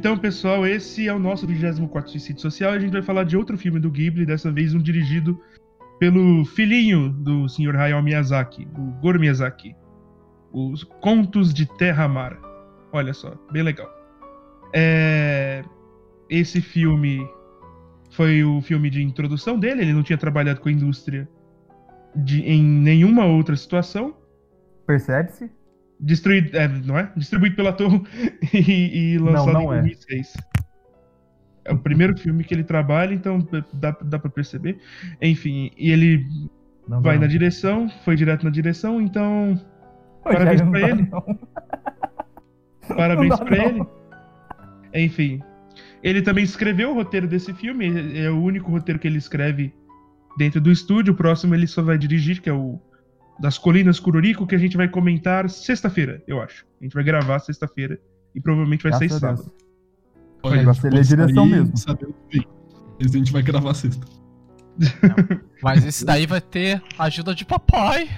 então, 0.00 0.16
pessoal, 0.16 0.66
esse 0.66 1.06
é 1.06 1.12
o 1.12 1.18
nosso 1.18 1.46
24 1.46 2.10
Suicídio 2.10 2.40
Social. 2.40 2.72
A 2.72 2.78
gente 2.78 2.90
vai 2.90 3.02
falar 3.02 3.22
de 3.24 3.36
outro 3.36 3.58
filme 3.58 3.78
do 3.78 3.90
Ghibli, 3.90 4.24
dessa 4.24 4.50
vez 4.50 4.72
um 4.74 4.78
dirigido 4.78 5.38
pelo 5.98 6.42
filhinho 6.46 7.10
do 7.10 7.46
Sr. 7.46 7.76
Hayao 7.76 8.02
Miyazaki, 8.02 8.66
o 8.78 8.98
Goro 9.02 9.20
Miyazaki. 9.20 9.76
Os 10.50 10.84
Contos 10.84 11.52
de 11.52 11.66
Terra-Mar. 11.76 12.40
Olha 12.90 13.12
só, 13.12 13.34
bem 13.52 13.62
legal. 13.62 13.94
É... 14.72 15.62
Esse 16.30 16.62
filme 16.62 17.20
foi 18.10 18.42
o 18.42 18.62
filme 18.62 18.88
de 18.88 19.02
introdução 19.02 19.58
dele, 19.60 19.82
ele 19.82 19.92
não 19.92 20.02
tinha 20.02 20.16
trabalhado 20.16 20.62
com 20.62 20.70
a 20.70 20.72
indústria 20.72 21.28
de, 22.16 22.40
em 22.40 22.62
nenhuma 22.62 23.26
outra 23.26 23.54
situação. 23.54 24.16
Percebe-se? 24.86 25.50
Destruído, 26.02 26.56
é, 26.56 26.66
não 26.66 26.98
é? 26.98 27.12
Distribuído 27.14 27.56
pela 27.56 27.72
Torre 27.72 28.02
e, 28.54 29.12
e 29.14 29.18
lançado 29.18 29.52
não, 29.52 29.64
não 29.64 29.74
em 29.74 29.82
2006. 29.82 30.34
É. 31.64 31.70
é 31.70 31.74
o 31.74 31.78
primeiro 31.78 32.16
filme 32.16 32.42
que 32.42 32.54
ele 32.54 32.64
trabalha, 32.64 33.12
então 33.12 33.46
dá, 33.72 33.96
dá 34.02 34.18
pra 34.18 34.30
perceber. 34.30 34.78
Enfim, 35.20 35.70
e 35.76 35.90
ele 35.90 36.26
não, 36.88 37.02
vai 37.02 37.16
não. 37.16 37.22
na 37.22 37.28
direção, 37.28 37.88
foi 38.04 38.16
direto 38.16 38.44
na 38.44 38.50
direção, 38.50 39.00
então. 39.00 39.60
parabéns 40.24 40.62
pra 40.62 40.80
ele. 40.88 41.08
Parabéns 42.96 43.38
pra 43.38 43.64
ele. 43.64 43.86
Enfim. 44.94 45.40
Ele 46.02 46.22
também 46.22 46.42
escreveu 46.42 46.90
o 46.90 46.94
roteiro 46.94 47.28
desse 47.28 47.52
filme, 47.52 48.18
é 48.18 48.30
o 48.30 48.42
único 48.42 48.70
roteiro 48.70 48.98
que 48.98 49.06
ele 49.06 49.18
escreve 49.18 49.72
dentro 50.36 50.60
do 50.60 50.72
estúdio. 50.72 51.12
O 51.12 51.16
próximo 51.16 51.54
ele 51.54 51.66
só 51.66 51.82
vai 51.82 51.98
dirigir, 51.98 52.40
que 52.40 52.48
é 52.48 52.52
o 52.52 52.80
das 53.40 53.56
Colinas 53.56 53.98
Cururico, 53.98 54.46
que 54.46 54.54
a 54.54 54.58
gente 54.58 54.76
vai 54.76 54.86
comentar 54.86 55.48
sexta-feira, 55.48 56.22
eu 56.26 56.40
acho. 56.42 56.66
A 56.80 56.84
gente 56.84 56.92
vai 56.92 57.02
gravar 57.02 57.38
sexta-feira 57.38 57.98
e 58.34 58.40
provavelmente 58.40 58.82
vai 58.82 58.92
Graças 58.92 59.10
sair 59.10 59.20
sábado. 59.20 59.52
Olha, 60.42 60.60
ele 60.60 60.98
é 60.98 61.02
direção 61.02 61.46
mesmo. 61.46 61.72
Esse 61.74 63.16
a 63.16 63.18
gente 63.18 63.32
vai 63.32 63.42
gravar 63.42 63.74
sexta. 63.74 64.06
Não, 64.78 65.40
mas 65.62 65.84
esse 65.84 66.04
daí 66.04 66.26
vai 66.26 66.40
ter 66.40 66.82
ajuda 66.98 67.34
de 67.34 67.44
papai. 67.44 68.08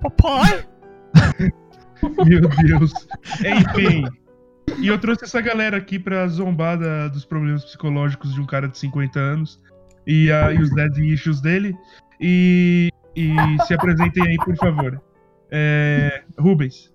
Papai! 0.00 0.66
Meu 2.24 2.48
Deus. 2.48 2.92
Enfim. 3.40 4.04
E 4.78 4.86
eu 4.86 4.98
trouxe 4.98 5.24
essa 5.24 5.40
galera 5.40 5.76
aqui 5.76 5.98
pra 5.98 6.26
zombar 6.28 6.78
da, 6.78 7.08
dos 7.08 7.24
problemas 7.24 7.64
psicológicos 7.64 8.32
de 8.32 8.40
um 8.40 8.46
cara 8.46 8.68
de 8.68 8.78
50 8.78 9.18
anos 9.18 9.60
e, 10.06 10.30
a, 10.30 10.52
e 10.52 10.58
os 10.60 10.70
dead 10.70 10.96
issues 10.98 11.40
dele. 11.40 11.76
E 12.20 12.89
e 13.16 13.34
se 13.66 13.74
apresentem 13.74 14.26
aí, 14.26 14.36
por 14.36 14.56
favor. 14.56 15.00
É, 15.50 16.22
Rubens. 16.38 16.92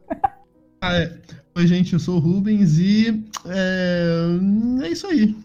Ah, 0.82 0.96
é. 0.96 1.18
Oi, 1.58 1.68
gente, 1.68 1.94
eu 1.94 2.00
sou 2.00 2.18
o 2.18 2.20
Rubens 2.20 2.78
e. 2.78 3.26
É, 3.46 4.86
é 4.86 4.90
isso 4.90 5.08
aí. 5.08 5.36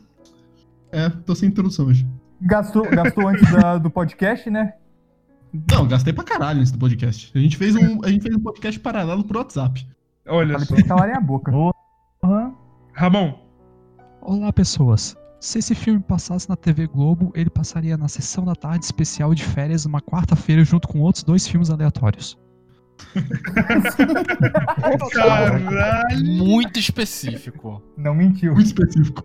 É, 0.92 1.08
tô 1.08 1.34
sem 1.34 1.48
introdução 1.48 1.86
hoje. 1.86 2.06
Gastou, 2.40 2.88
gastou 2.90 3.28
antes 3.28 3.50
da, 3.52 3.78
do 3.78 3.90
podcast, 3.90 4.50
né? 4.50 4.74
Não, 5.70 5.86
gastei 5.86 6.12
pra 6.12 6.24
caralho 6.24 6.60
antes 6.60 6.72
do 6.72 6.78
podcast. 6.78 7.30
A 7.34 7.40
gente 7.40 7.56
fez 7.56 7.74
um, 7.74 8.04
a 8.04 8.08
gente 8.08 8.22
fez 8.22 8.34
um 8.34 8.40
podcast 8.40 8.78
paralelo 8.80 9.24
pro 9.24 9.38
WhatsApp. 9.38 9.86
Olha 10.26 10.58
só. 10.60 10.76
Calarem 10.86 11.14
a 11.14 11.20
boca. 11.20 11.52
Uhum. 11.52 12.54
Ramon. 12.92 13.34
Olá, 14.20 14.52
pessoas. 14.52 15.16
Se 15.40 15.58
esse 15.58 15.74
filme 15.74 16.00
passasse 16.00 16.46
na 16.50 16.54
TV 16.54 16.86
Globo, 16.86 17.32
ele 17.34 17.48
passaria 17.48 17.96
na 17.96 18.08
sessão 18.08 18.44
da 18.44 18.54
tarde 18.54 18.84
especial 18.84 19.34
de 19.34 19.42
férias 19.42 19.86
numa 19.86 20.02
quarta-feira 20.02 20.62
junto 20.62 20.86
com 20.86 21.00
outros 21.00 21.24
dois 21.24 21.48
filmes 21.48 21.70
aleatórios. 21.70 22.38
Caralho! 25.14 26.22
Muito 26.22 26.78
específico. 26.78 27.82
Não 27.96 28.14
mentiu. 28.14 28.52
Muito 28.52 28.66
específico. 28.66 29.24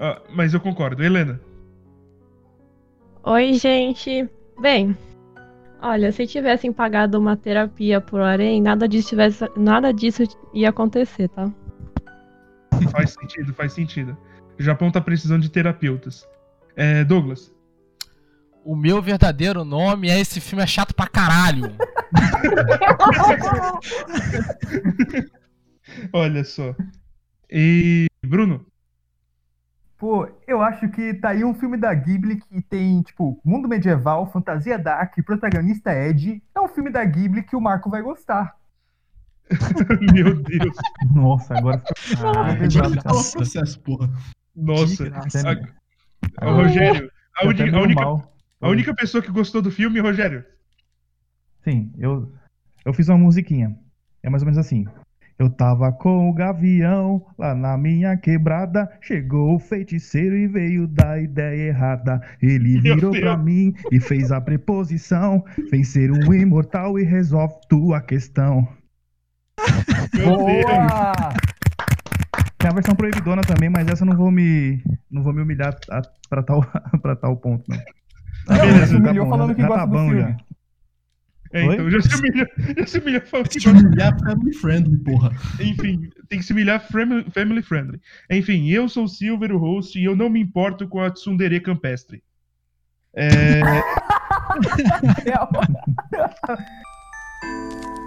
Ah, 0.00 0.20
mas 0.34 0.52
eu 0.52 0.58
concordo. 0.58 1.00
Helena. 1.00 1.40
Oi, 3.22 3.52
gente. 3.52 4.28
Bem, 4.60 4.98
olha, 5.80 6.10
se 6.10 6.26
tivessem 6.26 6.72
pagado 6.72 7.20
uma 7.20 7.36
terapia 7.36 8.00
por 8.00 8.20
Arém, 8.20 8.60
nada 8.60 8.88
disso, 8.88 9.10
tivesse, 9.10 9.48
nada 9.56 9.92
disso 9.92 10.24
ia 10.52 10.70
acontecer, 10.70 11.28
tá? 11.28 11.48
Faz 12.90 13.10
sentido, 13.10 13.54
faz 13.54 13.72
sentido. 13.72 14.16
O 14.62 14.64
Japão 14.64 14.92
tá 14.92 15.00
precisando 15.00 15.42
de 15.42 15.48
terapeutas. 15.48 16.24
É, 16.76 17.02
Douglas. 17.02 17.52
O 18.64 18.76
meu 18.76 19.02
verdadeiro 19.02 19.64
nome 19.64 20.08
é 20.08 20.20
esse 20.20 20.40
filme 20.40 20.62
é 20.62 20.66
chato 20.68 20.94
pra 20.94 21.08
caralho. 21.08 21.74
Olha 26.12 26.44
só. 26.44 26.76
E 27.50 28.06
Bruno? 28.24 28.64
Pô, 29.98 30.28
eu 30.46 30.62
acho 30.62 30.88
que 30.90 31.12
tá 31.14 31.30
aí 31.30 31.44
um 31.44 31.54
filme 31.54 31.76
da 31.76 31.92
Ghibli 31.92 32.40
que 32.40 32.62
tem, 32.62 33.02
tipo, 33.02 33.40
mundo 33.44 33.68
medieval, 33.68 34.30
fantasia 34.30 34.78
dark, 34.78 35.12
protagonista 35.26 35.92
Ed. 35.92 36.40
É 36.54 36.60
um 36.60 36.68
filme 36.68 36.88
da 36.88 37.04
Ghibli 37.04 37.42
que 37.42 37.56
o 37.56 37.60
Marco 37.60 37.90
vai 37.90 38.00
gostar. 38.00 38.54
Meu 40.14 40.40
Deus. 40.40 40.76
Nossa, 41.12 41.58
agora 41.58 41.82
Ah, 42.20 42.52
é 42.52 43.32
processo, 43.32 43.80
porra. 43.80 44.08
Nossa. 44.54 45.04
A... 46.40 46.50
O 46.50 46.54
Rogério, 46.54 47.10
a, 47.40 47.46
uni... 47.46 47.70
a, 47.70 47.80
única... 47.80 48.02
a 48.60 48.68
única 48.68 48.94
pessoa 48.94 49.22
que 49.22 49.30
gostou 49.30 49.62
do 49.62 49.70
filme, 49.70 50.00
Rogério. 50.00 50.44
Sim, 51.64 51.92
eu, 51.98 52.32
eu 52.84 52.92
fiz 52.92 53.08
uma 53.08 53.18
musiquinha. 53.18 53.76
É 54.22 54.30
mais 54.30 54.42
ou 54.42 54.46
menos 54.46 54.58
assim. 54.58 54.84
Eu 55.38 55.50
tava 55.50 55.90
com 55.90 56.30
o 56.30 56.32
gavião 56.32 57.26
lá 57.36 57.54
na 57.54 57.76
minha 57.76 58.16
quebrada. 58.16 58.88
Chegou 59.00 59.56
o 59.56 59.58
feiticeiro 59.58 60.36
e 60.36 60.46
veio 60.46 60.86
da 60.86 61.20
ideia 61.20 61.68
errada. 61.68 62.20
Ele 62.40 62.80
virou 62.80 63.10
pra 63.10 63.36
mim 63.36 63.74
e 63.90 63.98
fez 63.98 64.30
a 64.30 64.40
preposição. 64.40 65.44
Vem 65.70 65.82
ser 65.82 66.12
um 66.12 66.32
imortal 66.32 66.98
e 66.98 67.02
resolve 67.02 67.54
tua 67.68 68.00
questão. 68.00 68.68
Boa! 70.24 71.12
Tem 72.62 72.70
a 72.70 72.74
versão 72.74 72.94
proibidona 72.94 73.42
também, 73.42 73.68
mas 73.68 73.88
essa 73.88 74.04
eu 74.04 74.06
não 74.06 74.16
vou 74.16 74.30
me, 74.30 74.80
não 75.10 75.20
vou 75.20 75.32
me 75.32 75.42
humilhar 75.42 75.76
a, 75.90 76.00
pra, 76.28 76.44
tal, 76.44 76.64
pra 77.02 77.16
tal 77.16 77.36
ponto, 77.36 77.68
não. 77.68 77.76
Não, 78.46 78.56
Beleza, 78.56 79.02
tá 79.02 79.12
bom, 79.12 79.28
falando 79.28 79.54
que 79.56 79.62
gosta 79.62 79.78
tá 79.78 79.86
bom, 79.86 80.04
do 80.04 80.14
filme. 80.14 80.22
Já. 80.22 80.36
É, 81.54 81.64
então 81.64 81.90
já 81.90 82.00
se 82.00 82.16
humilhou, 82.16 82.46
já 82.78 82.86
se 82.86 82.98
humilhou 82.98 83.20
falando 83.22 83.48
que 83.48 83.60
se 83.60 83.68
humilhar 83.68 84.16
family 84.20 84.54
friendly, 84.54 84.96
porra. 84.98 85.32
Enfim, 85.60 86.08
tem 86.28 86.38
que 86.38 86.44
se 86.44 86.52
humilhar 86.52 86.80
family 86.88 87.62
friendly. 87.62 88.00
Enfim, 88.30 88.68
eu 88.68 88.88
sou 88.88 89.04
o 89.04 89.08
Silver, 89.08 89.50
o 89.50 89.58
host, 89.58 89.98
e 89.98 90.04
eu 90.04 90.14
não 90.14 90.30
me 90.30 90.40
importo 90.40 90.86
com 90.86 91.00
a 91.00 91.10
tsundere 91.10 91.58
campestre. 91.58 92.22
É... 93.12 93.60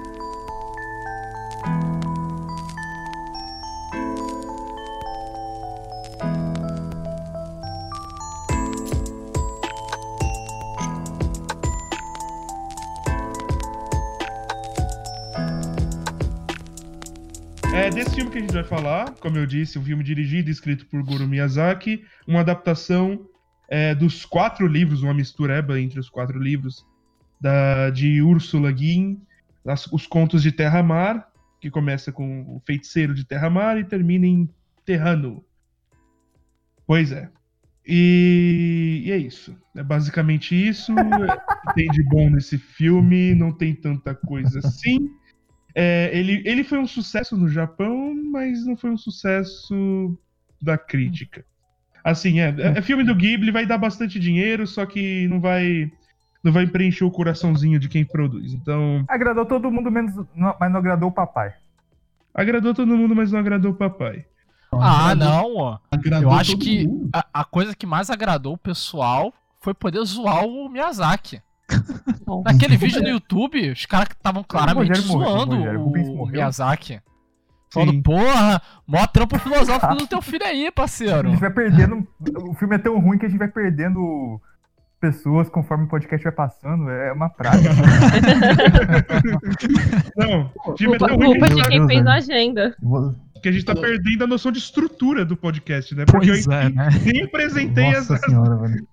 É 17.75 17.89
desse 17.89 18.15
filme 18.15 18.31
que 18.31 18.37
a 18.37 18.41
gente 18.41 18.53
vai 18.53 18.63
falar, 18.63 19.13
como 19.19 19.37
eu 19.37 19.45
disse, 19.45 19.77
um 19.77 19.83
filme 19.83 20.01
dirigido 20.01 20.49
e 20.49 20.51
escrito 20.51 20.85
por 20.85 21.03
Goro 21.03 21.27
Miyazaki, 21.27 22.05
uma 22.25 22.39
adaptação 22.39 23.27
é, 23.67 23.93
dos 23.93 24.23
quatro 24.23 24.65
livros, 24.65 25.03
uma 25.03 25.13
mistureba 25.13 25.77
entre 25.79 25.99
os 25.99 26.09
quatro 26.09 26.39
livros, 26.39 26.85
da, 27.39 27.89
de 27.89 28.21
Ursula 28.21 28.71
Guin, 28.71 29.21
as, 29.67 29.85
os 29.87 30.07
contos 30.07 30.41
de 30.41 30.53
Terra-Mar, 30.53 31.27
que 31.59 31.69
começa 31.69 32.13
com 32.13 32.55
o 32.55 32.61
feiticeiro 32.65 33.13
de 33.13 33.25
Terra-Mar 33.25 33.77
e 33.77 33.83
termina 33.83 34.25
em 34.25 34.49
Terrano. 34.85 35.43
Pois 36.87 37.11
é. 37.11 37.29
E, 37.85 39.03
e, 39.05 39.11
é 39.11 39.17
isso. 39.17 39.55
É 39.75 39.83
basicamente 39.83 40.55
isso. 40.55 40.95
tem 41.75 41.87
de 41.89 42.03
bom 42.03 42.29
nesse 42.29 42.57
filme, 42.57 43.35
não 43.35 43.51
tem 43.51 43.75
tanta 43.75 44.15
coisa 44.15 44.59
assim. 44.59 45.09
É, 45.75 46.09
ele, 46.17 46.41
ele 46.45 46.63
foi 46.63 46.79
um 46.79 46.87
sucesso 46.87 47.35
no 47.35 47.49
Japão, 47.49 48.15
mas 48.31 48.65
não 48.65 48.77
foi 48.77 48.89
um 48.89 48.97
sucesso 48.97 50.17
da 50.61 50.77
crítica. 50.77 51.45
Assim, 52.01 52.39
é, 52.39 52.55
é 52.77 52.81
filme 52.81 53.03
do 53.03 53.13
Ghibli, 53.13 53.51
vai 53.51 53.65
dar 53.65 53.77
bastante 53.77 54.19
dinheiro, 54.19 54.65
só 54.65 54.85
que 54.85 55.27
não 55.27 55.41
vai 55.41 55.91
não 56.45 56.51
vai 56.51 56.67
preencher 56.67 57.03
o 57.03 57.11
coraçãozinho 57.11 57.79
de 57.79 57.89
quem 57.89 58.05
produz. 58.05 58.53
Então. 58.53 59.03
Agradou 59.07 59.45
todo 59.47 59.71
mundo, 59.71 59.89
menos, 59.89 60.13
mas 60.35 60.71
não 60.71 60.79
agradou 60.79 61.09
o 61.09 61.11
papai. 61.11 61.55
Agradou 62.31 62.73
todo 62.73 62.95
mundo, 62.95 63.15
mas 63.15 63.31
não 63.31 63.39
agradou 63.39 63.71
o 63.71 63.75
papai. 63.75 64.25
Ah, 64.71 65.15
não, 65.15 65.55
ó. 65.55 65.79
Eu 66.21 66.31
acho 66.31 66.57
que 66.57 66.87
a, 67.11 67.25
a, 67.33 67.43
coisa 67.43 67.75
que 67.75 67.87
mais 67.87 68.11
agradou 68.11 68.53
o 68.53 68.57
pessoal 68.57 69.33
foi 69.59 69.73
poder 69.73 70.03
zoar 70.05 70.45
o 70.45 70.69
Miyazaki. 70.69 71.41
Naquele 72.43 72.77
vídeo 72.77 73.01
no 73.01 73.09
YouTube, 73.09 73.71
os 73.71 73.85
caras 73.85 74.09
estavam 74.09 74.43
claramente 74.43 74.99
zoando 75.01 75.55
o, 75.55 76.23
o 76.23 76.27
Miyazaki. 76.27 76.99
Falando, 77.73 78.01
porra, 78.03 78.61
mó 78.87 79.05
trampo 79.07 79.37
filosófico 79.39 79.95
do 79.95 80.07
teu 80.07 80.21
filho 80.21 80.45
aí, 80.45 80.71
parceiro. 80.71 81.27
A 81.27 81.31
gente 81.31 81.39
vai 81.41 81.49
perdendo. 81.49 82.07
O 82.49 82.53
filme 82.53 82.75
é 82.75 82.79
tão 82.79 82.97
ruim 82.99 83.17
que 83.17 83.25
a 83.25 83.29
gente 83.29 83.39
vai 83.39 83.47
perdendo 83.49 84.39
pessoas 85.01 85.49
conforme 85.49 85.85
o 85.85 85.89
podcast 85.89 86.23
vai 86.23 86.31
passando. 86.33 86.89
É 86.89 87.11
uma 87.11 87.29
praga. 87.29 87.69
Não, 90.15 90.51
o 90.67 90.77
filme 90.77 90.95
é 90.95 90.99
tão 90.99 91.15
ruim 91.15 91.39
culpa 91.39 91.47
que 91.47 91.53
a 91.53 91.55
de 91.55 91.55
gente 91.55 91.69
quem 91.69 91.81
tá- 91.81 91.87
fez 91.87 92.07
a 92.07 92.13
agenda. 92.13 92.75
que 93.41 93.49
a 93.49 93.51
gente 93.51 93.65
tá 93.65 93.75
perdendo 93.75 94.23
a 94.23 94.27
noção 94.27 94.51
de 94.51 94.59
estrutura 94.59 95.25
do 95.25 95.35
podcast, 95.35 95.93
né? 95.95 96.05
Porque 96.05 96.27
Pois 96.27 96.45
eu 96.47 96.53
é, 96.53 96.69
né? 96.69 96.89
nem 97.03 97.23
apresentei 97.23 97.87
as, 97.95 98.09
Nossa 98.09 98.17
senhora, 98.25 98.55
velho. 98.57 98.87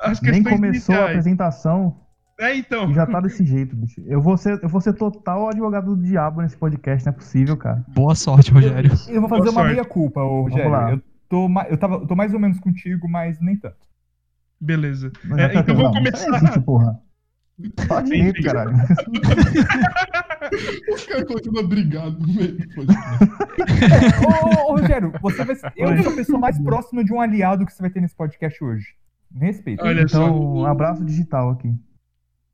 as 0.00 0.20
Nem 0.20 0.32
questões 0.42 0.56
começou 0.56 0.94
a 0.94 0.98
iniciais. 0.98 1.10
apresentação 1.10 1.96
É, 2.40 2.56
então. 2.56 2.90
e 2.90 2.94
já 2.94 3.06
tá 3.06 3.20
desse 3.20 3.44
jeito, 3.44 3.76
bicho. 3.76 4.00
Eu 4.06 4.20
vou 4.22 4.36
ser, 4.36 4.58
eu 4.62 4.68
vou 4.68 4.80
ser 4.80 4.94
total 4.94 5.48
advogado 5.50 5.94
do 5.94 6.02
diabo 6.02 6.40
nesse 6.40 6.56
podcast, 6.56 7.04
não 7.06 7.12
é 7.12 7.16
possível, 7.16 7.56
cara. 7.56 7.84
Boa 7.88 8.14
sorte, 8.14 8.50
Rogério. 8.50 8.90
Eu 9.08 9.20
vou 9.20 9.28
fazer 9.28 9.52
Boa 9.52 9.62
uma 9.66 9.74
sorte. 9.74 9.90
ô, 9.90 10.10
Vamos 10.44 10.52
Rogério. 10.52 10.70
lá. 10.70 10.92
Eu 10.92 11.02
tô, 11.28 11.48
eu, 11.68 11.76
tava, 11.76 11.94
eu 11.96 12.06
tô 12.06 12.16
mais 12.16 12.32
ou 12.32 12.40
menos 12.40 12.58
contigo, 12.58 13.06
mas 13.08 13.38
nem 13.40 13.56
tanto. 13.56 13.76
Beleza. 14.58 15.12
É, 15.38 15.48
tá 15.48 15.60
então 15.60 15.76
vamos 15.76 15.92
não 15.94 16.02
começar. 16.02 16.34
existe, 16.36 16.60
porra. 16.60 16.98
Só 17.86 18.00
direito, 18.00 18.38
Enfim. 18.38 18.42
caralho. 18.42 18.72
Os 20.94 21.04
caras 21.06 21.24
continuam 21.24 21.68
brigando 21.68 22.26
no 22.26 22.32
meio 22.32 22.56
do 22.56 22.68
podcast. 22.74 23.24
ô, 24.26 24.70
ô, 24.70 24.76
Rogério, 24.78 25.12
você 25.20 25.44
vai 25.44 25.54
ser, 25.56 25.70
eu 25.76 26.02
sou 26.02 26.12
a 26.12 26.16
pessoa 26.16 26.38
mais 26.38 26.58
próxima 26.58 27.04
de 27.04 27.12
um 27.12 27.20
aliado 27.20 27.66
que 27.66 27.72
você 27.72 27.82
vai 27.82 27.90
ter 27.90 28.00
nesse 28.00 28.16
podcast 28.16 28.64
hoje. 28.64 28.86
Me 29.30 29.46
respeita. 29.46 29.84
Olha 29.84 30.08
só. 30.08 30.24
Então, 30.24 30.54
um 30.56 30.64
abraço 30.66 31.04
digital 31.04 31.50
aqui. 31.50 31.72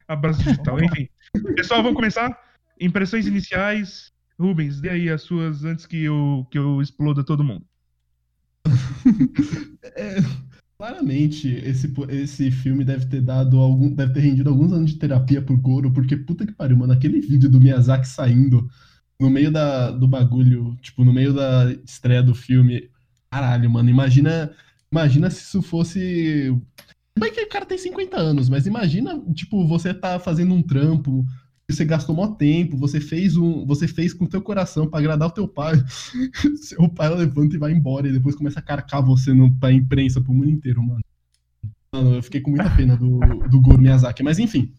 Abraço 0.08 0.43
digital, 0.43 0.82
enfim. 0.82 1.08
Pessoal, 1.55 1.82
vamos 1.82 1.97
começar? 1.97 2.38
Impressões 2.81 3.26
iniciais. 3.26 4.12
Rubens, 4.38 4.81
dê 4.81 4.91
aí 4.91 5.08
as 5.08 5.23
suas 5.23 5.64
antes 5.64 5.87
que 5.87 6.05
eu, 6.05 6.47
que 6.50 6.58
eu 6.58 6.81
exploda 6.82 7.25
todo 7.25 7.44
mundo. 7.44 7.64
É, 9.94 10.17
claramente, 10.76 11.49
esse, 11.49 11.91
esse 12.08 12.50
filme 12.50 12.85
deve 12.85 13.06
ter 13.06 13.23
dado 13.23 13.56
algum, 13.58 13.94
deve 13.94 14.12
ter 14.12 14.20
rendido 14.20 14.50
alguns 14.50 14.73
anos 14.73 14.91
de 14.91 14.99
terapia 14.99 15.41
pro 15.41 15.56
Goro, 15.56 15.91
porque 15.91 16.17
puta 16.17 16.44
que 16.44 16.53
pariu, 16.53 16.76
mano, 16.76 16.93
aquele 16.93 17.20
vídeo 17.20 17.49
do 17.49 17.61
Miyazaki 17.61 18.06
saindo 18.06 18.69
no 19.19 19.31
meio 19.31 19.50
da, 19.50 19.91
do 19.91 20.06
bagulho, 20.06 20.76
tipo, 20.82 21.05
no 21.05 21.12
meio 21.12 21.32
da 21.32 21.73
estreia 21.85 22.23
do 22.23 22.35
filme. 22.35 22.91
Caralho, 23.31 23.70
mano, 23.70 23.88
imagina, 23.88 24.53
imagina 24.91 25.31
se 25.31 25.43
isso 25.43 25.62
fosse. 25.62 26.55
Bem 27.19 27.33
que 27.33 27.43
o 27.43 27.49
cara 27.49 27.65
tem 27.65 27.79
50 27.79 28.17
anos, 28.17 28.49
mas 28.49 28.67
imagina, 28.67 29.19
tipo, 29.33 29.67
você 29.67 29.95
tá 29.95 30.19
fazendo 30.19 30.55
um 30.55 30.63
trampo, 30.63 31.25
você 31.69 31.85
gastou 31.85 32.15
mó 32.15 32.29
tempo, 32.29 32.77
você 32.77 33.01
fez 33.01 33.37
um, 33.37 33.67
você 33.67 33.89
fez 33.89 34.13
com 34.13 34.25
o 34.25 34.29
teu 34.29 34.41
coração 34.41 34.89
pra 34.89 35.01
agradar 35.01 35.29
o 35.29 35.33
teu 35.33 35.49
pai. 35.49 35.75
Seu 36.57 36.89
pai 36.89 37.13
levanta 37.15 37.57
e 37.57 37.59
vai 37.59 37.73
embora 37.73 38.09
e 38.09 38.13
depois 38.13 38.37
começa 38.37 38.61
a 38.61 38.63
carcar 38.63 39.03
você 39.03 39.33
no, 39.33 39.53
pra 39.59 39.73
imprensa, 39.73 40.21
pro 40.21 40.33
mundo 40.33 40.51
inteiro, 40.51 40.83
mano. 40.83 41.01
Mano, 41.93 42.15
eu 42.17 42.23
fiquei 42.23 42.41
com 42.41 42.51
muita 42.51 42.71
pena 42.71 42.97
do, 42.97 43.19
do 43.49 43.61
Goro 43.61 43.81
Miyazaki, 43.81 44.23
mas 44.23 44.39
enfim. 44.39 44.73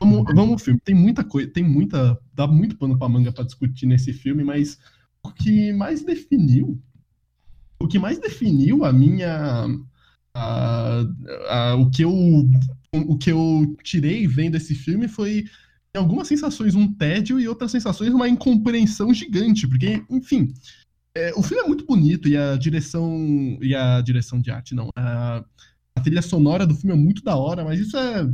Vamos, 0.00 0.24
vamos 0.34 0.52
ao 0.52 0.58
filme. 0.58 0.80
Tem 0.84 0.94
muita 0.94 1.24
coisa, 1.24 1.48
tem 1.48 1.62
muita, 1.62 2.18
dá 2.34 2.46
muito 2.46 2.76
pano 2.76 2.98
pra 2.98 3.08
manga 3.08 3.32
pra 3.32 3.44
discutir 3.44 3.86
nesse 3.86 4.12
filme, 4.12 4.42
mas 4.44 4.78
o 5.22 5.30
que 5.30 5.72
mais 5.72 6.04
definiu, 6.04 6.78
o 7.80 7.88
que 7.88 7.98
mais 7.98 8.18
definiu 8.18 8.84
a 8.84 8.92
minha, 8.92 9.66
a, 10.34 11.00
a- 11.48 11.74
o 11.76 11.90
que 11.90 12.02
eu, 12.04 12.12
o 12.92 13.16
que 13.18 13.30
eu 13.30 13.76
tirei 13.82 14.26
vendo 14.26 14.56
esse 14.56 14.74
filme 14.74 15.08
foi 15.08 15.44
em 15.94 15.98
algumas 15.98 16.26
sensações 16.26 16.74
um 16.74 16.92
tédio 16.92 17.38
e 17.38 17.46
outras 17.46 17.70
sensações 17.70 18.12
uma 18.12 18.28
incompreensão 18.28 19.14
gigante, 19.14 19.66
porque, 19.66 20.02
enfim, 20.10 20.52
é, 21.16 21.32
o 21.36 21.42
filme 21.42 21.62
é 21.62 21.66
muito 21.68 21.86
bonito 21.86 22.28
e 22.28 22.36
a 22.36 22.56
direção 22.56 23.58
e 23.62 23.74
a 23.74 24.00
direção 24.00 24.40
de 24.40 24.50
arte 24.50 24.74
não, 24.74 24.88
a, 24.96 25.44
a 25.96 26.00
trilha 26.00 26.22
sonora 26.22 26.66
do 26.66 26.74
filme 26.74 26.92
é 26.96 26.98
muito 27.00 27.22
da 27.22 27.36
hora, 27.36 27.64
mas 27.64 27.78
isso 27.78 27.96
é 27.96 28.28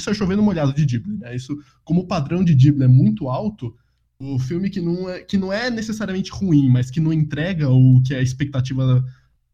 isso 0.00 0.10
é 0.10 0.14
chovendo 0.14 0.42
molhado 0.42 0.74
de 0.74 0.84
Ghibli, 0.84 1.16
né? 1.18 1.34
Isso, 1.34 1.58
como 1.82 2.02
o 2.02 2.06
padrão 2.06 2.44
de 2.44 2.54
Ghibli 2.54 2.84
é 2.84 2.88
muito 2.88 3.28
alto, 3.28 3.74
o 4.20 4.38
filme 4.38 4.68
que 4.70 4.80
não 4.80 5.08
é, 5.08 5.20
que 5.20 5.36
não 5.38 5.50
é 5.52 5.70
necessariamente 5.70 6.30
ruim, 6.30 6.68
mas 6.70 6.90
que 6.90 7.00
não 7.00 7.12
entrega 7.12 7.68
o 7.70 8.02
que 8.02 8.14
a 8.14 8.20
expectativa 8.22 9.02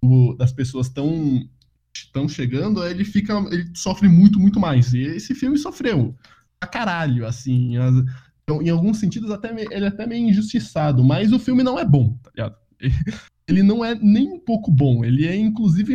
do- 0.02 0.34
das 0.34 0.52
pessoas 0.52 0.86
estão 0.88 1.48
estão 1.94 2.28
chegando, 2.28 2.84
ele 2.86 3.04
fica 3.04 3.34
ele 3.50 3.70
sofre 3.74 4.08
muito, 4.08 4.38
muito 4.40 4.58
mais. 4.60 4.92
E 4.94 5.00
esse 5.00 5.34
filme 5.34 5.58
sofreu 5.58 6.16
pra 6.60 6.68
caralho, 6.68 7.26
assim, 7.26 7.76
as- 7.76 8.04
então, 8.44 8.60
em 8.62 8.70
alguns 8.70 8.98
sentidos 8.98 9.30
até 9.30 9.50
ele 9.52 9.84
é 9.84 9.88
até 9.88 10.06
meio 10.06 10.28
injustiçado, 10.28 11.04
mas 11.04 11.32
o 11.32 11.38
filme 11.38 11.62
não 11.62 11.78
é 11.78 11.84
bom, 11.84 12.18
tá 12.22 12.30
ligado? 12.34 12.56
Ele 13.48 13.62
não 13.62 13.84
é 13.84 13.94
nem 13.96 14.28
um 14.32 14.38
pouco 14.38 14.70
bom, 14.70 15.04
ele 15.04 15.26
é 15.26 15.36
inclusive, 15.36 15.94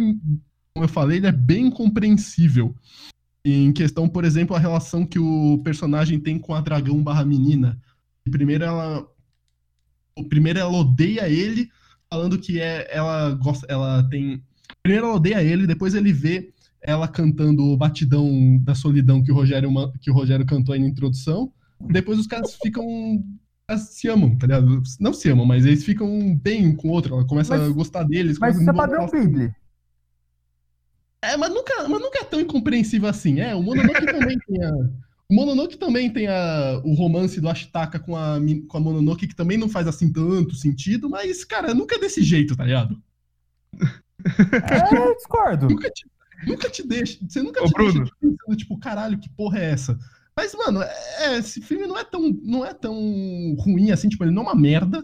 como 0.73 0.83
eu 0.83 0.87
falei, 0.89 1.17
ele 1.17 1.27
é 1.27 1.31
bem 1.31 1.71
compreensível. 1.71 2.75
Em 3.43 3.71
questão, 3.71 4.07
por 4.07 4.25
exemplo, 4.25 4.53
a 4.55 4.59
relação 4.59 5.05
que 5.05 5.17
o 5.17 5.57
personagem 5.63 6.19
tem 6.19 6.37
com 6.37 6.53
a 6.53 6.59
dragão 6.59 7.01
barra 7.01 7.23
menina. 7.25 7.81
Primeiro 8.29 8.65
ela. 8.65 9.07
Primeiro 10.29 10.59
ela 10.59 10.71
odeia 10.77 11.29
ele, 11.29 11.69
falando 12.11 12.37
que 12.37 12.59
é, 12.59 12.87
ela 12.93 13.31
gosta. 13.31 13.65
Ela 13.69 14.03
tem. 14.09 14.43
Primeiro 14.87 15.07
ela 15.07 15.15
odeia 15.17 15.43
ele, 15.43 15.67
depois 15.67 15.93
ele 15.93 16.13
vê 16.13 16.53
ela 16.81 17.09
cantando 17.09 17.61
o 17.61 17.75
batidão 17.75 18.57
da 18.63 18.73
solidão 18.73 19.21
que 19.21 19.29
o 19.29 19.35
Rogério, 19.35 19.69
que 19.99 20.09
o 20.09 20.13
Rogério 20.13 20.45
cantou 20.45 20.73
aí 20.73 20.79
na 20.79 20.87
introdução. 20.87 21.51
Depois 21.81 22.17
os 22.17 22.25
caras 22.25 22.55
ficam. 22.55 22.85
se 23.77 24.07
amam, 24.07 24.37
tá 24.37 24.47
ligado? 24.47 24.81
Não 24.97 25.11
se 25.11 25.29
amam, 25.29 25.45
mas 25.45 25.65
eles 25.65 25.83
ficam 25.83 26.33
bem 26.37 26.67
um 26.67 26.73
com 26.73 26.87
o 26.87 26.91
outro. 26.91 27.15
Ela 27.15 27.27
começa 27.27 27.57
Mas- 27.57 27.69
a 27.69 27.73
gostar 27.73 28.03
deles. 28.03 28.39
Mas 28.39 28.57
isso 28.57 28.69
é 28.69 28.73
padrão 28.73 29.07
Ghibli. 29.07 29.51
é, 31.21 31.35
mas 31.35 31.53
nunca, 31.53 31.85
mas 31.89 32.01
nunca 32.01 32.19
é 32.19 32.23
tão 32.23 32.39
incompreensível 32.39 33.09
assim. 33.09 33.41
É, 33.41 33.53
o 33.53 33.61
Mononoke 33.61 34.05
também 34.05 34.39
tem 34.39 34.63
a. 34.63 34.71
O 35.29 35.35
Mononoke 35.35 35.75
também 35.77 36.13
tem 36.13 36.27
a, 36.29 36.81
o 36.85 36.93
romance 36.93 37.41
do 37.41 37.49
Ashitaka 37.49 37.99
com 37.99 38.15
a, 38.15 38.37
com 38.69 38.77
a 38.77 38.79
Mononoke, 38.79 39.27
que 39.27 39.35
também 39.35 39.57
não 39.57 39.67
faz 39.67 39.85
assim 39.85 40.09
tanto 40.13 40.55
sentido, 40.55 41.09
mas, 41.09 41.43
cara, 41.43 41.73
nunca 41.73 41.95
é 41.95 41.99
desse 41.99 42.23
jeito, 42.23 42.55
tá 42.55 42.63
ligado? 42.63 42.97
É, 44.25 44.97
eu 44.97 45.15
discordo. 45.15 45.69
Nunca 45.69 45.89
te, 45.89 46.05
nunca 46.45 46.69
te 46.69 46.87
deixa. 46.87 47.17
Você 47.27 47.41
nunca 47.41 47.63
Ô, 47.63 47.67
te 47.67 47.73
Bruno. 47.73 47.93
deixa 47.93 48.13
pensando, 48.19 48.57
tipo, 48.57 48.77
caralho, 48.79 49.19
que 49.19 49.29
porra 49.29 49.59
é 49.59 49.71
essa? 49.71 49.97
Mas, 50.35 50.53
mano, 50.53 50.81
é, 50.81 51.37
esse 51.37 51.61
filme 51.61 51.87
não 51.87 51.97
é, 51.97 52.03
tão, 52.03 52.31
não 52.43 52.65
é 52.65 52.73
tão 52.73 52.93
ruim 53.59 53.91
assim, 53.91 54.07
tipo, 54.07 54.23
ele 54.23 54.31
não 54.31 54.43
é 54.43 54.45
uma 54.45 54.55
merda. 54.55 55.03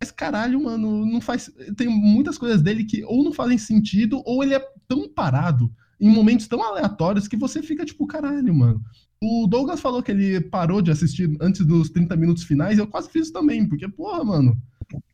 Mas, 0.00 0.10
caralho, 0.10 0.62
mano, 0.62 1.06
não 1.06 1.20
faz. 1.20 1.50
Tem 1.76 1.88
muitas 1.88 2.36
coisas 2.36 2.60
dele 2.60 2.84
que 2.84 3.04
ou 3.04 3.22
não 3.24 3.32
fazem 3.32 3.56
sentido, 3.56 4.22
ou 4.24 4.42
ele 4.42 4.54
é 4.54 4.64
tão 4.88 5.08
parado 5.08 5.72
em 6.00 6.10
momentos 6.10 6.48
tão 6.48 6.62
aleatórios 6.62 7.28
que 7.28 7.36
você 7.36 7.62
fica, 7.62 7.84
tipo, 7.84 8.06
caralho, 8.06 8.54
mano. 8.54 8.82
O 9.22 9.46
Douglas 9.46 9.80
falou 9.80 10.02
que 10.02 10.10
ele 10.10 10.40
parou 10.40 10.82
de 10.82 10.90
assistir 10.90 11.34
antes 11.40 11.64
dos 11.64 11.88
30 11.88 12.16
minutos 12.16 12.42
finais, 12.42 12.78
eu 12.78 12.86
quase 12.86 13.08
fiz 13.10 13.22
isso 13.22 13.32
também, 13.32 13.66
porque, 13.66 13.88
porra, 13.88 14.22
mano, 14.22 14.60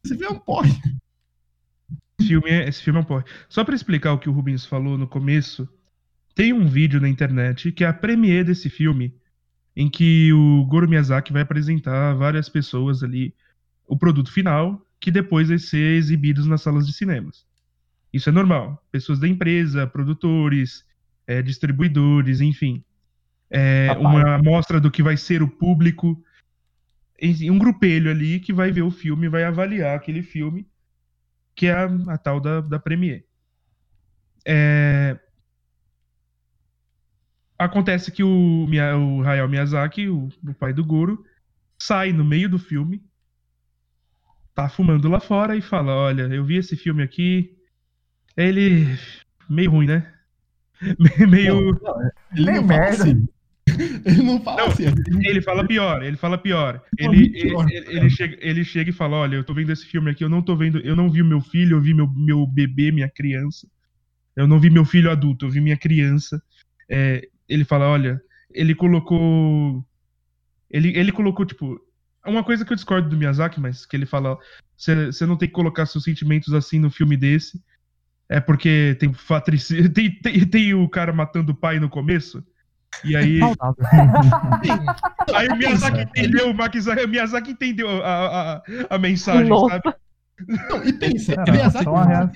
esse 0.05 0.17
filme 0.17 0.35
é 0.35 0.37
um 0.37 0.41
porre. 0.41 0.73
Esse 2.21 2.29
filme 2.29 2.51
é, 2.51 2.69
esse 2.69 2.83
filme 2.83 2.99
é 2.99 3.03
um 3.03 3.05
porre. 3.05 3.25
Só 3.49 3.65
pra 3.65 3.75
explicar 3.75 4.13
o 4.13 4.19
que 4.19 4.29
o 4.29 4.33
Rubens 4.33 4.67
falou 4.67 4.99
no 4.99 5.09
começo, 5.09 5.67
tem 6.35 6.53
um 6.53 6.67
vídeo 6.67 7.01
na 7.01 7.09
internet 7.09 7.73
que 7.73 7.83
é 7.83 7.87
a 7.87 7.93
premiere 7.93 8.45
desse 8.45 8.69
filme, 8.69 9.15
em 9.75 9.89
que 9.89 10.31
o 10.33 10.65
Goro 10.67 10.89
Miyazaki 10.89 11.33
vai 11.33 11.43
apresentar 11.43 12.11
a 12.11 12.15
várias 12.15 12.49
pessoas 12.49 13.03
ali 13.03 13.35
o 13.87 13.97
produto 13.97 14.31
final, 14.31 14.87
que 15.01 15.11
depois 15.11 15.49
vai 15.49 15.59
ser 15.59 15.97
exibidos 15.97 16.47
nas 16.47 16.61
salas 16.61 16.87
de 16.87 16.93
cinemas. 16.93 17.45
Isso 18.13 18.29
é 18.29 18.33
normal. 18.33 18.85
Pessoas 18.93 19.19
da 19.19 19.27
empresa, 19.27 19.87
produtores, 19.87 20.85
eh, 21.27 21.41
distribuidores, 21.41 22.41
enfim. 22.41 22.85
É, 23.49 23.91
uma 23.99 24.35
amostra 24.35 24.79
do 24.79 24.91
que 24.91 25.03
vai 25.03 25.17
ser 25.17 25.43
o 25.43 25.49
público. 25.49 26.23
Um 27.51 27.59
grupelho 27.59 28.11
ali 28.11 28.41
que 28.41 28.53
vai 28.53 28.71
ver 28.71 28.83
o 28.83 28.91
filme, 28.91 29.29
vai 29.29 29.45
avaliar 29.45 29.97
aquele 29.97 30.23
filme 30.23 30.67
que 31.61 31.67
é 31.67 31.75
a, 31.75 31.85
a 32.15 32.19
tal 32.19 32.41
da, 32.41 32.61
da 32.61 32.79
Premiere. 32.81 33.25
É, 34.47 35.19
Acontece 37.59 38.11
que 38.11 38.23
o, 38.25 38.65
o 38.67 39.23
Hayao 39.23 39.49
Miyazaki, 39.49 40.09
o, 40.09 40.29
o 40.47 40.55
pai 40.55 40.73
do 40.73 40.85
Goro, 40.85 41.25
sai 41.79 42.13
no 42.13 42.25
meio 42.25 42.49
do 42.49 42.59
filme, 42.59 43.05
tá 44.55 44.69
fumando 44.69 45.09
lá 45.09 45.21
fora 45.21 45.57
e 45.57 45.63
fala: 45.63 45.93
Olha, 45.95 46.23
eu 46.35 46.45
vi 46.45 46.57
esse 46.57 46.77
filme 46.77 47.03
aqui, 47.03 47.57
ele. 48.37 48.87
meio 49.51 49.71
ruim, 49.73 49.87
né? 49.87 50.13
meio. 51.29 51.81
Ele 52.37 52.51
Meio 52.51 52.53
não 52.53 52.65
fala 52.67 52.87
merda. 52.87 52.89
assim. 52.89 53.29
Ele 54.05 54.23
não 54.23 54.41
fala 54.43 54.63
Não, 54.63 54.67
assim. 54.69 54.85
Ele 55.25 55.41
fala 55.43 55.67
pior, 55.67 56.03
ele 56.03 56.17
fala 56.17 56.39
pior. 56.39 56.83
Não, 57.01 57.13
Ele, 57.15 57.31
pior, 57.31 57.69
ele, 57.71 57.77
ele- 57.87 57.99
ele 57.99 58.11
chega, 58.11 58.37
ele 58.41 58.65
chega 58.65 58.91
e 58.91 58.93
fala: 58.93 59.17
Olha, 59.17 59.37
eu 59.37 59.45
tô 59.45 59.55
vendo 59.55 59.71
esse 59.73 59.87
filme 59.87 60.11
aqui, 60.11 60.25
eu 60.25 60.29
não 60.29 60.43
tô 60.43 60.57
vendo, 60.57 60.79
eu 60.81 60.95
não 60.97 61.11
vi 61.11 61.23
o 61.23 61.25
meu 61.25 61.41
filho, 61.41 61.77
eu 61.77 61.81
vi 61.81 61.95
meu, 61.95 62.09
meu 62.09 62.47
bebê, 62.47 62.91
minha 62.93 63.09
criança. 63.09 63.67
Eu 64.37 64.47
não 64.47 64.59
vi 64.61 64.71
meu 64.71 64.85
filho 64.85 65.11
adulto, 65.11 65.47
eu 65.47 65.51
vi 65.51 65.61
minha 65.61 65.77
criança. 65.77 66.43
É, 66.89 67.27
ele 67.49 67.65
fala: 67.65 67.89
Olha, 67.89 68.21
ele 68.53 68.75
colocou. 68.75 69.85
Ele, 70.71 70.97
ele 70.97 71.11
colocou, 71.13 71.45
tipo, 71.45 71.81
uma 72.25 72.45
coisa 72.45 72.65
que 72.65 72.73
eu 72.73 72.77
discordo 72.77 73.09
do 73.09 73.17
Miyazaki, 73.17 73.61
mas 73.61 73.85
que 73.87 73.97
ele 73.97 74.07
fala, 74.07 74.39
você 74.77 75.27
não 75.27 75.37
tem 75.37 75.49
que 75.49 75.55
colocar 75.55 75.87
seus 75.87 76.05
sentimentos 76.05 76.53
assim 76.55 76.79
no 76.79 76.91
filme 76.91 77.17
desse, 77.17 77.61
é 78.29 78.41
porque 78.41 78.97
tem, 79.01 79.11
tem, 79.93 80.11
tem, 80.21 80.47
tem 80.47 80.75
o 80.75 80.89
cara 80.89 81.13
matando 81.13 81.53
o 81.53 81.57
pai 81.57 81.81
no 81.81 81.89
começo, 81.89 82.45
e 83.05 83.17
aí. 83.17 83.41
aí 85.35 85.49
o 85.49 85.57
Miyazaki 85.57 86.01
entendeu, 86.03 86.51
o 86.51 87.09
Miyazaki 87.09 87.51
entendeu 87.53 87.89
a, 88.03 88.57
a, 88.57 88.63
a 88.91 88.99
mensagem, 88.99 89.49
Nossa. 89.49 89.81
sabe? 89.83 89.97
Não, 90.49 90.83
e 90.85 90.93
pensa, 90.93 91.35
Cara, 91.35 91.53
Miyazaki 91.53 91.85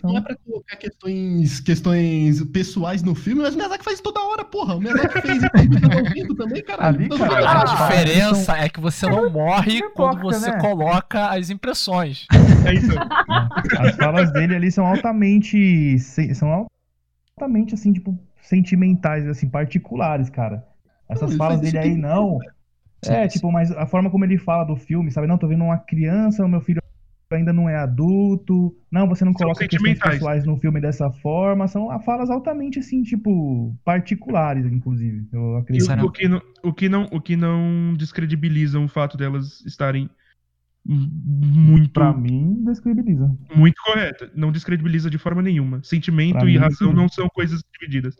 não 0.02 0.16
é 0.16 0.20
pra 0.20 0.36
colocar 0.36 0.76
questões, 0.76 1.60
questões 1.60 2.44
pessoais 2.44 3.02
no 3.02 3.14
filme, 3.14 3.42
mas 3.42 3.54
o 3.54 3.56
Miyazaki 3.56 3.84
faz 3.84 4.00
toda 4.00 4.20
hora, 4.20 4.44
porra. 4.44 4.74
O 4.74 4.80
Miyazaki 4.80 5.22
fez 5.22 5.42
isso 6.16 6.34
também, 6.34 6.62
caralho. 6.62 6.98
Ali, 7.00 7.08
cara, 7.08 7.60
a 7.60 7.64
diferença 7.64 8.58
é 8.58 8.68
que 8.68 8.80
você 8.80 9.06
não 9.06 9.30
morre 9.30 9.82
quando 9.94 10.20
você 10.20 10.50
né? 10.50 10.60
coloca 10.60 11.28
as 11.28 11.50
impressões. 11.50 12.26
É 12.66 12.74
isso. 12.74 12.92
As 13.78 13.96
falas 13.96 14.32
dele 14.32 14.54
ali 14.54 14.70
são 14.70 14.86
altamente. 14.86 15.98
São 16.34 16.68
altamente, 17.36 17.74
assim, 17.74 17.92
tipo, 17.92 18.18
sentimentais, 18.44 19.26
assim, 19.26 19.48
particulares, 19.48 20.30
cara. 20.30 20.64
Essas 21.08 21.30
não, 21.30 21.38
falas 21.38 21.60
dele 21.60 21.78
aí, 21.78 21.94
não. 21.96 22.38
É, 23.06 23.28
tipo, 23.28 23.50
mas 23.52 23.70
a 23.70 23.86
forma 23.86 24.10
como 24.10 24.24
ele 24.24 24.38
fala 24.38 24.64
do 24.64 24.76
filme, 24.76 25.10
sabe? 25.10 25.26
Não, 25.26 25.36
tô 25.36 25.46
vendo 25.46 25.64
uma 25.64 25.78
criança, 25.78 26.44
o 26.44 26.48
meu 26.48 26.60
filho 26.60 26.80
ainda 27.30 27.52
não 27.52 27.68
é 27.68 27.76
adulto. 27.76 28.74
Não, 28.90 29.08
você 29.08 29.24
não 29.24 29.32
coloca 29.32 29.66
questões 29.66 29.98
pessoais 29.98 30.44
no 30.44 30.56
filme 30.56 30.80
dessa 30.80 31.10
forma. 31.10 31.68
São 31.68 31.88
falas 32.00 32.30
altamente, 32.30 32.78
assim, 32.78 33.02
tipo, 33.02 33.74
particulares, 33.84 34.66
inclusive. 34.66 35.26
Eu 35.32 35.56
acredito. 35.56 35.90
O, 35.90 36.06
o, 36.06 36.12
que 36.12 36.28
não, 36.28 36.42
o, 36.62 36.72
que 36.72 36.88
não, 36.88 37.08
o 37.12 37.20
que 37.20 37.36
não 37.36 37.94
descredibiliza 37.96 38.78
o 38.78 38.88
fato 38.88 39.16
delas 39.16 39.60
estarem 39.66 40.08
muito. 40.86 41.92
Pra 41.92 42.12
mim, 42.12 42.62
descredibiliza. 42.64 43.30
Muito 43.54 43.80
correta. 43.82 44.30
Não 44.34 44.52
descredibiliza 44.52 45.08
de 45.08 45.18
forma 45.18 45.40
nenhuma. 45.40 45.82
Sentimento 45.82 46.38
pra 46.38 46.50
e 46.50 46.56
razão 46.56 46.90
sim. 46.90 46.94
não 46.94 47.08
são 47.08 47.28
coisas 47.28 47.62
divididas. 47.72 48.16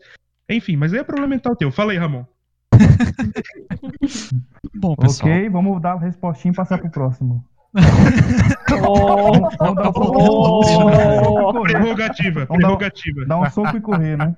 Enfim, 0.49 0.75
mas 0.75 0.93
aí 0.93 0.99
é 0.99 1.03
problema 1.03 1.27
mental 1.27 1.55
teu. 1.55 1.71
Fala 1.71 1.91
aí, 1.91 1.97
Ramon. 1.97 2.25
Bom, 4.75 4.95
pessoal. 4.95 5.31
Ok, 5.31 5.49
vamos 5.49 5.81
dar 5.81 5.93
a 5.93 5.99
respostinha 5.99 6.51
e 6.51 6.55
passar 6.55 6.77
pro 6.77 6.89
próximo. 6.89 7.45
Prerrogativa, 11.63 12.45
prerrogativa. 12.45 13.25
Dá 13.25 13.37
um 13.37 13.49
soco 13.49 13.75
e 13.75 13.81
correr, 13.81 14.17
né? 14.17 14.35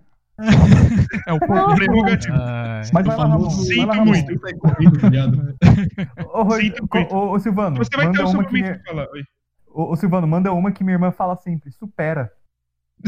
É 1.25 1.33
o 1.33 1.39
prerrogativo. 1.39 2.37
Mas 2.93 3.05
vai 3.05 3.17
lá, 3.17 3.25
Ramon. 3.25 3.49
Sinto 3.49 3.87
vai 3.87 3.97
lá, 3.97 4.05
muito. 4.05 4.33
Ô, 6.33 6.51
Sinto 6.51 6.87
muito. 6.93 7.15
Ô, 7.15 7.31
ô, 7.31 7.39
Silvano. 7.39 7.77
Você 7.77 7.95
vai 7.95 8.11
ter 8.11 8.23
o 8.23 8.27
seu 8.27 8.35
momento 8.35 8.53
minha... 8.53 8.81
falar. 8.85 9.07
Ô, 9.67 9.91
ô, 9.91 9.95
Silvano, 9.95 10.27
manda 10.27 10.51
uma 10.51 10.71
que 10.71 10.83
minha 10.83 10.95
irmã 10.95 11.11
fala 11.11 11.35
sempre. 11.35 11.71
Supera. 11.71 12.31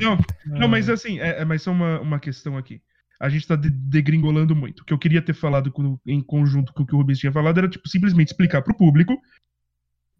não, 0.00 0.18
não, 0.46 0.66
mas 0.66 0.88
assim, 0.88 1.20
é, 1.20 1.40
é, 1.40 1.44
mas 1.44 1.60
só 1.60 1.70
uma, 1.70 2.00
uma 2.00 2.18
questão 2.18 2.56
aqui 2.56 2.80
a 3.20 3.28
gente 3.28 3.46
tá 3.46 3.56
degringolando 3.56 4.54
muito. 4.54 4.80
O 4.80 4.84
que 4.84 4.92
eu 4.92 4.98
queria 4.98 5.20
ter 5.20 5.34
falado 5.34 5.72
com, 5.72 5.98
em 6.06 6.22
conjunto 6.22 6.72
com 6.72 6.82
o 6.84 6.86
que 6.86 6.94
o 6.94 6.98
Rubens 6.98 7.18
tinha 7.18 7.32
falado 7.32 7.58
era, 7.58 7.68
tipo, 7.68 7.88
simplesmente 7.88 8.28
explicar 8.28 8.62
pro 8.62 8.76
público 8.76 9.20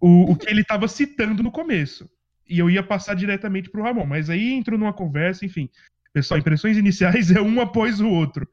o, 0.00 0.32
o 0.32 0.36
que 0.36 0.48
ele 0.48 0.64
tava 0.64 0.88
citando 0.88 1.42
no 1.42 1.52
começo. 1.52 2.08
E 2.48 2.58
eu 2.58 2.70
ia 2.70 2.82
passar 2.82 3.14
diretamente 3.14 3.70
pro 3.70 3.82
Ramon. 3.82 4.06
Mas 4.06 4.30
aí 4.30 4.52
entrou 4.52 4.78
numa 4.78 4.92
conversa, 4.92 5.44
enfim. 5.44 5.68
Pessoal, 6.12 6.40
impressões 6.40 6.76
iniciais 6.76 7.30
é 7.34 7.40
um 7.40 7.60
após 7.60 8.00
o 8.00 8.08
outro. 8.08 8.48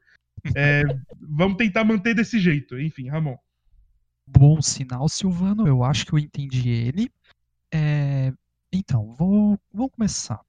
É, 0.54 0.82
vamos 1.20 1.56
tentar 1.56 1.84
manter 1.84 2.14
desse 2.14 2.38
jeito. 2.38 2.78
Enfim, 2.78 3.08
Ramon. 3.08 3.36
Bom 4.26 4.60
sinal, 4.60 5.08
Silvano. 5.08 5.66
Eu 5.66 5.82
acho 5.84 6.04
que 6.04 6.12
eu 6.12 6.18
entendi 6.18 6.68
ele. 6.68 7.10
É, 7.72 8.32
então, 8.72 9.14
vou, 9.14 9.58
vamos 9.72 9.92
começar. 9.92 10.40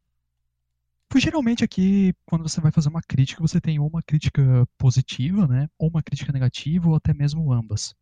Pois 1.10 1.24
geralmente 1.24 1.64
aqui, 1.64 2.14
quando 2.26 2.48
você 2.48 2.60
vai 2.60 2.72
fazer 2.72 2.90
uma 2.90 3.02
crítica, 3.02 3.42
você 3.42 3.62
tem 3.62 3.80
ou 3.80 3.88
uma 3.88 4.04
crítica 4.04 4.68
positiva, 4.78 5.48
né? 5.48 5.70
Ou 5.78 5.90
uma 5.90 6.04
crítica 6.04 6.34
negativa, 6.34 6.90
ou 6.90 6.96
até 6.96 7.14
mesmo 7.14 7.52
ambas. 7.54 7.96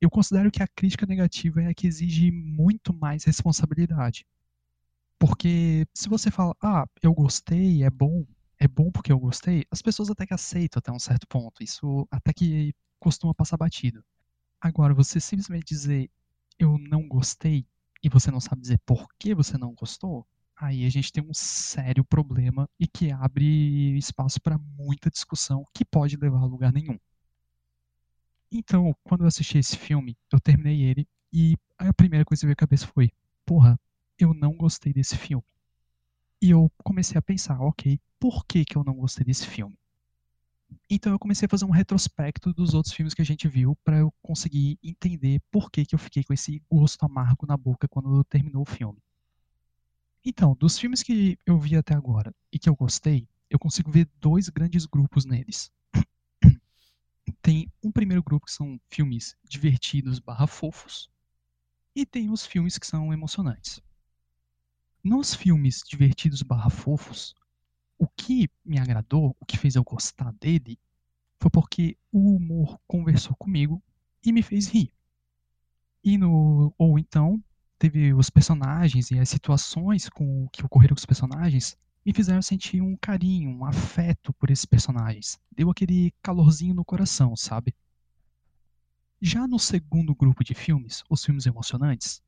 Eu 0.00 0.08
considero 0.08 0.50
que 0.50 0.62
a 0.62 0.68
crítica 0.68 1.04
negativa 1.04 1.62
é 1.62 1.68
a 1.68 1.74
que 1.74 1.86
exige 1.86 2.30
muito 2.30 2.94
mais 2.94 3.24
responsabilidade. 3.24 4.26
Porque 5.22 5.86
se 5.94 6.08
você 6.08 6.32
fala, 6.32 6.52
ah, 6.60 6.84
eu 7.00 7.14
gostei, 7.14 7.84
é 7.84 7.90
bom, 7.90 8.26
é 8.58 8.66
bom 8.66 8.90
porque 8.90 9.12
eu 9.12 9.20
gostei, 9.20 9.64
as 9.70 9.80
pessoas 9.80 10.10
até 10.10 10.26
que 10.26 10.34
aceitam 10.34 10.80
até 10.80 10.90
um 10.90 10.98
certo 10.98 11.28
ponto. 11.28 11.62
Isso 11.62 12.08
até 12.10 12.32
que 12.32 12.74
costuma 12.98 13.32
passar 13.32 13.56
batido. 13.56 14.04
Agora, 14.60 14.92
você 14.92 15.20
simplesmente 15.20 15.66
dizer, 15.66 16.10
eu 16.58 16.76
não 16.76 17.06
gostei, 17.06 17.64
e 18.02 18.08
você 18.08 18.32
não 18.32 18.40
sabe 18.40 18.62
dizer 18.62 18.80
por 18.84 19.06
que 19.16 19.32
você 19.32 19.56
não 19.56 19.72
gostou, 19.74 20.26
aí 20.56 20.84
a 20.84 20.90
gente 20.90 21.12
tem 21.12 21.22
um 21.22 21.32
sério 21.32 22.04
problema 22.04 22.68
e 22.76 22.88
que 22.88 23.12
abre 23.12 23.96
espaço 23.96 24.40
para 24.40 24.58
muita 24.76 25.08
discussão 25.08 25.64
que 25.72 25.84
pode 25.84 26.16
levar 26.16 26.40
a 26.40 26.46
lugar 26.46 26.72
nenhum. 26.72 26.98
Então, 28.50 28.92
quando 29.04 29.20
eu 29.20 29.28
assisti 29.28 29.56
esse 29.56 29.78
filme, 29.78 30.18
eu 30.32 30.40
terminei 30.40 30.82
ele 30.82 31.06
e 31.32 31.56
a 31.78 31.92
primeira 31.92 32.24
coisa 32.24 32.40
que 32.40 32.46
veio 32.46 32.54
à 32.54 32.56
cabeça 32.56 32.88
foi: 32.88 33.12
porra, 33.46 33.78
eu 34.24 34.34
não 34.34 34.52
gostei 34.52 34.92
desse 34.92 35.16
filme. 35.16 35.44
E 36.40 36.50
eu 36.50 36.70
comecei 36.82 37.18
a 37.18 37.22
pensar, 37.22 37.60
ok, 37.60 38.00
por 38.18 38.44
que, 38.46 38.64
que 38.64 38.76
eu 38.76 38.84
não 38.84 38.94
gostei 38.94 39.24
desse 39.24 39.46
filme? 39.46 39.76
Então 40.88 41.12
eu 41.12 41.18
comecei 41.18 41.46
a 41.46 41.48
fazer 41.48 41.64
um 41.64 41.70
retrospecto 41.70 42.52
dos 42.52 42.74
outros 42.74 42.94
filmes 42.94 43.14
que 43.14 43.22
a 43.22 43.24
gente 43.24 43.46
viu 43.46 43.76
para 43.84 43.98
eu 43.98 44.12
conseguir 44.22 44.78
entender 44.82 45.40
por 45.50 45.70
que, 45.70 45.84
que 45.84 45.94
eu 45.94 45.98
fiquei 45.98 46.24
com 46.24 46.32
esse 46.32 46.62
gosto 46.70 47.04
amargo 47.04 47.46
na 47.46 47.56
boca 47.56 47.86
quando 47.86 48.24
terminou 48.24 48.62
o 48.62 48.70
filme. 48.70 48.98
Então, 50.24 50.54
dos 50.54 50.78
filmes 50.78 51.02
que 51.02 51.38
eu 51.44 51.58
vi 51.58 51.76
até 51.76 51.94
agora 51.94 52.34
e 52.50 52.58
que 52.58 52.68
eu 52.68 52.76
gostei, 52.76 53.28
eu 53.50 53.58
consigo 53.58 53.90
ver 53.90 54.08
dois 54.20 54.48
grandes 54.48 54.86
grupos 54.86 55.24
neles. 55.24 55.70
Tem 57.42 57.70
um 57.82 57.92
primeiro 57.92 58.22
grupo 58.22 58.46
que 58.46 58.52
são 58.52 58.80
filmes 58.88 59.36
divertidos 59.44 60.18
barra 60.18 60.46
fofos, 60.46 61.10
e 61.94 62.06
tem 62.06 62.30
os 62.30 62.46
filmes 62.46 62.78
que 62.78 62.86
são 62.86 63.12
emocionantes. 63.12 63.80
Nos 65.04 65.34
filmes 65.34 65.82
divertidos 65.84 66.42
barra 66.42 66.70
fofos, 66.70 67.34
o 67.98 68.06
que 68.06 68.48
me 68.64 68.78
agradou, 68.78 69.36
o 69.40 69.44
que 69.44 69.58
fez 69.58 69.74
eu 69.74 69.82
gostar 69.82 70.32
dele, 70.34 70.78
foi 71.40 71.50
porque 71.50 71.96
o 72.12 72.36
humor 72.36 72.78
conversou 72.86 73.34
comigo 73.34 73.82
e 74.24 74.30
me 74.30 74.42
fez 74.42 74.68
rir. 74.68 74.92
E 76.04 76.16
no, 76.16 76.72
ou 76.78 77.00
então, 77.00 77.42
teve 77.80 78.14
os 78.14 78.30
personagens 78.30 79.10
e 79.10 79.18
as 79.18 79.28
situações 79.28 80.08
com 80.08 80.46
que 80.52 80.64
ocorreram 80.64 80.94
com 80.94 81.00
os 81.00 81.06
personagens 81.06 81.76
me 82.06 82.12
fizeram 82.12 82.40
sentir 82.40 82.80
um 82.80 82.96
carinho, 82.96 83.50
um 83.50 83.64
afeto 83.64 84.32
por 84.32 84.50
esses 84.50 84.64
personagens. 84.64 85.40
Deu 85.50 85.68
aquele 85.68 86.12
calorzinho 86.22 86.74
no 86.74 86.84
coração, 86.84 87.34
sabe? 87.34 87.74
Já 89.20 89.48
no 89.48 89.58
segundo 89.58 90.14
grupo 90.14 90.44
de 90.44 90.54
filmes, 90.54 91.02
os 91.10 91.24
filmes 91.24 91.46
emocionantes, 91.46 92.22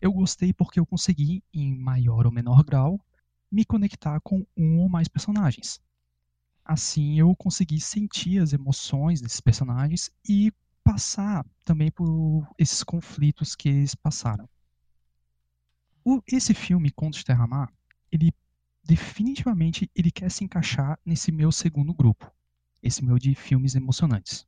eu 0.00 0.12
gostei 0.12 0.52
porque 0.52 0.78
eu 0.78 0.86
consegui, 0.86 1.42
em 1.52 1.74
maior 1.74 2.26
ou 2.26 2.32
menor 2.32 2.62
grau, 2.64 3.00
me 3.50 3.64
conectar 3.64 4.20
com 4.20 4.44
um 4.56 4.80
ou 4.80 4.88
mais 4.88 5.08
personagens. 5.08 5.80
Assim, 6.64 7.18
eu 7.18 7.34
consegui 7.36 7.80
sentir 7.80 8.40
as 8.40 8.52
emoções 8.52 9.20
desses 9.20 9.40
personagens 9.40 10.10
e 10.28 10.52
passar 10.82 11.46
também 11.64 11.90
por 11.90 12.46
esses 12.58 12.82
conflitos 12.82 13.54
que 13.54 13.68
eles 13.68 13.94
passaram. 13.94 14.48
O, 16.04 16.20
esse 16.26 16.52
filme, 16.52 16.90
Contos 16.90 17.20
de 17.20 17.24
Terra-Mar, 17.24 17.72
ele 18.12 18.32
definitivamente 18.82 19.90
ele 19.94 20.10
quer 20.10 20.30
se 20.30 20.44
encaixar 20.44 20.98
nesse 21.04 21.32
meu 21.32 21.50
segundo 21.50 21.94
grupo, 21.94 22.30
esse 22.82 23.02
meu 23.02 23.18
de 23.18 23.34
filmes 23.34 23.74
emocionantes. 23.74 24.46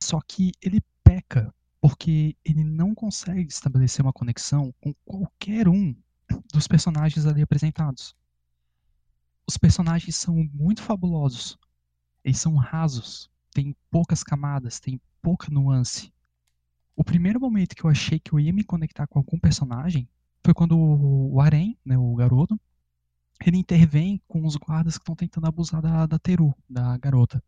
Só 0.00 0.20
que 0.20 0.52
ele 0.62 0.80
peca 1.02 1.52
porque 1.82 2.36
ele 2.44 2.62
não 2.62 2.94
consegue 2.94 3.50
estabelecer 3.50 4.06
uma 4.06 4.12
conexão 4.12 4.72
com 4.80 4.94
qualquer 5.04 5.66
um 5.66 5.92
dos 6.52 6.68
personagens 6.68 7.26
ali 7.26 7.42
apresentados. 7.42 8.14
Os 9.44 9.56
personagens 9.56 10.14
são 10.14 10.48
muito 10.54 10.80
fabulosos, 10.80 11.58
eles 12.22 12.38
são 12.38 12.54
rasos, 12.54 13.28
têm 13.50 13.74
poucas 13.90 14.22
camadas, 14.22 14.78
têm 14.78 15.00
pouca 15.20 15.50
nuance. 15.50 16.14
O 16.94 17.02
primeiro 17.02 17.40
momento 17.40 17.74
que 17.74 17.82
eu 17.82 17.90
achei 17.90 18.20
que 18.20 18.32
eu 18.32 18.38
ia 18.38 18.52
me 18.52 18.62
conectar 18.62 19.08
com 19.08 19.18
algum 19.18 19.36
personagem 19.36 20.08
foi 20.44 20.54
quando 20.54 20.78
o 20.78 21.40
Arém, 21.40 21.76
né, 21.84 21.98
o 21.98 22.14
garoto, 22.14 22.60
ele 23.44 23.56
intervém 23.56 24.22
com 24.28 24.46
os 24.46 24.54
guardas 24.54 24.96
que 24.96 25.02
estão 25.02 25.16
tentando 25.16 25.48
abusar 25.48 25.82
da, 25.82 26.06
da 26.06 26.18
Teru, 26.20 26.54
da 26.70 26.96
garota. 26.96 27.42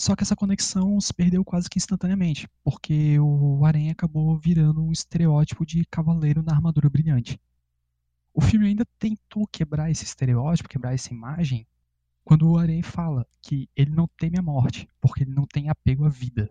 Só 0.00 0.14
que 0.14 0.22
essa 0.22 0.36
conexão 0.36 1.00
se 1.00 1.12
perdeu 1.12 1.44
quase 1.44 1.68
que 1.68 1.76
instantaneamente, 1.76 2.48
porque 2.62 3.18
o 3.18 3.64
Arém 3.64 3.90
acabou 3.90 4.38
virando 4.38 4.80
um 4.80 4.92
estereótipo 4.92 5.66
de 5.66 5.84
cavaleiro 5.86 6.40
na 6.40 6.52
armadura 6.52 6.88
brilhante. 6.88 7.40
O 8.32 8.40
filme 8.40 8.68
ainda 8.68 8.86
tentou 8.96 9.44
quebrar 9.48 9.90
esse 9.90 10.04
estereótipo, 10.04 10.68
quebrar 10.68 10.94
essa 10.94 11.12
imagem, 11.12 11.66
quando 12.22 12.48
o 12.48 12.56
Arém 12.56 12.80
fala 12.80 13.26
que 13.42 13.68
ele 13.74 13.90
não 13.90 14.06
teme 14.16 14.38
a 14.38 14.42
morte, 14.42 14.88
porque 15.00 15.24
ele 15.24 15.34
não 15.34 15.44
tem 15.44 15.68
apego 15.68 16.04
à 16.04 16.08
vida. 16.08 16.48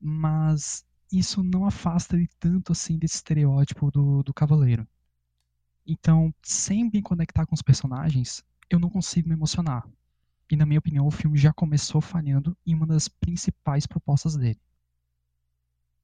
Mas 0.00 0.84
isso 1.12 1.44
não 1.44 1.64
afasta 1.64 2.16
ele 2.16 2.28
tanto 2.40 2.72
assim 2.72 2.98
desse 2.98 3.14
estereótipo 3.16 3.88
do, 3.92 4.24
do 4.24 4.34
cavaleiro. 4.34 4.84
Então, 5.86 6.34
sem 6.42 6.90
me 6.90 7.00
conectar 7.02 7.46
com 7.46 7.54
os 7.54 7.62
personagens, 7.62 8.42
eu 8.68 8.80
não 8.80 8.90
consigo 8.90 9.28
me 9.28 9.34
emocionar. 9.36 9.88
E 10.50 10.56
na 10.56 10.64
minha 10.64 10.78
opinião, 10.78 11.06
o 11.06 11.10
filme 11.10 11.36
já 11.36 11.52
começou 11.52 12.00
falhando 12.00 12.56
em 12.66 12.74
uma 12.74 12.86
das 12.86 13.08
principais 13.08 13.86
propostas 13.86 14.36
dele. 14.36 14.60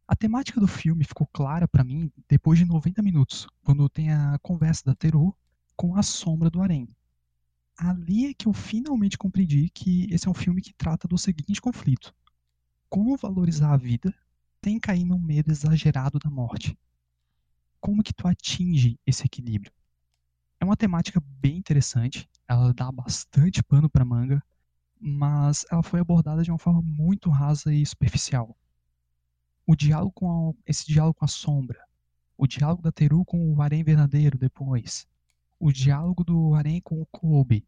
A 0.07 0.15
temática 0.15 0.61
do 0.61 0.69
filme 0.69 1.03
ficou 1.03 1.27
clara 1.27 1.67
para 1.67 1.83
mim 1.83 2.13
depois 2.29 2.59
de 2.59 2.65
90 2.65 3.03
minutos, 3.03 3.47
quando 3.63 3.89
tem 3.89 4.13
a 4.13 4.39
conversa 4.43 4.85
da 4.85 4.95
Teru 4.95 5.35
com 5.75 5.97
a 5.97 6.03
sombra 6.03 6.51
do 6.51 6.61
Arém. 6.61 6.89
Ali 7.77 8.27
é 8.27 8.35
que 8.35 8.47
eu 8.47 8.53
finalmente 8.53 9.17
compreendi 9.17 9.71
que 9.71 10.07
esse 10.13 10.29
é 10.29 10.31
um 10.31 10.35
filme 10.35 10.61
que 10.61 10.75
trata 10.75 11.09
do 11.09 11.17
seguinte 11.17 11.61
conflito: 11.61 12.15
como 12.89 13.17
valorizar 13.17 13.73
a 13.73 13.79
vida 13.79 14.15
sem 14.65 14.81
cair 14.81 15.05
num 15.05 15.19
medo 15.19 15.51
exagerado 15.51 16.19
da 16.19 16.31
morte. 16.31 16.75
Como 17.79 18.03
que 18.03 18.15
tu 18.15 18.27
atinge 18.27 18.99
esse 19.07 19.27
equilíbrio? 19.27 19.71
É 20.59 20.65
uma 20.65 20.75
temática 20.75 21.21
bem 21.21 21.59
interessante, 21.59 22.27
ela 22.49 22.73
dá 22.73 22.91
bastante 22.91 23.63
pano 23.63 23.89
para 23.89 24.05
manga, 24.05 24.43
mas 25.01 25.65
ela 25.71 25.83
foi 25.83 26.01
abordada 26.01 26.43
de 26.43 26.51
uma 26.51 26.59
forma 26.59 26.83
muito 26.83 27.31
rasa 27.31 27.73
e 27.73 27.85
superficial. 27.85 28.57
O 29.67 29.75
diálogo 29.75 30.13
com 30.13 30.51
a, 30.51 30.55
esse 30.67 30.87
diálogo 30.87 31.19
com 31.19 31.25
a 31.25 31.29
sombra, 31.29 31.83
o 32.37 32.47
diálogo 32.47 32.83
da 32.83 32.93
Teru 32.93 33.25
com 33.25 33.53
o 33.53 33.63
Arém 33.63 33.83
verdadeiro 33.83 34.37
depois, 34.37 35.07
o 35.59 35.73
diálogo 35.73 36.25
do 36.25 36.55
Arém 36.55 36.81
com 36.81 37.01
o 37.01 37.07
Kobe, 37.07 37.67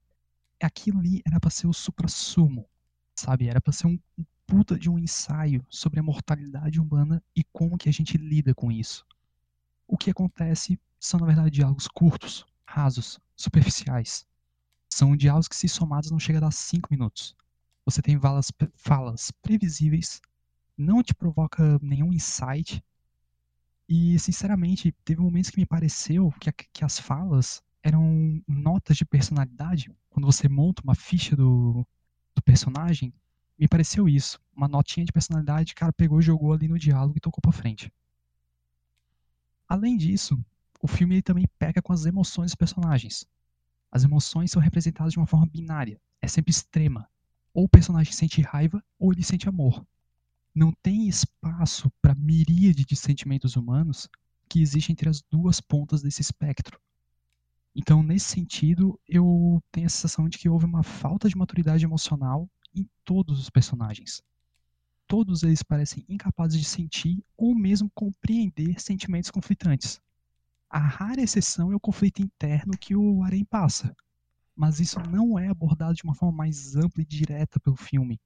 aquilo 0.60 0.98
ali 0.98 1.22
era 1.26 1.40
para 1.40 1.50
ser 1.50 1.66
o 1.66 1.72
supra-sumo, 1.72 2.68
sabe? 3.14 3.48
Era 3.48 3.60
para 3.60 3.72
ser 3.72 3.86
um, 3.86 3.98
um 4.18 4.24
puta 4.46 4.78
de 4.78 4.88
um 4.88 4.98
ensaio 4.98 5.64
sobre 5.68 5.98
a 5.98 6.02
mortalidade 6.02 6.80
humana 6.80 7.22
e 7.34 7.42
como 7.44 7.76
que 7.76 7.88
a 7.88 7.92
gente 7.92 8.16
lida 8.16 8.54
com 8.54 8.70
isso. 8.70 9.04
O 9.86 9.96
que 9.96 10.10
acontece 10.10 10.78
são, 10.98 11.20
na 11.20 11.26
verdade, 11.26 11.50
diálogos 11.50 11.88
curtos, 11.88 12.46
rasos, 12.64 13.18
superficiais. 13.36 14.26
São 14.96 15.14
diálogos 15.14 15.46
que, 15.46 15.54
se 15.54 15.68
somados, 15.68 16.10
não 16.10 16.18
chegam 16.18 16.38
a 16.38 16.46
dar 16.46 16.50
5 16.50 16.88
minutos. 16.90 17.36
Você 17.84 18.00
tem 18.00 18.18
falas, 18.18 18.50
falas 18.74 19.30
previsíveis, 19.42 20.22
não 20.74 21.02
te 21.02 21.14
provoca 21.14 21.78
nenhum 21.82 22.14
insight. 22.14 22.82
E, 23.86 24.18
sinceramente, 24.18 24.92
teve 25.04 25.20
momentos 25.20 25.50
que 25.50 25.58
me 25.58 25.66
pareceu 25.66 26.32
que, 26.40 26.50
que 26.50 26.82
as 26.82 26.98
falas 26.98 27.62
eram 27.82 28.42
notas 28.48 28.96
de 28.96 29.04
personalidade. 29.04 29.94
Quando 30.08 30.24
você 30.24 30.48
monta 30.48 30.80
uma 30.82 30.94
ficha 30.94 31.36
do, 31.36 31.86
do 32.34 32.42
personagem, 32.42 33.12
me 33.58 33.68
pareceu 33.68 34.08
isso. 34.08 34.40
Uma 34.56 34.66
notinha 34.66 35.04
de 35.04 35.12
personalidade, 35.12 35.74
o 35.74 35.76
cara 35.76 35.92
pegou, 35.92 36.22
jogou 36.22 36.54
ali 36.54 36.68
no 36.68 36.78
diálogo 36.78 37.18
e 37.18 37.20
tocou 37.20 37.42
pra 37.42 37.52
frente. 37.52 37.92
Além 39.68 39.94
disso, 39.94 40.42
o 40.80 40.88
filme 40.88 41.20
também 41.20 41.44
pega 41.58 41.82
com 41.82 41.92
as 41.92 42.06
emoções 42.06 42.52
dos 42.52 42.54
personagens. 42.54 43.26
As 43.90 44.04
emoções 44.04 44.50
são 44.50 44.60
representadas 44.60 45.12
de 45.12 45.18
uma 45.18 45.26
forma 45.26 45.46
binária, 45.46 46.00
é 46.20 46.28
sempre 46.28 46.50
extrema. 46.50 47.08
Ou 47.54 47.64
o 47.64 47.68
personagem 47.68 48.12
sente 48.12 48.42
raiva 48.42 48.82
ou 48.98 49.12
ele 49.12 49.22
sente 49.22 49.48
amor. 49.48 49.86
Não 50.54 50.72
tem 50.82 51.08
espaço 51.08 51.90
para 52.00 52.14
miríade 52.14 52.84
de 52.84 52.96
sentimentos 52.96 53.56
humanos 53.56 54.08
que 54.48 54.60
existem 54.60 54.92
entre 54.92 55.08
as 55.08 55.22
duas 55.22 55.60
pontas 55.60 56.02
desse 56.02 56.20
espectro. 56.20 56.80
Então, 57.74 58.02
nesse 58.02 58.26
sentido, 58.26 58.98
eu 59.06 59.62
tenho 59.70 59.86
a 59.86 59.90
sensação 59.90 60.28
de 60.28 60.38
que 60.38 60.48
houve 60.48 60.64
uma 60.64 60.82
falta 60.82 61.28
de 61.28 61.36
maturidade 61.36 61.84
emocional 61.84 62.48
em 62.74 62.88
todos 63.04 63.38
os 63.38 63.50
personagens. 63.50 64.22
Todos 65.06 65.42
eles 65.42 65.62
parecem 65.62 66.04
incapazes 66.08 66.58
de 66.58 66.64
sentir 66.66 67.22
ou 67.36 67.54
mesmo 67.54 67.90
compreender 67.94 68.80
sentimentos 68.80 69.30
conflitantes. 69.30 70.00
A 70.76 70.78
rara 70.78 71.22
exceção 71.22 71.72
é 71.72 71.74
o 71.74 71.80
conflito 71.80 72.20
interno 72.20 72.76
que 72.76 72.94
o 72.94 73.22
Arém 73.22 73.46
passa, 73.46 73.96
mas 74.54 74.78
isso 74.78 75.00
não 75.08 75.38
é 75.38 75.48
abordado 75.48 75.94
de 75.94 76.04
uma 76.04 76.14
forma 76.14 76.36
mais 76.36 76.76
ampla 76.76 77.00
e 77.00 77.06
direta 77.06 77.58
pelo 77.58 77.76
filme, 77.76 78.20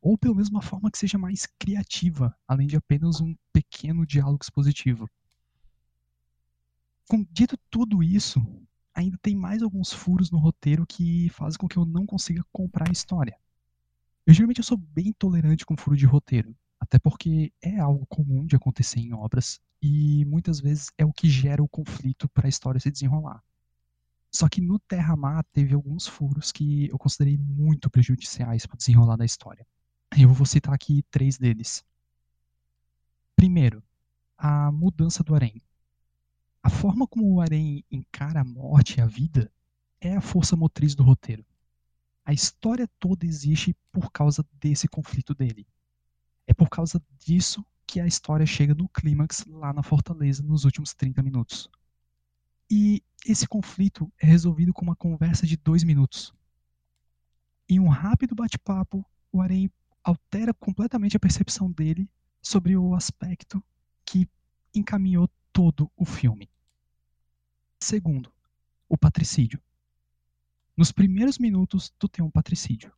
ou 0.00 0.18
pelo 0.18 0.34
menos 0.34 0.50
uma 0.50 0.62
forma 0.62 0.90
que 0.90 0.98
seja 0.98 1.16
mais 1.16 1.46
criativa, 1.60 2.36
além 2.48 2.66
de 2.66 2.74
apenas 2.74 3.20
um 3.20 3.36
pequeno 3.52 4.04
diálogo 4.04 4.42
expositivo. 4.42 5.08
Com 7.08 7.24
dito 7.30 7.56
tudo 7.70 8.02
isso, 8.02 8.44
ainda 8.92 9.16
tem 9.22 9.36
mais 9.36 9.62
alguns 9.62 9.92
furos 9.92 10.28
no 10.28 10.38
roteiro 10.38 10.84
que 10.84 11.28
fazem 11.28 11.56
com 11.56 11.68
que 11.68 11.76
eu 11.76 11.86
não 11.86 12.04
consiga 12.04 12.42
comprar 12.50 12.88
a 12.88 12.92
história. 12.92 13.38
Eu 14.26 14.34
geralmente 14.34 14.58
eu 14.58 14.64
sou 14.64 14.76
bem 14.76 15.12
tolerante 15.12 15.64
com 15.64 15.76
furo 15.76 15.96
de 15.96 16.04
roteiro, 16.04 16.52
até 16.80 16.98
porque 16.98 17.52
é 17.62 17.78
algo 17.78 18.04
comum 18.06 18.44
de 18.44 18.56
acontecer 18.56 18.98
em 18.98 19.14
obras 19.14 19.60
e 19.82 20.24
muitas 20.26 20.60
vezes 20.60 20.92
é 20.96 21.04
o 21.04 21.12
que 21.12 21.28
gera 21.28 21.62
o 21.62 21.68
conflito 21.68 22.28
para 22.28 22.46
a 22.46 22.48
história 22.48 22.78
se 22.78 22.90
desenrolar. 22.90 23.42
Só 24.30 24.48
que 24.48 24.60
no 24.60 24.78
Terra 24.78 25.16
Mar 25.16 25.44
teve 25.52 25.74
alguns 25.74 26.06
furos 26.06 26.52
que 26.52 26.88
eu 26.88 26.96
considerei 26.96 27.36
muito 27.36 27.90
prejudiciais 27.90 28.64
para 28.64 28.76
o 28.76 28.78
desenrolar 28.78 29.16
da 29.16 29.24
história. 29.24 29.66
Eu 30.16 30.32
vou 30.32 30.46
citar 30.46 30.72
aqui 30.72 31.02
três 31.10 31.36
deles. 31.36 31.84
Primeiro, 33.34 33.82
a 34.38 34.70
mudança 34.70 35.24
do 35.24 35.34
Arém. 35.34 35.60
A 36.62 36.70
forma 36.70 37.06
como 37.08 37.34
o 37.34 37.40
Arém 37.40 37.84
encara 37.90 38.40
a 38.40 38.44
morte 38.44 38.98
e 38.98 39.00
a 39.00 39.06
vida 39.06 39.52
é 40.00 40.16
a 40.16 40.20
força 40.20 40.56
motriz 40.56 40.94
do 40.94 41.02
roteiro. 41.02 41.44
A 42.24 42.32
história 42.32 42.88
toda 43.00 43.26
existe 43.26 43.76
por 43.90 44.12
causa 44.12 44.46
desse 44.60 44.86
conflito 44.86 45.34
dele. 45.34 45.66
É 46.46 46.54
por 46.54 46.68
causa 46.68 47.02
disso 47.18 47.66
que 47.92 48.00
a 48.00 48.06
história 48.06 48.46
chega 48.46 48.74
no 48.74 48.88
clímax 48.88 49.44
lá 49.46 49.70
na 49.70 49.82
fortaleza 49.82 50.42
nos 50.42 50.64
últimos 50.64 50.94
30 50.94 51.22
minutos. 51.22 51.68
E 52.70 53.02
esse 53.26 53.46
conflito 53.46 54.10
é 54.18 54.24
resolvido 54.24 54.72
com 54.72 54.82
uma 54.82 54.96
conversa 54.96 55.46
de 55.46 55.58
dois 55.58 55.84
minutos. 55.84 56.32
Em 57.68 57.78
um 57.78 57.88
rápido 57.88 58.34
bate-papo, 58.34 59.04
o 59.30 59.42
Arém 59.42 59.70
altera 60.02 60.54
completamente 60.54 61.18
a 61.18 61.20
percepção 61.20 61.70
dele 61.70 62.08
sobre 62.40 62.78
o 62.78 62.94
aspecto 62.94 63.62
que 64.06 64.26
encaminhou 64.74 65.28
todo 65.52 65.92
o 65.94 66.06
filme. 66.06 66.48
Segundo, 67.78 68.32
o 68.88 68.96
patricídio. 68.96 69.60
Nos 70.74 70.90
primeiros 70.90 71.36
minutos, 71.36 71.92
tu 71.98 72.08
tem 72.08 72.24
um 72.24 72.30
patricídio. 72.30 72.90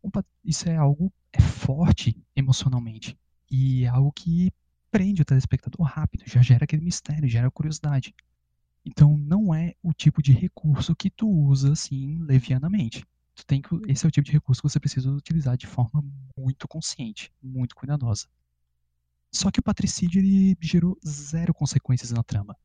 Um 0.00 0.12
pat... 0.12 0.24
Isso 0.44 0.68
é 0.68 0.76
algo 0.76 1.12
é 1.32 1.40
forte 1.40 2.16
emocionalmente. 2.36 3.18
E 3.52 3.84
é 3.84 3.88
algo 3.88 4.10
que 4.10 4.50
prende 4.90 5.20
o 5.20 5.24
telespectador 5.26 5.86
rápido, 5.86 6.24
já 6.26 6.40
gera 6.40 6.64
aquele 6.64 6.82
mistério, 6.82 7.28
gera 7.28 7.50
curiosidade. 7.50 8.14
Então 8.82 9.14
não 9.14 9.54
é 9.54 9.74
o 9.82 9.92
tipo 9.92 10.22
de 10.22 10.32
recurso 10.32 10.96
que 10.96 11.10
tu 11.10 11.28
usa 11.28 11.72
assim 11.72 12.18
levianamente. 12.22 13.06
Tu 13.34 13.44
tem 13.44 13.60
que, 13.60 13.68
esse 13.86 14.06
é 14.06 14.08
o 14.08 14.10
tipo 14.10 14.24
de 14.24 14.32
recurso 14.32 14.62
que 14.62 14.68
você 14.70 14.80
precisa 14.80 15.10
utilizar 15.12 15.58
de 15.58 15.66
forma 15.66 16.02
muito 16.34 16.66
consciente, 16.66 17.30
muito 17.42 17.76
cuidadosa. 17.76 18.26
Só 19.30 19.50
que 19.50 19.60
o 19.60 19.62
patricídio 19.62 20.20
ele 20.20 20.56
gerou 20.58 20.98
zero 21.06 21.52
consequências 21.52 22.10
na 22.10 22.22
trama. 22.22 22.56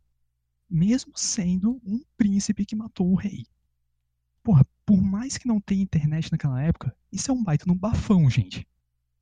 Mesmo 0.70 1.12
sendo 1.16 1.82
um 1.86 2.02
príncipe 2.18 2.66
que 2.66 2.76
matou 2.78 3.12
o 3.12 3.16
rei. 3.16 3.46
Porra, 4.42 4.66
por 4.86 5.02
mais 5.02 5.38
que 5.38 5.48
não 5.50 5.60
tenha 5.60 5.84
internet 5.84 6.32
naquela 6.32 6.62
época, 6.62 6.96
isso 7.12 7.30
é 7.30 7.34
um 7.34 7.44
baita 7.44 7.66
no 7.68 7.76
bafão, 7.76 8.30
gente. 8.30 8.66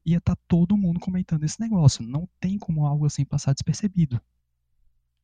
Ia 0.05 0.17
estar 0.17 0.35
tá 0.35 0.41
todo 0.47 0.77
mundo 0.77 0.99
comentando 0.99 1.43
esse 1.43 1.59
negócio. 1.59 2.03
Não 2.03 2.29
tem 2.39 2.57
como 2.57 2.85
algo 2.85 3.05
assim 3.05 3.25
passar 3.25 3.53
despercebido. 3.53 4.21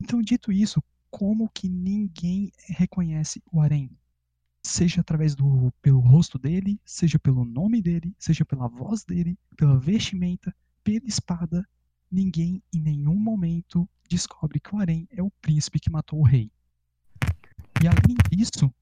Então, 0.01 0.21
dito 0.21 0.51
isso, 0.51 0.83
como 1.09 1.49
que 1.49 1.69
ninguém 1.69 2.51
reconhece 2.67 3.43
o 3.51 3.61
Arém? 3.61 3.91
Seja 4.63 5.01
através 5.01 5.35
do 5.35 5.71
pelo 5.81 5.99
rosto 5.99 6.39
dele, 6.39 6.79
seja 6.85 7.19
pelo 7.19 7.43
nome 7.45 7.81
dele, 7.81 8.15
seja 8.17 8.45
pela 8.45 8.67
voz 8.67 9.03
dele, 9.03 9.37
pela 9.57 9.77
vestimenta, 9.77 10.55
pela 10.83 11.05
espada, 11.05 11.67
ninguém 12.11 12.61
em 12.73 12.79
nenhum 12.79 13.15
momento 13.15 13.87
descobre 14.09 14.59
que 14.59 14.73
o 14.75 14.79
Arém 14.79 15.07
é 15.11 15.21
o 15.21 15.31
príncipe 15.41 15.79
que 15.79 15.89
matou 15.89 16.19
o 16.19 16.25
rei. 16.25 16.51
E 17.81 17.87
além 17.87 18.17
disso, 18.29 18.73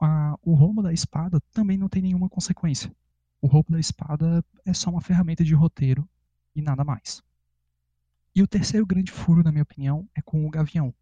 a, 0.00 0.38
o 0.42 0.54
roubo 0.54 0.82
da 0.82 0.92
espada 0.92 1.40
também 1.52 1.76
não 1.76 1.88
tem 1.88 2.02
nenhuma 2.02 2.28
consequência. 2.28 2.94
O 3.44 3.46
roubo 3.46 3.72
da 3.72 3.78
espada 3.78 4.42
é 4.64 4.72
só 4.72 4.88
uma 4.88 5.02
ferramenta 5.02 5.44
de 5.44 5.54
roteiro 5.54 6.08
e 6.56 6.62
nada 6.62 6.82
mais. 6.82 7.22
E 8.34 8.42
o 8.42 8.46
terceiro 8.46 8.86
grande 8.86 9.12
furo, 9.12 9.42
na 9.42 9.52
minha 9.52 9.64
opinião, 9.64 10.08
é 10.14 10.22
com 10.22 10.46
o 10.46 10.50
Gavião. 10.50 10.94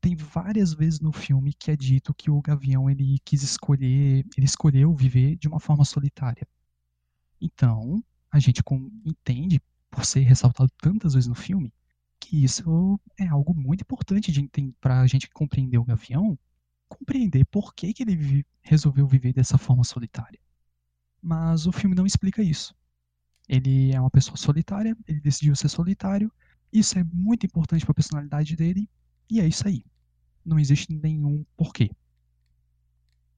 Tem 0.00 0.16
várias 0.16 0.72
vezes 0.72 1.00
no 1.00 1.12
filme 1.12 1.52
que 1.52 1.70
é 1.70 1.76
dito 1.76 2.14
que 2.14 2.30
o 2.30 2.40
Gavião 2.40 2.88
ele 2.88 3.18
quis 3.26 3.42
escolher, 3.42 4.24
ele 4.34 4.46
escolheu 4.46 4.94
viver 4.94 5.36
de 5.36 5.46
uma 5.46 5.60
forma 5.60 5.84
solitária. 5.84 6.48
Então, 7.38 8.02
a 8.30 8.38
gente 8.38 8.62
entende, 9.04 9.60
por 9.90 10.06
ser 10.06 10.20
ressaltado 10.20 10.72
tantas 10.80 11.12
vezes 11.12 11.28
no 11.28 11.34
filme, 11.34 11.70
que 12.18 12.42
isso 12.42 12.98
é 13.18 13.28
algo 13.28 13.52
muito 13.52 13.82
importante 13.82 14.32
para 14.80 15.02
a 15.02 15.06
gente 15.06 15.28
compreender 15.28 15.76
o 15.76 15.84
Gavião 15.84 16.38
compreender 16.88 17.44
por 17.44 17.74
que, 17.74 17.92
que 17.92 18.02
ele 18.02 18.46
resolveu 18.62 19.06
viver 19.06 19.34
dessa 19.34 19.58
forma 19.58 19.84
solitária. 19.84 20.38
Mas 21.26 21.66
o 21.66 21.72
filme 21.72 21.96
não 21.96 22.04
explica 22.04 22.42
isso. 22.42 22.76
Ele 23.48 23.94
é 23.94 23.98
uma 23.98 24.10
pessoa 24.10 24.36
solitária, 24.36 24.94
ele 25.08 25.22
decidiu 25.22 25.56
ser 25.56 25.70
solitário, 25.70 26.30
isso 26.70 26.98
é 26.98 27.04
muito 27.04 27.46
importante 27.46 27.82
para 27.82 27.92
a 27.92 27.94
personalidade 27.94 28.54
dele, 28.54 28.90
e 29.30 29.40
é 29.40 29.46
isso 29.46 29.66
aí. 29.66 29.82
Não 30.44 30.58
existe 30.58 30.92
nenhum 30.92 31.42
porquê. 31.56 31.90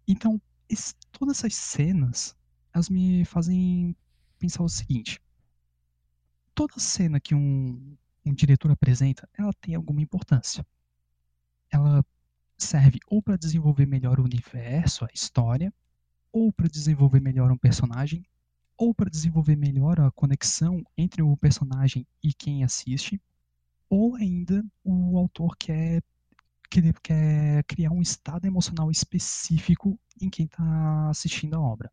Então, 0.09 0.43
esse, 0.69 0.95
todas 1.13 1.39
essas 1.39 1.55
cenas, 1.55 2.37
elas 2.75 2.89
me 2.89 3.25
fazem 3.25 3.97
pensar 4.37 4.65
o 4.65 4.69
seguinte. 4.69 5.23
Toda 6.57 6.81
cena 6.81 7.21
que 7.21 7.37
um, 7.37 7.97
um 8.25 8.35
diretor 8.35 8.73
apresenta, 8.73 9.29
ela 9.33 9.53
tem 9.61 9.77
alguma 9.77 10.03
importância. 10.03 10.67
Ela 11.71 12.05
serve 12.59 12.99
ou 13.07 13.23
para 13.23 13.37
desenvolver 13.37 13.87
melhor 13.87 14.19
o 14.19 14.25
universo, 14.25 15.05
a 15.05 15.09
história, 15.15 15.73
ou 16.37 16.53
para 16.53 16.69
desenvolver 16.69 17.19
melhor 17.19 17.51
um 17.51 17.57
personagem, 17.57 18.23
ou 18.77 18.95
para 18.95 19.09
desenvolver 19.09 19.57
melhor 19.57 19.99
a 19.99 20.11
conexão 20.11 20.85
entre 20.95 21.23
o 21.23 21.35
personagem 21.35 22.07
e 22.23 22.35
quem 22.35 22.63
assiste, 22.63 23.19
ou 23.89 24.17
ainda 24.17 24.63
o 24.85 25.17
autor 25.17 25.57
quer, 25.57 26.03
quer, 26.69 26.93
quer 27.01 27.65
criar 27.65 27.91
um 27.91 28.03
estado 28.03 28.45
emocional 28.45 28.91
específico 28.91 29.99
em 30.21 30.29
quem 30.29 30.45
está 30.45 31.09
assistindo 31.09 31.55
a 31.55 31.61
obra. 31.61 31.91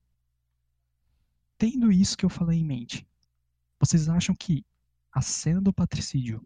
Tendo 1.58 1.90
isso 1.90 2.18
que 2.18 2.26
eu 2.26 2.30
falei 2.30 2.60
em 2.60 2.66
mente, 2.66 3.08
vocês 3.80 4.10
acham 4.10 4.36
que 4.36 4.66
a 5.10 5.22
cena 5.22 5.62
do 5.62 5.72
patricídio, 5.72 6.46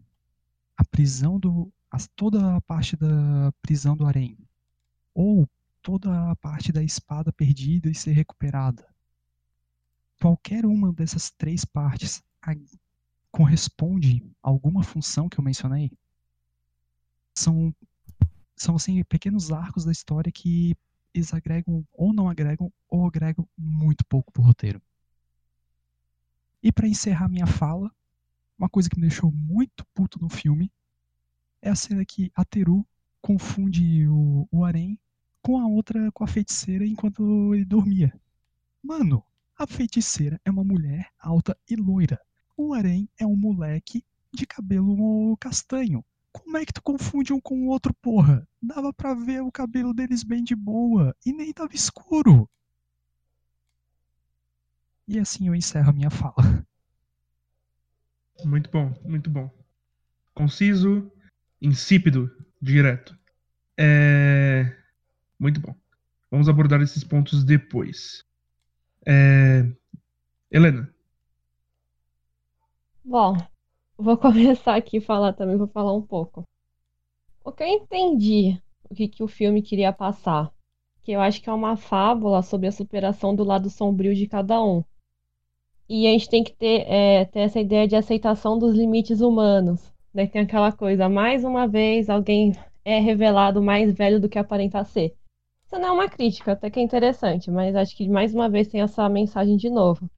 a 0.78 0.86
prisão 0.86 1.40
do. 1.40 1.74
A, 1.90 1.98
toda 2.16 2.58
a 2.58 2.62
parte 2.62 2.96
da 2.96 3.52
prisão 3.60 3.98
do 3.98 4.06
Arém, 4.06 4.38
ou 5.16 5.50
toda 5.88 6.32
a 6.32 6.36
parte 6.36 6.70
da 6.74 6.84
espada 6.84 7.32
perdida 7.32 7.90
e 7.90 7.96
ser 7.96 8.12
recuperada, 8.12 8.86
qualquer 10.20 10.66
uma 10.66 10.92
dessas 10.92 11.32
três 11.32 11.64
partes 11.64 12.22
corresponde 13.32 14.22
a 14.44 14.50
alguma 14.50 14.84
função 14.84 15.30
que 15.30 15.40
eu 15.40 15.44
mencionei? 15.46 15.90
São, 17.34 17.74
são 18.54 18.76
assim, 18.76 19.02
pequenos 19.06 19.50
arcos 19.50 19.86
da 19.86 19.92
história 19.94 20.30
que 20.30 20.76
eles 21.14 21.34
agregam 21.34 21.88
ou 21.94 22.12
não 22.12 22.28
agregam 22.28 22.70
ou 22.90 23.08
agregam 23.08 23.48
muito 23.58 24.06
pouco 24.08 24.30
pro 24.34 24.44
roteiro. 24.44 24.82
E 26.62 26.70
para 26.70 26.90
encerrar 26.90 27.30
minha 27.30 27.48
fala, 27.48 27.90
uma 28.60 28.68
coisa 28.68 28.90
que 28.90 29.00
me 29.00 29.08
deixou 29.08 29.32
muito 29.32 29.86
puto 29.94 30.20
no 30.20 30.28
filme 30.28 30.70
é 31.62 31.70
a 31.70 31.76
cena 31.78 32.04
que 32.04 32.30
a 32.36 32.44
Teru 32.44 32.86
confunde 33.22 34.06
o, 34.10 34.46
o 34.52 34.66
Arém 34.66 35.00
com 35.48 35.58
a 35.58 35.66
outra, 35.66 36.12
com 36.12 36.26
a 36.26 36.28
feiticeira 36.28 36.86
enquanto 36.86 37.56
ele 37.56 37.64
dormia. 37.64 38.14
Mano, 38.84 39.24
a 39.58 39.66
feiticeira 39.66 40.42
é 40.44 40.52
uma 40.52 40.62
mulher 40.62 41.10
alta 41.18 41.58
e 41.70 41.76
loira. 41.78 42.20
O 42.58 42.74
Arém 42.74 43.08
é 43.18 43.26
um 43.26 43.38
moleque 43.38 44.04
de 44.34 44.46
cabelo 44.46 45.38
castanho. 45.38 46.04
Como 46.34 46.58
é 46.58 46.66
que 46.66 46.74
tu 46.74 46.82
confunde 46.82 47.32
um 47.32 47.40
com 47.40 47.62
o 47.62 47.68
outro, 47.68 47.94
porra? 47.94 48.46
Dava 48.62 48.92
pra 48.92 49.14
ver 49.14 49.42
o 49.42 49.50
cabelo 49.50 49.94
deles 49.94 50.22
bem 50.22 50.44
de 50.44 50.54
boa 50.54 51.16
e 51.26 51.32
nem 51.32 51.54
tava 51.54 51.74
escuro. 51.74 52.50
E 55.08 55.18
assim 55.18 55.48
eu 55.48 55.56
encerro 55.56 55.92
a 55.92 55.94
minha 55.94 56.10
fala. 56.10 56.68
Muito 58.44 58.70
bom, 58.70 58.94
muito 59.06 59.30
bom. 59.30 59.50
Conciso, 60.34 61.10
insípido, 61.62 62.30
direto. 62.62 63.18
É... 63.78 64.77
Muito 65.40 65.60
bom. 65.60 65.76
Vamos 66.30 66.50
abordar 66.50 66.82
esses 66.82 67.04
pontos 67.04 67.44
depois. 67.44 68.24
É... 69.06 69.66
Helena. 70.52 70.94
Bom, 73.04 73.38
vou 73.98 74.18
começar 74.18 74.76
aqui 74.76 74.98
a 74.98 75.02
falar 75.02 75.34
também, 75.34 75.58
vou 75.58 75.68
falar 75.68 75.94
um 75.94 76.02
pouco. 76.02 76.44
O 77.44 77.52
que 77.52 77.64
eu 77.64 77.68
entendi, 77.68 78.62
o 78.90 78.94
que, 78.94 79.08
que 79.08 79.24
o 79.24 79.28
filme 79.28 79.62
queria 79.62 79.94
passar, 79.94 80.52
que 81.04 81.14
eu 81.14 81.22
acho 81.22 81.42
que 81.42 81.50
é 81.50 81.54
uma 81.54 81.78
fábula 81.78 82.42
sobre 82.42 82.68
a 82.68 82.72
superação 82.72 83.34
do 83.34 83.46
lado 83.46 83.70
sombrio 83.70 84.14
de 84.14 84.28
cada 84.28 84.62
um. 84.62 84.84
E 85.88 86.06
a 86.06 86.12
gente 86.12 86.30
tem 86.30 86.44
que 86.44 86.52
ter, 86.52 86.86
é, 86.86 87.24
ter 87.24 87.40
essa 87.40 87.62
ideia 87.62 87.88
de 87.88 87.96
aceitação 87.96 88.60
dos 88.60 88.76
limites 88.76 89.22
humanos. 89.22 89.82
Daí 90.14 90.28
tem 90.28 90.42
aquela 90.42 90.72
coisa, 90.74 91.08
mais 91.08 91.46
uma 91.46 91.66
vez, 91.66 92.10
alguém 92.10 92.52
é 92.84 93.00
revelado 93.00 93.62
mais 93.62 93.94
velho 93.94 94.20
do 94.20 94.28
que 94.28 94.38
aparenta 94.38 94.84
ser. 94.84 95.17
Isso 95.68 95.78
não 95.82 95.90
é 95.90 95.92
uma 95.92 96.10
crítica, 96.10 96.54
até 96.54 96.70
que 96.70 96.80
é 96.80 96.84
interessante, 96.84 97.52
mas 97.52 97.76
acho 97.76 97.96
que 97.96 98.08
mais 98.08 98.34
uma 98.34 98.50
vez 98.50 98.70
tem 98.70 98.82
essa 98.82 99.08
mensagem 99.10 99.58
de 99.58 99.70
novo. 99.70 100.10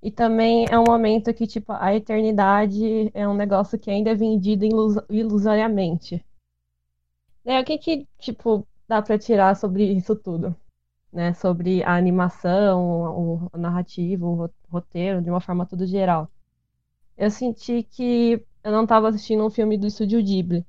E 0.00 0.12
também 0.12 0.64
é 0.70 0.78
um 0.78 0.84
momento 0.84 1.34
que, 1.34 1.46
tipo, 1.46 1.72
a 1.72 1.92
eternidade 1.94 3.10
é 3.12 3.26
um 3.26 3.34
negócio 3.34 3.78
que 3.78 3.90
ainda 3.90 4.10
é 4.10 4.14
vendido 4.14 4.64
ilus 4.64 4.96
ilusoriamente. 5.10 6.24
É, 7.44 7.60
o 7.60 7.64
que 7.64 7.78
que, 7.78 8.08
tipo, 8.18 8.66
dá 8.86 9.02
para 9.02 9.18
tirar 9.18 9.56
sobre 9.56 9.84
isso 9.84 10.14
tudo? 10.14 10.54
Né? 11.12 11.32
Sobre 11.34 11.82
a 11.82 11.96
animação, 11.96 13.50
o, 13.52 13.58
narrativo, 13.58 14.44
o 14.44 14.50
roteiro, 14.70 15.20
de 15.20 15.30
uma 15.30 15.40
forma 15.40 15.66
tudo 15.66 15.84
geral. 15.86 16.30
Eu 17.16 17.30
senti 17.30 17.82
que 17.82 18.40
eu 18.62 18.70
não 18.72 18.84
estava 18.84 19.08
assistindo 19.08 19.44
um 19.44 19.50
filme 19.50 19.76
do 19.76 19.88
Estúdio 19.88 20.22
Ghibli. 20.22 20.64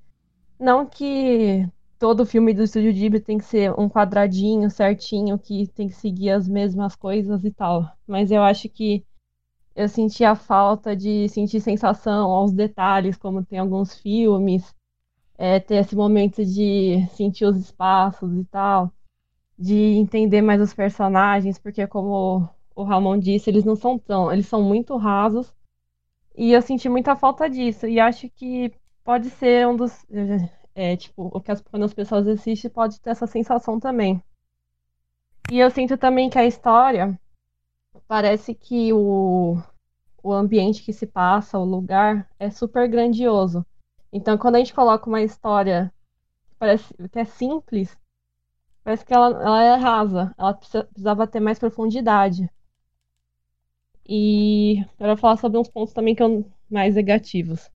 Não 0.60 0.86
que 0.88 1.69
todo 1.99 2.25
filme 2.25 2.53
do 2.53 2.63
Estúdio 2.63 2.93
Ghibli 2.93 3.19
tem 3.19 3.38
que 3.38 3.45
ser 3.45 3.71
um 3.79 3.89
quadradinho 3.89 4.69
certinho, 4.69 5.38
que 5.38 5.67
tem 5.67 5.88
que 5.88 5.95
seguir 5.95 6.31
as 6.31 6.47
mesmas 6.47 6.95
coisas 6.95 7.43
e 7.43 7.51
tal. 7.51 7.89
Mas 8.07 8.31
eu 8.31 8.43
acho 8.43 8.69
que 8.69 9.05
eu 9.75 9.88
senti 9.88 10.23
a 10.23 10.36
falta 10.36 10.95
de 10.95 11.29
sentir 11.29 11.60
sensação 11.62 12.31
aos 12.31 12.51
detalhes, 12.51 13.17
como 13.17 13.45
tem 13.45 13.60
alguns 13.60 13.95
filmes, 13.95 14.73
é, 15.38 15.60
ter 15.60 15.75
esse 15.75 15.95
momento 15.95 16.43
de 16.43 17.07
sentir 17.12 17.45
os 17.45 17.57
espaços 17.57 18.36
e 18.36 18.43
tal, 18.45 18.91
de 19.57 19.75
entender 19.75 20.41
mais 20.41 20.62
os 20.62 20.73
personagens, 20.73 21.60
porque 21.60 21.86
como 21.88 22.49
o 22.75 22.83
Ramon 22.83 23.19
disse, 23.19 23.49
eles 23.49 23.63
não 23.63 23.75
são 23.75 23.99
tão, 23.99 24.31
eles 24.31 24.47
são 24.47 24.63
muito 24.63 24.97
rasos, 24.97 25.53
e 26.36 26.53
eu 26.53 26.62
senti 26.62 26.89
muita 26.89 27.15
falta 27.15 27.49
disso, 27.49 27.88
e 27.88 27.99
acho 27.99 28.29
que 28.29 28.71
pode 29.03 29.29
ser 29.29 29.67
um 29.67 29.75
dos 29.75 30.05
é, 30.78 30.96
tipo, 30.96 31.32
o 31.34 31.42
que 31.42 31.52
as, 31.52 31.60
quando 31.60 31.84
as 31.84 31.94
pessoas 31.94 32.28
assistem 32.28 32.70
pode 32.70 33.02
ter 33.02 33.10
essa 33.10 33.26
sensação 33.26 33.80
também. 33.80 34.22
E 35.52 35.58
eu 35.58 35.72
sinto 35.72 35.98
também 35.98 36.30
que 36.30 36.38
a 36.38 36.46
história 36.46 37.20
parece 38.08 38.54
que 38.54 38.94
o, 38.94 39.58
o 40.22 40.32
ambiente 40.32 40.84
que 40.84 40.94
se 40.94 41.08
passa, 41.08 41.58
o 41.58 41.66
lugar, 41.66 42.30
é 42.40 42.52
super 42.52 42.88
grandioso. 42.88 43.66
Então, 44.13 44.38
quando 44.38 44.56
a 44.56 44.60
gente 44.60 44.74
coloca 44.74 45.10
uma 45.10 45.22
história 45.24 45.92
que 46.48 46.56
parece 46.60 46.94
que 47.12 47.20
é 47.20 47.26
simples, 47.26 47.98
parece 48.84 49.04
que 49.04 49.13
ela, 49.16 49.30
ela 49.30 49.63
é 49.63 49.76
rasa. 49.78 50.32
Ela 50.38 50.54
precisava 50.54 51.26
ter 51.26 51.40
mais 51.40 51.58
profundidade. 51.58 52.48
E 54.08 54.82
eu 54.82 54.88
quero 55.00 55.18
falar 55.18 55.38
sobre 55.38 55.58
uns 55.58 55.70
pontos 55.70 55.94
também 55.94 56.13
que 56.13 56.22
eu 56.22 56.46
mais 56.70 56.94
negativos 56.96 57.72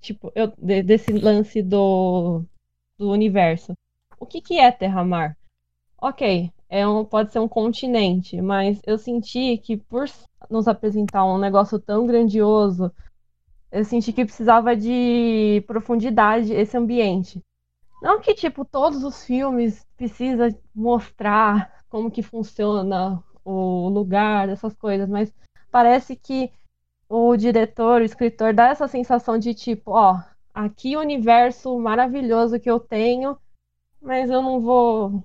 tipo, 0.00 0.32
eu, 0.34 0.52
de, 0.58 0.82
desse 0.82 1.12
lance 1.12 1.62
do, 1.62 2.42
do 2.98 3.10
universo. 3.10 3.74
O 4.18 4.26
que, 4.26 4.40
que 4.40 4.58
é 4.58 4.70
Terra-Mar? 4.70 5.36
Ok, 6.00 6.50
é 6.68 6.86
um, 6.86 7.04
pode 7.04 7.32
ser 7.32 7.40
um 7.40 7.48
continente, 7.48 8.40
mas 8.40 8.80
eu 8.86 8.96
senti 8.96 9.58
que 9.58 9.76
por 9.76 10.06
nos 10.48 10.66
apresentar 10.66 11.24
um 11.24 11.38
negócio 11.38 11.78
tão 11.78 12.06
grandioso, 12.06 12.92
eu 13.70 13.84
senti 13.84 14.12
que 14.12 14.24
precisava 14.24 14.74
de 14.76 15.62
profundidade 15.66 16.52
esse 16.52 16.76
ambiente. 16.76 17.40
Não 18.02 18.20
que, 18.20 18.34
tipo, 18.34 18.64
todos 18.64 19.04
os 19.04 19.24
filmes 19.24 19.86
precisa 19.96 20.56
mostrar 20.74 21.84
como 21.88 22.10
que 22.10 22.22
funciona 22.22 23.22
o 23.44 23.88
lugar, 23.88 24.48
essas 24.48 24.74
coisas, 24.74 25.08
mas 25.08 25.32
parece 25.70 26.16
que 26.16 26.50
o 27.10 27.36
diretor, 27.36 28.00
o 28.00 28.04
escritor, 28.04 28.54
dá 28.54 28.68
essa 28.68 28.86
sensação 28.86 29.36
de 29.36 29.52
tipo, 29.52 29.90
ó, 29.90 30.22
aqui 30.54 30.96
o 30.96 31.00
universo 31.00 31.76
maravilhoso 31.76 32.60
que 32.60 32.70
eu 32.70 32.78
tenho, 32.78 33.36
mas 34.00 34.30
eu 34.30 34.40
não 34.40 34.60
vou 34.60 35.24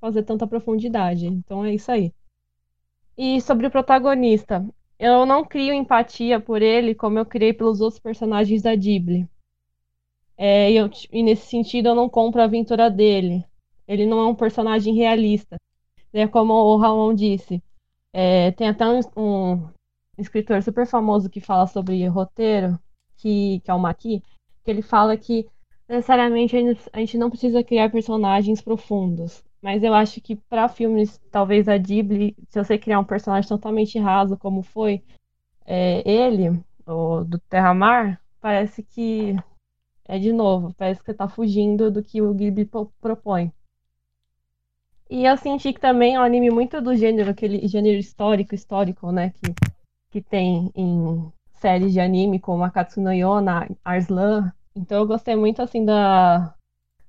fazer 0.00 0.24
tanta 0.24 0.44
profundidade. 0.44 1.26
Então 1.28 1.64
é 1.64 1.72
isso 1.72 1.92
aí. 1.92 2.12
E 3.16 3.40
sobre 3.40 3.66
o 3.68 3.70
protagonista, 3.70 4.66
eu 4.98 5.24
não 5.24 5.44
crio 5.44 5.72
empatia 5.72 6.40
por 6.40 6.62
ele 6.62 6.96
como 6.96 7.18
eu 7.20 7.24
criei 7.24 7.52
pelos 7.52 7.80
outros 7.80 8.00
personagens 8.00 8.62
da 8.62 8.74
Ghibli. 8.74 9.28
É, 10.36 10.72
eu, 10.72 10.90
e 11.12 11.22
nesse 11.22 11.46
sentido 11.46 11.90
eu 11.90 11.94
não 11.94 12.08
compro 12.08 12.40
a 12.40 12.44
aventura 12.44 12.90
dele. 12.90 13.44
Ele 13.86 14.04
não 14.04 14.20
é 14.20 14.26
um 14.26 14.34
personagem 14.34 14.94
realista. 14.94 15.56
É 16.12 16.26
como 16.26 16.54
o 16.54 16.76
Ramon 16.76 17.14
disse. 17.14 17.62
É, 18.12 18.50
tem 18.52 18.68
até 18.68 18.84
um, 18.88 19.00
um, 19.16 19.68
escritor 20.20 20.62
super 20.62 20.86
famoso 20.86 21.30
que 21.30 21.40
fala 21.40 21.66
sobre 21.66 22.06
roteiro, 22.06 22.78
que, 23.16 23.60
que 23.60 23.70
é 23.70 23.74
o 23.74 23.78
Maqui, 23.78 24.22
que 24.64 24.70
ele 24.70 24.82
fala 24.82 25.16
que 25.16 25.46
necessariamente 25.88 26.56
a 26.92 26.98
gente 26.98 27.18
não 27.18 27.30
precisa 27.30 27.64
criar 27.64 27.90
personagens 27.90 28.60
profundos. 28.60 29.42
Mas 29.60 29.82
eu 29.82 29.92
acho 29.92 30.20
que 30.20 30.36
para 30.36 30.68
filmes, 30.68 31.20
talvez 31.30 31.68
a 31.68 31.76
Ghibli, 31.76 32.34
se 32.48 32.62
você 32.62 32.78
criar 32.78 32.98
um 32.98 33.04
personagem 33.04 33.48
totalmente 33.48 33.98
raso, 33.98 34.36
como 34.36 34.62
foi 34.62 35.02
é, 35.66 36.02
ele, 36.08 36.58
o 36.86 37.24
do 37.24 37.38
Terra-Mar, 37.38 38.20
parece 38.40 38.82
que 38.82 39.36
é 40.06 40.18
de 40.18 40.32
novo, 40.32 40.74
parece 40.74 41.02
que 41.04 41.12
tá 41.12 41.28
fugindo 41.28 41.90
do 41.90 42.02
que 42.02 42.22
o 42.22 42.32
Ghibli 42.32 42.68
propõe. 43.00 43.52
E 45.10 45.24
eu 45.24 45.36
senti 45.36 45.72
que 45.72 45.80
também 45.80 46.14
é 46.14 46.20
um 46.20 46.22
anime 46.22 46.50
muito 46.50 46.80
do 46.80 46.94
gênero, 46.96 47.30
aquele 47.30 47.66
gênero 47.66 47.98
histórico, 47.98 48.54
histórico, 48.54 49.10
né, 49.12 49.30
que, 49.30 49.52
que 50.10 50.20
tem 50.20 50.70
em 50.74 51.32
séries 51.54 51.92
de 51.92 52.00
anime 52.00 52.40
como 52.40 52.64
Akatsuki 52.64 53.00
no 53.00 53.12
Yona, 53.12 53.68
Arslan. 53.84 54.52
Então 54.74 54.98
eu 54.98 55.06
gostei 55.06 55.36
muito 55.36 55.62
assim 55.62 55.84
da 55.84 56.54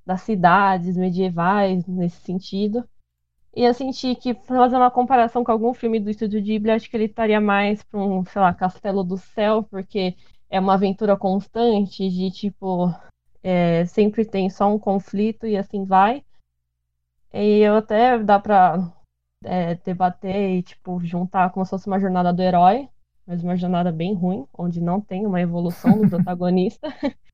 das 0.04 0.22
cidades 0.22 0.96
medievais 0.96 1.86
nesse 1.86 2.20
sentido. 2.22 2.84
E 3.54 3.64
eu 3.64 3.74
senti 3.74 4.14
que, 4.14 4.34
fazer 4.34 4.76
uma 4.76 4.90
comparação 4.90 5.44
com 5.44 5.52
algum 5.52 5.74
filme 5.74 6.00
do 6.00 6.10
Estúdio 6.10 6.42
Ghibli, 6.42 6.70
acho 6.70 6.88
que 6.90 6.96
ele 6.96 7.04
estaria 7.04 7.40
mais 7.40 7.82
para 7.82 8.00
um, 8.00 8.24
sei 8.24 8.40
lá, 8.40 8.54
Castelo 8.54 9.04
do 9.04 9.18
Céu, 9.18 9.62
porque 9.64 10.16
é 10.50 10.58
uma 10.58 10.74
aventura 10.74 11.16
constante 11.16 12.08
de 12.08 12.30
tipo. 12.30 12.94
É, 13.44 13.84
sempre 13.86 14.24
tem 14.24 14.48
só 14.48 14.72
um 14.72 14.78
conflito 14.78 15.46
e 15.46 15.56
assim 15.56 15.84
vai. 15.84 16.24
E 17.32 17.60
eu 17.60 17.76
até 17.76 18.18
dá 18.18 18.38
pra 18.38 18.92
é, 19.44 19.74
debater 19.76 20.58
e, 20.58 20.62
tipo, 20.62 21.00
juntar 21.04 21.50
como 21.50 21.64
se 21.64 21.70
fosse 21.70 21.86
uma 21.86 22.00
jornada 22.00 22.32
do 22.32 22.42
herói, 22.42 22.88
mas 23.26 23.42
uma 23.42 23.56
jornada 23.56 23.92
bem 23.92 24.14
ruim, 24.14 24.46
onde 24.56 24.80
não 24.80 25.00
tem 25.00 25.26
uma 25.26 25.40
evolução 25.40 26.00
do 26.00 26.08
protagonista. 26.10 26.88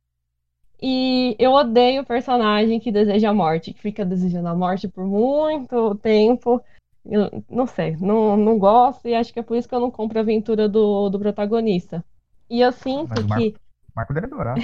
E 0.81 1.35
eu 1.41 1.53
odeio 1.53 2.03
o 2.03 2.07
personagem 2.07 2.79
que 2.79 2.93
deseja 2.93 3.31
a 3.31 3.35
morte, 3.35 3.73
que 3.73 3.81
fica 3.81 4.05
desejando 4.05 4.47
a 4.47 4.55
morte 4.55 4.87
por 4.87 5.05
muito 5.05 5.97
tempo. 5.97 6.63
Eu 7.05 7.43
não 7.51 7.67
sei, 7.67 7.97
não, 7.97 8.37
não 8.37 8.59
gosto 8.59 9.09
e 9.09 9.15
acho 9.15 9.33
que 9.33 9.41
é 9.41 9.43
por 9.43 9.57
isso 9.57 9.69
que 9.69 9.75
eu 9.75 9.81
não 9.81 9.91
compro 9.91 10.19
a 10.19 10.21
aventura 10.21 10.69
do, 10.69 11.09
do 11.09 11.19
protagonista. 11.19 12.05
E 12.49 12.61
eu 12.61 12.71
sinto 12.71 13.27
Mas 13.27 13.39
que. 13.39 13.57
Marco 13.95 14.15
deve 14.15 14.27
adorar. 14.27 14.57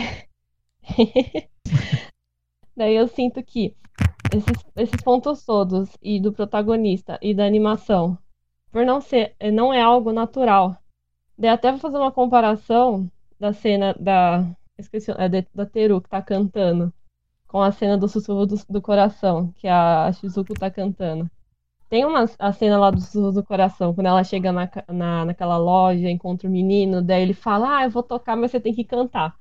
Daí 2.76 2.94
eu 2.94 3.08
sinto 3.08 3.42
que 3.42 3.74
esses, 4.36 4.64
esses 4.76 5.00
pontos 5.02 5.44
todos, 5.44 5.96
e 6.02 6.20
do 6.20 6.32
protagonista 6.32 7.18
e 7.22 7.34
da 7.34 7.44
animação, 7.46 8.18
por 8.72 8.84
não 8.84 9.00
ser, 9.00 9.36
não 9.52 9.72
é 9.72 9.80
algo 9.80 10.12
natural. 10.12 10.76
Daí 11.38 11.50
até 11.50 11.70
vou 11.70 11.80
fazer 11.80 11.98
uma 11.98 12.12
comparação 12.12 13.10
da 13.38 13.52
cena 13.52 13.94
da, 13.98 14.44
Esqueci, 14.76 15.12
é 15.12 15.28
da 15.28 15.66
Teru 15.66 16.00
que 16.00 16.08
tá 16.08 16.20
cantando. 16.20 16.92
Com 17.46 17.62
a 17.62 17.70
cena 17.70 17.96
do 17.96 18.08
sussurro 18.08 18.46
do, 18.46 18.56
do 18.68 18.82
coração, 18.82 19.52
que 19.56 19.68
a 19.68 20.10
Shizuko 20.12 20.54
tá 20.54 20.70
cantando. 20.70 21.30
Tem 21.88 22.04
uma 22.04 22.24
a 22.38 22.52
cena 22.52 22.78
lá 22.78 22.90
do 22.90 23.00
sussurro 23.00 23.32
do 23.32 23.44
coração, 23.44 23.94
quando 23.94 24.08
ela 24.08 24.24
chega 24.24 24.50
na, 24.50 24.68
na, 24.88 25.24
naquela 25.26 25.56
loja, 25.56 26.10
encontra 26.10 26.48
o 26.48 26.50
menino, 26.50 27.00
daí 27.00 27.22
ele 27.22 27.34
fala, 27.34 27.78
ah, 27.78 27.84
eu 27.84 27.90
vou 27.90 28.02
tocar, 28.02 28.36
mas 28.36 28.50
você 28.50 28.60
tem 28.60 28.74
que 28.74 28.82
cantar. 28.82 29.36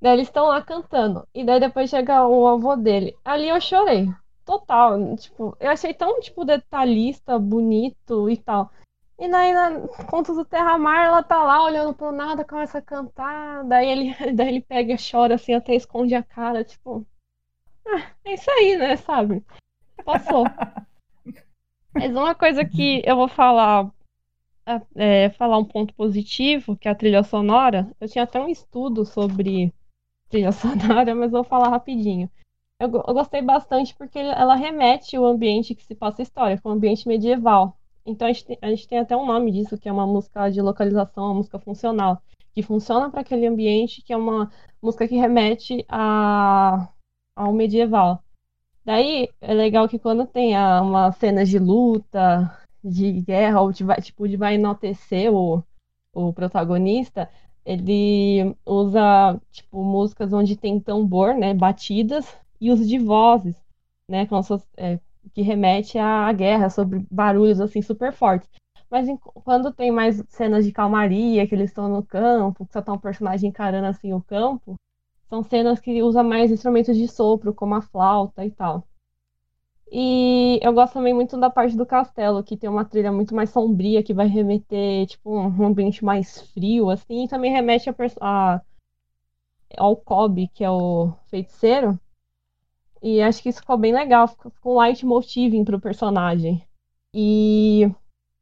Daí 0.00 0.12
eles 0.12 0.28
estão 0.28 0.46
lá 0.46 0.62
cantando. 0.62 1.26
E 1.34 1.44
daí 1.44 1.58
depois 1.58 1.90
chega 1.90 2.24
o 2.26 2.46
avô 2.46 2.76
dele. 2.76 3.16
Ali 3.24 3.48
eu 3.48 3.60
chorei. 3.60 4.08
Total. 4.48 5.14
Tipo, 5.16 5.54
eu 5.60 5.70
achei 5.70 5.92
tão, 5.92 6.18
tipo, 6.20 6.42
detalhista, 6.42 7.38
bonito 7.38 8.30
e 8.30 8.36
tal. 8.38 8.72
E 9.18 9.28
daí, 9.28 9.52
na 9.52 9.86
Contos 10.10 10.36
do 10.36 10.44
Terra-Mar, 10.44 11.04
ela 11.04 11.22
tá 11.22 11.42
lá 11.42 11.62
olhando 11.62 11.92
pro 11.92 12.10
nada, 12.10 12.46
começa 12.46 12.78
a 12.78 12.82
cantar. 12.82 13.62
Daí 13.64 13.86
ele, 13.86 14.14
daí 14.32 14.48
ele 14.48 14.60
pega 14.62 14.94
e 14.94 14.96
chora 14.96 15.34
assim, 15.34 15.52
até 15.52 15.74
esconde 15.74 16.14
a 16.14 16.22
cara. 16.22 16.64
Tipo, 16.64 17.06
ah, 17.86 18.10
é 18.24 18.32
isso 18.32 18.50
aí, 18.50 18.78
né? 18.78 18.96
Sabe? 18.96 19.44
Passou. 20.02 20.44
Mas 21.92 22.10
uma 22.10 22.34
coisa 22.34 22.64
que 22.64 23.02
eu 23.04 23.16
vou 23.16 23.28
falar, 23.28 23.92
é, 24.94 25.28
falar 25.28 25.58
um 25.58 25.64
ponto 25.64 25.92
positivo, 25.92 26.74
que 26.74 26.88
é 26.88 26.90
a 26.90 26.94
trilha 26.94 27.22
sonora. 27.22 27.90
Eu 28.00 28.08
tinha 28.08 28.24
até 28.24 28.40
um 28.40 28.48
estudo 28.48 29.04
sobre 29.04 29.74
trilha 30.30 30.52
sonora, 30.52 31.14
mas 31.14 31.32
vou 31.32 31.44
falar 31.44 31.68
rapidinho. 31.68 32.30
Eu, 32.80 32.92
eu 32.92 33.14
gostei 33.14 33.42
bastante 33.42 33.94
porque 33.96 34.18
ela 34.18 34.54
remete 34.54 35.18
o 35.18 35.26
ambiente 35.26 35.74
que 35.74 35.84
se 35.84 35.96
passa 35.96 36.22
a 36.22 36.24
história, 36.24 36.56
que 36.56 36.66
é 36.66 36.70
um 36.70 36.74
ambiente 36.74 37.08
medieval. 37.08 37.76
Então 38.06 38.28
a 38.28 38.32
gente, 38.32 38.46
tem, 38.46 38.58
a 38.62 38.70
gente 38.70 38.86
tem 38.86 38.98
até 38.98 39.16
um 39.16 39.26
nome 39.26 39.50
disso, 39.50 39.76
que 39.76 39.88
é 39.88 39.92
uma 39.92 40.06
música 40.06 40.48
de 40.48 40.62
localização, 40.62 41.24
uma 41.24 41.34
música 41.34 41.58
funcional, 41.58 42.22
que 42.54 42.62
funciona 42.62 43.10
para 43.10 43.22
aquele 43.22 43.46
ambiente, 43.46 44.00
que 44.02 44.12
é 44.12 44.16
uma 44.16 44.50
música 44.80 45.08
que 45.08 45.16
remete 45.16 45.84
a, 45.88 46.88
ao 47.34 47.52
medieval. 47.52 48.22
Daí 48.84 49.28
é 49.40 49.52
legal 49.52 49.88
que 49.88 49.98
quando 49.98 50.24
tem 50.24 50.56
a, 50.56 50.80
uma 50.80 51.10
cena 51.12 51.44
de 51.44 51.58
luta, 51.58 52.56
de 52.82 53.12
guerra, 53.22 53.60
ou 53.60 53.72
de, 53.72 53.84
tipo, 54.02 54.28
de 54.28 54.36
vai 54.36 54.54
enaltecer 54.54 55.32
o, 55.34 55.64
o 56.12 56.32
protagonista, 56.32 57.28
ele 57.66 58.56
usa 58.64 59.38
tipo 59.50 59.82
músicas 59.82 60.32
onde 60.32 60.56
tem 60.56 60.80
tambor, 60.80 61.34
né, 61.34 61.52
batidas 61.52 62.24
e 62.60 62.70
uso 62.70 62.86
de 62.86 62.98
vozes, 62.98 63.56
né, 64.08 64.24
se 64.24 64.48
fosse, 64.48 64.66
é, 64.76 64.98
que 65.34 65.42
remete 65.42 65.98
à 65.98 66.32
guerra, 66.32 66.70
sobre 66.70 67.06
barulhos 67.10 67.60
assim 67.60 67.82
super 67.82 68.12
fortes. 68.12 68.48
Mas 68.90 69.08
em, 69.08 69.16
quando 69.18 69.72
tem 69.72 69.90
mais 69.90 70.22
cenas 70.28 70.64
de 70.64 70.72
calmaria, 70.72 71.46
que 71.46 71.54
eles 71.54 71.70
estão 71.70 71.88
no 71.88 72.02
campo, 72.02 72.66
que 72.66 72.72
só 72.72 72.80
tá 72.80 72.92
um 72.92 72.98
personagem 72.98 73.50
encarando 73.50 73.86
assim 73.86 74.12
o 74.12 74.22
campo, 74.22 74.76
são 75.28 75.42
cenas 75.42 75.78
que 75.78 76.02
usa 76.02 76.22
mais 76.22 76.50
instrumentos 76.50 76.96
de 76.96 77.06
sopro, 77.06 77.54
como 77.54 77.74
a 77.74 77.82
flauta 77.82 78.44
e 78.44 78.50
tal. 78.50 78.86
E 79.90 80.58
eu 80.62 80.72
gosto 80.72 80.94
também 80.94 81.14
muito 81.14 81.38
da 81.38 81.48
parte 81.50 81.76
do 81.76 81.86
castelo, 81.86 82.42
que 82.42 82.56
tem 82.56 82.68
uma 82.68 82.84
trilha 82.84 83.10
muito 83.10 83.34
mais 83.34 83.50
sombria, 83.50 84.02
que 84.02 84.12
vai 84.12 84.26
remeter, 84.26 85.06
tipo, 85.06 85.30
um 85.34 85.64
ambiente 85.64 86.04
mais 86.04 86.40
frio, 86.52 86.90
assim, 86.90 87.24
e 87.24 87.28
também 87.28 87.52
remete 87.52 87.88
a, 87.88 87.94
a, 88.20 88.60
ao 89.76 89.96
Kobe, 89.96 90.48
que 90.48 90.62
é 90.62 90.70
o 90.70 91.12
feiticeiro, 91.28 91.98
e 93.02 93.22
acho 93.22 93.42
que 93.42 93.48
isso 93.48 93.60
ficou 93.60 93.76
bem 93.78 93.92
legal, 93.92 94.28
ficou 94.28 94.52
com 94.60 94.74
um 94.76 94.80
leitmotiv 94.80 95.64
pro 95.64 95.80
personagem. 95.80 96.66
E 97.14 97.90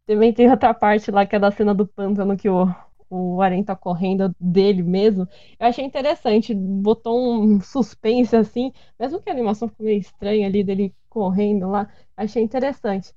também 0.06 0.32
tem 0.32 0.50
outra 0.50 0.74
parte 0.74 1.10
lá 1.10 1.26
que 1.26 1.36
é 1.36 1.38
da 1.38 1.50
cena 1.50 1.74
do 1.74 1.86
pântano 1.86 2.36
que 2.36 2.48
o, 2.48 2.66
o 3.10 3.40
Aren 3.42 3.62
tá 3.62 3.76
correndo 3.76 4.34
dele 4.40 4.82
mesmo. 4.82 5.28
Eu 5.58 5.66
achei 5.66 5.84
interessante, 5.84 6.54
botou 6.54 7.42
um 7.42 7.60
suspense 7.60 8.36
assim, 8.36 8.72
mesmo 8.98 9.20
que 9.20 9.30
a 9.30 9.32
animação 9.32 9.68
ficou 9.68 9.86
meio 9.86 10.00
estranha 10.00 10.46
ali 10.46 10.64
dele 10.64 10.94
correndo 11.08 11.68
lá, 11.70 11.88
achei 12.16 12.42
interessante. 12.42 13.14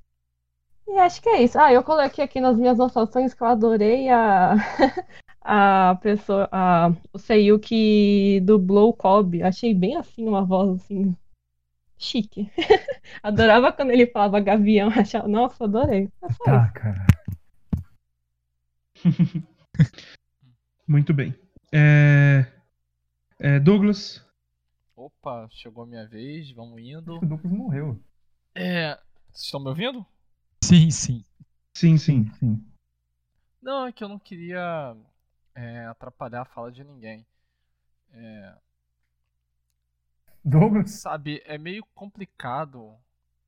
E 0.88 0.97
acho 0.97 1.21
que 1.21 1.30
é 1.30 1.43
isso. 1.43 1.60
Ah, 1.60 1.71
eu 1.71 1.84
coloquei 1.84 2.23
aqui 2.23 2.41
nas 2.41 2.58
minhas 2.58 2.80
anotações 2.80 3.34
que 3.34 3.43
eu 3.43 3.47
adorei 3.47 4.10
a, 4.10 4.56
a 5.41 5.95
pessoa, 6.02 6.49
a, 6.52 6.91
o 7.13 7.19
Seiyu 7.19 7.60
que 7.60 8.41
dublou 8.43 8.89
o 8.89 8.93
Kobe. 8.93 9.43
Achei 9.43 9.73
bem 9.73 9.97
assim 9.97 10.28
uma 10.28 10.43
voz 10.43 10.82
assim 10.82 11.15
chique. 11.99 12.51
Adorava 13.21 13.71
quando 13.71 13.91
ele 13.91 14.07
falava 14.07 14.39
gavião, 14.39 14.89
achava, 14.89 15.27
nossa, 15.27 15.65
adorei. 15.65 16.09
Tá, 16.43 16.69
cara. 16.71 17.05
Muito 20.88 21.13
bem. 21.13 21.35
É... 21.71 22.45
É, 23.38 23.59
Douglas. 23.59 24.25
Opa, 24.95 25.47
chegou 25.51 25.83
a 25.83 25.88
minha 25.88 26.07
vez, 26.07 26.51
vamos 26.51 26.81
indo. 26.81 27.17
o 27.17 27.25
Douglas 27.25 27.53
morreu. 27.53 27.99
É. 28.55 28.97
Vocês 29.31 29.45
estão 29.45 29.59
me 29.59 29.69
ouvindo? 29.69 30.05
Sim, 30.63 30.89
sim. 30.91 31.23
Sim, 31.73 31.97
sim, 31.97 32.29
sim. 32.39 32.65
Não, 33.62 33.85
é 33.85 33.91
que 33.91 34.03
eu 34.03 34.09
não 34.09 34.19
queria 34.19 34.95
é, 35.55 35.85
atrapalhar 35.85 36.41
a 36.41 36.45
fala 36.45 36.71
de 36.71 36.83
ninguém. 36.83 37.25
É, 38.12 38.55
Douglas? 40.43 40.91
Sabe, 40.91 41.41
é 41.45 41.58
meio 41.58 41.86
complicado 41.93 42.97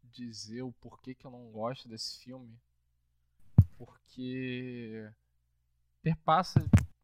dizer 0.04 0.62
o 0.62 0.72
porquê 0.74 1.16
que 1.16 1.26
eu 1.26 1.32
não 1.32 1.52
gosto 1.52 1.88
desse 1.88 2.20
filme. 2.24 2.54
Porque 3.78 5.10
perpassa 6.02 6.64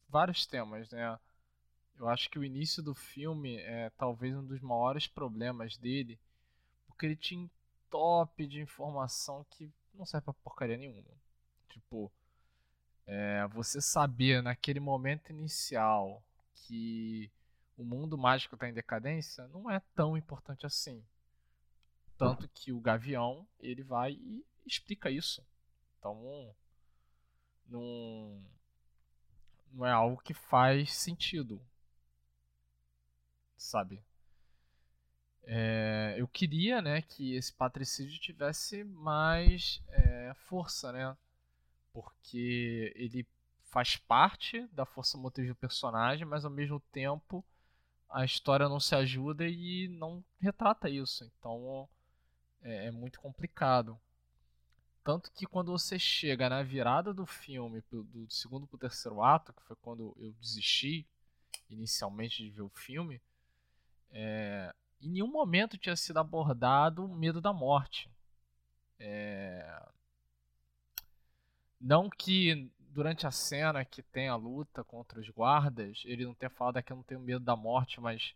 vários 0.09 0.45
temas, 0.45 0.89
né? 0.91 1.17
Eu 1.97 2.07
acho 2.07 2.29
que 2.29 2.37
o 2.37 2.43
início 2.43 2.83
do 2.83 2.93
filme 2.93 3.57
é 3.57 3.89
talvez 3.91 4.35
um 4.35 4.45
dos 4.45 4.61
maiores 4.61 5.07
problemas 5.07 5.77
dele, 5.77 6.19
porque 6.85 7.05
ele 7.07 7.15
te 7.15 7.35
entope 7.35 8.45
de 8.45 8.61
informação 8.61 9.45
que 9.49 9.71
não 9.93 10.05
serve 10.05 10.25
pra 10.25 10.33
porcaria 10.33 10.77
nenhuma. 10.77 11.03
Tipo, 11.69 12.11
é, 13.07 13.47
você 13.47 13.81
saber 13.81 14.43
naquele 14.43 14.79
momento 14.79 15.31
inicial 15.31 16.21
que 16.53 17.31
o 17.77 17.83
mundo 17.83 18.17
mágico 18.17 18.55
está 18.55 18.67
em 18.67 18.73
decadência, 18.73 19.47
não 19.49 19.69
é 19.69 19.79
tão 19.95 20.17
importante 20.17 20.65
assim. 20.65 21.03
Tanto 22.17 22.49
que 22.49 22.73
o 22.73 22.79
Gavião, 22.79 23.47
ele 23.59 23.83
vai 23.83 24.13
e 24.13 24.43
explica 24.65 25.11
isso. 25.11 25.45
Então, 25.99 26.55
não, 27.67 28.43
não 29.71 29.85
é 29.85 29.91
algo 29.91 30.21
que 30.23 30.33
faz 30.33 30.93
sentido. 30.93 31.61
Sabe? 33.55 34.03
É, 35.43 36.15
eu 36.17 36.27
queria, 36.27 36.81
né, 36.81 37.01
que 37.03 37.35
esse 37.35 37.53
patricídio 37.53 38.19
tivesse 38.19 38.83
mais 38.83 39.81
é, 39.89 40.33
força, 40.33 40.91
né? 40.91 41.15
Porque 41.93 42.91
ele 42.95 43.27
faz 43.69 43.95
parte 43.95 44.65
da 44.67 44.85
força 44.85 45.17
motriz 45.17 45.47
do 45.47 45.55
personagem, 45.55 46.25
mas 46.25 46.43
ao 46.43 46.51
mesmo 46.51 46.79
tempo 46.91 47.45
a 48.09 48.23
história 48.23 48.69
não 48.69 48.79
se 48.79 48.95
ajuda 48.95 49.47
e 49.47 49.87
não 49.89 50.23
retrata 50.39 50.89
isso. 50.89 51.23
Então 51.37 51.87
é, 52.61 52.87
é 52.87 52.91
muito 52.91 53.19
complicado. 53.19 53.99
Tanto 55.03 55.31
que 55.31 55.45
quando 55.45 55.71
você 55.71 55.97
chega 55.97 56.49
na 56.49 56.63
virada 56.63 57.13
do 57.13 57.25
filme, 57.25 57.81
do 57.89 58.29
segundo 58.29 58.67
pro 58.67 58.77
terceiro 58.77 59.23
ato, 59.23 59.53
que 59.53 59.63
foi 59.63 59.75
quando 59.77 60.13
eu 60.19 60.33
desisti 60.33 61.07
inicialmente 61.69 62.43
de 62.43 62.49
ver 62.49 62.61
o 62.61 62.69
filme, 62.69 63.21
é, 64.11 64.73
em 65.01 65.09
nenhum 65.09 65.31
momento 65.31 65.77
tinha 65.77 65.95
sido 65.95 66.17
abordado 66.17 67.05
o 67.05 67.15
medo 67.15 67.39
da 67.39 67.53
morte. 67.53 68.09
É... 68.99 69.81
Não 71.79 72.09
que 72.09 72.71
durante 72.97 73.27
a 73.27 73.31
cena 73.31 73.85
que 73.85 74.01
tem 74.01 74.27
a 74.27 74.35
luta 74.35 74.83
contra 74.83 75.19
os 75.19 75.29
guardas, 75.29 76.01
ele 76.03 76.25
não 76.25 76.33
tenha 76.33 76.49
falado 76.49 76.81
que 76.81 76.91
eu 76.91 76.95
não 76.95 77.03
tenho 77.03 77.19
medo 77.19 77.45
da 77.45 77.55
morte, 77.55 78.01
mas 78.01 78.33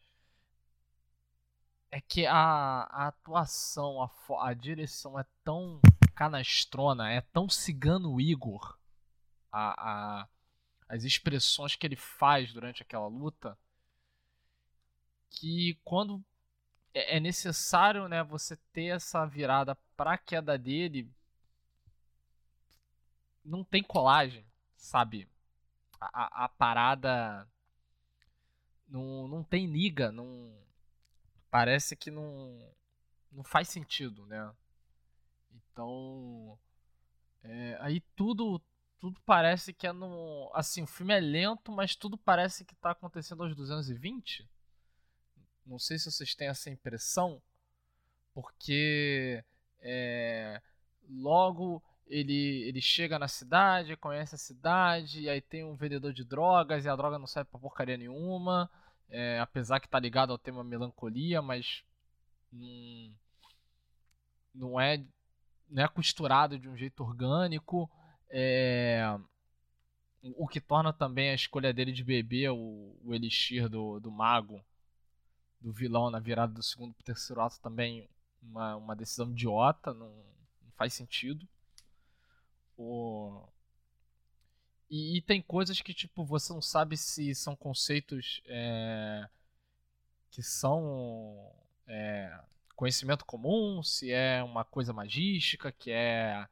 é 1.89 2.00
que 2.00 2.28
a, 2.28 2.36
a 2.36 3.08
atuação, 3.08 4.04
a, 4.04 4.47
a 4.47 4.54
direção 4.54 5.19
é 5.19 5.26
tão 5.43 5.82
canastrona, 6.13 7.12
é 7.12 7.21
tão 7.21 7.50
cigano 7.50 8.21
Igor, 8.21 8.78
a, 9.52 10.21
a, 10.21 10.30
as 10.88 11.06
expressões 11.06 11.76
que 11.76 11.88
ele 11.88 11.95
faz 11.95 12.54
durante 12.54 12.84
aquela 12.84 13.08
luta, 13.08 13.58
que 15.32 15.80
quando 15.84 16.24
é, 16.93 17.17
é 17.17 17.19
necessário, 17.19 18.08
né, 18.08 18.24
você 18.24 18.56
ter 18.71 18.95
essa 18.95 19.26
virada 19.26 19.76
para 19.97 20.13
a 20.13 20.17
queda 20.19 20.56
dele. 20.56 21.10
Não 23.43 23.63
tem 23.63 23.82
colagem, 23.82 24.45
sabe? 24.82 25.30
A, 26.00 26.46
a, 26.46 26.50
parada 26.50 27.48
não, 28.88 29.28
não 29.28 29.44
tem 29.44 29.67
liga, 29.67 30.12
não 30.12 30.52
parece 31.50 31.96
que 31.96 32.10
não 32.10 32.60
não 33.32 33.44
faz 33.44 33.70
sentido, 33.70 34.26
né? 34.26 34.54
Então, 35.54 36.60
é, 37.44 37.78
aí 37.80 38.02
tudo 38.15 38.60
tudo 39.00 39.22
parece 39.22 39.72
que 39.72 39.88
é 39.88 39.94
no 39.94 40.52
assim, 40.54 40.82
o 40.82 40.88
filme 40.88 41.13
é 41.13 41.20
lento, 41.20 41.72
mas 41.72 41.96
tudo 41.96 42.17
parece 42.17 42.65
que 42.65 42.74
está 42.74 42.91
acontecendo 42.91 43.44
aos 43.44 43.56
220. 43.56 44.50
Não 45.65 45.78
sei 45.78 46.00
se 46.00 46.12
vocês 46.12 46.34
têm 46.34 46.48
essa 46.48 46.72
impressão, 46.72 47.41
porque 48.34 49.44
é, 49.80 50.60
logo 51.08 51.84
ele, 52.12 52.63
ele 52.67 52.82
chega 52.82 53.17
na 53.17 53.28
cidade, 53.28 53.95
conhece 53.95 54.36
a 54.36 54.38
cidade, 54.38 55.21
e 55.21 55.30
aí 55.30 55.39
tem 55.41 55.63
um 55.63 55.76
vendedor 55.76 56.12
de 56.12 56.26
drogas 56.26 56.84
e 56.84 56.89
a 56.89 56.95
droga 56.95 57.17
não 57.17 57.26
serve 57.26 57.50
pra 57.50 57.60
porcaria 57.60 57.97
nenhuma, 57.97 58.69
é, 59.10 59.39
apesar 59.39 59.80
que 59.80 59.88
tá 59.88 59.97
ligado 59.97 60.32
ao 60.32 60.38
tema 60.38 60.63
melancolia, 60.63 61.41
mas 61.41 61.84
não, 62.52 63.15
não 64.54 64.80
é 64.80 65.04
não 65.69 65.84
é 65.84 65.88
costurado 65.88 66.60
de 66.60 66.67
um 66.67 66.76
jeito 66.76 67.02
orgânico. 67.02 67.89
É, 68.30 69.17
o 70.36 70.47
que 70.47 70.60
torna 70.60 70.91
também 70.91 71.30
a 71.30 71.34
escolha 71.34 71.74
dele 71.74 71.93
de 71.93 72.04
beber 72.04 72.52
o, 72.52 72.95
o 73.04 73.13
elixir 73.13 73.69
do, 73.69 74.00
do 74.00 74.12
mago 74.12 74.62
do 75.62 75.71
vilão 75.71 76.10
na 76.10 76.19
virada 76.19 76.54
do 76.54 76.63
segundo 76.63 76.93
pro 76.93 77.04
terceiro 77.04 77.41
ato 77.41 77.60
também 77.62 78.10
uma, 78.41 78.76
uma 78.76 78.95
decisão 78.95 79.32
idiota, 79.32 79.93
não, 79.93 80.10
não 80.10 80.71
faz 80.76 80.93
sentido. 80.93 81.47
O... 82.82 83.48
E, 84.89 85.17
e, 85.17 85.22
tem 85.22 85.41
coisas 85.41 85.80
que, 85.80 85.94
tipo, 85.94 86.26
você 86.26 86.52
não 86.52 86.62
sabe 86.62 86.98
se 86.98 87.34
são 87.36 87.56
conceitos 87.56 88.41
é, 88.46 89.30
que 90.32 90.41
são 90.41 91.54
é, 91.88 92.38
conhecimento 92.76 93.24
comum, 93.24 93.84
se 93.84 94.12
é 94.12 94.44
uma 94.44 94.65
coisa 94.65 94.91
magística, 94.91 95.72
que 95.72 95.91
é 95.91 96.48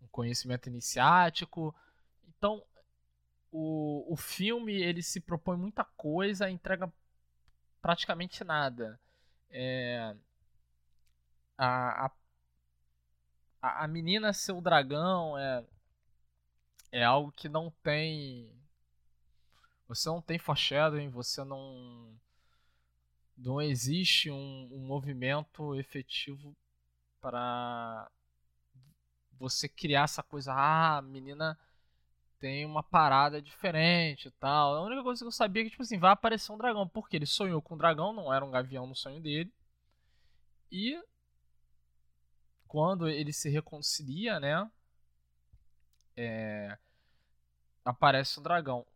um 0.00 0.06
conhecimento 0.10 0.68
iniciático. 0.68 1.74
Então, 2.28 2.62
o, 3.50 4.12
o 4.12 4.16
filme 4.16 4.80
ele 4.80 5.02
se 5.02 5.20
propõe 5.20 5.56
muita 5.56 5.84
coisa, 5.84 6.48
entrega 6.48 6.90
praticamente 7.82 8.44
nada. 8.44 8.98
É, 9.50 10.14
a, 11.56 12.06
a, 12.06 12.10
a 13.60 13.88
menina 13.88 14.32
ser 14.32 14.52
o 14.52 14.60
dragão 14.60 15.36
é, 15.38 15.64
é 16.92 17.04
algo 17.04 17.32
que 17.32 17.48
não 17.48 17.70
tem. 17.82 18.52
Você 19.88 20.08
não 20.08 20.20
tem 20.20 20.38
foreshadowing, 20.38 21.08
você 21.10 21.44
não. 21.44 22.18
Não 23.36 23.62
existe 23.62 24.30
um, 24.30 24.68
um 24.72 24.80
movimento 24.80 25.74
efetivo 25.76 26.56
para 27.20 28.10
você 29.38 29.68
criar 29.68 30.04
essa 30.04 30.22
coisa. 30.22 30.52
Ah, 30.52 30.98
a 30.98 31.02
menina 31.02 31.58
tem 32.38 32.64
uma 32.66 32.82
parada 32.82 33.40
diferente 33.40 34.28
e 34.28 34.30
tal. 34.32 34.74
A 34.74 34.82
única 34.82 35.02
coisa 35.02 35.20
que 35.20 35.26
eu 35.26 35.32
sabia 35.32 35.62
é 35.62 35.64
que, 35.64 35.70
tipo 35.70 35.82
assim, 35.82 35.98
vai 35.98 36.12
aparecer 36.12 36.52
um 36.52 36.58
dragão. 36.58 36.88
Porque 36.88 37.16
ele 37.16 37.26
sonhou 37.26 37.62
com 37.62 37.74
um 37.74 37.78
dragão, 37.78 38.12
não 38.12 38.32
era 38.32 38.44
um 38.44 38.50
gavião 38.50 38.86
no 38.86 38.94
sonho 38.94 39.20
dele. 39.20 39.52
E 40.70 41.00
quando 42.68 43.08
ele 43.08 43.32
se 43.32 43.48
reconcilia, 43.48 44.38
né? 44.38 44.70
É, 46.16 46.76
aparece 47.84 48.38
um 48.38 48.42
dragão. 48.42 48.86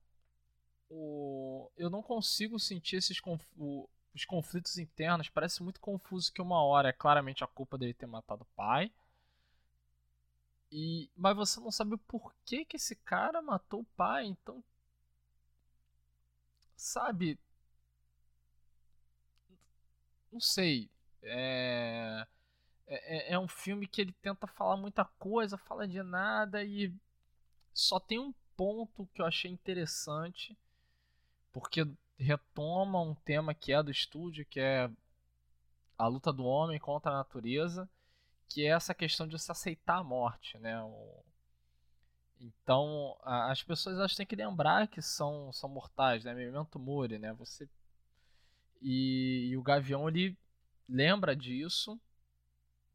O, 0.91 1.71
eu 1.77 1.89
não 1.89 2.03
consigo 2.03 2.59
sentir 2.59 2.97
esses 2.97 3.19
conf, 3.19 3.43
o, 3.57 3.89
os 4.15 4.25
conflitos 4.25 4.79
internos. 4.79 5.29
Parece 5.29 5.63
muito 5.63 5.81
confuso 5.81 6.33
que 6.33 6.43
uma 6.43 6.63
hora 6.63 6.91
é 6.91 6.93
claramente 6.93 7.43
a 7.43 7.47
culpa 7.47 7.79
dele 7.79 7.95
ter 7.95 8.07
matado 8.07 8.43
o 8.43 8.57
pai. 8.57 8.93
E, 10.73 11.09
mas 11.17 11.37
você 11.37 11.61
não 11.61 11.71
sabe 11.71 11.95
o 11.95 11.99
porquê 11.99 12.65
que 12.65 12.77
esse 12.77 12.97
cara 12.97 13.43
matou 13.43 13.81
o 13.81 13.87
pai, 13.97 14.27
então. 14.27 14.63
Sabe? 16.77 17.39
Não 20.33 20.41
sei. 20.41 20.91
É, 21.23 22.27
é, 22.95 23.33
é 23.35 23.39
um 23.39 23.49
filme 23.49 23.87
que 23.87 24.01
ele 24.01 24.13
tenta 24.23 24.47
falar 24.47 24.77
muita 24.77 25.05
coisa, 25.19 25.57
fala 25.57 25.87
de 25.87 26.03
nada 26.03 26.63
e 26.65 26.93
só 27.73 27.99
tem 27.99 28.19
um 28.19 28.35
ponto 28.57 29.09
que 29.15 29.23
eu 29.23 29.27
achei 29.27 29.51
interessante, 29.51 30.57
porque 31.53 31.87
retoma 32.19 33.01
um 33.01 33.15
tema 33.15 33.55
que 33.55 33.73
é 33.73 33.83
do 33.83 33.91
estúdio, 33.91 34.47
que 34.47 34.61
é 34.61 34.91
a 35.99 36.07
luta 36.07 36.33
do 36.33 36.45
homem 36.45 36.79
contra 36.79 37.11
a 37.11 37.17
natureza 37.17 37.89
que 38.53 38.67
é 38.67 38.69
essa 38.69 38.95
questão 38.95 39.27
de 39.27 39.39
se 39.39 39.51
aceitar 39.51 39.99
a 39.99 40.05
morte, 40.05 40.59
né? 40.59 40.79
Então, 42.39 43.17
as 43.23 43.63
pessoas 43.63 44.15
têm 44.15 44.27
que 44.27 44.37
lembrar 44.37 44.89
que 44.89 45.01
são, 45.01 45.51
são 45.53 45.71
mortais, 45.71 46.25
né? 46.25 46.35
Memento 46.35 46.79
mori, 46.79 47.19
né? 47.19 47.33
Você 47.35 47.69
e, 48.83 49.49
e, 49.51 49.57
o 49.57 49.63
Gavião 49.63 50.09
ele 50.09 50.37
lembra 50.89 51.37
disso, 51.37 51.99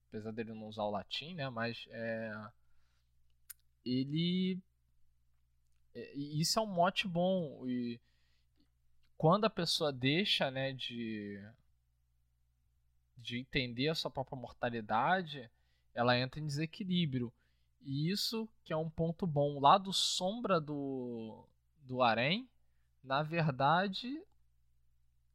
apesar 0.10 0.32
dele 0.32 0.54
não 0.54 0.68
usar 0.68 0.84
o 0.84 0.92
latim, 0.92 1.34
né? 1.36 1.50
Mas 1.50 1.86
é, 1.90 2.50
ele 3.86 4.60
é, 5.96 6.14
isso 6.16 6.60
é 6.60 6.62
um 6.62 6.68
mote 6.68 7.08
bom 7.08 7.68
e 7.68 8.00
quando 9.18 9.46
a 9.46 9.50
pessoa 9.50 9.92
deixa, 9.92 10.52
né, 10.52 10.74
de 10.74 11.42
de 13.18 13.40
entender 13.40 13.90
a 13.90 13.96
sua 13.96 14.12
própria 14.12 14.38
mortalidade, 14.38 15.50
ela 15.94 16.18
entra 16.18 16.40
em 16.40 16.46
desequilíbrio. 16.46 17.34
E 17.82 18.10
isso 18.10 18.48
que 18.64 18.72
é 18.72 18.78
um 18.78 18.90
ponto 18.90 19.26
bom. 19.26 19.56
O 19.56 19.60
lado 19.60 19.92
sombra 19.92 20.62
do, 20.62 21.44
do 21.82 22.02
Arém, 22.02 22.48
na 23.04 23.24
verdade, 23.24 24.22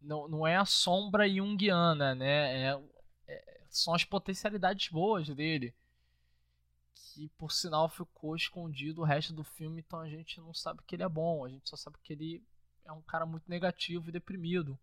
não, 0.01 0.29
não 0.29 0.47
é 0.47 0.57
a 0.57 0.65
sombra 0.65 1.29
junguiana, 1.29 2.15
né? 2.15 2.69
É, 2.69 2.81
é, 3.27 3.62
são 3.79 3.95
as 3.95 4.05
potencialidades 4.05 4.89
boas 4.89 5.29
dele. 5.29 5.75
Que 6.95 7.29
por 7.31 7.53
sinal 7.53 7.89
ficou 7.89 8.37
escondido 8.37 9.03
o 9.03 9.05
resto 9.05 9.33
do 9.33 9.45
filme, 9.45 9.81
então 9.81 10.01
a 10.01 10.09
gente 10.09 10.41
não 10.41 10.55
sabe 10.55 10.83
que 10.87 10.95
ele 10.97 11.03
é 11.03 11.09
bom, 11.09 11.45
a 11.45 11.49
gente 11.49 11.69
só 11.69 11.77
sabe 11.77 11.99
que 12.03 12.13
ele 12.13 12.43
é 12.85 12.93
um 12.93 13.03
cara 13.03 13.27
muito 13.27 13.49
negativo 13.49 14.09
e 14.09 14.13
deprimido. 14.13 14.79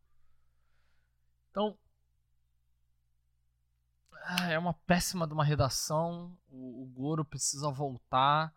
Então, 1.52 1.78
ah, 4.24 4.50
é 4.52 4.58
uma 4.60 4.74
péssima 4.74 5.26
de 5.28 5.34
uma 5.34 5.44
redação. 5.44 6.38
O, 6.50 6.84
o 6.84 6.86
Goro 6.88 7.26
precisa 7.26 7.70
voltar, 7.72 8.54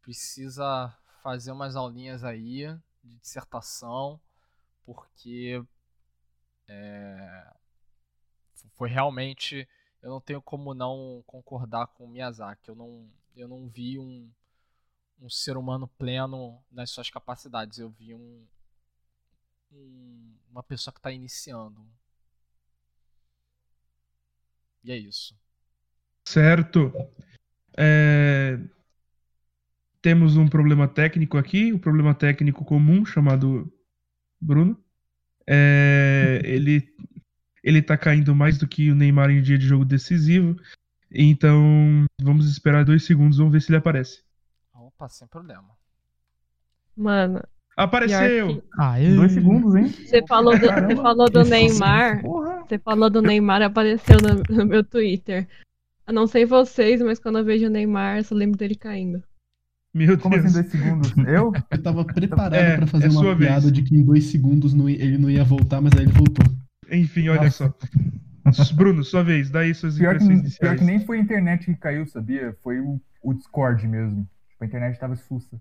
precisa 0.00 0.96
fazer 1.22 1.52
umas 1.52 1.76
aulinhas 1.76 2.24
aí 2.24 2.66
de 3.04 3.16
dissertação, 3.18 4.20
porque 4.84 5.62
É, 6.68 7.54
foi 8.72 8.88
realmente. 8.88 9.68
Eu 10.02 10.10
não 10.10 10.20
tenho 10.20 10.40
como 10.42 10.74
não 10.74 11.22
concordar 11.26 11.86
com 11.88 12.04
o 12.04 12.08
Miyazaki. 12.08 12.68
Eu 12.68 12.74
não, 12.74 13.08
eu 13.36 13.48
não 13.48 13.68
vi 13.68 13.98
um, 13.98 14.30
um 15.20 15.28
ser 15.28 15.56
humano 15.56 15.88
pleno 15.98 16.62
nas 16.70 16.90
suas 16.90 17.10
capacidades. 17.10 17.78
Eu 17.78 17.90
vi 17.90 18.14
um, 18.14 18.46
um 19.72 20.36
uma 20.50 20.62
pessoa 20.62 20.92
que 20.92 20.98
está 20.98 21.12
iniciando. 21.12 21.86
E 24.82 24.90
é 24.90 24.96
isso. 24.96 25.36
Certo. 26.24 26.92
É, 27.76 28.58
Temos 30.00 30.36
um 30.36 30.46
problema 30.48 30.88
técnico 30.88 31.36
aqui, 31.36 31.72
um 31.72 31.78
problema 31.78 32.14
técnico 32.14 32.64
comum 32.64 33.04
chamado 33.04 33.70
Bruno. 34.40 34.82
É, 35.46 36.40
ele 36.44 36.94
ele 37.66 37.82
tá 37.82 37.96
caindo 37.96 38.32
mais 38.32 38.56
do 38.56 38.68
que 38.68 38.92
o 38.92 38.94
Neymar 38.94 39.28
em 39.28 39.42
dia 39.42 39.58
de 39.58 39.66
jogo 39.66 39.84
decisivo. 39.84 40.56
Então, 41.10 42.04
vamos 42.22 42.48
esperar 42.48 42.84
dois 42.84 43.04
segundos, 43.04 43.38
vamos 43.38 43.52
ver 43.52 43.60
se 43.60 43.70
ele 43.72 43.78
aparece. 43.78 44.22
Opa, 44.72 45.08
sem 45.08 45.26
problema. 45.26 45.64
Mano. 46.96 47.42
Apareceu! 47.76 48.60
Que... 48.60 48.62
Aê. 48.78 49.14
Dois 49.16 49.32
segundos, 49.32 49.74
hein? 49.74 49.88
Você 49.88 50.24
falou 50.28 50.56
do, 50.56 50.64
você 50.64 50.96
falou 50.96 51.28
do 51.28 51.42
Neymar. 51.44 52.22
Você 52.22 52.78
falou 52.78 53.10
do 53.10 53.20
Neymar, 53.20 53.62
apareceu 53.62 54.16
no, 54.22 54.56
no, 54.56 54.64
meu 54.64 54.84
Twitter. 54.84 55.48
Eu 56.06 56.14
não 56.14 56.28
sei 56.28 56.46
vocês, 56.46 57.02
mas 57.02 57.18
quando 57.18 57.38
eu 57.38 57.44
vejo 57.44 57.66
o 57.66 57.70
Neymar, 57.70 58.18
eu 58.18 58.24
só 58.24 58.34
lembro 58.34 58.56
dele 58.56 58.76
caindo. 58.76 59.22
Meu 59.92 60.16
Como 60.16 60.36
Deus. 60.36 60.46
assim, 60.46 60.54
dois 60.54 60.70
segundos? 60.70 61.12
Eu? 61.26 61.52
Eu 61.68 61.82
tava 61.82 62.04
preparado 62.04 62.54
É, 62.54 62.76
pra 62.76 62.86
fazer 62.86 63.06
é 63.06 63.10
uma 63.10 63.36
piada 63.36 63.62
vez. 63.62 63.72
de 63.72 63.82
que 63.82 63.96
em 63.96 64.04
dois 64.04 64.26
segundos 64.26 64.72
não 64.72 64.88
ele 64.88 65.18
não 65.18 65.28
ia 65.28 65.42
voltar, 65.42 65.80
mas 65.80 65.92
aí 65.94 66.04
ele 66.04 66.12
voltou. 66.12 66.44
Enfim, 66.90 67.28
olha 67.28 67.44
Nossa. 67.44 67.74
só. 68.52 68.74
Bruno, 68.74 69.02
sua 69.04 69.22
vez, 69.24 69.50
daí 69.50 69.74
suas 69.74 69.96
Pior 69.96 70.14
impressões 70.14 70.40
que, 70.40 70.46
iniciais. 70.46 70.58
pior 70.58 70.78
que 70.78 70.84
nem 70.84 71.04
foi 71.04 71.18
a 71.18 71.20
internet 71.20 71.64
que 71.66 71.74
caiu, 71.76 72.06
sabia? 72.06 72.56
Foi 72.62 72.80
o, 72.80 73.00
o 73.22 73.34
Discord 73.34 73.86
mesmo. 73.88 74.28
Tipo, 74.48 74.64
a 74.64 74.66
internet 74.66 74.98
tava 74.98 75.16
sussa. 75.16 75.60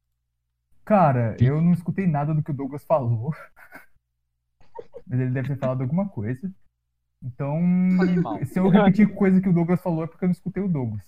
Cara, 0.83 1.35
eu 1.39 1.59
não 1.61 1.73
escutei 1.73 2.05
nada 2.05 2.33
do 2.33 2.43
que 2.43 2.51
o 2.51 2.53
Douglas 2.53 2.85
falou. 2.85 3.33
Mas 5.07 5.19
ele 5.19 5.31
deve 5.31 5.49
ter 5.49 5.57
falado 5.57 5.81
alguma 5.81 6.07
coisa. 6.07 6.51
Então, 7.23 7.59
se 8.45 8.59
eu 8.59 8.69
repetir 8.69 9.11
coisa 9.15 9.41
que 9.41 9.49
o 9.49 9.53
Douglas 9.53 9.81
falou 9.81 10.03
é 10.03 10.07
porque 10.07 10.25
eu 10.25 10.27
não 10.27 10.33
escutei 10.33 10.61
o 10.61 10.67
Douglas. 10.69 11.03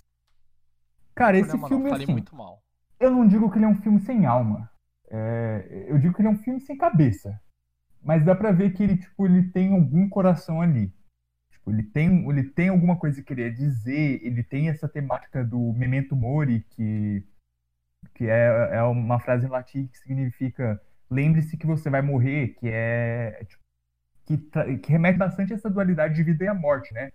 Cara, 1.14 1.38
esse 1.38 1.50
Problema 1.50 1.62
não, 1.62 1.68
filme, 1.78 1.90
falei 1.90 2.04
assim, 2.06 2.12
muito 2.12 2.36
mal. 2.36 2.64
eu 3.00 3.12
não 3.12 3.28
digo 3.28 3.52
que 3.52 3.58
ele 3.58 3.66
é 3.66 3.68
um 3.68 3.76
filme 3.82 4.00
sem 4.00 4.26
alma. 4.26 4.70
É, 5.10 5.86
eu 5.88 5.98
digo 6.00 6.14
que 6.14 6.22
ele 6.22 6.28
é 6.28 6.32
um 6.32 6.38
filme 6.40 6.60
sem 6.60 6.76
cabeça. 6.76 7.40
Mas 8.08 8.24
dá 8.24 8.34
pra 8.34 8.54
ver 8.54 8.72
que 8.72 8.82
ele, 8.82 8.96
tipo, 8.96 9.26
ele 9.26 9.44
tem 9.50 9.74
algum 9.74 10.08
coração 10.08 10.62
ali. 10.62 10.94
Tipo, 11.52 11.72
ele 11.72 11.84
tem, 11.84 12.30
ele 12.30 12.44
tem 12.46 12.70
alguma 12.70 12.96
coisa 12.96 13.22
que 13.22 13.28
querer 13.28 13.54
dizer, 13.54 14.22
ele 14.24 14.42
tem 14.42 14.70
essa 14.70 14.88
temática 14.88 15.44
do 15.44 15.74
memento 15.74 16.16
mori, 16.16 16.66
que, 16.70 17.22
que 18.16 18.30
é, 18.30 18.78
é 18.78 18.84
uma 18.84 19.20
frase 19.20 19.46
em 19.46 19.50
latim 19.50 19.88
que 19.88 19.98
significa 19.98 20.82
lembre-se 21.10 21.58
que 21.58 21.68
você 21.68 21.90
vai 21.90 22.02
morrer, 22.02 22.56
que 22.60 22.70
é 22.70 23.46
tipo, 23.46 23.64
que, 24.26 24.78
que 24.78 24.92
remete 24.92 25.18
bastante 25.18 25.52
a 25.52 25.58
essa 25.58 25.70
dualidade 25.70 26.16
de 26.16 26.24
vida 26.24 26.46
e 26.46 26.48
a 26.48 26.54
morte, 26.54 26.94
né? 26.94 27.12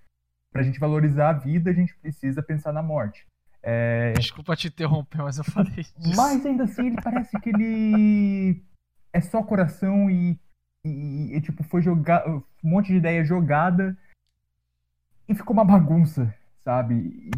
Pra 0.53 0.62
gente 0.62 0.78
valorizar 0.78 1.30
a 1.30 1.32
vida, 1.32 1.70
a 1.70 1.74
gente 1.74 1.97
precisa 1.97 2.43
pensar 2.43 2.70
na 2.70 2.82
morte. 2.82 3.26
É, 3.62 4.12
Desculpa 4.12 4.57
te 4.57 4.68
interromper, 4.68 5.22
mas 5.22 5.38
eu 5.38 5.45
falei 5.45 5.72
disso. 5.72 5.95
mas 6.16 6.45
ainda 6.45 6.64
assim, 6.64 6.88
ele 6.88 7.01
parece 7.01 7.40
que 7.40 7.49
ele 7.49 8.62
é 9.11 9.20
só 9.22 9.43
coração 9.43 10.11
e, 10.11 10.38
e- 10.85 11.41
tipo, 11.41 11.62
foi 11.64 11.83
jogar 11.83 12.28
um 12.28 12.43
monte 12.62 12.89
de 12.89 12.97
ideia 12.97 13.24
jogada 13.24 13.97
e 15.28 15.35
ficou 15.35 15.55
uma 15.55 15.64
bagunça, 15.64 16.35
sabe? 16.64 17.30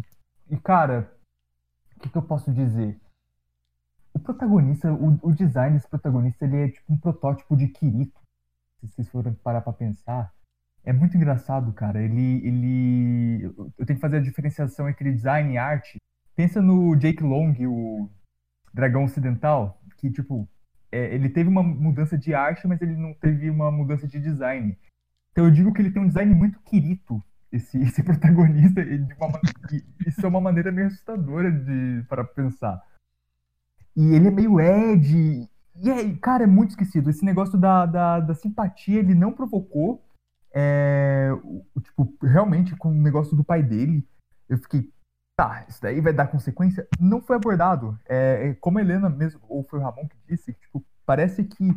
E, 0.49 0.53
e, 0.53 0.57
cara, 0.57 1.11
o 1.95 1.99
que, 1.99 2.09
que 2.09 2.17
eu 2.17 2.21
posso 2.21 2.51
dizer? 2.51 2.99
O 4.13 4.19
protagonista, 4.19 4.91
o, 4.93 5.19
o 5.21 5.33
design 5.33 5.75
desse 5.75 5.87
protagonista, 5.89 6.45
ele 6.45 6.57
é 6.57 6.69
tipo 6.69 6.93
um 6.93 6.97
protótipo 6.97 7.55
de 7.55 7.67
Kirito. 7.67 8.19
Se 8.79 8.87
vocês 8.87 9.09
forem 9.09 9.33
parar 9.33 9.61
pra 9.61 9.73
pensar. 9.73 10.31
É 10.83 10.93
muito 10.93 11.17
engraçado, 11.17 11.73
cara. 11.73 12.01
Ele, 12.01 12.45
ele... 12.45 13.43
Eu 13.77 13.85
tenho 13.85 13.97
que 13.97 14.01
fazer 14.01 14.17
a 14.17 14.21
diferenciação 14.21 14.87
entre 14.87 15.11
design 15.11 15.53
e 15.53 15.57
arte. 15.57 15.97
Pensa 16.35 16.61
no 16.61 16.95
Jake 16.95 17.23
Long, 17.23 17.55
o 17.67 18.09
dragão 18.73 19.05
ocidental, 19.05 19.81
que, 19.97 20.11
tipo, 20.11 20.47
é, 20.95 21.13
ele 21.13 21.29
teve 21.29 21.49
uma 21.49 21.61
mudança 21.61 22.17
de 22.17 22.33
arte, 22.33 22.67
mas 22.67 22.81
ele 22.81 22.95
não 22.95 23.13
teve 23.13 23.49
uma 23.49 23.69
mudança 23.71 24.07
de 24.07 24.19
design. 24.19 24.77
Então 25.31 25.45
eu 25.45 25.51
digo 25.51 25.73
que 25.73 25.81
ele 25.81 25.91
tem 25.91 26.01
um 26.01 26.07
design 26.07 26.33
muito 26.33 26.59
Kirito, 26.61 27.21
esse, 27.51 27.77
esse 27.81 28.01
protagonista, 28.03 28.79
ele 28.79 29.13
uma, 29.15 29.27
ma- 29.27 29.41
isso 30.07 30.25
é 30.25 30.29
uma 30.29 30.39
maneira 30.39 30.71
meio 30.71 30.87
assustadora 30.87 31.51
de 31.51 32.03
para 32.07 32.23
pensar. 32.23 32.81
E 33.95 34.13
ele 34.13 34.27
é 34.27 34.31
meio 34.31 34.59
Ed, 34.59 35.49
e 35.75 35.91
aí, 35.91 36.15
cara, 36.17 36.43
é 36.43 36.47
muito 36.47 36.71
esquecido. 36.71 37.09
Esse 37.09 37.25
negócio 37.25 37.57
da, 37.57 37.85
da, 37.85 38.19
da 38.21 38.33
simpatia 38.33 38.99
ele 38.99 39.13
não 39.13 39.33
provocou. 39.33 40.01
É, 40.53 41.29
o, 41.43 41.81
tipo, 41.81 42.15
realmente, 42.25 42.75
com 42.77 42.89
o 42.89 43.01
negócio 43.01 43.35
do 43.35 43.43
pai 43.43 43.61
dele, 43.61 44.07
eu 44.47 44.57
fiquei, 44.57 44.89
tá, 45.35 45.65
isso 45.67 45.81
daí 45.81 45.99
vai 46.01 46.13
dar 46.13 46.27
consequência? 46.27 46.87
Não 46.99 47.21
foi 47.21 47.35
abordado. 47.35 47.97
É, 48.07 48.49
é 48.49 48.53
como 48.55 48.77
a 48.77 48.81
Helena 48.81 49.09
mesmo, 49.09 49.41
ou 49.49 49.63
foi 49.63 49.79
o 49.79 49.81
Ramon 49.81 50.07
que 50.07 50.17
disse, 50.27 50.53
tipo, 50.53 50.83
parece 51.05 51.43
que 51.43 51.69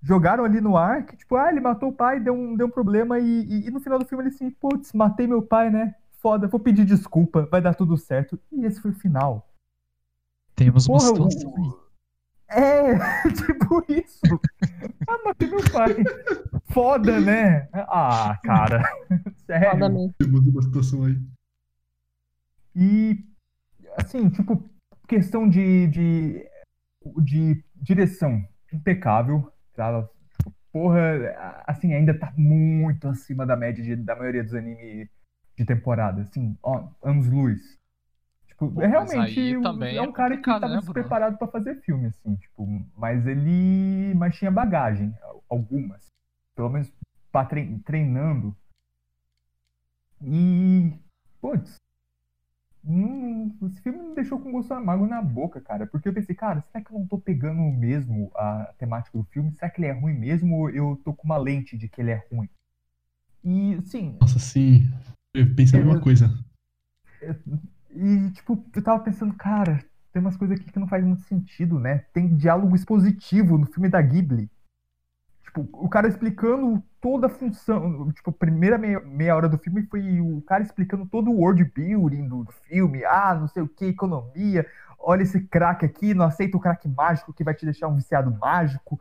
jogaram 0.00 0.44
ali 0.44 0.60
no 0.60 0.76
ar 0.76 1.04
que, 1.04 1.16
tipo, 1.16 1.36
ah, 1.36 1.50
ele 1.50 1.60
matou 1.60 1.90
o 1.90 1.92
pai, 1.94 2.18
deu 2.20 2.34
um, 2.34 2.56
deu 2.56 2.66
um 2.66 2.70
problema, 2.70 3.18
e, 3.18 3.24
e- 3.44 3.66
e 3.66 3.70
no 3.70 3.80
final 3.80 3.98
do 3.98 4.04
filme 4.06 4.24
ele 4.24 4.34
assim, 4.34 4.50
putz, 4.50 4.92
matei 4.92 5.26
meu 5.26 5.42
pai, 5.42 5.70
né? 5.70 5.94
Foda, 6.20 6.46
vou 6.46 6.60
pedir 6.60 6.84
desculpa, 6.84 7.46
vai 7.50 7.60
dar 7.60 7.74
tudo 7.74 7.96
certo. 7.96 8.38
E 8.52 8.64
esse 8.64 8.80
foi 8.80 8.92
o 8.92 8.94
final. 8.94 9.48
Temos 10.54 10.86
uma 10.86 10.98
Porra, 10.98 11.08
situação 11.30 11.54
aí. 11.56 11.82
É, 12.54 12.92
tipo 13.32 13.82
isso. 13.90 14.20
Ah, 15.08 15.18
matei 15.24 15.48
meu 15.48 15.60
pai. 15.72 15.96
Foda, 16.66 17.18
né? 17.18 17.66
Ah, 17.72 18.38
cara. 18.44 18.82
Sério. 19.46 19.70
Foda 19.70 19.88
mesmo. 19.88 20.14
Temos 20.18 20.46
uma 20.46 20.62
situação 20.62 21.04
aí. 21.06 21.18
E, 22.74 23.24
assim, 23.96 24.28
tipo, 24.30 24.68
questão 25.08 25.48
de, 25.48 25.86
de, 25.88 26.50
de 27.22 27.64
direção 27.76 28.42
impecável, 28.72 29.52
tá? 29.74 30.02
Tipo, 30.36 30.52
Porra, 30.72 31.62
assim, 31.66 31.92
ainda 31.92 32.18
tá 32.18 32.32
muito 32.36 33.06
acima 33.06 33.44
da 33.44 33.54
média 33.54 33.84
de- 33.84 33.94
da 33.96 34.16
maioria 34.16 34.42
dos 34.42 34.54
animes 34.54 35.06
de 35.54 35.64
temporada, 35.66 36.22
assim, 36.22 36.56
ó, 36.62 36.88
anos-luz. 37.02 37.60
Tipo, 38.46 38.70
Pô, 38.70 38.80
é 38.80 38.86
realmente 38.86 39.56
um- 39.58 39.82
é 39.84 39.96
é 39.96 40.02
um 40.02 40.12
cara 40.12 40.36
que 40.38 40.42
tava 40.44 40.60
né, 40.68 40.68
Bruno? 40.76 40.80
despreparado 40.80 41.36
pra 41.36 41.46
fazer 41.48 41.74
filme, 41.82 42.06
assim, 42.06 42.36
tipo, 42.36 42.66
mas 42.96 43.26
ele, 43.26 44.14
mas 44.14 44.34
tinha 44.36 44.50
bagagem, 44.50 45.14
algumas, 45.50 46.06
pelo 46.56 46.70
menos 46.70 46.90
pra 47.30 47.44
trein- 47.44 47.78
treinando. 47.80 48.56
E, 50.22 50.92
putz, 51.40 51.76
Hum, 52.84 53.54
esse 53.62 53.80
filme 53.80 54.08
me 54.08 54.14
deixou 54.14 54.40
com 54.40 54.50
gosto 54.50 54.72
amargo 54.74 55.06
na 55.06 55.22
boca, 55.22 55.60
cara. 55.60 55.86
Porque 55.86 56.08
eu 56.08 56.12
pensei, 56.12 56.34
cara, 56.34 56.64
será 56.70 56.82
que 56.84 56.90
eu 56.92 56.98
não 56.98 57.06
tô 57.06 57.18
pegando 57.18 57.60
mesmo 57.60 58.30
a 58.34 58.74
temática 58.78 59.16
do 59.16 59.24
filme? 59.24 59.52
Será 59.52 59.70
que 59.70 59.80
ele 59.80 59.88
é 59.88 59.92
ruim 59.92 60.14
mesmo 60.14 60.56
ou 60.56 60.70
eu 60.70 61.00
tô 61.04 61.14
com 61.14 61.24
uma 61.24 61.36
lente 61.36 61.76
de 61.76 61.88
que 61.88 62.00
ele 62.00 62.10
é 62.10 62.26
ruim? 62.32 62.48
E, 63.44 63.80
sim, 63.84 64.16
Nossa, 64.20 64.38
sim. 64.38 64.90
Eu 65.34 65.54
pensei 65.54 65.80
a 65.80 65.84
mesma 65.84 66.00
coisa. 66.00 66.28
e 67.90 68.30
tipo, 68.32 68.64
eu 68.74 68.82
tava 68.82 69.02
pensando, 69.02 69.34
cara, 69.34 69.84
tem 70.12 70.20
umas 70.20 70.36
coisas 70.36 70.58
aqui 70.58 70.70
que 70.70 70.78
não 70.78 70.88
faz 70.88 71.04
muito 71.04 71.22
sentido, 71.22 71.78
né? 71.78 72.04
Tem 72.12 72.36
diálogo 72.36 72.74
expositivo 72.74 73.56
no 73.56 73.66
filme 73.66 73.88
da 73.88 74.02
Ghibli. 74.02 74.50
Tipo, 75.52 75.68
o 75.74 75.88
cara 75.88 76.08
explicando 76.08 76.82
toda 76.98 77.26
a 77.26 77.30
função. 77.30 78.10
Tipo, 78.12 78.30
a 78.30 78.32
primeira 78.32 78.78
meia, 78.78 79.00
meia 79.00 79.36
hora 79.36 79.48
do 79.50 79.58
filme 79.58 79.82
foi 79.82 80.18
o 80.18 80.40
cara 80.42 80.62
explicando 80.62 81.06
todo 81.06 81.30
o 81.30 81.40
world 81.40 81.62
building 81.64 82.26
do, 82.26 82.46
filme. 82.64 83.04
Ah, 83.04 83.34
não 83.34 83.46
sei 83.46 83.62
o 83.62 83.68
que, 83.68 83.84
economia. 83.84 84.66
Olha 84.98 85.22
esse 85.22 85.42
crack 85.42 85.84
aqui, 85.84 86.14
não 86.14 86.24
aceita 86.24 86.56
o 86.56 86.60
crack 86.60 86.88
mágico 86.88 87.34
que 87.34 87.44
vai 87.44 87.52
te 87.52 87.66
deixar 87.66 87.88
um 87.88 87.96
viciado 87.96 88.34
mágico. 88.40 88.98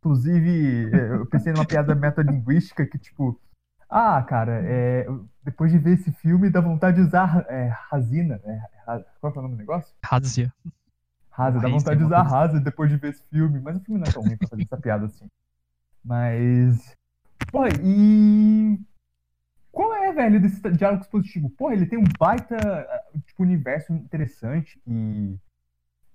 Inclusive, 0.00 0.90
eh, 0.92 1.14
eu 1.14 1.26
pensei 1.26 1.52
numa 1.52 1.64
piada 1.64 1.94
metalinguística 1.94 2.84
que, 2.84 2.98
tipo, 2.98 3.40
ah, 3.88 4.22
cara, 4.22 4.60
é, 4.64 5.06
depois 5.42 5.72
de 5.72 5.78
ver 5.78 5.94
esse 5.94 6.12
filme, 6.12 6.50
dá 6.50 6.60
vontade 6.60 6.96
de 6.96 7.02
usar 7.06 7.46
é, 7.48 7.68
Razina, 7.88 8.38
né? 8.44 8.62
Qual 9.18 9.32
é 9.34 9.38
o 9.38 9.42
nome 9.42 9.54
do 9.54 9.60
negócio? 9.60 9.94
Razia. 10.04 10.52
Rasa, 11.30 11.60
dá 11.60 11.68
vontade 11.68 11.98
de 11.98 12.04
usar 12.04 12.22
coisa. 12.22 12.36
Rasa 12.36 12.60
depois 12.60 12.90
de 12.90 12.96
ver 12.96 13.10
esse 13.10 13.22
filme, 13.30 13.60
mas 13.60 13.76
o 13.76 13.80
filme 13.80 14.00
não 14.00 14.06
é 14.06 14.12
tão 14.12 14.22
ruim 14.22 14.36
pra 14.36 14.48
fazer 14.48 14.62
essa 14.62 14.76
piada 14.76 15.06
assim. 15.06 15.26
Mas. 16.06 16.96
Pô, 17.50 17.66
e. 17.82 18.78
Qual 19.72 19.92
é, 19.94 20.12
velho, 20.12 20.40
desse 20.40 20.60
diálogo 20.70 21.02
expositivo? 21.02 21.50
Porra, 21.50 21.74
ele 21.74 21.86
tem 21.86 21.98
um 21.98 22.04
baita 22.18 22.56
tipo, 23.26 23.42
universo 23.42 23.92
interessante 23.92 24.80
e. 24.86 25.36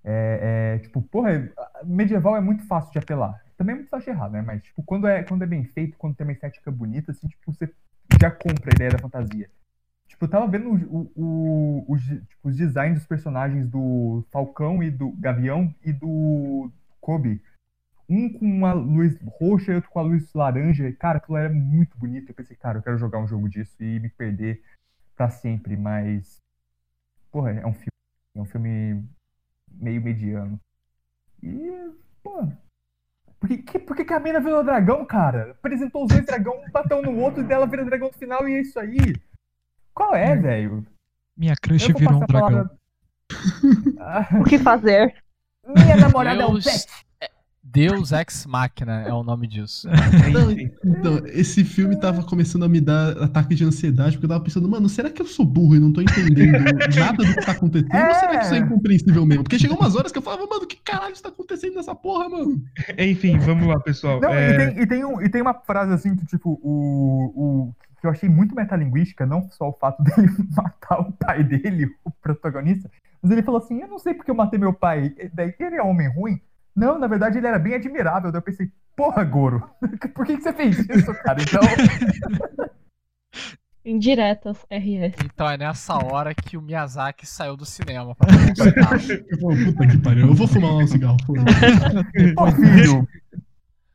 É, 0.03 0.75
é, 0.75 0.79
tipo, 0.79 1.01
porra, 1.01 1.51
medieval 1.83 2.35
é 2.35 2.41
muito 2.41 2.65
fácil 2.65 2.91
de 2.91 2.97
apelar. 2.97 3.39
também 3.55 3.75
é 3.75 3.77
muito 3.77 3.93
acho 3.93 4.09
errado, 4.09 4.31
né? 4.31 4.41
Mas, 4.41 4.63
tipo, 4.63 4.81
quando 4.81 5.07
é, 5.07 5.23
quando 5.23 5.43
é 5.43 5.47
bem 5.47 5.63
feito, 5.63 5.97
quando 5.97 6.15
tem 6.15 6.25
uma 6.25 6.33
estética 6.33 6.71
bonita, 6.71 7.11
assim, 7.11 7.27
tipo, 7.27 7.53
você 7.53 7.71
já 8.19 8.31
compra 8.31 8.71
a 8.71 8.75
ideia 8.75 8.91
da 8.91 8.97
fantasia. 8.97 9.49
Tipo, 10.07 10.25
eu 10.25 10.29
tava 10.29 10.47
vendo 10.47 10.69
o, 10.71 11.11
o, 11.15 11.85
os, 11.87 12.01
tipo, 12.03 12.49
os 12.49 12.57
designs 12.57 12.95
dos 12.95 13.05
personagens 13.05 13.67
do 13.67 14.25
Falcão 14.31 14.81
e 14.81 14.89
do 14.89 15.11
Gavião 15.11 15.73
e 15.83 15.93
do 15.93 16.71
Kobe. 16.99 17.41
Um 18.13 18.31
com 18.33 18.45
uma 18.45 18.73
luz 18.73 19.17
roxa 19.39 19.71
e 19.71 19.75
outro 19.75 19.89
com 19.89 19.99
a 19.99 20.03
luz 20.03 20.33
laranja. 20.33 20.87
E, 20.89 20.93
cara, 20.93 21.17
aquilo 21.17 21.37
era 21.37 21.49
muito 21.53 21.97
bonito. 21.97 22.29
Eu 22.29 22.35
pensei, 22.35 22.57
cara, 22.57 22.79
eu 22.79 22.81
quero 22.83 22.97
jogar 22.97 23.19
um 23.19 23.27
jogo 23.27 23.47
disso 23.47 23.73
e 23.81 23.99
me 23.99 24.09
perder 24.09 24.61
pra 25.15 25.29
sempre, 25.29 25.77
mas. 25.77 26.37
Porra, 27.31 27.51
é 27.51 27.65
um 27.65 27.73
filme. 27.73 27.87
É 28.35 28.39
um 28.41 28.45
filme 28.45 29.03
meio 29.71 30.01
mediano. 30.01 30.59
E. 31.41 31.89
Pô. 32.21 32.47
Por 33.39 33.47
que, 33.47 33.57
que- 33.57 33.79
por 33.79 33.95
que, 33.95 34.05
que 34.05 34.13
a 34.13 34.19
mina 34.19 34.39
virou 34.39 34.63
dragão, 34.63 35.03
cara? 35.05 35.51
Apresentou 35.51 36.03
os 36.03 36.09
dois 36.09 36.25
dragão, 36.25 36.61
um 36.63 36.69
bateu 36.69 37.01
no 37.01 37.17
outro 37.17 37.41
e 37.41 37.43
dela 37.45 37.65
vira 37.65 37.83
dragão 37.85 38.09
no 38.09 38.13
final 38.13 38.47
e 38.47 38.53
é 38.55 38.61
isso 38.61 38.79
aí. 38.79 39.15
Qual 39.95 40.13
é, 40.13 40.35
velho? 40.35 40.85
Minha 41.35 41.55
crush 41.55 41.91
virou 41.93 42.21
um 42.21 42.25
dragão. 42.25 42.69
palavra- 43.97 44.39
O 44.39 44.43
que 44.43 44.59
fazer? 44.59 45.15
minha 45.65 45.95
namorada 45.97 46.43
é 46.43 46.45
um 46.45 46.51
Deus, 46.53 46.65
pet. 46.65 47.05
Deus 47.63 48.11
Ex 48.11 48.45
Machina 48.47 49.03
é 49.03 49.13
o 49.13 49.23
nome 49.23 49.47
disso. 49.47 49.87
Não, 50.33 50.51
então, 50.51 51.21
esse 51.27 51.63
filme 51.63 51.95
tava 51.95 52.23
começando 52.23 52.63
a 52.63 52.67
me 52.69 52.81
dar 52.81 53.11
ataque 53.23 53.55
de 53.55 53.63
ansiedade, 53.63 54.13
porque 54.13 54.25
eu 54.25 54.29
tava 54.29 54.43
pensando, 54.43 54.67
mano, 54.67 54.89
será 54.89 55.09
que 55.09 55.21
eu 55.21 55.25
sou 55.27 55.45
burro 55.45 55.75
e 55.75 55.79
não 55.79 55.93
tô 55.93 56.01
entendendo 56.01 56.51
nada 56.97 57.23
do 57.23 57.33
que 57.35 57.45
tá 57.45 57.51
acontecendo? 57.53 57.93
Ou 57.93 58.15
será 58.15 58.37
que 58.39 58.45
isso 58.45 58.55
é 58.55 58.57
incompreensível 58.57 59.25
mesmo? 59.25 59.43
Porque 59.43 59.59
chegou 59.59 59.77
umas 59.77 59.95
horas 59.95 60.11
que 60.11 60.17
eu 60.17 60.21
falava, 60.21 60.45
mano, 60.47 60.65
que 60.67 60.75
caralho 60.77 61.13
está 61.13 61.29
acontecendo 61.29 61.75
nessa 61.75 61.93
porra, 61.95 62.27
mano? 62.27 62.61
Enfim, 62.97 63.37
vamos 63.37 63.67
lá, 63.67 63.79
pessoal. 63.79 64.19
Não, 64.19 64.33
É, 64.33 64.49
e, 64.53 64.57
tem, 64.57 64.81
e, 64.83 64.87
tem 64.87 65.05
um- 65.05 65.21
e 65.21 65.29
tem 65.29 65.41
uma 65.41 65.53
frase 65.53 65.93
assim 65.93 66.15
que, 66.15 66.25
tipo, 66.25 66.59
o, 66.63 67.31
o. 67.69 67.75
que 68.01 68.07
eu 68.07 68.11
achei 68.11 68.27
muito 68.27 68.55
metalinguística, 68.55 69.25
não 69.25 69.47
só 69.51 69.69
o 69.69 69.73
fato 69.79 70.01
dele 70.03 70.29
matar 70.57 70.99
o 70.99 71.11
pai 71.13 71.43
dele, 71.43 71.87
o 72.03 72.09
protagonista, 72.11 72.89
mas 73.21 73.31
ele 73.31 73.43
falou 73.43 73.61
assim: 73.61 73.79
Eu 73.81 73.87
não 73.87 73.99
sei 73.99 74.13
porque 74.15 74.31
eu 74.31 74.35
matei 74.35 74.59
meu 74.59 74.73
pai. 74.73 75.13
Daí 75.33 75.53
ele 75.59 75.75
é 75.75 75.81
homem 75.83 76.09
ruim? 76.09 76.41
Não, 76.75 76.97
na 76.97 77.07
verdade 77.07 77.37
ele 77.37 77.47
era 77.47 77.59
bem 77.59 77.75
admirável. 77.75 78.31
Daí 78.31 78.39
eu 78.39 78.43
pensei, 78.43 78.71
porra, 78.95 79.23
Goro, 79.23 79.69
por 80.13 80.25
que, 80.25 80.37
que 80.37 80.43
você 80.43 80.53
fez 80.53 80.79
isso, 80.79 81.13
cara? 81.15 81.41
Então. 81.41 81.61
Indiretas, 83.83 84.59
RS. 84.69 85.15
Então 85.25 85.49
é 85.49 85.57
nessa 85.57 85.95
hora 85.95 86.35
que 86.35 86.55
o 86.55 86.61
Miyazaki 86.61 87.25
saiu 87.25 87.57
do 87.57 87.65
cinema 87.65 88.13
pra. 88.15 88.29
Eu 89.31 89.39
falo, 89.39 89.65
puta 89.65 89.87
que 89.87 89.97
pariu, 89.97 90.27
eu 90.27 90.35
vou 90.35 90.47
fumar 90.47 90.75
um 90.75 90.85
cigarro. 90.85 91.17
Pô, 91.25 92.51
filho. 92.51 93.07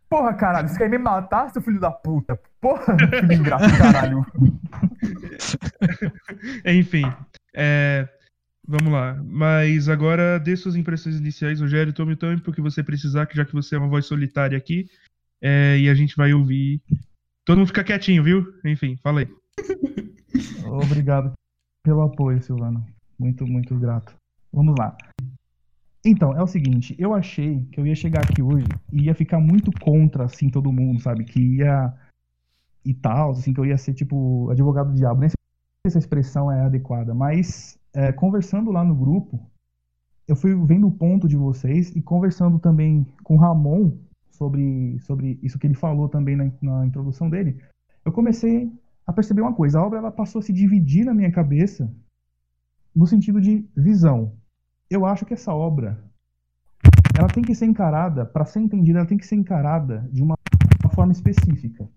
Porra, 0.09 0.35
caralho, 0.35 0.69
você 0.69 0.79
quer 0.79 0.89
me 0.91 0.99
matar, 0.99 1.51
seu 1.51 1.63
filho 1.63 1.79
da 1.79 1.91
puta? 1.91 2.39
Porra, 2.61 2.97
filho 2.99 3.33
ingrato, 3.33 3.65
caralho. 3.79 4.27
Enfim, 6.65 7.05
é, 7.55 8.09
vamos 8.67 8.93
lá. 8.93 9.15
Mas 9.25 9.89
agora 9.89 10.39
dê 10.39 10.57
suas 10.57 10.77
impressões 10.77 11.17
iniciais, 11.17 11.61
Rogério. 11.61 11.93
Tome 11.93 12.15
o 12.15 12.17
tempo 12.17 12.53
que 12.53 12.61
você 12.61 12.83
precisar, 12.83 13.27
que 13.27 13.37
já 13.37 13.45
que 13.45 13.53
você 13.53 13.77
é 13.77 13.79
uma 13.79 13.89
voz 13.89 14.07
solitária 14.07 14.57
aqui. 14.57 14.89
é, 15.41 15.79
e 15.79 15.89
a 15.89 15.95
gente 15.95 16.17
vai 16.17 16.33
ouvir. 16.33 16.81
Todo 17.45 17.59
mundo 17.59 17.69
fica 17.69 17.85
quietinho, 17.85 18.23
viu? 18.23 18.53
Enfim, 18.65 18.97
fala 19.03 19.21
aí. 19.21 19.29
Obrigado 20.67 21.33
pelo 21.83 22.03
apoio, 22.03 22.43
Silvano. 22.43 22.85
Muito, 23.19 23.47
muito 23.47 23.75
grato. 23.77 24.15
Vamos 24.53 24.75
lá. 24.79 24.97
Então, 26.05 26.33
é 26.37 26.43
o 26.43 26.47
seguinte, 26.47 26.95
eu 26.99 27.15
achei 27.15 27.65
que 27.73 27.81
eu 27.81 27.87
ia 27.87 27.95
chegar 27.95 28.23
aqui 28.23 28.43
hoje 28.43 28.67
e 28.93 29.05
ia 29.05 29.15
ficar 29.15 29.41
muito 29.41 29.71
contra, 29.81 30.25
assim, 30.25 30.49
todo 30.49 30.73
mundo, 30.73 31.01
sabe? 31.01 31.25
Que 31.25 31.57
ia. 31.57 31.93
E 32.85 32.95
tal, 32.95 33.33
assim, 33.33 33.53
que 33.53 33.59
eu 33.59 33.67
ia 33.67 33.77
ser, 33.77 33.95
tipo, 33.95 34.49
advogado 34.51 34.91
do 34.91 34.97
diabo. 34.97 35.21
Nem 35.21 35.29
sei 35.29 35.37
se 35.37 35.89
essa 35.89 35.99
expressão 35.99 36.51
é 36.51 36.63
adequada, 36.63 37.13
mas 37.13 37.77
é, 37.97 38.13
conversando 38.13 38.71
lá 38.71 38.85
no 38.85 38.95
grupo, 38.95 39.41
eu 40.29 40.37
fui 40.37 40.55
vendo 40.67 40.87
o 40.87 40.93
ponto 40.93 41.27
de 41.27 41.37
vocês 41.37 41.97
e 41.97 42.03
conversando 42.03 42.59
também 42.59 43.07
com 43.25 43.37
o 43.37 43.39
Ramon 43.39 43.97
sobre, 44.31 44.99
sobre 45.01 45.39
isso 45.43 45.59
que 45.59 45.67
ele 45.67 45.75
falou 45.75 46.07
também 46.07 46.37
na, 46.37 46.53
na 46.61 46.87
introdução 46.87 47.31
dele, 47.31 47.59
eu 48.05 48.13
comecei 48.13 48.71
a 49.07 49.13
perceber 49.15 49.41
uma 49.41 49.55
coisa. 49.55 49.79
A 49.79 49.83
obra 49.83 49.99
ela 49.99 50.13
passou 50.13 50.41
a 50.41 50.43
se 50.43 50.53
dividir 50.53 51.07
na 51.07 51.15
minha 51.15 51.33
cabeça 51.33 51.91
no 52.95 53.07
sentido 53.07 53.41
de 53.41 53.67
visão. 53.75 54.35
Eu 54.91 55.07
acho 55.07 55.25
que 55.25 55.33
essa 55.33 55.55
obra 55.55 55.99
ela 57.19 57.29
tem 57.29 57.43
que 57.43 57.55
ser 57.55 57.65
encarada, 57.65 58.27
para 58.27 58.45
ser 58.45 58.61
entendida, 58.61 58.99
ela 58.99 59.09
tem 59.09 59.17
que 59.17 59.27
ser 59.27 59.37
encarada 59.37 60.07
de 60.13 60.23
uma, 60.23 60.35
uma 60.85 60.93
forma 60.93 61.13
específica. 61.13 61.89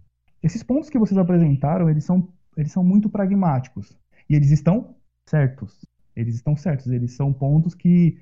Esses 0.42 0.64
pontos 0.64 0.90
que 0.90 0.98
vocês 0.98 1.18
apresentaram, 1.18 1.90
eles 1.90 2.06
são, 2.06 2.30
eles 2.56 2.72
são 2.72 2.86
muito 2.86 3.10
pragmáticos. 3.10 3.98
E 4.30 4.36
eles 4.36 4.52
estão 4.52 4.96
certos. 5.30 5.89
Eles 6.20 6.36
estão 6.36 6.56
certos. 6.56 6.88
Eles 6.88 7.14
são 7.16 7.34
pontos 7.34 7.74
que, 7.74 8.22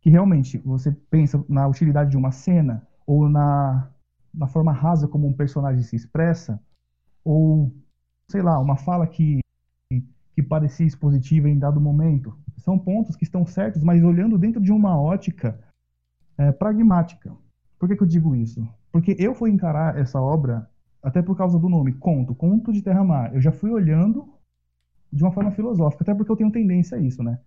que 0.00 0.10
realmente 0.10 0.58
você 0.58 0.92
pensa 1.10 1.44
na 1.48 1.66
utilidade 1.66 2.10
de 2.10 2.16
uma 2.16 2.30
cena 2.30 2.86
ou 3.06 3.28
na, 3.28 3.90
na 4.32 4.46
forma 4.46 4.72
rasa 4.72 5.06
como 5.06 5.26
um 5.26 5.32
personagem 5.32 5.82
se 5.82 5.96
expressa, 5.96 6.60
ou 7.24 7.72
sei 8.28 8.42
lá, 8.42 8.58
uma 8.58 8.76
fala 8.76 9.06
que, 9.06 9.40
que 10.34 10.42
parecia 10.42 10.86
expositiva 10.86 11.48
em 11.48 11.58
dado 11.58 11.80
momento. 11.80 12.36
São 12.58 12.78
pontos 12.78 13.16
que 13.16 13.24
estão 13.24 13.44
certos, 13.44 13.82
mas 13.82 14.02
olhando 14.02 14.38
dentro 14.38 14.60
de 14.60 14.72
uma 14.72 14.98
ótica 14.98 15.58
é, 16.38 16.50
pragmática. 16.52 17.32
Por 17.78 17.88
que, 17.88 17.96
que 17.96 18.02
eu 18.02 18.06
digo 18.06 18.34
isso? 18.34 18.66
Porque 18.90 19.16
eu 19.18 19.34
fui 19.34 19.50
encarar 19.50 19.98
essa 19.98 20.20
obra, 20.20 20.68
até 21.02 21.20
por 21.20 21.36
causa 21.36 21.58
do 21.58 21.68
nome, 21.68 21.92
Conto, 21.94 22.34
Conto 22.34 22.72
de 22.72 22.82
Terra-Mar. 22.82 23.34
Eu 23.34 23.40
já 23.40 23.52
fui 23.52 23.70
olhando 23.70 24.32
de 25.12 25.22
uma 25.22 25.32
forma 25.32 25.50
filosófica, 25.50 26.02
até 26.02 26.14
porque 26.14 26.32
eu 26.32 26.36
tenho 26.36 26.50
tendência 26.50 26.96
a 26.96 27.00
isso, 27.00 27.22
né? 27.22 27.38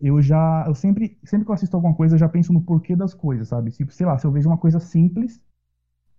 Eu 0.00 0.22
já, 0.22 0.64
eu 0.66 0.74
sempre, 0.74 1.18
sempre 1.22 1.44
que 1.44 1.50
eu 1.50 1.54
assisto 1.54 1.76
alguma 1.76 1.94
coisa, 1.94 2.14
eu 2.14 2.18
já 2.18 2.28
penso 2.28 2.52
no 2.52 2.62
porquê 2.62 2.96
das 2.96 3.12
coisas, 3.12 3.48
sabe? 3.48 3.70
Tipo, 3.70 3.92
sei 3.92 4.06
lá, 4.06 4.16
se 4.16 4.26
eu 4.26 4.32
vejo 4.32 4.48
uma 4.48 4.56
coisa 4.56 4.80
simples, 4.80 5.40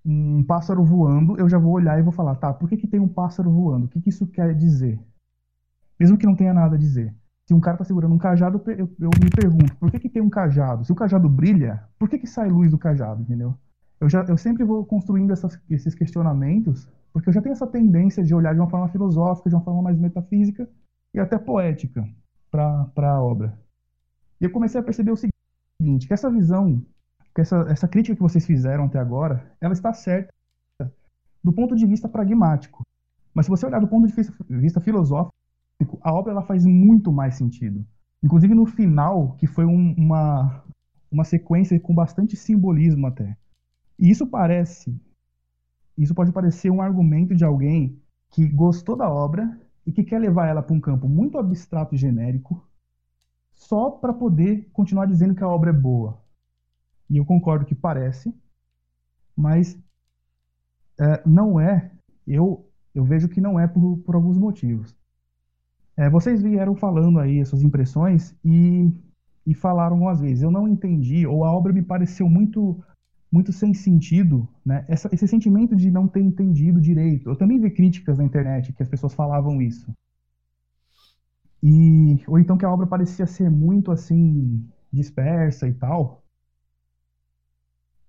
um 0.05 0.43
pássaro 0.43 0.83
voando, 0.83 1.35
eu 1.39 1.49
já 1.49 1.57
vou 1.57 1.73
olhar 1.73 1.97
e 1.97 2.03
vou 2.03 2.11
falar, 2.11 2.35
tá, 2.35 2.53
por 2.53 2.69
que, 2.69 2.77
que 2.77 2.87
tem 2.87 2.99
um 2.99 3.07
pássaro 3.07 3.49
voando? 3.49 3.85
O 3.85 3.89
que, 3.89 3.99
que 3.99 4.09
isso 4.09 4.27
quer 4.27 4.55
dizer? 4.55 4.99
Mesmo 5.99 6.17
que 6.17 6.27
não 6.27 6.35
tenha 6.35 6.53
nada 6.53 6.75
a 6.75 6.79
dizer. 6.79 7.15
Se 7.47 7.55
um 7.55 7.59
cara 7.59 7.77
tá 7.77 7.83
segurando 7.83 8.13
um 8.13 8.19
cajado, 8.19 8.61
eu, 8.67 8.89
eu 8.99 9.09
me 9.19 9.29
pergunto, 9.35 9.75
por 9.77 9.89
que, 9.89 9.99
que 9.99 10.09
tem 10.09 10.21
um 10.21 10.29
cajado? 10.29 10.85
Se 10.85 10.91
o 10.91 10.95
cajado 10.95 11.27
brilha, 11.27 11.83
por 11.97 12.07
que, 12.07 12.19
que 12.19 12.27
sai 12.27 12.49
luz 12.49 12.69
do 12.69 12.77
cajado, 12.77 13.23
entendeu? 13.23 13.55
Eu, 13.99 14.07
já, 14.07 14.23
eu 14.23 14.37
sempre 14.37 14.63
vou 14.63 14.85
construindo 14.85 15.31
essas, 15.31 15.59
esses 15.69 15.95
questionamentos, 15.95 16.87
porque 17.11 17.29
eu 17.29 17.33
já 17.33 17.41
tenho 17.41 17.53
essa 17.53 17.67
tendência 17.67 18.23
de 18.23 18.33
olhar 18.33 18.53
de 18.53 18.59
uma 18.59 18.69
forma 18.69 18.87
filosófica, 18.89 19.49
de 19.49 19.55
uma 19.55 19.63
forma 19.63 19.81
mais 19.81 19.99
metafísica 19.99 20.69
e 21.13 21.19
até 21.19 21.37
poética 21.37 22.07
para 22.49 22.91
a 22.97 23.21
obra. 23.21 23.57
E 24.39 24.45
eu 24.45 24.51
comecei 24.51 24.79
a 24.79 24.83
perceber 24.83 25.11
o 25.11 25.17
seguinte, 25.17 26.07
que 26.07 26.13
essa 26.13 26.29
visão 26.29 26.83
que 27.33 27.41
essa, 27.41 27.65
essa 27.69 27.87
crítica 27.87 28.15
que 28.15 28.21
vocês 28.21 28.45
fizeram 28.45 28.85
até 28.85 28.99
agora, 28.99 29.55
ela 29.61 29.73
está 29.73 29.93
certa 29.93 30.33
do 31.43 31.51
ponto 31.51 31.75
de 31.75 31.85
vista 31.85 32.07
pragmático. 32.07 32.83
Mas 33.33 33.45
se 33.45 33.49
você 33.49 33.65
olhar 33.65 33.79
do 33.79 33.87
ponto 33.87 34.07
de 34.07 34.13
vista, 34.49 34.81
filosófico, 34.81 35.33
a 36.01 36.13
obra 36.13 36.33
ela 36.33 36.43
faz 36.43 36.65
muito 36.65 37.11
mais 37.11 37.35
sentido. 37.35 37.85
Inclusive 38.21 38.53
no 38.53 38.65
final, 38.65 39.35
que 39.37 39.47
foi 39.47 39.65
um, 39.65 39.95
uma, 39.97 40.63
uma 41.09 41.23
sequência 41.23 41.79
com 41.79 41.95
bastante 41.95 42.35
simbolismo 42.35 43.07
até. 43.07 43.35
E 43.97 44.09
isso 44.09 44.27
parece, 44.27 44.95
isso 45.97 46.13
pode 46.13 46.31
parecer 46.31 46.69
um 46.69 46.81
argumento 46.81 47.33
de 47.33 47.43
alguém 47.43 47.99
que 48.29 48.47
gostou 48.47 48.95
da 48.95 49.09
obra 49.09 49.59
e 49.85 49.91
que 49.91 50.03
quer 50.03 50.19
levar 50.19 50.47
ela 50.47 50.61
para 50.61 50.75
um 50.75 50.79
campo 50.79 51.07
muito 51.07 51.37
abstrato 51.37 51.95
e 51.95 51.97
genérico, 51.97 52.65
só 53.53 53.89
para 53.89 54.13
poder 54.13 54.69
continuar 54.73 55.05
dizendo 55.05 55.35
que 55.35 55.43
a 55.43 55.47
obra 55.47 55.69
é 55.69 55.73
boa. 55.73 56.19
E 57.09 57.17
eu 57.17 57.25
concordo 57.25 57.65
que 57.65 57.75
parece, 57.75 58.33
mas 59.35 59.77
é, 60.99 61.21
não 61.25 61.59
é. 61.59 61.91
Eu, 62.27 62.69
eu 62.93 63.03
vejo 63.03 63.27
que 63.27 63.41
não 63.41 63.59
é 63.59 63.67
por, 63.67 63.97
por 63.99 64.15
alguns 64.15 64.37
motivos. 64.37 64.95
É, 65.97 66.09
vocês 66.09 66.41
vieram 66.41 66.75
falando 66.75 67.19
aí 67.19 67.41
as 67.41 67.49
suas 67.49 67.63
impressões 67.63 68.35
e, 68.43 68.89
e 69.45 69.53
falaram 69.53 69.95
algumas 69.95 70.21
vezes. 70.21 70.41
Eu 70.41 70.51
não 70.51 70.67
entendi, 70.67 71.27
ou 71.27 71.43
a 71.43 71.51
obra 71.51 71.73
me 71.73 71.81
pareceu 71.81 72.29
muito 72.29 72.83
muito 73.31 73.53
sem 73.53 73.73
sentido, 73.73 74.47
né? 74.65 74.83
Essa, 74.89 75.09
esse 75.13 75.27
sentimento 75.27 75.75
de 75.75 75.89
não 75.89 76.07
ter 76.07 76.21
entendido 76.21 76.81
direito. 76.81 77.29
Eu 77.29 77.35
também 77.35 77.59
vi 77.59 77.71
críticas 77.71 78.17
na 78.17 78.25
internet 78.25 78.73
que 78.73 78.83
as 78.83 78.89
pessoas 78.89 79.13
falavam 79.13 79.61
isso. 79.61 79.91
E, 81.63 82.21
ou 82.27 82.37
então 82.39 82.57
que 82.57 82.65
a 82.65 82.71
obra 82.71 82.85
parecia 82.85 83.25
ser 83.25 83.49
muito 83.49 83.91
assim 83.91 84.67
dispersa 84.91 85.67
e 85.67 85.73
tal. 85.73 86.23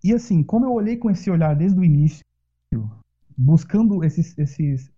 E 0.02 0.12
assim, 0.12 0.42
como 0.42 0.66
eu 0.66 0.72
olhei 0.72 0.96
com 0.96 1.08
esse 1.08 1.30
olhar 1.30 1.54
desde 1.54 1.78
o 1.78 1.84
início, 1.84 2.24
buscando 3.36 4.02
esses, 4.02 4.36
esses, 4.36 4.90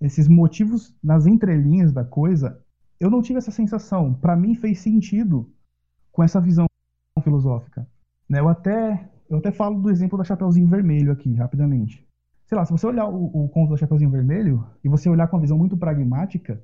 esses 0.00 0.28
motivos 0.28 0.94
nas 1.02 1.26
entrelinhas 1.26 1.92
da 1.92 2.04
coisa, 2.04 2.62
eu 3.00 3.10
não 3.10 3.20
tive 3.20 3.38
essa 3.38 3.50
sensação. 3.50 4.14
Para 4.14 4.36
mim 4.36 4.54
fez 4.54 4.78
sentido 4.78 5.52
com 6.12 6.22
essa 6.22 6.40
visão 6.40 6.66
filosófica. 7.24 7.88
Né? 8.28 8.38
Eu 8.38 8.48
até 8.48 9.10
eu 9.28 9.38
até 9.38 9.50
falo 9.50 9.80
do 9.80 9.90
exemplo 9.90 10.18
da 10.18 10.24
Chapeuzinho 10.24 10.66
Vermelho 10.66 11.12
aqui, 11.12 11.34
rapidamente. 11.34 12.06
Sei 12.46 12.56
lá, 12.56 12.64
se 12.64 12.72
você 12.72 12.86
olhar 12.86 13.06
o, 13.06 13.44
o 13.44 13.48
conto 13.48 13.70
da 13.70 13.76
Chapeuzinho 13.76 14.10
Vermelho 14.10 14.64
e 14.84 14.88
você 14.88 15.08
olhar 15.08 15.26
com 15.26 15.36
uma 15.36 15.42
visão 15.42 15.58
muito 15.58 15.76
pragmática, 15.76 16.62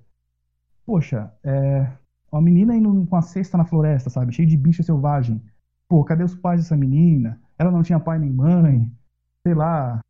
poxa, 0.86 1.32
é 1.42 1.86
uma 2.30 2.40
menina 2.40 2.76
indo 2.76 3.06
com 3.06 3.16
a 3.16 3.22
cesta 3.22 3.58
na 3.58 3.64
floresta, 3.64 4.08
sabe? 4.08 4.32
Cheio 4.32 4.48
de 4.48 4.56
bicho 4.56 4.82
selvagem. 4.82 5.42
Pô, 5.88 6.02
cadê 6.04 6.24
os 6.24 6.34
pais 6.34 6.60
dessa 6.60 6.76
menina? 6.76 7.38
Ela 7.58 7.70
não 7.70 7.82
tinha 7.82 8.00
pai 8.00 8.18
nem 8.18 8.30
mãe. 8.30 8.90
Sei 9.46 9.54
lá. 9.54 10.00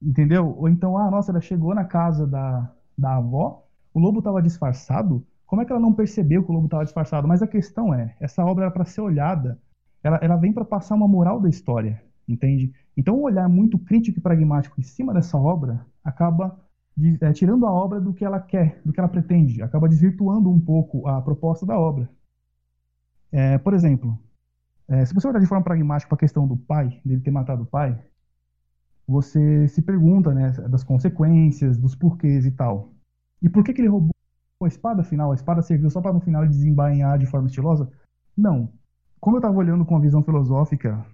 Entendeu? 0.00 0.54
Ou 0.56 0.68
então, 0.68 0.96
ah, 0.96 1.10
nossa, 1.10 1.32
ela 1.32 1.40
chegou 1.40 1.74
na 1.74 1.84
casa 1.84 2.26
da, 2.26 2.70
da 2.96 3.16
avó, 3.16 3.66
o 3.94 3.98
lobo 3.98 4.18
estava 4.18 4.42
disfarçado. 4.42 5.26
Como 5.46 5.62
é 5.62 5.64
que 5.64 5.72
ela 5.72 5.80
não 5.80 5.92
percebeu 5.92 6.44
que 6.44 6.50
o 6.50 6.54
lobo 6.54 6.66
estava 6.66 6.84
disfarçado? 6.84 7.26
Mas 7.26 7.42
a 7.42 7.46
questão 7.46 7.92
é, 7.92 8.14
essa 8.20 8.44
obra 8.44 8.64
era 8.64 8.72
para 8.72 8.84
ser 8.84 9.00
olhada, 9.00 9.58
ela, 10.02 10.18
ela 10.22 10.36
vem 10.36 10.52
para 10.52 10.64
passar 10.64 10.94
uma 10.94 11.08
moral 11.08 11.40
da 11.40 11.48
história, 11.48 12.02
entende? 12.28 12.72
Então, 12.96 13.18
um 13.18 13.22
olhar 13.22 13.48
muito 13.48 13.78
crítico 13.78 14.18
e 14.18 14.22
pragmático 14.22 14.80
em 14.80 14.82
cima 14.82 15.14
dessa 15.14 15.38
obra 15.38 15.86
acaba 16.04 16.58
de, 16.96 17.16
é, 17.20 17.32
tirando 17.32 17.66
a 17.66 17.72
obra 17.72 18.00
do 18.00 18.12
que 18.12 18.24
ela 18.24 18.40
quer, 18.40 18.80
do 18.84 18.92
que 18.92 19.00
ela 19.00 19.08
pretende, 19.08 19.62
acaba 19.62 19.88
desvirtuando 19.88 20.50
um 20.50 20.60
pouco 20.60 21.06
a 21.06 21.20
proposta 21.22 21.64
da 21.64 21.78
obra. 21.78 22.08
É, 23.30 23.56
por 23.58 23.72
exemplo, 23.72 24.18
é, 24.88 25.04
se 25.04 25.14
você 25.14 25.26
olhar 25.26 25.40
de 25.40 25.46
forma 25.46 25.64
pragmática 25.64 26.08
para 26.08 26.16
a 26.16 26.18
questão 26.18 26.46
do 26.46 26.56
pai, 26.56 27.00
dele 27.04 27.20
ter 27.22 27.30
matado 27.30 27.62
o 27.62 27.66
pai, 27.66 27.98
você 29.06 29.66
se 29.68 29.82
pergunta 29.82 30.32
né, 30.34 30.50
das 30.68 30.84
consequências, 30.84 31.78
dos 31.78 31.94
porquês 31.94 32.44
e 32.46 32.50
tal. 32.50 32.92
E 33.40 33.48
por 33.48 33.64
que, 33.64 33.72
que 33.72 33.80
ele 33.80 33.88
roubou 33.88 34.12
a 34.62 34.68
espada 34.68 35.00
afinal? 35.00 35.32
A 35.32 35.34
espada 35.34 35.62
serviu 35.62 35.90
só 35.90 36.00
para 36.00 36.12
no 36.12 36.20
final 36.20 36.42
ele 36.42 36.50
desembainhar 36.50 37.18
de 37.18 37.26
forma 37.26 37.46
estilosa? 37.46 37.90
Não. 38.36 38.72
Como 39.22 39.36
eu 39.36 39.38
estava 39.38 39.56
olhando 39.56 39.84
com 39.84 39.94
uma 39.94 40.00
visão 40.00 40.20
filosófica 40.20 41.06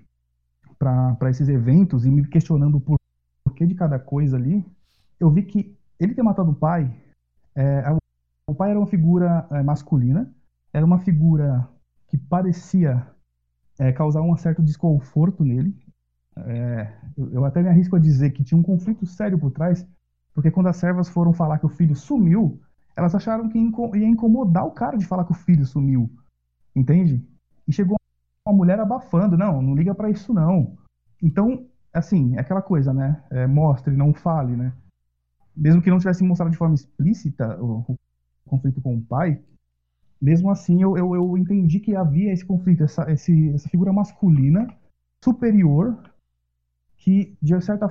para 0.79 1.29
esses 1.29 1.47
eventos 1.47 2.07
e 2.07 2.11
me 2.11 2.27
questionando 2.27 2.81
por 2.81 2.97
porquê 3.45 3.67
de 3.67 3.75
cada 3.75 3.99
coisa 3.99 4.39
ali, 4.39 4.65
eu 5.21 5.31
vi 5.31 5.43
que 5.43 5.77
ele 6.01 6.15
ter 6.15 6.23
matado 6.23 6.53
o 6.53 6.55
pai, 6.55 6.91
é, 7.55 7.83
o 8.49 8.55
pai 8.55 8.71
era 8.71 8.79
uma 8.79 8.87
figura 8.87 9.47
é, 9.51 9.63
masculina, 9.63 10.33
era 10.73 10.87
uma 10.87 10.99
figura 11.01 11.69
que 12.07 12.17
parecia 12.17 13.07
é, 13.79 13.93
causar 13.93 14.23
um 14.23 14.35
certo 14.39 14.63
desconforto 14.63 15.45
nele. 15.45 15.77
É, 16.35 16.91
eu, 17.15 17.31
eu, 17.31 17.45
até 17.45 17.63
me 17.63 17.69
arrisco 17.69 17.95
a 17.95 17.99
dizer 17.99 18.31
que 18.31 18.43
tinha 18.43 18.59
um 18.59 18.63
conflito 18.63 19.05
sério 19.05 19.39
por 19.39 19.51
trás, 19.51 19.87
porque 20.33 20.51
quando 20.51 20.69
as 20.69 20.77
servas 20.79 21.11
foram 21.11 21.35
falar 21.35 21.59
que 21.59 21.67
o 21.67 21.77
filho 21.77 21.95
sumiu, 21.95 22.59
elas 22.97 23.15
acharam 23.15 23.51
que 23.51 23.59
ia 23.59 24.09
incomodar 24.09 24.65
o 24.65 24.71
cara 24.71 24.97
de 24.97 25.05
falar 25.05 25.27
que 25.27 25.33
o 25.33 25.35
filho 25.35 25.67
sumiu, 25.67 26.11
entende? 26.75 27.23
E 27.67 27.73
chegou 27.73 27.98
uma 28.49 28.57
mulher 28.57 28.81
abafando, 28.81 29.37
não, 29.37 29.61
não 29.61 29.75
liga 29.75 29.95
para 29.95 30.11
isso 30.11 30.33
não. 30.33 30.77
Então, 31.23 31.67
assim, 31.93 32.37
é 32.37 32.41
aquela 32.41 32.63
coisa, 32.63 32.93
né? 32.93 33.23
É, 33.31 33.47
mostre, 33.47 33.97
não 33.97 34.15
fale, 34.15 34.57
né? 34.57 34.73
Mesmo 35.57 35.83
que 35.83 35.91
não 35.91 35.99
tivesse 35.99 36.25
mostrado 36.25 36.51
de 36.51 36.57
forma 36.57 36.75
explícita 36.75 37.61
o, 37.61 37.85
o 37.89 37.99
conflito 38.47 38.81
com 38.81 38.97
o 38.97 39.03
pai, 39.03 39.41
mesmo 40.21 40.51
assim 40.51 40.83
eu, 40.83 40.97
eu, 40.97 41.15
eu 41.15 41.37
entendi 41.37 41.79
que 41.79 41.95
havia 41.95 42.33
esse 42.33 42.45
conflito, 42.45 42.83
essa, 42.83 43.11
esse, 43.11 43.51
essa 43.51 43.69
figura 43.69 43.93
masculina 43.93 44.67
superior 45.23 45.97
que, 46.97 47.37
de 47.41 47.61
certa 47.61 47.89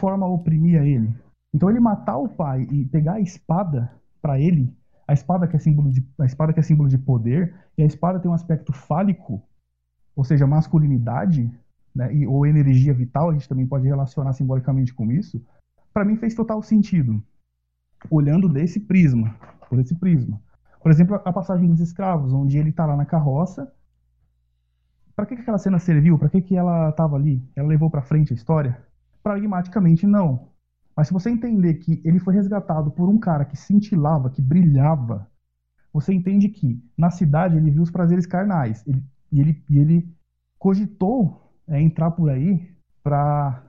forma, 0.00 0.26
oprimia 0.26 0.84
ele. 0.84 1.14
Então 1.52 1.68
ele 1.68 1.80
matar 1.80 2.16
o 2.16 2.28
pai 2.28 2.66
e 2.70 2.84
pegar 2.86 3.14
a 3.14 3.20
espada 3.20 3.92
para 4.22 4.38
ele, 4.38 4.72
a 5.06 5.12
espada 5.12 5.46
que 5.46 5.56
é 5.56 5.58
símbolo 5.58 5.90
de 5.90 6.06
a 6.18 6.24
espada 6.24 6.52
que 6.52 6.60
é 6.60 6.62
símbolo 6.62 6.88
de 6.88 6.98
poder, 6.98 7.54
e 7.76 7.82
a 7.82 7.86
espada 7.86 8.20
tem 8.20 8.30
um 8.30 8.34
aspecto 8.34 8.72
fálico, 8.72 9.42
ou 10.20 10.24
seja, 10.24 10.46
masculinidade, 10.46 11.50
né, 11.94 12.14
e, 12.14 12.26
ou 12.26 12.44
energia 12.44 12.92
vital, 12.92 13.30
a 13.30 13.32
gente 13.32 13.48
também 13.48 13.66
pode 13.66 13.86
relacionar 13.86 14.34
simbolicamente 14.34 14.92
com 14.92 15.10
isso. 15.10 15.42
Para 15.94 16.04
mim 16.04 16.14
fez 16.14 16.34
total 16.34 16.60
sentido, 16.60 17.24
olhando 18.10 18.46
desse 18.46 18.80
prisma, 18.80 19.34
por 19.66 19.78
esse 19.78 19.94
prisma. 19.94 20.38
Por 20.82 20.92
exemplo, 20.92 21.14
a 21.14 21.32
passagem 21.32 21.70
dos 21.70 21.80
escravos, 21.80 22.34
onde 22.34 22.58
ele 22.58 22.68
está 22.68 22.84
lá 22.84 22.98
na 22.98 23.06
carroça. 23.06 23.72
Para 25.16 25.24
que, 25.24 25.36
que 25.36 25.40
aquela 25.40 25.56
cena 25.56 25.78
serviu? 25.78 26.18
Para 26.18 26.28
que, 26.28 26.42
que 26.42 26.54
ela 26.54 26.90
estava 26.90 27.16
ali? 27.16 27.42
Ela 27.56 27.68
levou 27.68 27.90
para 27.90 28.02
frente 28.02 28.34
a 28.34 28.36
história? 28.36 28.78
Pragmaticamente, 29.22 30.06
não. 30.06 30.50
Mas 30.94 31.06
se 31.06 31.14
você 31.14 31.30
entender 31.30 31.76
que 31.76 32.02
ele 32.04 32.18
foi 32.18 32.34
resgatado 32.34 32.90
por 32.90 33.08
um 33.08 33.16
cara 33.16 33.46
que 33.46 33.56
cintilava, 33.56 34.28
que 34.28 34.42
brilhava, 34.42 35.26
você 35.90 36.12
entende 36.12 36.50
que 36.50 36.78
na 36.94 37.08
cidade 37.08 37.56
ele 37.56 37.70
viu 37.70 37.82
os 37.82 37.90
prazeres 37.90 38.26
carnais. 38.26 38.86
Ele, 38.86 39.02
e, 39.32 39.40
ele, 39.40 39.64
e 39.68 39.78
ele 39.78 40.16
cogitou 40.58 41.52
é, 41.68 41.80
entrar 41.80 42.10
por 42.10 42.30
aí 42.30 42.70
para 43.02 43.64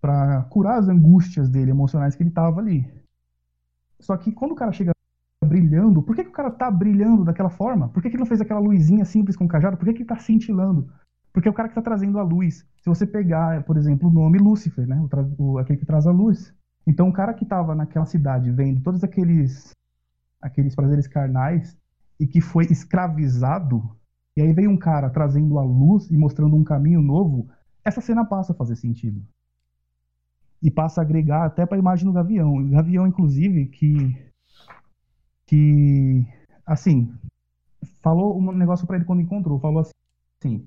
para 0.00 0.42
curar 0.50 0.80
as 0.80 0.88
angústias 0.88 1.48
dele 1.48 1.70
emocionais 1.70 2.16
que 2.16 2.24
ele 2.24 2.30
estava 2.30 2.60
ali. 2.60 2.92
Só 4.00 4.16
que 4.16 4.32
quando 4.32 4.50
o 4.50 4.56
cara 4.56 4.72
chega 4.72 4.92
brilhando. 5.52 6.02
Por 6.02 6.16
que, 6.16 6.24
que 6.24 6.30
o 6.30 6.32
cara 6.32 6.50
tá 6.50 6.70
brilhando 6.70 7.24
daquela 7.24 7.50
forma? 7.50 7.88
Por 7.88 8.02
que, 8.02 8.08
que 8.08 8.16
ele 8.16 8.22
não 8.22 8.26
fez 8.26 8.40
aquela 8.40 8.60
luzinha 8.60 9.04
simples 9.04 9.36
com 9.36 9.46
cajado? 9.46 9.76
Por 9.76 9.84
que, 9.84 9.92
que 9.92 9.98
ele 10.00 10.08
tá 10.08 10.18
cintilando? 10.18 10.88
Porque 11.32 11.48
é 11.48 11.50
o 11.50 11.54
cara 11.54 11.68
que 11.68 11.74
tá 11.74 11.82
trazendo 11.82 12.18
a 12.18 12.22
luz. 12.22 12.66
Se 12.82 12.88
você 12.88 13.06
pegar, 13.06 13.62
por 13.64 13.76
exemplo, 13.76 14.08
o 14.08 14.12
nome 14.12 14.38
Lúcifer, 14.38 14.86
né? 14.86 15.00
O, 15.38 15.42
o, 15.42 15.58
aquele 15.58 15.78
que 15.78 15.86
traz 15.86 16.06
a 16.06 16.10
luz. 16.10 16.54
Então, 16.86 17.08
o 17.08 17.12
cara 17.12 17.34
que 17.34 17.44
tava 17.44 17.74
naquela 17.74 18.06
cidade 18.06 18.50
vendo 18.50 18.82
todos 18.82 19.04
aqueles, 19.04 19.70
aqueles 20.40 20.74
prazeres 20.74 21.06
carnais 21.06 21.76
e 22.18 22.26
que 22.26 22.40
foi 22.40 22.64
escravizado, 22.64 23.82
e 24.36 24.42
aí 24.42 24.52
veio 24.52 24.70
um 24.70 24.76
cara 24.76 25.10
trazendo 25.10 25.58
a 25.58 25.62
luz 25.62 26.10
e 26.10 26.16
mostrando 26.16 26.56
um 26.56 26.64
caminho 26.64 27.02
novo, 27.02 27.48
essa 27.84 28.00
cena 28.00 28.24
passa 28.24 28.52
a 28.52 28.56
fazer 28.56 28.76
sentido. 28.76 29.22
E 30.62 30.70
passa 30.70 31.00
a 31.00 31.04
agregar 31.04 31.44
até 31.44 31.66
para 31.66 31.76
a 31.76 31.80
imagem 31.80 32.06
do 32.06 32.12
Gavião. 32.12 32.56
O 32.56 32.68
Gavião, 32.68 33.06
inclusive, 33.06 33.66
que 33.66 34.16
que, 35.52 36.26
assim, 36.64 37.12
falou 38.00 38.38
um 38.38 38.52
negócio 38.52 38.86
para 38.86 38.96
ele 38.96 39.04
quando 39.04 39.20
encontrou, 39.20 39.60
falou 39.60 39.80
assim, 39.80 40.66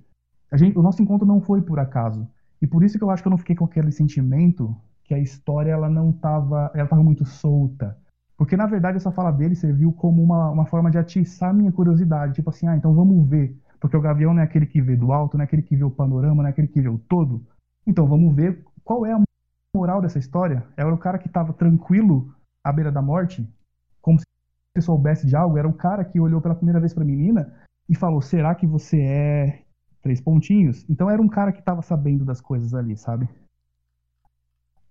a 0.51 0.57
gente, 0.57 0.77
o 0.77 0.81
nosso 0.83 1.01
encontro 1.01 1.25
não 1.25 1.41
foi 1.41 1.59
por 1.59 1.79
acaso. 1.79 2.27
E 2.61 2.67
por 2.67 2.83
isso 2.83 2.97
que 2.97 3.03
eu 3.03 3.09
acho 3.09 3.23
que 3.23 3.27
eu 3.27 3.31
não 3.31 3.37
fiquei 3.37 3.55
com 3.55 3.65
aquele 3.65 3.91
sentimento 3.91 4.75
que 5.03 5.15
a 5.15 5.19
história 5.19 5.71
ela 5.71 5.89
não 5.89 6.11
tava, 6.11 6.71
ela 6.75 6.87
tava 6.87 7.03
muito 7.03 7.25
solta. 7.25 7.97
Porque 8.37 8.57
na 8.57 8.65
verdade 8.65 8.97
essa 8.97 9.11
fala 9.11 9.31
dele 9.31 9.55
serviu 9.55 9.91
como 9.93 10.21
uma, 10.21 10.51
uma 10.51 10.65
forma 10.65 10.91
de 10.91 10.97
atiçar 10.97 11.53
minha 11.53 11.71
curiosidade, 11.71 12.33
tipo 12.33 12.49
assim, 12.49 12.67
ah, 12.67 12.75
então 12.75 12.93
vamos 12.93 13.27
ver, 13.29 13.57
porque 13.79 13.95
o 13.95 14.01
Gavião 14.01 14.33
não 14.33 14.41
é 14.41 14.43
aquele 14.43 14.65
que 14.65 14.81
vê 14.81 14.95
do 14.95 15.13
alto, 15.13 15.37
não 15.37 15.43
é 15.43 15.45
aquele 15.45 15.61
que 15.61 15.75
vê 15.75 15.83
o 15.83 15.91
panorama, 15.91 16.43
não 16.43 16.47
é 16.47 16.51
aquele 16.51 16.67
que 16.67 16.81
vê 16.81 16.89
o 16.89 16.97
todo. 16.97 17.45
Então 17.87 18.07
vamos 18.07 18.35
ver 18.35 18.63
qual 18.83 19.05
é 19.05 19.13
a 19.13 19.21
moral 19.75 20.01
dessa 20.01 20.19
história. 20.19 20.65
Era 20.75 20.93
o 20.93 20.97
cara 20.97 21.17
que 21.17 21.27
estava 21.27 21.53
tranquilo 21.53 22.33
à 22.63 22.71
beira 22.71 22.91
da 22.91 23.01
morte, 23.01 23.47
como 24.01 24.19
se 24.19 24.25
soubesse 24.81 25.25
de 25.27 25.35
algo, 25.35 25.57
era 25.57 25.67
o 25.67 25.73
cara 25.73 26.03
que 26.03 26.19
olhou 26.19 26.41
pela 26.41 26.55
primeira 26.55 26.79
vez 26.79 26.93
para 26.93 27.03
a 27.03 27.07
menina 27.07 27.53
e 27.87 27.95
falou: 27.95 28.21
será 28.21 28.53
que 28.55 28.65
você 28.65 29.01
é 29.01 29.61
três 30.01 30.19
pontinhos? 30.19 30.85
Então 30.89 31.09
era 31.09 31.21
um 31.21 31.27
cara 31.27 31.51
que 31.51 31.59
estava 31.59 31.81
sabendo 31.81 32.25
das 32.25 32.41
coisas 32.41 32.73
ali, 32.73 32.97
sabe? 32.97 33.29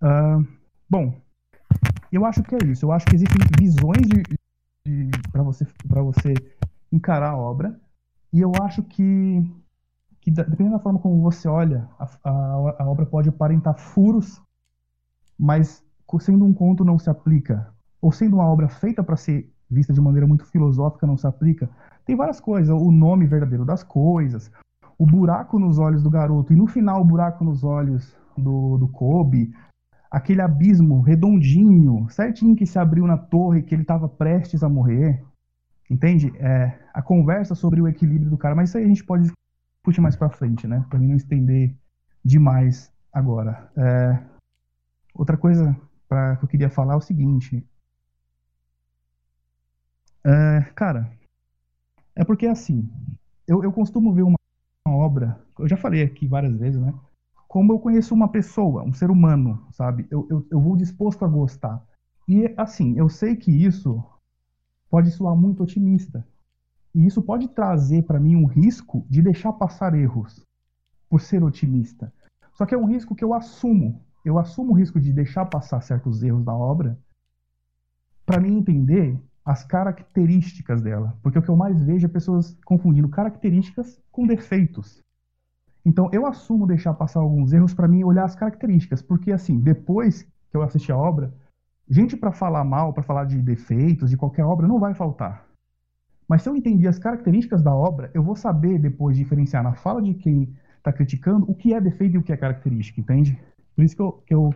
Uh, 0.01 0.45
bom, 0.89 1.13
eu 2.15 2.25
acho 2.25 2.41
que 2.43 2.55
é 2.55 2.59
isso. 2.65 2.85
Eu 2.85 2.91
acho 2.91 3.05
que 3.05 3.15
existem 3.15 3.39
visões 3.57 4.01
de, 4.07 4.23
de 4.85 5.09
para 5.31 5.43
você 5.43 5.65
você 6.03 6.33
encarar 6.91 7.31
a 7.31 7.37
obra 7.37 7.79
e 8.31 8.39
eu 8.39 8.51
acho 8.61 8.83
que 8.83 9.43
que 10.21 10.31
dependendo 10.31 10.71
da 10.71 10.79
forma 10.79 10.97
como 10.97 11.21
você 11.21 11.47
olha, 11.47 11.87
a, 11.99 12.09
a, 12.23 12.75
a 12.79 12.85
obra 12.89 13.05
pode 13.05 13.29
aparentar 13.29 13.77
furos, 13.77 14.41
mas 15.37 15.83
sendo 16.19 16.45
um 16.45 16.53
conto 16.53 16.83
não 16.83 16.97
se 16.97 17.09
aplica, 17.11 17.71
ou 18.01 18.11
sendo 18.11 18.37
uma 18.37 18.45
obra 18.45 18.67
feita 18.67 19.03
para 19.03 19.17
ser 19.17 19.51
vista 19.69 19.93
de 19.93 20.01
maneira 20.01 20.25
muito 20.25 20.43
filosófica, 20.45 21.05
não 21.05 21.17
se 21.17 21.27
aplica. 21.27 21.69
Tem 22.05 22.15
várias 22.15 22.39
coisas, 22.39 22.69
o 22.69 22.91
nome 22.91 23.27
verdadeiro 23.27 23.65
das 23.65 23.83
coisas, 23.83 24.51
o 24.97 25.05
buraco 25.05 25.59
nos 25.59 25.77
olhos 25.77 26.01
do 26.01 26.09
garoto, 26.09 26.53
e 26.53 26.55
no 26.55 26.65
final 26.65 27.01
o 27.01 27.05
buraco 27.05 27.43
nos 27.43 27.63
olhos 27.63 28.15
do, 28.35 28.77
do 28.77 28.87
Kobe, 28.87 29.53
aquele 30.15 30.41
abismo 30.41 31.01
redondinho, 31.01 32.09
certinho 32.09 32.55
que 32.55 32.65
se 32.65 32.79
abriu 32.79 33.05
na 33.05 33.17
torre, 33.17 33.61
que 33.61 33.75
ele 33.75 33.81
estava 33.81 34.07
prestes 34.07 34.63
a 34.63 34.69
morrer. 34.69 35.21
Entende? 35.91 36.31
É, 36.37 36.79
a 36.93 37.01
conversa 37.01 37.53
sobre 37.53 37.81
o 37.81 37.87
equilíbrio 37.87 38.29
do 38.29 38.37
cara, 38.37 38.55
mas 38.55 38.69
isso 38.69 38.77
aí 38.77 38.85
a 38.85 38.87
gente 38.87 39.03
pode 39.03 39.23
discutir 39.23 39.99
mais 39.99 40.15
para 40.15 40.29
frente, 40.29 40.65
né? 40.67 40.85
Para 40.89 40.97
mim 40.99 41.09
não 41.09 41.17
estender 41.17 41.75
demais 42.23 42.89
agora. 43.11 43.69
É, 43.75 44.23
outra 45.13 45.35
coisa 45.35 45.75
pra, 46.07 46.37
que 46.37 46.45
eu 46.45 46.47
queria 46.47 46.69
falar 46.69 46.93
é 46.93 46.97
o 46.97 47.01
seguinte: 47.01 47.61
é, 50.23 50.61
cara, 50.73 51.11
é 52.15 52.23
porque 52.23 52.47
assim, 52.47 52.89
eu, 53.45 53.61
eu 53.61 53.71
costumo 53.73 54.13
ver 54.13 54.23
uma, 54.23 54.37
uma, 54.87 54.95
obra, 54.95 55.45
eu 55.59 55.67
já 55.67 55.75
falei 55.75 56.03
aqui 56.03 56.25
várias 56.25 56.55
vezes, 56.57 56.79
né? 56.79 56.93
Como 57.47 57.71
eu 57.71 57.79
conheço 57.79 58.13
uma 58.13 58.27
pessoa, 58.27 58.83
um 58.83 58.93
ser 58.93 59.09
humano, 59.09 59.65
sabe? 59.71 60.07
Eu, 60.09 60.27
eu, 60.29 60.47
eu 60.51 60.59
vou 60.59 60.75
disposto 60.75 61.23
a 61.23 61.27
gostar. 61.27 61.83
E 62.27 62.53
assim, 62.57 62.97
eu 62.97 63.07
sei 63.07 63.35
que 63.35 63.51
isso 63.51 64.03
pode 64.89 65.11
soar 65.11 65.35
muito 65.35 65.63
otimista. 65.63 66.25
E 66.93 67.05
isso 67.05 67.21
pode 67.21 67.47
trazer 67.49 68.03
para 68.03 68.19
mim 68.19 68.35
um 68.35 68.45
risco 68.45 69.05
de 69.09 69.21
deixar 69.21 69.53
passar 69.53 69.93
erros. 69.93 70.45
por 71.09 71.21
ser 71.21 71.43
otimista. 71.43 72.11
Só 72.53 72.65
que 72.65 72.73
é 72.73 72.77
um 72.77 72.85
risco 72.85 73.15
que 73.15 73.23
eu 73.23 73.33
assumo. 73.33 74.01
Eu 74.23 74.39
assumo 74.39 74.71
o 74.71 74.75
risco 74.75 74.99
de 74.99 75.13
deixar 75.13 75.45
passar 75.45 75.81
certos 75.81 76.23
erros 76.23 76.43
da 76.43 76.53
obra 76.53 76.97
para 78.25 78.41
mim 78.41 78.57
entender 78.57 79.19
as 79.45 79.63
características 79.63 80.81
dela. 80.81 81.15
Porque 81.21 81.37
o 81.37 81.41
que 81.41 81.49
eu 81.49 81.55
mais 81.55 81.83
vejo 81.83 82.07
é 82.07 82.09
pessoas 82.09 82.57
confundindo 82.65 83.07
características 83.07 84.01
com 84.11 84.25
defeitos. 84.25 85.04
Então 85.85 86.09
eu 86.11 86.25
assumo 86.25 86.65
deixar 86.65 86.93
passar 86.95 87.19
alguns 87.19 87.53
erros 87.53 87.73
para 87.73 87.87
mim 87.87 88.03
olhar 88.03 88.25
as 88.25 88.35
características, 88.35 89.03
porque 89.03 89.31
assim, 89.31 89.59
depois 89.59 90.23
que 90.23 90.57
eu 90.57 90.63
assisti 90.63 90.91
a 90.91 90.97
obra, 90.97 91.31
gente 91.87 92.17
para 92.17 92.31
falar 92.31 92.63
mal, 92.63 92.91
para 92.91 93.03
falar 93.03 93.25
de 93.25 93.39
defeitos 93.39 94.09
de 94.09 94.17
qualquer 94.17 94.43
obra 94.43 94.67
não 94.67 94.79
vai 94.79 94.95
faltar. 94.95 95.45
Mas 96.27 96.41
se 96.41 96.49
eu 96.49 96.55
entendi 96.55 96.87
as 96.87 96.97
características 96.97 97.61
da 97.61 97.73
obra, 97.73 98.09
eu 98.13 98.23
vou 98.23 98.35
saber 98.35 98.79
depois 98.79 99.15
diferenciar 99.15 99.61
na 99.61 99.75
fala 99.75 100.01
de 100.01 100.15
quem 100.15 100.55
está 100.77 100.91
criticando 100.91 101.49
o 101.49 101.53
que 101.53 101.73
é 101.73 101.79
defeito 101.79 102.15
e 102.15 102.17
o 102.17 102.23
que 102.23 102.33
é 102.33 102.37
característica, 102.37 102.99
entende? 102.99 103.39
Por 103.75 103.83
isso 103.83 103.95
que 103.95 104.01
eu, 104.01 104.11
que 104.25 104.33
eu, 104.33 104.55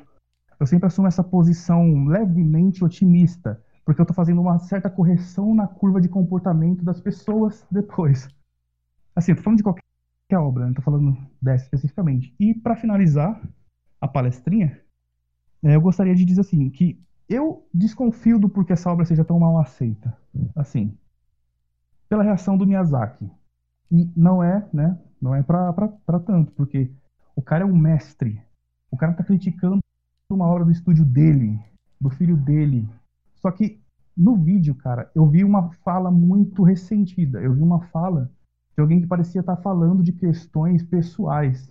eu 0.60 0.66
sempre 0.66 0.88
assumo 0.88 1.08
essa 1.08 1.24
posição 1.24 2.06
levemente 2.06 2.84
otimista, 2.84 3.62
porque 3.86 4.02
eu 4.02 4.04
estou 4.04 4.16
fazendo 4.16 4.42
uma 4.42 4.58
certa 4.58 4.90
correção 4.90 5.54
na 5.54 5.68
curva 5.68 6.02
de 6.02 6.10
comportamento 6.10 6.84
das 6.84 7.00
pessoas 7.00 7.66
depois. 7.70 8.28
Assim, 9.16 9.32
eu 9.32 9.36
tô 9.36 9.44
falando 9.44 9.58
de 9.58 9.64
qualquer 9.64 9.84
obra, 10.38 10.66
não 10.66 10.74
tô 10.74 10.82
falando 10.82 11.18
dessa 11.42 11.64
especificamente. 11.66 12.34
E 12.40 12.54
para 12.54 12.76
finalizar 12.76 13.42
a 14.00 14.08
palestrinha, 14.08 14.80
é, 15.64 15.76
eu 15.76 15.82
gostaria 15.82 16.16
de 16.16 16.26
dizer 16.26 16.42
assim, 16.42 16.70
que 16.70 17.02
eu 17.28 17.68
desconfio 17.74 18.40
do 18.40 18.50
porquê 18.50 18.74
essa 18.74 18.92
obra 18.92 19.06
seja 19.06 19.26
tão 19.26 19.40
mal 19.40 19.60
aceita. 19.60 20.18
Assim, 20.56 20.98
pela 22.08 22.24
reação 22.24 22.58
do 22.58 22.66
Miyazaki. 22.66 23.30
E 23.92 24.10
não 24.16 24.44
é, 24.44 24.68
né? 24.74 24.98
Não 25.22 25.36
é 25.36 25.44
pra 25.44 26.20
tanto, 26.26 26.52
porque 26.54 26.92
o 27.36 27.42
cara 27.42 27.64
é 27.64 27.68
um 27.68 27.78
mestre. 27.78 28.42
O 28.92 28.98
cara 28.98 29.14
tá 29.14 29.24
criticando 29.24 29.80
uma 30.30 30.46
obra 30.46 30.66
do 30.66 30.72
estúdio 30.72 31.06
dele, 31.06 31.60
do 32.00 32.10
filho 32.10 32.38
dele. 32.38 32.88
Só 33.36 33.52
que 33.52 33.82
no 34.16 34.36
vídeo, 34.36 34.76
cara, 34.76 35.10
eu 35.16 35.28
vi 35.28 35.44
uma 35.44 35.72
fala 35.84 36.12
muito 36.12 36.64
ressentida. 36.64 37.40
Eu 37.42 37.54
vi 37.54 37.62
uma 37.62 37.82
fala 37.88 38.32
de 38.80 38.82
alguém 38.82 39.02
que 39.02 39.08
parecia 39.08 39.42
estar 39.42 39.58
tá 39.58 39.62
falando 39.62 40.02
de 40.02 40.14
questões 40.14 40.82
pessoais, 40.82 41.70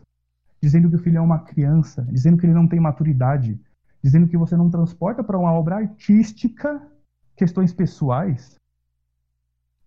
dizendo 0.61 0.91
que 0.91 0.97
o 0.97 0.99
filho 0.99 1.17
é 1.17 1.21
uma 1.21 1.39
criança, 1.39 2.07
dizendo 2.11 2.37
que 2.37 2.45
ele 2.45 2.53
não 2.53 2.69
tem 2.69 2.79
maturidade, 2.79 3.59
dizendo 4.03 4.29
que 4.29 4.37
você 4.37 4.55
não 4.57 4.69
transporta 4.69 5.25
para 5.25 5.39
uma 5.39 5.51
obra 5.51 5.77
artística 5.77 6.87
questões 7.35 7.73
pessoais, 7.73 8.57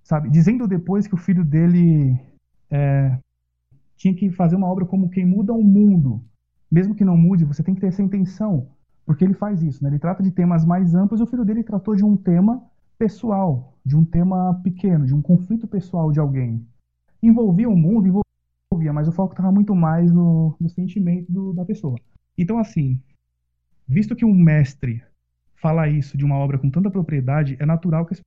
sabe? 0.03 0.29
Dizendo 0.29 0.67
depois 0.67 1.05
que 1.05 1.13
o 1.13 1.17
filho 1.17 1.45
dele 1.45 2.19
é, 2.71 3.19
tinha 3.95 4.15
que 4.15 4.31
fazer 4.31 4.55
uma 4.55 4.67
obra 4.67 4.85
como 4.85 5.09
quem 5.09 5.25
muda 5.25 5.53
o 5.53 5.63
mundo. 5.63 6.23
Mesmo 6.71 6.95
que 6.95 7.05
não 7.05 7.17
mude, 7.17 7.45
você 7.45 7.61
tem 7.61 7.75
que 7.75 7.81
ter 7.81 7.87
essa 7.87 8.01
intenção, 8.01 8.69
porque 9.05 9.23
ele 9.23 9.35
faz 9.35 9.61
isso, 9.61 9.83
né? 9.83 9.91
Ele 9.91 9.99
trata 9.99 10.23
de 10.23 10.31
temas 10.31 10.65
mais 10.65 10.95
amplos 10.95 11.19
e 11.19 11.23
o 11.23 11.27
filho 11.27 11.45
dele 11.45 11.63
tratou 11.63 11.95
de 11.95 12.03
um 12.03 12.17
tema 12.17 12.63
pessoal, 12.97 13.77
de 13.85 13.95
um 13.95 14.03
tema 14.03 14.59
pequeno, 14.63 15.05
de 15.05 15.13
um 15.13 15.21
conflito 15.21 15.67
pessoal 15.67 16.11
de 16.11 16.19
alguém. 16.19 16.65
Envolvia 17.21 17.69
o 17.69 17.75
mundo, 17.75 18.23
envolvia, 18.71 18.93
mas 18.93 19.07
o 19.07 19.11
foco 19.11 19.33
estava 19.33 19.51
muito 19.51 19.75
mais 19.75 20.11
no, 20.11 20.55
no 20.59 20.69
sentimento 20.69 21.31
do, 21.31 21.53
da 21.53 21.63
pessoa. 21.63 21.97
Então, 22.37 22.57
assim, 22.57 22.99
visto 23.87 24.15
que 24.15 24.25
um 24.25 24.33
mestre 24.33 25.03
fala 25.55 25.87
isso 25.87 26.17
de 26.17 26.25
uma 26.25 26.35
obra 26.35 26.57
com 26.57 26.69
tanta 26.69 26.89
propriedade, 26.89 27.55
é 27.59 27.65
natural 27.65 28.05
que 28.05 28.13
as 28.13 28.21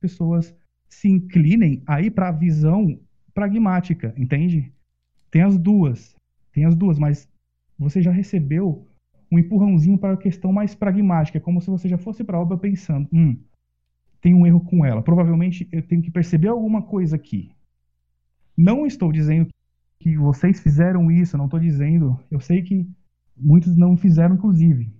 pessoas 0.00 0.54
se 0.88 1.08
inclinem 1.08 1.82
aí 1.86 2.10
para 2.10 2.28
a 2.28 2.32
visão 2.32 2.98
pragmática, 3.32 4.12
entende? 4.16 4.72
Tem 5.30 5.42
as 5.42 5.56
duas, 5.56 6.16
tem 6.52 6.64
as 6.64 6.74
duas, 6.74 6.98
mas 6.98 7.28
você 7.78 8.02
já 8.02 8.10
recebeu 8.10 8.86
um 9.30 9.38
empurrãozinho 9.38 9.96
para 9.96 10.14
a 10.14 10.16
questão 10.16 10.52
mais 10.52 10.74
pragmática, 10.74 11.38
é 11.38 11.40
como 11.40 11.60
se 11.60 11.70
você 11.70 11.88
já 11.88 11.96
fosse 11.96 12.24
para 12.24 12.36
a 12.36 12.40
obra 12.40 12.58
pensando, 12.58 13.08
hum, 13.12 13.36
tem 14.20 14.34
um 14.34 14.46
erro 14.46 14.60
com 14.60 14.84
ela. 14.84 15.00
Provavelmente 15.00 15.68
eu 15.70 15.82
tenho 15.82 16.02
que 16.02 16.10
perceber 16.10 16.48
alguma 16.48 16.82
coisa 16.82 17.16
aqui. 17.16 17.52
Não 18.60 18.84
estou 18.84 19.10
dizendo 19.10 19.48
que 19.98 20.18
vocês 20.18 20.60
fizeram 20.60 21.10
isso, 21.10 21.38
não 21.38 21.46
estou 21.46 21.58
dizendo. 21.58 22.20
Eu 22.30 22.40
sei 22.40 22.60
que 22.60 22.86
muitos 23.34 23.74
não 23.74 23.96
fizeram, 23.96 24.34
inclusive. 24.34 24.92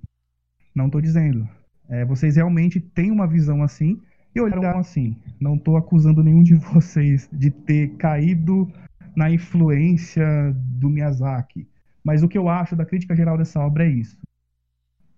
Não 0.74 0.86
estou 0.86 0.98
dizendo. 0.98 1.46
É, 1.86 2.02
vocês 2.06 2.36
realmente 2.36 2.80
têm 2.80 3.10
uma 3.10 3.26
visão 3.26 3.62
assim 3.62 4.00
e 4.34 4.40
olharam 4.40 4.78
assim. 4.78 5.14
Não 5.38 5.56
estou 5.56 5.76
acusando 5.76 6.24
nenhum 6.24 6.42
de 6.42 6.54
vocês 6.72 7.28
de 7.30 7.50
ter 7.50 7.96
caído 7.96 8.66
na 9.14 9.30
influência 9.30 10.24
do 10.56 10.88
Miyazaki. 10.88 11.68
Mas 12.02 12.22
o 12.22 12.28
que 12.28 12.38
eu 12.38 12.48
acho 12.48 12.74
da 12.74 12.86
crítica 12.86 13.14
geral 13.14 13.36
dessa 13.36 13.60
obra 13.60 13.84
é 13.84 13.90
isso. 13.90 14.16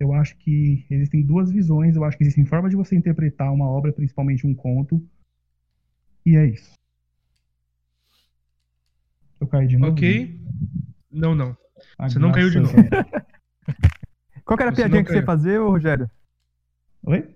Eu 0.01 0.12
acho 0.12 0.36
que 0.38 0.84
existem 0.90 1.22
duas 1.22 1.53
visões, 1.53 1.95
eu 1.95 2.03
acho 2.03 2.18
que 2.18 2.24
existem 2.24 2.45
formas 2.45 2.72
de 2.72 2.76
você 2.76 2.97
interpretar 2.97 3.53
uma 3.53 3.68
obra, 3.68 3.93
principalmente 3.93 4.45
um 4.45 4.53
conto. 4.53 5.01
E 6.26 6.36
é 6.36 6.45
isso. 6.45 6.82
Eu 9.43 9.49
caí 9.49 9.66
de 9.66 9.76
novo? 9.76 9.93
Ok. 9.93 10.40
Não, 11.11 11.34
não. 11.34 11.57
Ah, 11.99 12.09
Você 12.09 12.16
não 12.20 12.30
caiu 12.30 12.49
de 12.49 12.61
novo. 12.61 12.76
Qual 14.45 14.57
que 14.57 14.62
era 14.62 14.70
a 14.70 14.72
Você 14.72 14.82
piadinha 14.82 15.03
que 15.03 15.11
você 15.11 15.16
ia 15.16 15.22
caiu. 15.22 15.26
fazer, 15.26 15.59
ô, 15.59 15.68
Rogério? 15.70 16.09
Oi? 17.03 17.34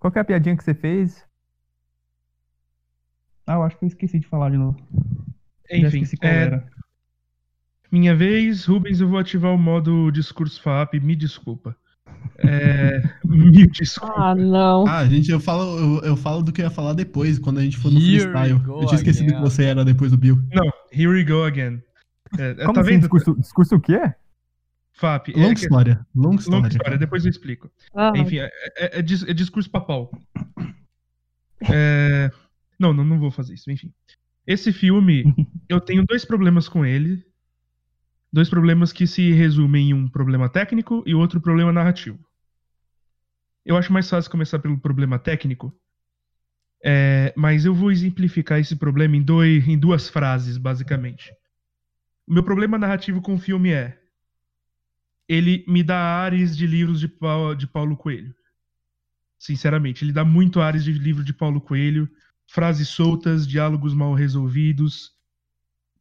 Qual 0.00 0.10
que 0.12 0.18
é 0.18 0.22
a 0.22 0.24
piadinha 0.24 0.56
que 0.56 0.64
você 0.64 0.74
fez? 0.74 1.24
Ah, 3.46 3.54
eu 3.54 3.62
acho 3.62 3.78
que 3.78 3.84
eu 3.84 3.86
esqueci 3.86 4.18
de 4.18 4.26
falar 4.26 4.50
de 4.50 4.56
novo. 4.56 4.76
Enfim, 5.70 6.02
é, 6.20 6.26
era. 6.26 6.68
minha 7.92 8.12
vez, 8.16 8.64
Rubens, 8.64 9.00
eu 9.00 9.08
vou 9.08 9.20
ativar 9.20 9.54
o 9.54 9.58
modo 9.58 10.10
discurso 10.10 10.60
FAP, 10.60 10.94
me 10.94 11.14
desculpa. 11.14 11.76
É, 12.38 13.02
me 13.24 13.66
desculpa. 13.68 14.14
Ah, 14.16 14.34
não. 14.34 14.86
Ah, 14.86 15.06
gente, 15.06 15.30
eu 15.30 15.40
falo, 15.40 15.78
eu, 15.78 16.10
eu 16.10 16.16
falo 16.16 16.42
do 16.42 16.52
que 16.52 16.60
eu 16.60 16.64
ia 16.64 16.70
falar 16.70 16.92
depois, 16.92 17.38
quando 17.38 17.58
a 17.58 17.62
gente 17.62 17.76
for 17.78 17.90
no 17.90 17.98
Here 17.98 18.20
freestyle. 18.20 18.62
Eu 18.66 18.86
tinha 18.86 18.94
esquecido 18.96 19.24
again. 19.30 19.36
que 19.36 19.50
você 19.50 19.64
era 19.64 19.84
depois 19.84 20.10
do 20.10 20.18
Bill. 20.18 20.36
Não, 20.52 20.70
here 20.92 21.08
we 21.08 21.24
go 21.24 21.44
again. 21.44 21.82
É, 22.38 22.54
Como 22.54 22.72
tá 22.74 22.80
assim, 22.80 22.90
vendo? 22.90 23.00
discurso, 23.00 23.34
discurso 23.40 23.76
o 23.76 23.80
quê? 23.80 24.00
FAP. 24.92 25.28
é 25.30 25.38
Longa 25.38 25.54
que- 25.54 25.60
história. 25.60 26.06
Longa 26.14 26.36
história. 26.36 26.56
longa 26.58 26.68
história, 26.68 26.98
depois 26.98 27.24
eu 27.24 27.30
explico. 27.30 27.70
Ah, 27.94 28.12
Enfim, 28.16 28.38
é, 28.38 28.50
é- 28.78 28.98
é 28.98 28.98
é 28.98 29.02
discurso 29.34 29.70
papal. 29.70 30.10
É, 31.70 32.30
Não, 32.78 32.92
não, 32.92 33.04
não 33.04 33.18
vou 33.18 33.30
fazer 33.30 33.54
isso. 33.54 33.70
Enfim. 33.70 33.90
Esse 34.46 34.72
filme, 34.72 35.24
eu 35.68 35.80
tenho 35.80 36.04
dois 36.06 36.24
problemas 36.24 36.68
com 36.68 36.84
ele. 36.84 37.24
Dois 38.36 38.50
problemas 38.50 38.92
que 38.92 39.06
se 39.06 39.32
resumem 39.32 39.88
em 39.88 39.94
um 39.94 40.06
problema 40.06 40.46
técnico 40.46 41.02
e 41.06 41.14
outro 41.14 41.40
problema 41.40 41.72
narrativo. 41.72 42.22
Eu 43.64 43.78
acho 43.78 43.90
mais 43.90 44.10
fácil 44.10 44.30
começar 44.30 44.58
pelo 44.58 44.78
problema 44.78 45.18
técnico. 45.18 45.74
É, 46.84 47.32
mas 47.34 47.64
eu 47.64 47.74
vou 47.74 47.90
exemplificar 47.90 48.60
esse 48.60 48.76
problema 48.76 49.16
em, 49.16 49.22
dois, 49.22 49.66
em 49.66 49.78
duas 49.78 50.10
frases, 50.10 50.58
basicamente. 50.58 51.32
O 52.26 52.34
meu 52.34 52.42
problema 52.42 52.76
narrativo 52.76 53.22
com 53.22 53.36
o 53.36 53.38
filme 53.38 53.70
é 53.70 53.98
ele 55.26 55.64
me 55.66 55.82
dá 55.82 55.98
ares 55.98 56.54
de 56.54 56.66
livros 56.66 57.00
de, 57.00 57.10
de 57.56 57.66
Paulo 57.66 57.96
Coelho. 57.96 58.34
Sinceramente, 59.38 60.04
ele 60.04 60.12
dá 60.12 60.26
muito 60.26 60.60
ares 60.60 60.84
de 60.84 60.92
livro 60.92 61.24
de 61.24 61.32
Paulo 61.32 61.58
Coelho, 61.58 62.06
frases 62.46 62.88
soltas, 62.90 63.48
diálogos 63.48 63.94
mal 63.94 64.12
resolvidos. 64.12 65.12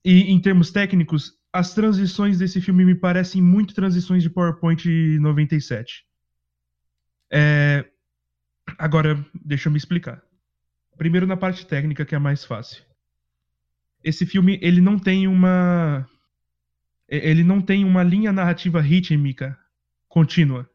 E 0.03 0.33
em 0.33 0.41
termos 0.41 0.69
técnicos, 0.69 1.31
as 1.57 1.73
transições 1.73 2.37
desse 2.37 2.59
filme 2.61 2.85
me 2.85 2.95
parecem 2.95 3.41
muito 3.41 3.73
transições 3.73 4.21
de 4.21 4.29
PowerPoint 4.29 4.85
97. 5.19 6.05
É, 7.31 7.85
Agora, 8.77 9.23
deixa 9.33 9.67
eu 9.69 9.71
me 9.71 9.77
explicar. 9.77 10.21
Primeiro 10.97 11.27
na 11.27 11.37
parte 11.37 11.65
técnica, 11.65 12.05
que 12.05 12.15
é 12.15 12.19
mais 12.19 12.43
fácil. 12.43 12.83
Esse 14.03 14.25
filme, 14.25 14.59
ele 14.61 14.81
não 14.81 14.97
tem 14.97 15.27
uma 15.27 16.07
ele 17.07 17.43
não 17.43 17.61
tem 17.61 17.85
uma 17.85 18.01
linha 18.01 18.31
narrativa 18.31 18.81
rítmica 18.81 19.57
contínua. 20.07 20.67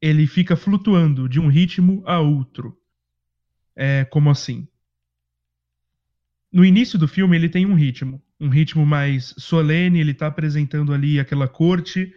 Ele 0.00 0.26
fica 0.26 0.56
flutuando 0.56 1.28
de 1.28 1.38
um 1.38 1.48
ritmo 1.48 2.02
a 2.06 2.18
outro. 2.18 2.78
É, 3.76 4.04
como 4.06 4.30
assim? 4.30 4.66
No 6.50 6.64
início 6.64 6.98
do 6.98 7.06
filme 7.06 7.36
ele 7.36 7.48
tem 7.48 7.66
um 7.66 7.74
ritmo, 7.74 8.22
um 8.44 8.50
ritmo 8.50 8.84
mais 8.84 9.34
solene, 9.38 10.00
ele 10.00 10.10
está 10.10 10.26
apresentando 10.26 10.92
ali 10.92 11.18
aquela 11.18 11.48
corte. 11.48 12.14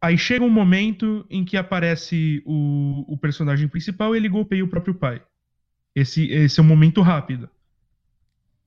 Aí 0.00 0.18
chega 0.18 0.44
um 0.44 0.50
momento 0.50 1.24
em 1.30 1.42
que 1.42 1.56
aparece 1.56 2.42
o, 2.44 3.04
o 3.08 3.16
personagem 3.16 3.66
principal 3.66 4.14
e 4.14 4.18
ele 4.18 4.28
golpeia 4.28 4.62
o 4.62 4.68
próprio 4.68 4.94
pai. 4.94 5.22
Esse, 5.94 6.30
esse 6.30 6.60
é 6.60 6.62
um 6.62 6.66
momento 6.66 7.00
rápido. 7.00 7.48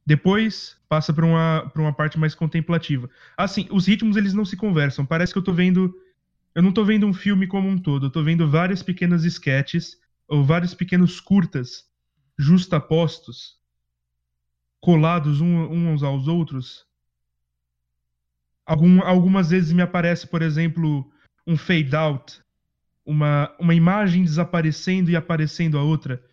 Depois 0.03 0.75
passa 0.89 1.13
para 1.13 1.25
uma, 1.25 1.69
pra 1.71 1.81
uma 1.83 1.93
parte 1.93 2.17
mais 2.17 2.33
contemplativa. 2.33 3.07
Assim, 3.37 3.67
os 3.69 3.85
ritmos 3.85 4.17
eles 4.17 4.33
não 4.33 4.45
se 4.45 4.57
conversam. 4.57 5.05
Parece 5.05 5.33
que 5.33 5.37
eu 5.37 5.43
tô 5.43 5.53
vendo. 5.53 5.93
Eu 6.55 6.63
não 6.63 6.71
tô 6.71 6.83
vendo 6.83 7.05
um 7.05 7.13
filme 7.13 7.45
como 7.45 7.69
um 7.69 7.77
todo. 7.77 8.07
Eu 8.07 8.09
tô 8.09 8.23
vendo 8.23 8.49
várias 8.49 8.81
pequenas 8.81 9.23
sketches 9.23 9.97
ou 10.27 10.43
vários 10.43 10.73
pequenos 10.73 11.19
curtas 11.19 11.85
justapostos, 12.39 13.56
colados 14.87 15.41
uns 15.41 16.01
aos 16.01 16.29
outros, 16.29 16.87
Algum, 18.65 19.01
algumas 19.01 19.49
vezes 19.49 19.73
me 19.73 19.81
aparece, 19.81 20.25
por 20.27 20.41
exemplo, 20.41 21.09
um 21.45 21.57
fade 21.57 21.93
out, 21.93 22.41
uma, 23.05 23.53
uma 23.59 23.75
imagem 23.75 24.23
desaparecendo 24.23 25.11
e 25.11 25.15
aparecendo 25.15 25.77
a 25.77 25.83
outra. 25.83 26.23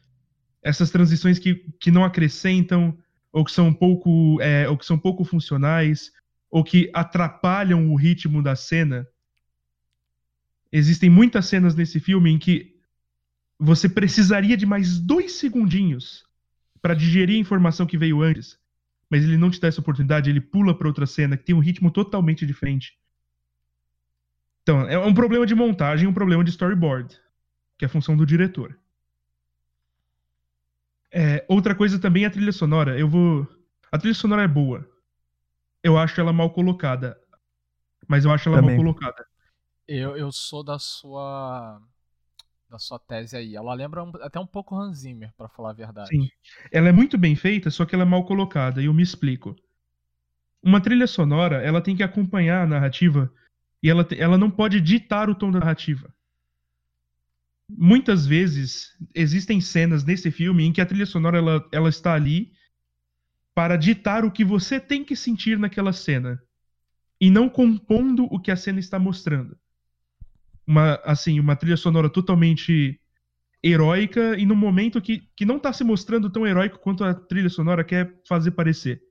Essas 0.62 0.90
transições 0.90 1.38
que, 1.40 1.54
que 1.80 1.90
não 1.90 2.04
acrescentam, 2.04 2.96
ou 3.32 3.44
que 3.44 3.50
são 3.50 3.72
pouco, 3.72 4.40
é, 4.40 4.68
ou 4.68 4.78
que 4.78 4.86
são 4.86 4.98
pouco 4.98 5.24
funcionais, 5.24 6.12
ou 6.48 6.62
que 6.62 6.90
atrapalham 6.94 7.92
o 7.92 7.96
ritmo 7.96 8.40
da 8.40 8.54
cena. 8.54 9.04
Existem 10.70 11.10
muitas 11.10 11.46
cenas 11.46 11.74
nesse 11.74 11.98
filme 11.98 12.30
em 12.30 12.38
que 12.38 12.76
você 13.58 13.88
precisaria 13.88 14.56
de 14.56 14.66
mais 14.66 15.00
dois 15.00 15.32
segundinhos 15.32 16.24
para 16.84 16.92
digerir 16.92 17.36
a 17.36 17.40
informação 17.40 17.86
que 17.86 17.96
veio 17.96 18.20
antes, 18.20 18.60
mas 19.08 19.24
ele 19.24 19.38
não 19.38 19.50
te 19.50 19.58
dá 19.58 19.68
essa 19.68 19.80
oportunidade, 19.80 20.28
ele 20.28 20.38
pula 20.38 20.76
para 20.76 20.86
outra 20.86 21.06
cena 21.06 21.34
que 21.34 21.42
tem 21.42 21.54
um 21.54 21.58
ritmo 21.58 21.90
totalmente 21.90 22.44
diferente. 22.44 22.98
Então, 24.62 24.82
é 24.82 24.98
um 24.98 25.14
problema 25.14 25.46
de 25.46 25.54
montagem, 25.54 26.06
um 26.06 26.12
problema 26.12 26.44
de 26.44 26.50
storyboard, 26.50 27.18
que 27.78 27.86
é 27.86 27.88
a 27.88 27.88
função 27.88 28.14
do 28.14 28.26
diretor. 28.26 28.78
É, 31.10 31.42
outra 31.48 31.74
coisa 31.74 31.98
também 31.98 32.24
é 32.24 32.26
a 32.26 32.30
trilha 32.30 32.52
sonora. 32.52 32.98
Eu 32.98 33.08
vou. 33.08 33.48
A 33.90 33.96
trilha 33.96 34.14
sonora 34.14 34.42
é 34.42 34.48
boa. 34.48 34.86
Eu 35.82 35.96
acho 35.96 36.20
ela 36.20 36.34
mal 36.34 36.50
colocada. 36.50 37.18
Mas 38.06 38.26
eu 38.26 38.30
acho 38.30 38.50
ela 38.50 38.58
Também. 38.58 38.76
mal 38.76 38.84
colocada. 38.84 39.26
Eu, 39.88 40.18
eu 40.18 40.30
sou 40.30 40.62
da 40.62 40.78
sua 40.78 41.80
da 42.74 42.78
sua 42.78 42.98
tese 42.98 43.36
aí. 43.36 43.54
Ela 43.54 43.72
lembra 43.72 44.02
um- 44.02 44.12
até 44.20 44.38
um 44.38 44.46
pouco 44.46 44.76
Hans 44.76 44.98
Zimmer, 44.98 45.32
pra 45.36 45.48
falar 45.48 45.70
a 45.70 45.74
verdade. 45.74 46.08
Sim. 46.08 46.28
Ela 46.72 46.88
é 46.88 46.92
muito 46.92 47.16
bem 47.16 47.36
feita, 47.36 47.70
só 47.70 47.84
que 47.84 47.94
ela 47.94 48.02
é 48.02 48.06
mal 48.06 48.24
colocada, 48.24 48.82
e 48.82 48.86
eu 48.86 48.94
me 48.94 49.02
explico. 49.02 49.56
Uma 50.62 50.80
trilha 50.80 51.06
sonora, 51.06 51.62
ela 51.62 51.80
tem 51.80 51.94
que 51.96 52.02
acompanhar 52.02 52.62
a 52.62 52.66
narrativa 52.66 53.32
e 53.82 53.88
ela, 53.90 54.06
ela 54.16 54.38
não 54.38 54.50
pode 54.50 54.80
ditar 54.80 55.28
o 55.28 55.34
tom 55.34 55.50
da 55.50 55.60
narrativa. 55.60 56.12
Muitas 57.68 58.26
vezes 58.26 58.96
existem 59.14 59.60
cenas 59.60 60.04
nesse 60.04 60.30
filme 60.30 60.64
em 60.64 60.72
que 60.72 60.80
a 60.80 60.86
trilha 60.86 61.06
sonora 61.06 61.38
ela, 61.38 61.68
ela 61.72 61.88
está 61.88 62.14
ali 62.14 62.52
para 63.54 63.76
ditar 63.76 64.24
o 64.24 64.30
que 64.30 64.44
você 64.44 64.80
tem 64.80 65.04
que 65.04 65.14
sentir 65.14 65.58
naquela 65.58 65.92
cena 65.92 66.42
e 67.20 67.30
não 67.30 67.48
compondo 67.48 68.24
o 68.24 68.40
que 68.40 68.50
a 68.50 68.56
cena 68.56 68.80
está 68.80 68.98
mostrando. 68.98 69.56
Uma 70.66 70.94
assim, 71.04 71.38
uma 71.38 71.56
trilha 71.56 71.76
sonora 71.76 72.08
totalmente 72.08 73.00
heróica 73.62 74.38
e 74.38 74.44
num 74.44 74.54
momento 74.54 75.00
que, 75.00 75.26
que 75.34 75.46
não 75.46 75.58
tá 75.58 75.72
se 75.72 75.82
mostrando 75.82 76.28
tão 76.28 76.46
heróico 76.46 76.78
quanto 76.78 77.02
a 77.02 77.14
trilha 77.14 77.48
sonora 77.48 77.82
quer 77.82 78.14
fazer 78.28 78.50
parecer. 78.50 79.02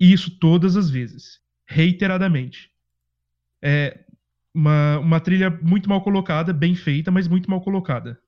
E 0.00 0.12
isso 0.12 0.38
todas 0.38 0.76
as 0.76 0.88
vezes, 0.88 1.40
reiteradamente. 1.66 2.70
É 3.62 4.00
uma, 4.54 4.98
uma 4.98 5.20
trilha 5.20 5.50
muito 5.62 5.88
mal 5.88 6.02
colocada, 6.02 6.52
bem 6.52 6.74
feita, 6.74 7.10
mas 7.10 7.28
muito 7.28 7.50
mal 7.50 7.60
colocada. 7.60 8.18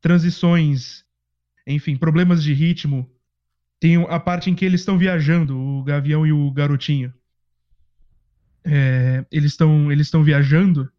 Transições, 0.00 1.04
enfim, 1.66 1.96
problemas 1.96 2.42
de 2.42 2.54
ritmo. 2.54 3.10
Tem 3.78 4.02
a 4.08 4.18
parte 4.18 4.50
em 4.50 4.54
que 4.54 4.64
eles 4.64 4.80
estão 4.80 4.96
viajando, 4.96 5.58
o 5.58 5.84
Gavião 5.84 6.26
e 6.26 6.32
o 6.32 6.50
Garotinho. 6.50 7.12
É, 8.64 9.26
eles 9.30 9.52
estão 9.52 9.92
eles 9.92 10.06
estão 10.06 10.24
viajando 10.24 10.90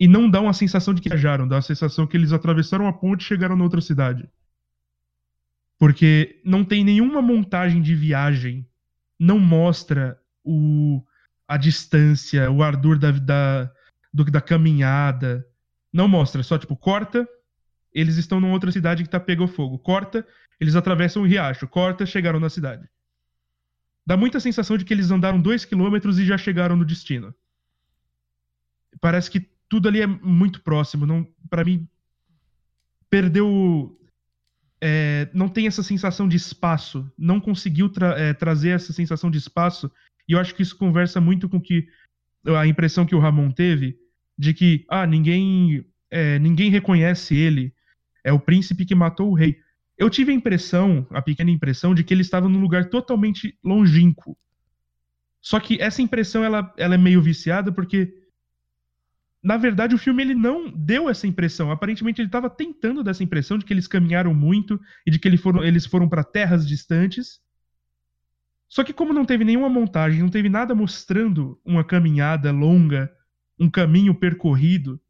e 0.00 0.08
não 0.08 0.30
dá 0.30 0.40
uma 0.40 0.54
sensação 0.54 0.94
de 0.94 1.02
que 1.02 1.10
viajaram, 1.10 1.46
dá 1.46 1.58
a 1.58 1.62
sensação 1.62 2.06
que 2.06 2.16
eles 2.16 2.32
atravessaram 2.32 2.86
a 2.86 2.92
ponte 2.92 3.20
e 3.20 3.24
chegaram 3.24 3.54
na 3.54 3.64
outra 3.64 3.82
cidade. 3.82 4.26
Porque 5.78 6.40
não 6.42 6.64
tem 6.64 6.82
nenhuma 6.82 7.20
montagem 7.20 7.82
de 7.82 7.94
viagem, 7.94 8.66
não 9.18 9.38
mostra 9.38 10.18
o, 10.42 11.04
a 11.46 11.58
distância, 11.58 12.50
o 12.50 12.62
ardor 12.62 12.98
da, 12.98 13.10
da, 13.10 13.70
do- 14.12 14.24
da 14.24 14.40
caminhada. 14.40 15.46
Não 15.92 16.08
mostra, 16.08 16.42
só 16.42 16.56
tipo, 16.56 16.74
corta, 16.76 17.28
eles 17.92 18.16
estão 18.16 18.40
numa 18.40 18.52
outra 18.54 18.72
cidade 18.72 19.02
que 19.02 19.08
tá 19.10 19.20
pegou 19.20 19.46
fogo. 19.48 19.78
Corta, 19.78 20.26
eles 20.58 20.76
atravessam 20.76 21.22
o 21.22 21.26
riacho. 21.26 21.68
Corta, 21.68 22.06
chegaram 22.06 22.40
na 22.40 22.48
cidade. 22.48 22.88
Dá 24.06 24.16
muita 24.16 24.40
sensação 24.40 24.78
de 24.78 24.84
que 24.84 24.94
eles 24.94 25.10
andaram 25.10 25.40
dois 25.40 25.64
quilômetros 25.64 26.18
e 26.18 26.24
já 26.24 26.38
chegaram 26.38 26.74
no 26.74 26.84
destino. 26.86 27.34
Parece 29.00 29.30
que 29.30 29.50
tudo 29.70 29.88
ali 29.88 30.02
é 30.02 30.06
muito 30.06 30.60
próximo. 30.62 31.06
Não, 31.06 31.26
para 31.48 31.64
mim, 31.64 31.88
perdeu. 33.08 33.96
é, 34.80 35.30
não 35.32 35.48
tem 35.48 35.66
essa 35.66 35.82
sensação 35.82 36.28
de 36.28 36.36
espaço. 36.36 37.10
Não 37.16 37.40
conseguiu 37.40 37.88
tra- 37.88 38.18
é, 38.18 38.34
trazer 38.34 38.70
essa 38.70 38.92
sensação 38.92 39.30
de 39.30 39.38
espaço. 39.38 39.90
E 40.28 40.32
eu 40.32 40.38
acho 40.38 40.54
que 40.54 40.62
isso 40.62 40.76
conversa 40.76 41.20
muito 41.20 41.48
com 41.48 41.60
que 41.60 41.86
a 42.58 42.66
impressão 42.66 43.06
que 43.06 43.14
o 43.14 43.18
Ramon 43.18 43.50
teve 43.50 43.96
de 44.38 44.54
que 44.54 44.84
ah 44.88 45.06
ninguém 45.06 45.84
é, 46.10 46.38
ninguém 46.38 46.70
reconhece 46.70 47.36
ele. 47.36 47.72
É 48.24 48.32
o 48.32 48.40
príncipe 48.40 48.84
que 48.84 48.94
matou 48.94 49.30
o 49.30 49.34
rei. 49.34 49.58
Eu 49.96 50.10
tive 50.10 50.32
a 50.32 50.34
impressão, 50.34 51.06
a 51.10 51.20
pequena 51.22 51.50
impressão, 51.50 51.94
de 51.94 52.02
que 52.02 52.12
ele 52.14 52.22
estava 52.22 52.48
num 52.48 52.60
lugar 52.60 52.88
totalmente 52.88 53.56
longínquo. 53.62 54.36
Só 55.42 55.60
que 55.60 55.80
essa 55.80 56.02
impressão 56.02 56.42
ela, 56.42 56.72
ela 56.76 56.94
é 56.94 56.98
meio 56.98 57.22
viciada 57.22 57.70
porque 57.70 58.12
na 59.42 59.56
verdade, 59.56 59.94
o 59.94 59.98
filme 59.98 60.22
ele 60.22 60.34
não 60.34 60.70
deu 60.70 61.08
essa 61.08 61.26
impressão. 61.26 61.70
Aparentemente, 61.70 62.20
ele 62.20 62.28
estava 62.28 62.50
tentando 62.50 63.02
dar 63.02 63.12
essa 63.12 63.24
impressão 63.24 63.56
de 63.56 63.64
que 63.64 63.72
eles 63.72 63.86
caminharam 63.86 64.34
muito 64.34 64.78
e 65.06 65.10
de 65.10 65.18
que 65.18 65.26
ele 65.26 65.38
foram- 65.38 65.64
eles 65.64 65.86
foram 65.86 66.08
para 66.08 66.22
terras 66.22 66.66
distantes. 66.68 67.40
Só 68.68 68.84
que, 68.84 68.92
como 68.92 69.12
não 69.12 69.24
teve 69.24 69.44
nenhuma 69.44 69.68
montagem, 69.68 70.20
não 70.20 70.28
teve 70.28 70.48
nada 70.48 70.74
mostrando 70.74 71.58
uma 71.64 71.82
caminhada 71.82 72.52
longa, 72.52 73.10
um 73.58 73.68
caminho 73.68 74.14
percorrido, 74.14 75.00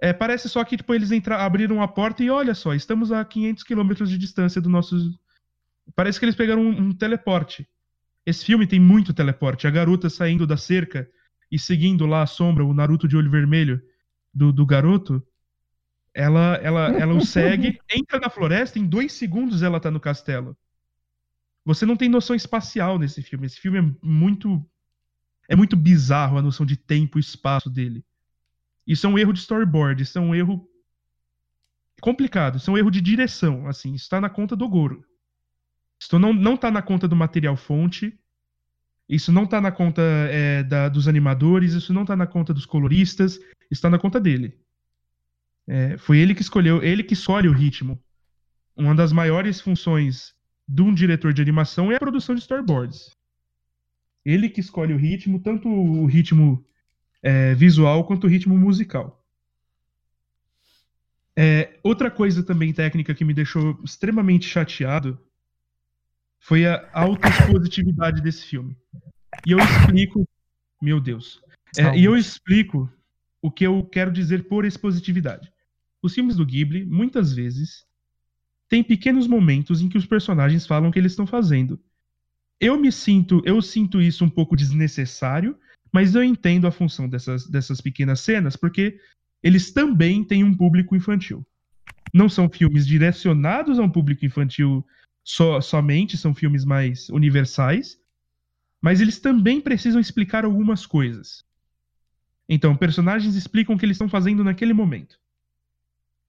é, 0.00 0.12
parece 0.12 0.48
só 0.48 0.64
que 0.64 0.76
tipo, 0.76 0.92
eles 0.92 1.12
entra- 1.12 1.44
abriram 1.44 1.80
a 1.80 1.86
porta 1.86 2.24
e 2.24 2.28
olha 2.30 2.54
só, 2.54 2.74
estamos 2.74 3.12
a 3.12 3.24
500 3.24 3.62
quilômetros 3.62 4.10
de 4.10 4.18
distância 4.18 4.60
do 4.60 4.68
nosso. 4.68 4.96
Parece 5.94 6.18
que 6.18 6.24
eles 6.24 6.34
pegaram 6.34 6.60
um, 6.60 6.88
um 6.88 6.92
teleporte. 6.92 7.68
Esse 8.26 8.44
filme 8.44 8.66
tem 8.66 8.80
muito 8.80 9.14
teleporte. 9.14 9.66
A 9.66 9.70
garota 9.70 10.10
saindo 10.10 10.46
da 10.46 10.56
cerca 10.56 11.08
e 11.52 11.58
seguindo 11.58 12.06
lá 12.06 12.22
a 12.22 12.26
sombra, 12.26 12.64
o 12.64 12.72
Naruto 12.72 13.06
de 13.06 13.14
olho 13.14 13.30
vermelho 13.30 13.82
do, 14.32 14.50
do 14.50 14.64
garoto, 14.64 15.22
ela, 16.14 16.54
ela, 16.56 16.88
ela 16.98 17.12
o 17.12 17.20
segue, 17.26 17.78
entra 17.94 18.18
na 18.18 18.30
floresta, 18.30 18.78
em 18.78 18.86
dois 18.86 19.12
segundos 19.12 19.62
ela 19.62 19.78
tá 19.78 19.90
no 19.90 20.00
castelo. 20.00 20.56
Você 21.62 21.84
não 21.84 21.94
tem 21.94 22.08
noção 22.08 22.34
espacial 22.34 22.98
nesse 22.98 23.22
filme. 23.22 23.44
Esse 23.44 23.60
filme 23.60 23.78
é 23.78 23.94
muito. 24.02 24.66
É 25.46 25.54
muito 25.54 25.76
bizarro 25.76 26.38
a 26.38 26.42
noção 26.42 26.64
de 26.64 26.76
tempo 26.76 27.18
e 27.18 27.20
espaço 27.20 27.68
dele. 27.68 28.02
Isso 28.86 29.06
é 29.06 29.10
um 29.10 29.18
erro 29.18 29.34
de 29.34 29.40
storyboard, 29.40 30.02
isso 30.02 30.16
é 30.16 30.20
um 30.20 30.34
erro 30.34 30.66
complicado, 32.00 32.56
isso 32.56 32.70
é 32.70 32.72
um 32.72 32.78
erro 32.78 32.90
de 32.90 33.00
direção, 33.00 33.68
assim, 33.68 33.92
isso 33.92 34.08
tá 34.08 34.20
na 34.20 34.30
conta 34.30 34.56
do 34.56 34.68
Goro. 34.68 35.04
Isso 36.00 36.18
não, 36.18 36.32
não 36.32 36.56
tá 36.56 36.70
na 36.70 36.80
conta 36.80 37.06
do 37.06 37.14
material 37.14 37.56
fonte, 37.56 38.18
isso 39.14 39.30
não 39.30 39.46
tá 39.46 39.60
na 39.60 39.70
conta 39.70 40.00
é, 40.30 40.62
da- 40.62 40.88
dos 40.88 41.06
animadores, 41.06 41.74
isso 41.74 41.92
não 41.92 42.02
tá 42.02 42.16
na 42.16 42.26
conta 42.26 42.54
dos 42.54 42.64
coloristas, 42.64 43.38
isso 43.70 43.82
tá 43.82 43.90
na 43.90 43.98
conta 43.98 44.18
dele. 44.18 44.58
É, 45.66 45.98
foi 45.98 46.16
ele 46.16 46.34
que 46.34 46.40
escolheu, 46.40 46.82
ele 46.82 47.04
que 47.04 47.12
escolhe 47.12 47.46
o 47.46 47.52
ritmo. 47.52 48.02
Uma 48.74 48.94
das 48.94 49.12
maiores 49.12 49.60
funções 49.60 50.34
de 50.66 50.80
um 50.80 50.94
diretor 50.94 51.34
de 51.34 51.42
animação 51.42 51.92
é 51.92 51.96
a 51.96 52.00
produção 52.00 52.34
de 52.34 52.40
storyboards. 52.40 53.10
Ele 54.24 54.48
que 54.48 54.60
escolhe 54.60 54.94
o 54.94 54.96
ritmo, 54.96 55.38
tanto 55.40 55.68
o 55.68 56.06
ritmo 56.06 56.64
é, 57.22 57.54
visual 57.54 58.06
quanto 58.06 58.24
o 58.24 58.30
ritmo 58.30 58.56
musical. 58.56 59.22
É, 61.36 61.78
outra 61.82 62.10
coisa 62.10 62.42
também 62.42 62.72
técnica 62.72 63.14
que 63.14 63.26
me 63.26 63.34
deixou 63.34 63.78
extremamente 63.84 64.46
chateado 64.46 65.20
foi 66.42 66.66
a 66.66 66.90
autoexpositividade 66.92 68.20
desse 68.20 68.44
filme. 68.44 68.76
E 69.46 69.52
eu 69.52 69.58
explico. 69.58 70.28
Meu 70.80 71.00
Deus. 71.00 71.40
É, 71.78 71.96
e 71.96 72.04
eu 72.04 72.16
explico 72.16 72.92
o 73.40 73.50
que 73.50 73.64
eu 73.64 73.84
quero 73.84 74.12
dizer 74.12 74.48
por 74.48 74.64
expositividade. 74.64 75.50
Os 76.02 76.12
filmes 76.12 76.36
do 76.36 76.44
Ghibli, 76.44 76.84
muitas 76.84 77.32
vezes, 77.32 77.86
têm 78.68 78.82
pequenos 78.82 79.28
momentos 79.28 79.80
em 79.80 79.88
que 79.88 79.96
os 79.96 80.04
personagens 80.04 80.66
falam 80.66 80.90
o 80.90 80.92
que 80.92 80.98
eles 80.98 81.12
estão 81.12 81.26
fazendo. 81.26 81.80
Eu 82.60 82.76
me 82.76 82.90
sinto, 82.90 83.40
eu 83.44 83.62
sinto 83.62 84.00
isso 84.00 84.24
um 84.24 84.30
pouco 84.30 84.56
desnecessário, 84.56 85.56
mas 85.92 86.14
eu 86.16 86.24
entendo 86.24 86.66
a 86.66 86.72
função 86.72 87.08
dessas, 87.08 87.46
dessas 87.46 87.80
pequenas 87.80 88.20
cenas, 88.20 88.56
porque 88.56 88.98
eles 89.42 89.72
também 89.72 90.24
têm 90.24 90.42
um 90.42 90.56
público 90.56 90.96
infantil. 90.96 91.46
Não 92.12 92.28
são 92.28 92.48
filmes 92.48 92.84
direcionados 92.84 93.78
a 93.78 93.82
um 93.82 93.90
público 93.90 94.26
infantil 94.26 94.84
só, 95.24 95.60
somente, 95.60 96.16
são 96.16 96.34
filmes 96.34 96.64
mais 96.64 97.08
universais, 97.10 97.98
mas 98.80 99.00
eles 99.00 99.20
também 99.20 99.60
precisam 99.60 100.00
explicar 100.00 100.44
algumas 100.44 100.86
coisas. 100.86 101.44
Então, 102.48 102.76
personagens 102.76 103.34
explicam 103.34 103.74
o 103.74 103.78
que 103.78 103.84
eles 103.86 103.94
estão 103.96 104.08
fazendo 104.08 104.44
naquele 104.44 104.72
momento. 104.72 105.18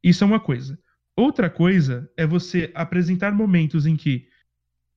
Isso 0.04 0.24
é 0.24 0.28
uma 0.28 0.40
coisa. 0.40 0.80
Outra 1.16 1.50
coisa 1.50 2.10
é 2.18 2.26
você 2.26 2.72
apresentar 2.76 3.32
momentos 3.34 3.86
em 3.86 3.96
que 3.96 4.28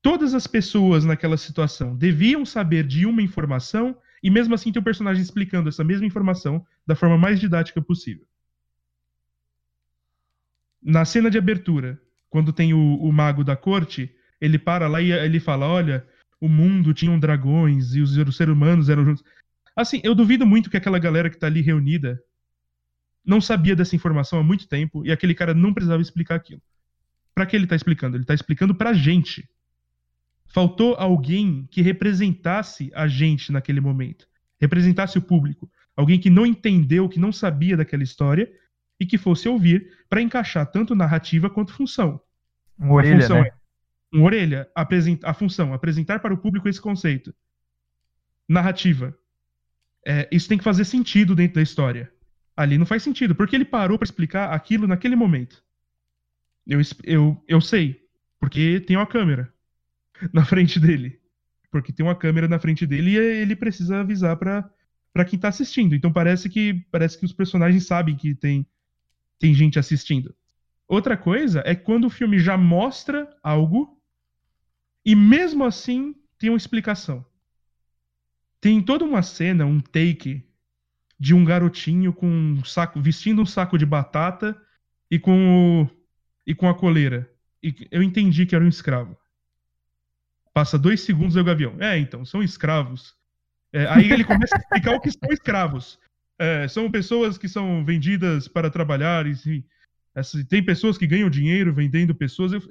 todas 0.02 0.34
as 0.34 0.46
pessoas 0.46 1.04
naquela 1.04 1.36
situação 1.36 1.96
deviam 1.96 2.44
saber 2.44 2.86
de 2.86 3.06
uma 3.06 3.22
informação 3.22 3.96
E 4.22 4.30
mesmo 4.30 4.54
assim 4.54 4.72
tem 4.72 4.80
um 4.80 4.84
personagem 4.84 5.22
explicando 5.22 5.68
essa 5.68 5.84
mesma 5.84 6.06
informação 6.06 6.66
da 6.86 6.96
forma 6.96 7.16
mais 7.16 7.38
didática 7.38 7.80
possível. 7.80 8.26
Na 10.82 11.04
cena 11.04 11.30
de 11.30 11.38
abertura, 11.38 12.00
quando 12.28 12.52
tem 12.52 12.74
o, 12.74 12.78
o 12.78 13.12
mago 13.12 13.44
da 13.44 13.56
corte, 13.56 14.14
ele 14.40 14.58
para 14.58 14.88
lá 14.88 15.00
e 15.00 15.12
ele 15.12 15.40
fala: 15.40 15.66
Olha, 15.66 16.06
o 16.40 16.48
mundo 16.48 16.92
tinha 16.92 17.16
dragões 17.18 17.94
e 17.94 18.00
os, 18.00 18.16
os 18.16 18.36
seres 18.36 18.52
humanos 18.52 18.88
eram 18.88 19.04
juntos. 19.04 19.24
Assim, 19.74 20.00
eu 20.02 20.14
duvido 20.14 20.46
muito 20.46 20.70
que 20.70 20.76
aquela 20.76 20.98
galera 20.98 21.28
que 21.28 21.38
tá 21.38 21.46
ali 21.46 21.60
reunida 21.60 22.20
não 23.24 23.40
sabia 23.40 23.74
dessa 23.74 23.96
informação 23.96 24.38
há 24.38 24.42
muito 24.42 24.68
tempo 24.68 25.04
e 25.04 25.10
aquele 25.10 25.34
cara 25.34 25.52
não 25.52 25.74
precisava 25.74 26.00
explicar 26.00 26.36
aquilo. 26.36 26.62
Para 27.34 27.44
que 27.44 27.56
ele 27.56 27.66
tá 27.66 27.76
explicando? 27.76 28.16
Ele 28.16 28.24
tá 28.24 28.32
explicando 28.32 28.74
pra 28.74 28.94
gente. 28.94 29.48
Faltou 30.46 30.94
alguém 30.94 31.66
que 31.70 31.82
representasse 31.82 32.90
a 32.94 33.06
gente 33.08 33.52
naquele 33.52 33.80
momento, 33.80 34.26
representasse 34.58 35.18
o 35.18 35.22
público, 35.22 35.70
alguém 35.94 36.18
que 36.18 36.30
não 36.30 36.46
entendeu, 36.46 37.08
que 37.08 37.18
não 37.18 37.32
sabia 37.32 37.76
daquela 37.76 38.02
história 38.02 38.50
e 38.98 39.06
que 39.06 39.18
fosse 39.18 39.48
ouvir 39.48 39.90
para 40.08 40.22
encaixar 40.22 40.66
tanto 40.70 40.94
narrativa 40.94 41.50
quanto 41.50 41.72
função. 41.72 42.20
Um 42.78 42.90
orelha, 42.90 43.16
a 43.16 43.20
função 43.20 43.42
né? 43.42 43.48
é 43.48 43.56
um 44.16 44.22
orelha, 44.22 44.70
apresenta, 44.74 45.28
a 45.28 45.34
função, 45.34 45.74
apresentar 45.74 46.20
para 46.20 46.32
o 46.32 46.38
público 46.38 46.68
esse 46.68 46.80
conceito. 46.80 47.34
Narrativa. 48.48 49.16
É, 50.06 50.28
isso 50.30 50.48
tem 50.48 50.56
que 50.56 50.64
fazer 50.64 50.84
sentido 50.84 51.34
dentro 51.34 51.56
da 51.56 51.62
história. 51.62 52.10
Ali 52.56 52.78
não 52.78 52.86
faz 52.86 53.02
sentido, 53.02 53.34
porque 53.34 53.54
ele 53.54 53.64
parou 53.64 53.98
para 53.98 54.06
explicar 54.06 54.52
aquilo 54.52 54.86
naquele 54.86 55.16
momento. 55.16 55.62
Eu, 56.66 56.80
eu, 57.04 57.44
eu 57.46 57.60
sei, 57.60 58.00
porque 58.40 58.80
tem 58.80 58.96
uma 58.96 59.06
câmera 59.06 59.52
na 60.32 60.44
frente 60.44 60.80
dele. 60.80 61.20
Porque 61.70 61.92
tem 61.92 62.06
uma 62.06 62.14
câmera 62.14 62.48
na 62.48 62.58
frente 62.58 62.86
dele 62.86 63.10
e 63.10 63.16
ele 63.16 63.54
precisa 63.54 64.00
avisar 64.00 64.36
para 64.36 64.70
para 65.12 65.24
quem 65.24 65.38
tá 65.38 65.48
assistindo. 65.48 65.94
Então 65.94 66.12
parece 66.12 66.46
que 66.46 66.74
parece 66.90 67.18
que 67.18 67.24
os 67.24 67.32
personagens 67.32 67.86
sabem 67.86 68.14
que 68.14 68.34
tem 68.34 68.66
tem 69.38 69.54
gente 69.54 69.78
assistindo. 69.78 70.34
Outra 70.88 71.16
coisa 71.16 71.62
é 71.66 71.74
quando 71.74 72.06
o 72.06 72.10
filme 72.10 72.38
já 72.38 72.56
mostra 72.56 73.28
algo 73.42 74.00
e 75.04 75.14
mesmo 75.14 75.64
assim 75.64 76.14
tem 76.38 76.50
uma 76.50 76.56
explicação. 76.56 77.24
Tem 78.60 78.82
toda 78.82 79.04
uma 79.04 79.22
cena, 79.22 79.66
um 79.66 79.80
take 79.80 80.44
de 81.18 81.34
um 81.34 81.44
garotinho 81.44 82.12
com 82.12 82.26
um 82.26 82.64
saco, 82.64 83.00
vestindo 83.00 83.42
um 83.42 83.46
saco 83.46 83.78
de 83.78 83.86
batata 83.86 84.60
e 85.10 85.18
com 85.18 85.82
o, 85.82 85.90
e 86.46 86.54
com 86.54 86.68
a 86.68 86.74
coleira. 86.74 87.30
E 87.62 87.88
eu 87.90 88.02
entendi 88.02 88.46
que 88.46 88.54
era 88.54 88.64
um 88.64 88.68
escravo. 88.68 89.16
Passa 90.52 90.78
dois 90.78 91.00
segundos 91.00 91.36
e 91.36 91.40
o 91.40 91.44
gavião. 91.44 91.76
É, 91.80 91.98
então, 91.98 92.24
são 92.24 92.42
escravos. 92.42 93.14
É, 93.72 93.86
aí 93.86 94.10
ele 94.10 94.24
começa 94.24 94.56
a 94.56 94.58
explicar 94.58 94.94
o 94.94 95.00
que 95.00 95.10
são 95.10 95.30
escravos. 95.30 95.98
É, 96.38 96.68
são 96.68 96.90
pessoas 96.90 97.38
que 97.38 97.48
são 97.48 97.84
vendidas 97.84 98.46
para 98.48 98.70
trabalhar. 98.70 99.26
E, 99.26 99.32
assim, 100.14 100.44
tem 100.44 100.64
pessoas 100.64 100.98
que 100.98 101.06
ganham 101.06 101.30
dinheiro 101.30 101.72
vendendo 101.72 102.14
pessoas. 102.14 102.52
Eu- 102.52 102.62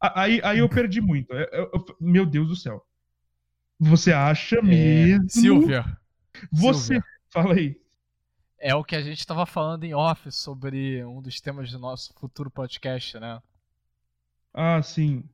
aí, 0.00 0.40
aí 0.42 0.58
eu 0.58 0.68
perdi 0.68 1.00
muito. 1.00 1.32
Eu- 1.32 1.48
eu- 1.52 1.70
eu- 1.72 1.96
meu 2.00 2.26
Deus 2.26 2.48
do 2.48 2.56
céu. 2.56 2.84
Você 3.78 4.12
acha 4.12 4.56
É, 4.56 4.62
mesmo? 4.62 5.28
Silvia, 5.30 5.84
Você. 6.50 6.94
Silvia. 6.94 7.04
Fala 7.30 7.54
aí. 7.54 7.80
é 8.58 8.74
o 8.74 8.82
que 8.84 8.96
a 8.96 9.02
gente 9.02 9.18
estava 9.18 9.44
falando 9.44 9.84
em 9.84 9.92
off 9.92 10.30
sobre 10.32 11.04
um 11.04 11.20
dos 11.20 11.38
temas 11.40 11.70
do 11.70 11.78
nosso 11.78 12.14
futuro 12.14 12.50
podcast, 12.50 13.18
né? 13.20 13.42
Ah, 14.54 14.80
sim. 14.82 15.28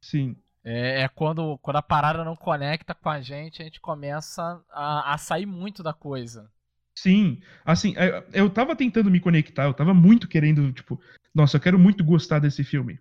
Sim. 0.00 0.36
É, 0.62 1.02
é 1.02 1.08
quando, 1.08 1.56
quando 1.58 1.76
a 1.76 1.82
parada 1.82 2.22
não 2.24 2.36
conecta 2.36 2.94
com 2.94 3.08
a 3.08 3.20
gente, 3.22 3.62
a 3.62 3.64
gente 3.64 3.80
começa 3.80 4.60
a, 4.70 5.14
a 5.14 5.16
sair 5.16 5.46
muito 5.46 5.82
da 5.82 5.94
coisa. 5.94 6.50
Sim, 6.96 7.42
assim, 7.62 7.94
é, 7.98 8.24
eu 8.32 8.48
tava 8.48 8.74
tentando 8.74 9.10
me 9.10 9.20
conectar, 9.20 9.64
eu 9.64 9.74
tava 9.74 9.92
muito 9.92 10.26
querendo, 10.26 10.72
tipo, 10.72 10.98
nossa, 11.34 11.58
eu 11.58 11.60
quero 11.60 11.78
muito 11.78 12.02
gostar 12.02 12.38
desse 12.38 12.64
filme. 12.64 12.98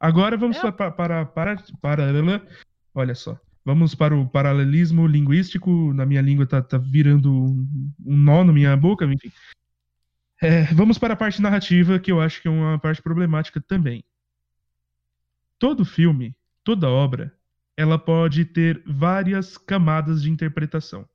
Agora 0.00 0.36
vamos 0.36 0.56
É. 0.56 0.72
para, 0.72 0.90
para, 0.90 1.26
para, 1.26 1.56
para, 1.80 2.42
olha 2.94 3.14
só, 3.14 3.38
vamos 3.62 3.94
para 3.94 4.16
o 4.16 4.26
paralelismo 4.26 5.06
linguístico, 5.06 5.92
na 5.92 6.06
minha 6.06 6.22
língua 6.22 6.46
tá, 6.46 6.62
tá 6.62 6.78
virando 6.78 7.30
um, 7.30 7.92
um 8.02 8.16
nó 8.16 8.42
na 8.44 8.52
minha 8.52 8.74
boca, 8.78 9.04
enfim. 9.04 9.30
É, 10.40 10.64
vamos 10.72 10.96
para 10.96 11.12
a 11.12 11.16
parte 11.16 11.42
narrativa, 11.42 11.98
que 11.98 12.10
eu 12.10 12.18
acho 12.18 12.40
que 12.40 12.48
é 12.48 12.50
uma 12.50 12.78
parte 12.78 13.02
problemática 13.02 13.60
também. 13.60 14.02
Todo 15.58 15.84
filme, 15.84 16.34
toda 16.64 16.88
obra, 16.88 17.32
ela 17.76 17.98
pode 17.98 18.46
ter 18.46 18.82
várias 18.86 19.58
camadas 19.58 20.22
de 20.22 20.30
interpretação 20.30 21.06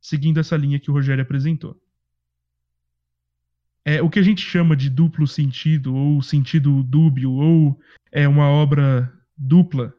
seguindo 0.00 0.40
essa 0.40 0.56
linha 0.56 0.78
que 0.78 0.90
o 0.90 0.94
Rogério 0.94 1.22
apresentou. 1.22 1.80
É, 3.84 4.02
o 4.02 4.10
que 4.10 4.18
a 4.18 4.22
gente 4.22 4.42
chama 4.42 4.76
de 4.76 4.90
duplo 4.90 5.26
sentido, 5.26 5.94
ou 5.94 6.22
sentido 6.22 6.82
dúbio, 6.82 7.32
ou 7.32 7.80
é 8.12 8.28
uma 8.28 8.48
obra 8.48 9.12
dupla, 9.36 9.94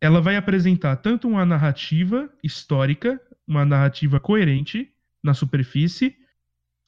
ela 0.00 0.20
vai 0.20 0.36
apresentar 0.36 0.96
tanto 0.96 1.28
uma 1.28 1.46
narrativa 1.46 2.30
histórica, 2.42 3.20
uma 3.46 3.64
narrativa 3.64 4.20
coerente 4.20 4.92
na 5.22 5.32
superfície, 5.32 6.16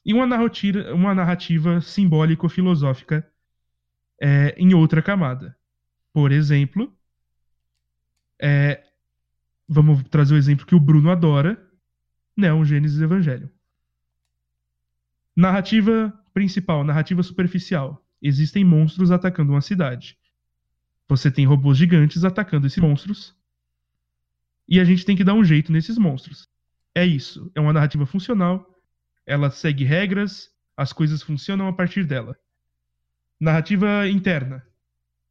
e 0.05 0.13
uma 0.13 0.25
narrativa, 0.25 0.93
uma 0.93 1.13
narrativa 1.13 1.81
simbólico-filosófica 1.81 3.27
é, 4.21 4.55
em 4.57 4.73
outra 4.73 5.01
camada. 5.01 5.57
Por 6.13 6.31
exemplo, 6.31 6.95
é, 8.41 8.83
vamos 9.67 10.03
trazer 10.09 10.33
o 10.33 10.37
exemplo 10.37 10.65
que 10.65 10.75
o 10.75 10.79
Bruno 10.79 11.11
adora, 11.11 11.61
Neon 12.35 12.63
Gênesis 12.63 13.01
Evangelho. 13.01 13.49
Narrativa 15.35 16.13
principal, 16.33 16.83
narrativa 16.83 17.21
superficial. 17.21 18.03
Existem 18.21 18.63
monstros 18.63 19.11
atacando 19.11 19.51
uma 19.51 19.61
cidade. 19.61 20.17
Você 21.07 21.31
tem 21.31 21.45
robôs 21.45 21.77
gigantes 21.77 22.23
atacando 22.23 22.67
esses 22.67 22.79
monstros. 22.79 23.35
E 24.67 24.79
a 24.79 24.83
gente 24.83 25.05
tem 25.05 25.15
que 25.15 25.23
dar 25.23 25.33
um 25.33 25.43
jeito 25.43 25.71
nesses 25.71 25.97
monstros. 25.97 26.49
É 26.93 27.05
isso. 27.05 27.51
É 27.55 27.61
uma 27.61 27.73
narrativa 27.73 28.05
funcional. 28.05 28.67
Ela 29.25 29.49
segue 29.49 29.83
regras. 29.83 30.51
As 30.75 30.91
coisas 30.91 31.21
funcionam 31.21 31.67
a 31.67 31.73
partir 31.73 32.03
dela. 32.03 32.35
Narrativa 33.39 34.07
interna. 34.07 34.65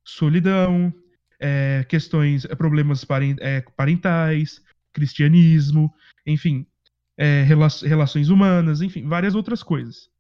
Solidão, 0.05 0.95
é, 1.39 1.85
questões, 1.89 2.45
é, 2.45 2.55
problemas 2.55 3.05
é, 3.41 3.61
parentais, 3.77 4.63
cristianismo, 4.93 5.93
enfim, 6.27 6.67
é, 7.17 7.43
rela- 7.43 7.69
relações 7.83 8.29
humanas, 8.29 8.81
enfim, 8.81 9.07
várias 9.07 9.35
outras 9.35 9.63
coisas. 9.63 10.11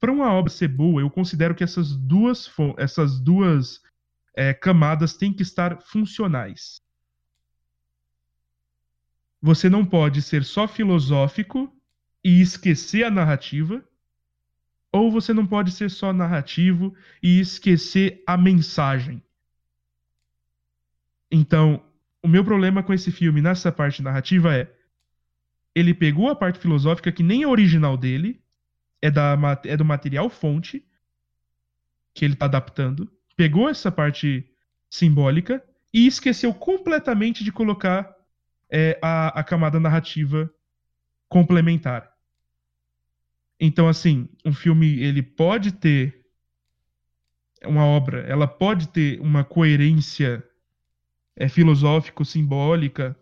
Para 0.00 0.12
uma 0.12 0.32
obra 0.32 0.50
ser 0.50 0.68
boa, 0.68 1.00
eu 1.00 1.10
considero 1.10 1.54
que 1.54 1.64
essas 1.64 1.96
duas, 1.96 2.50
essas 2.76 3.18
duas 3.18 3.80
camadas 4.60 5.14
têm 5.16 5.32
que 5.32 5.42
estar 5.42 5.80
funcionais. 5.80 6.82
Você 9.40 9.70
não 9.70 9.86
pode 9.86 10.20
ser 10.20 10.42
só 10.44 10.66
filosófico 10.66 11.72
e 12.22 12.40
esquecer 12.40 13.04
a 13.04 13.10
narrativa, 13.10 13.84
ou 14.90 15.10
você 15.10 15.32
não 15.32 15.46
pode 15.46 15.70
ser 15.70 15.90
só 15.90 16.12
narrativo 16.12 16.94
e 17.22 17.38
esquecer 17.38 18.22
a 18.26 18.36
mensagem. 18.36 19.22
Então, 21.36 21.82
o 22.22 22.28
meu 22.28 22.44
problema 22.44 22.80
com 22.80 22.94
esse 22.94 23.10
filme 23.10 23.42
nessa 23.42 23.72
parte 23.72 24.00
narrativa 24.00 24.56
é 24.56 24.72
ele 25.74 25.92
pegou 25.92 26.28
a 26.28 26.36
parte 26.36 26.60
filosófica 26.60 27.10
que 27.10 27.24
nem 27.24 27.42
é 27.42 27.48
original 27.48 27.96
dele, 27.96 28.40
é, 29.02 29.10
da, 29.10 29.36
é 29.64 29.76
do 29.76 29.84
material 29.84 30.30
fonte 30.30 30.86
que 32.14 32.24
ele 32.24 32.34
está 32.34 32.44
adaptando, 32.44 33.10
pegou 33.34 33.68
essa 33.68 33.90
parte 33.90 34.48
simbólica 34.88 35.60
e 35.92 36.06
esqueceu 36.06 36.54
completamente 36.54 37.42
de 37.42 37.50
colocar 37.50 38.14
é, 38.70 38.96
a, 39.02 39.40
a 39.40 39.42
camada 39.42 39.80
narrativa 39.80 40.48
complementar. 41.28 42.14
Então, 43.58 43.88
assim, 43.88 44.28
um 44.44 44.52
filme 44.52 45.00
ele 45.02 45.20
pode 45.20 45.72
ter 45.72 46.24
uma 47.64 47.84
obra, 47.84 48.20
ela 48.20 48.46
pode 48.46 48.86
ter 48.90 49.20
uma 49.20 49.42
coerência 49.42 50.48
é, 51.36 51.48
filosófico-simbólica, 51.48 53.16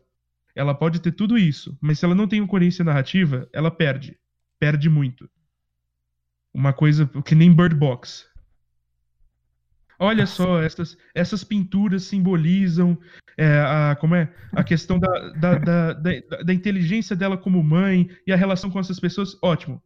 ela 0.55 0.75
pode 0.75 1.01
ter 1.01 1.13
tudo 1.13 1.39
isso, 1.39 1.77
mas 1.81 1.99
se 1.99 2.05
ela 2.05 2.15
não 2.15 2.29
tem 2.29 2.47
coerência 2.47 2.85
narrativa, 2.85 3.49
ela 3.53 3.71
perde. 3.71 4.19
Perde 4.59 4.89
muito. 4.89 5.29
Uma 6.53 6.73
coisa 6.73 7.07
que 7.25 7.35
nem 7.35 7.55
Bird 7.55 7.75
Box. 7.75 8.31
Olha 9.99 10.27
só, 10.27 10.61
essas, 10.61 10.99
essas 11.15 11.45
pinturas 11.45 12.03
simbolizam 12.03 12.99
é, 13.37 13.61
a, 13.61 13.97
como 13.99 14.17
é, 14.17 14.35
a 14.51 14.65
questão 14.65 14.99
da, 14.99 15.31
da, 15.31 15.59
da, 15.59 15.93
da, 15.93 16.11
da 16.45 16.53
inteligência 16.53 17.15
dela 17.15 17.39
como 17.39 17.63
mãe 17.63 18.11
e 18.27 18.33
a 18.33 18.37
relação 18.37 18.69
com 18.69 18.81
essas 18.81 18.99
pessoas. 18.99 19.39
Ótimo. 19.41 19.81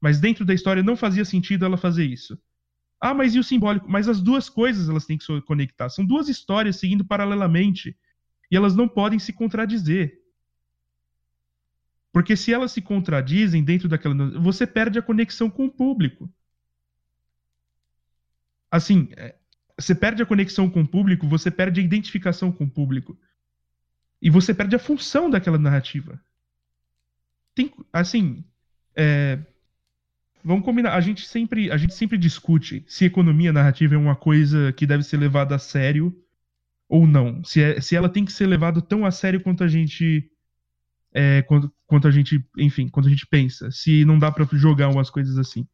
Mas 0.00 0.20
dentro 0.20 0.44
da 0.44 0.52
história 0.52 0.82
não 0.82 0.96
fazia 0.96 1.24
sentido 1.24 1.64
ela 1.64 1.76
fazer 1.76 2.04
isso. 2.04 2.38
Ah, 3.00 3.12
mas 3.12 3.34
e 3.34 3.38
o 3.38 3.44
simbólico? 3.44 3.88
Mas 3.88 4.08
as 4.08 4.20
duas 4.20 4.48
coisas 4.48 4.88
elas 4.88 5.04
têm 5.04 5.18
que 5.18 5.24
se 5.24 5.40
conectar. 5.42 5.88
São 5.88 6.04
duas 6.04 6.28
histórias 6.28 6.76
seguindo 6.76 7.04
paralelamente. 7.04 7.96
E 8.50 8.56
elas 8.56 8.74
não 8.74 8.88
podem 8.88 9.18
se 9.18 9.32
contradizer. 9.32 10.20
Porque 12.12 12.36
se 12.36 12.52
elas 12.52 12.72
se 12.72 12.80
contradizem 12.80 13.64
dentro 13.64 13.88
daquela. 13.88 14.14
Você 14.40 14.66
perde 14.66 14.98
a 14.98 15.02
conexão 15.02 15.50
com 15.50 15.66
o 15.66 15.70
público. 15.70 16.32
Assim, 18.70 19.08
é, 19.16 19.34
você 19.78 19.94
perde 19.94 20.22
a 20.22 20.26
conexão 20.26 20.70
com 20.70 20.82
o 20.82 20.88
público, 20.88 21.28
você 21.28 21.50
perde 21.50 21.80
a 21.80 21.84
identificação 21.84 22.52
com 22.52 22.64
o 22.64 22.70
público. 22.70 23.18
E 24.22 24.30
você 24.30 24.54
perde 24.54 24.76
a 24.76 24.78
função 24.78 25.28
daquela 25.28 25.58
narrativa. 25.58 26.20
Tem, 27.54 27.72
assim, 27.92 28.44
é, 28.96 29.38
vamos 30.44 30.64
combinar. 30.64 30.94
A 30.94 31.00
gente 31.00 31.26
sempre, 31.26 31.70
a 31.70 31.76
gente 31.76 31.94
sempre 31.94 32.18
discute 32.18 32.84
se 32.86 33.04
economia 33.04 33.52
narrativa 33.52 33.94
é 33.94 33.98
uma 33.98 34.14
coisa 34.14 34.72
que 34.72 34.86
deve 34.86 35.02
ser 35.02 35.16
levada 35.16 35.54
a 35.54 35.58
sério 35.58 36.14
ou 36.88 37.06
não. 37.06 37.42
Se, 37.42 37.62
é, 37.62 37.80
se 37.80 37.96
ela 37.96 38.08
tem 38.08 38.24
que 38.24 38.32
ser 38.32 38.46
levada 38.46 38.82
tão 38.82 39.06
a 39.06 39.10
sério 39.10 39.40
quanto 39.40 39.64
a 39.64 39.68
gente, 39.68 40.30
é, 41.12 41.42
quanto, 41.42 41.72
quanto 41.86 42.06
a 42.06 42.10
gente, 42.10 42.44
enfim, 42.58 42.88
quanto 42.88 43.08
a 43.08 43.10
gente 43.10 43.26
pensa. 43.26 43.70
Se 43.70 44.04
não 44.04 44.18
dá 44.18 44.30
para 44.30 44.46
jogar 44.52 44.90
umas 44.90 45.08
coisas 45.08 45.38
assim. 45.38 45.66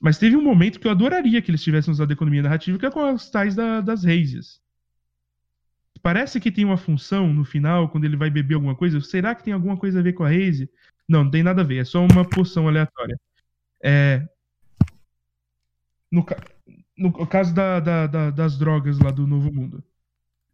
Mas 0.00 0.18
teve 0.18 0.36
um 0.36 0.42
momento 0.42 0.78
que 0.78 0.86
eu 0.86 0.90
adoraria 0.90 1.40
que 1.40 1.50
eles 1.50 1.62
tivessem 1.62 1.90
usado 1.90 2.12
economia 2.12 2.42
narrativa, 2.42 2.78
que 2.78 2.84
é 2.84 2.90
com 2.90 3.00
as 3.00 3.30
tais 3.30 3.54
da, 3.54 3.80
das 3.80 4.04
raízes. 4.04 4.60
Parece 6.02 6.38
que 6.38 6.52
tem 6.52 6.66
uma 6.66 6.76
função 6.76 7.32
no 7.32 7.44
final, 7.44 7.88
quando 7.88 8.04
ele 8.04 8.16
vai 8.16 8.28
beber 8.28 8.56
alguma 8.56 8.74
coisa. 8.74 9.00
Será 9.00 9.34
que 9.34 9.42
tem 9.42 9.54
alguma 9.54 9.78
coisa 9.78 10.00
a 10.00 10.02
ver 10.02 10.12
com 10.12 10.22
a 10.22 10.28
raise? 10.28 10.68
Não, 11.08 11.24
não 11.24 11.30
tem 11.30 11.42
nada 11.42 11.62
a 11.62 11.64
ver. 11.64 11.78
É 11.78 11.84
só 11.84 12.04
uma 12.04 12.28
poção 12.28 12.68
aleatória. 12.68 13.18
É... 13.84 14.26
No, 16.10 16.24
no 16.96 17.26
caso 17.26 17.54
da, 17.54 17.78
da, 17.80 18.06
da, 18.06 18.30
das 18.30 18.56
drogas 18.56 18.98
lá 18.98 19.10
do 19.10 19.26
Novo 19.26 19.52
Mundo. 19.52 19.84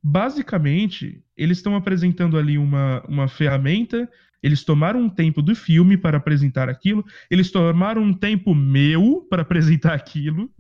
Basicamente, 0.03 1.23
eles 1.37 1.59
estão 1.59 1.77
apresentando 1.77 2.37
ali 2.37 2.59
uma, 2.59 3.05
uma 3.07 3.29
ferramenta 3.29 4.09
eles 4.43 4.65
tomaram 4.65 5.01
um 5.01 5.09
tempo 5.09 5.43
do 5.43 5.55
filme 5.55 5.97
para 5.97 6.17
apresentar 6.17 6.69
aquilo, 6.69 7.05
eles 7.31 7.51
tomaram 7.51 8.03
um 8.03 8.15
tempo 8.15 8.55
meu 8.55 9.27
para 9.29 9.43
apresentar 9.43 9.95
aquilo, 9.95 10.51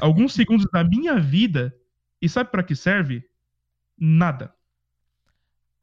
alguns 0.00 0.34
segundos 0.34 0.66
da 0.72 0.84
minha 0.84 1.18
vida, 1.18 1.74
e 2.20 2.28
sabe 2.28 2.50
para 2.50 2.62
que 2.62 2.76
serve? 2.76 3.28
Nada. 3.98 4.54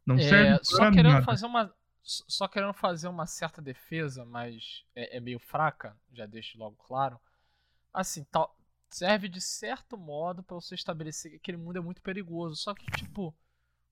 Não 0.06 0.16
é, 0.16 0.20
serve 0.20 0.60
só 0.64 0.90
querendo 0.92 1.12
nada. 1.12 1.26
fazer 1.26 1.46
uma 1.46 1.72
só 2.10 2.48
querendo 2.48 2.74
fazer 2.74 3.08
uma 3.08 3.28
certa 3.28 3.62
defesa, 3.62 4.26
mas 4.26 4.84
é, 4.96 5.18
é 5.18 5.20
meio 5.20 5.40
fraca, 5.40 5.96
já 6.12 6.26
deixo 6.26 6.58
logo 6.58 6.76
claro. 6.78 7.20
Assim, 7.94 8.24
tal, 8.26 8.56
serve 8.90 9.30
de 9.30 9.40
certo 9.40 9.96
modo 9.96 10.42
para 10.42 10.56
você 10.56 10.74
estabelecer 10.74 11.32
que 11.32 11.38
aquele 11.38 11.58
mundo 11.58 11.78
é 11.78 11.82
muito 11.82 12.02
perigoso. 12.02 12.56
Só 12.56 12.74
que, 12.74 12.86
tipo, 12.92 13.36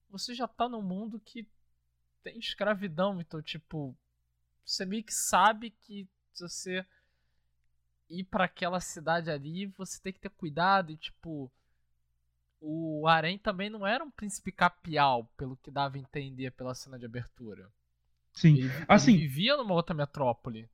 você 0.09 0.33
já 0.33 0.47
tá 0.47 0.67
num 0.67 0.81
mundo 0.81 1.19
que 1.19 1.47
tem 2.23 2.39
escravidão, 2.39 3.21
então, 3.21 3.41
tipo, 3.41 3.95
você 4.65 4.85
meio 4.85 5.03
que 5.03 5.13
sabe 5.13 5.69
que 5.69 6.07
se 6.33 6.43
você 6.43 6.85
ir 8.09 8.23
para 8.23 8.45
aquela 8.45 8.79
cidade 8.79 9.29
ali, 9.29 9.67
você 9.67 10.01
tem 10.01 10.13
que 10.13 10.19
ter 10.19 10.29
cuidado 10.29 10.91
e, 10.91 10.97
tipo, 10.97 11.51
o 12.59 13.07
Arém 13.07 13.37
também 13.37 13.69
não 13.69 13.85
era 13.85 14.03
um 14.03 14.09
príncipe 14.09 14.51
capial, 14.51 15.25
pelo 15.37 15.57
que 15.57 15.69
dava 15.69 15.97
a 15.97 15.99
entender 15.99 16.51
pela 16.51 16.73
cena 16.73 16.97
de 16.97 17.05
abertura. 17.05 17.71
Sim. 18.37 18.59
Ele, 18.59 18.71
assim, 18.87 19.15
ele 19.15 19.27
vivia 19.27 19.57
numa 19.57 19.73
outra 19.73 19.95
metrópole. 19.95 20.69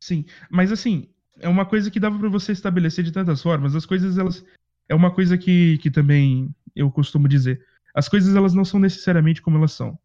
Sim, 0.00 0.24
mas 0.50 0.72
assim, 0.72 1.08
é 1.38 1.48
uma 1.48 1.64
coisa 1.64 1.92
que 1.92 2.00
dava 2.00 2.18
para 2.18 2.28
você 2.28 2.50
estabelecer 2.50 3.04
de 3.04 3.12
tantas 3.12 3.40
formas. 3.40 3.76
As 3.76 3.86
coisas, 3.86 4.18
elas. 4.18 4.44
É 4.88 4.94
uma 4.94 5.12
coisa 5.12 5.38
que, 5.38 5.78
que 5.78 5.92
também 5.92 6.52
eu 6.74 6.90
costumo 6.90 7.28
dizer. 7.28 7.64
As 7.94 8.08
coisas, 8.08 8.34
elas 8.34 8.52
não 8.52 8.64
são 8.64 8.80
necessariamente 8.80 9.40
como 9.40 9.58
elas 9.58 9.72
são. 9.72 9.96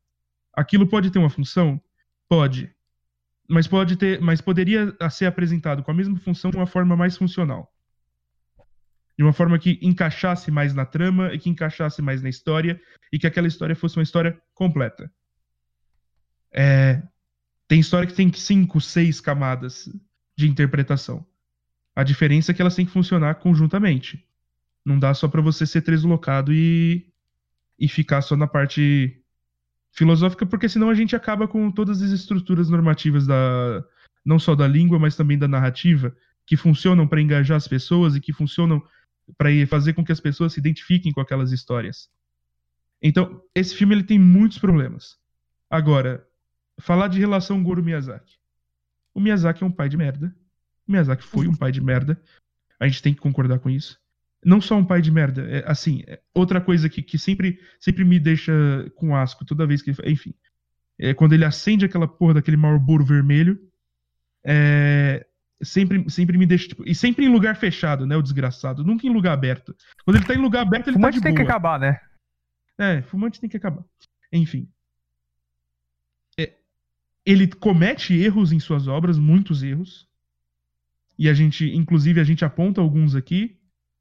Aquilo 0.53 0.87
pode 0.87 1.09
ter 1.09 1.17
uma 1.17 1.31
função? 1.31 1.81
Pode. 2.29 2.71
Mas 3.49 3.67
pode 3.67 3.95
ter, 3.95 4.21
mas 4.21 4.39
poderia 4.39 4.95
ser 5.09 5.25
apresentado 5.25 5.81
com 5.81 5.89
a 5.89 5.95
mesma 5.95 6.17
função 6.19 6.51
de 6.51 6.57
uma 6.57 6.67
forma 6.67 6.95
mais 6.95 7.17
funcional. 7.17 7.73
De 9.17 9.23
uma 9.23 9.33
forma 9.33 9.57
que 9.57 9.79
encaixasse 9.81 10.51
mais 10.51 10.75
na 10.75 10.85
trama 10.85 11.33
e 11.33 11.39
que 11.39 11.49
encaixasse 11.49 12.03
mais 12.03 12.21
na 12.21 12.29
história 12.29 12.79
e 13.11 13.17
que 13.17 13.25
aquela 13.25 13.47
história 13.47 13.75
fosse 13.75 13.97
uma 13.97 14.03
história 14.03 14.39
completa. 14.53 15.11
É, 16.53 17.01
tem 17.67 17.79
história 17.79 18.07
que 18.07 18.13
tem 18.13 18.31
cinco, 18.33 18.81
seis 18.81 19.21
camadas 19.21 19.89
de 20.35 20.47
interpretação. 20.47 21.25
A 21.95 22.03
diferença 22.03 22.51
é 22.51 22.53
que 22.53 22.61
elas 22.61 22.75
têm 22.75 22.85
que 22.85 22.91
funcionar 22.91 23.35
conjuntamente. 23.35 24.25
Não 24.85 24.97
dá 24.97 25.13
só 25.13 25.27
para 25.27 25.41
você 25.41 25.65
ser 25.65 25.81
deslocado 25.81 26.53
e, 26.53 27.11
e 27.77 27.87
ficar 27.87 28.21
só 28.21 28.35
na 28.35 28.47
parte 28.47 29.21
filosófica, 29.91 30.45
porque 30.45 30.69
senão 30.69 30.89
a 30.89 30.93
gente 30.93 31.15
acaba 31.15 31.47
com 31.47 31.69
todas 31.71 32.01
as 32.01 32.11
estruturas 32.11 32.69
normativas 32.69 33.27
da 33.27 33.83
não 34.23 34.39
só 34.39 34.55
da 34.55 34.67
língua, 34.67 34.99
mas 34.99 35.15
também 35.15 35.37
da 35.37 35.47
narrativa, 35.47 36.15
que 36.45 36.55
funcionam 36.55 37.07
para 37.07 37.21
engajar 37.21 37.57
as 37.57 37.67
pessoas 37.67 38.15
e 38.15 38.21
que 38.21 38.31
funcionam 38.31 38.81
para 39.37 39.49
fazer 39.67 39.93
com 39.93 40.03
que 40.03 40.11
as 40.11 40.19
pessoas 40.19 40.53
se 40.53 40.59
identifiquem 40.59 41.11
com 41.11 41.21
aquelas 41.21 41.51
histórias. 41.51 42.09
Então, 43.01 43.41
esse 43.55 43.75
filme 43.75 43.95
ele 43.95 44.03
tem 44.03 44.19
muitos 44.19 44.59
problemas. 44.59 45.17
Agora, 45.69 46.25
falar 46.81 47.07
de 47.07 47.19
relação 47.19 47.63
Goro 47.63 47.83
Miyazaki. 47.83 48.35
O 49.13 49.19
Miyazaki 49.19 49.63
é 49.63 49.67
um 49.67 49.71
pai 49.71 49.89
de 49.89 49.97
merda. 49.97 50.35
O 50.87 50.91
Miyazaki 50.91 51.23
foi 51.23 51.47
um 51.47 51.55
pai 51.55 51.71
de 51.71 51.81
merda. 51.81 52.21
A 52.79 52.87
gente 52.87 53.01
tem 53.01 53.13
que 53.13 53.21
concordar 53.21 53.59
com 53.59 53.69
isso 53.69 54.01
não 54.43 54.59
só 54.59 54.75
um 54.75 54.85
pai 54.85 55.01
de 55.01 55.11
merda, 55.11 55.43
é, 55.43 55.63
assim, 55.67 56.03
é 56.07 56.19
outra 56.33 56.59
coisa 56.59 56.89
que, 56.89 57.01
que 57.01 57.17
sempre, 57.17 57.59
sempre 57.79 58.03
me 58.03 58.19
deixa 58.19 58.51
com 58.95 59.15
asco 59.15 59.45
toda 59.45 59.67
vez 59.67 59.81
que 59.81 59.91
ele. 59.91 59.97
Enfim. 60.05 60.33
É 60.99 61.13
quando 61.13 61.33
ele 61.33 61.45
acende 61.45 61.85
aquela 61.85 62.07
porra 62.07 62.35
daquele 62.35 62.57
Marlboro 62.57 63.03
vermelho. 63.03 63.59
É, 64.43 65.25
sempre, 65.61 66.07
sempre 66.09 66.37
me 66.37 66.45
deixa. 66.45 66.69
Tipo, 66.69 66.87
e 66.87 66.93
sempre 66.93 67.25
em 67.25 67.29
lugar 67.29 67.55
fechado, 67.55 68.05
né? 68.05 68.15
O 68.15 68.21
desgraçado. 68.21 68.83
Nunca 68.83 69.07
em 69.07 69.13
lugar 69.13 69.33
aberto. 69.33 69.75
Quando 70.03 70.17
ele 70.17 70.25
tá 70.25 70.33
em 70.33 70.41
lugar 70.41 70.61
aberto, 70.61 70.87
ele 70.87 70.95
Fumante 70.95 71.19
tá 71.19 71.19
de 71.19 71.23
tem 71.23 71.35
que 71.35 71.49
acabar, 71.49 71.79
né? 71.79 71.99
É, 72.77 73.01
fumante 73.03 73.39
tem 73.39 73.49
que 73.49 73.57
acabar. 73.57 73.83
Enfim. 74.31 74.67
Ele 77.25 77.47
comete 77.47 78.13
erros 78.13 78.51
em 78.51 78.59
suas 78.59 78.87
obras, 78.87 79.17
muitos 79.17 79.61
erros. 79.61 80.07
E 81.17 81.29
a 81.29 81.33
gente, 81.33 81.65
inclusive, 81.65 82.19
a 82.19 82.23
gente 82.23 82.43
aponta 82.43 82.81
alguns 82.81 83.15
aqui. 83.15 83.59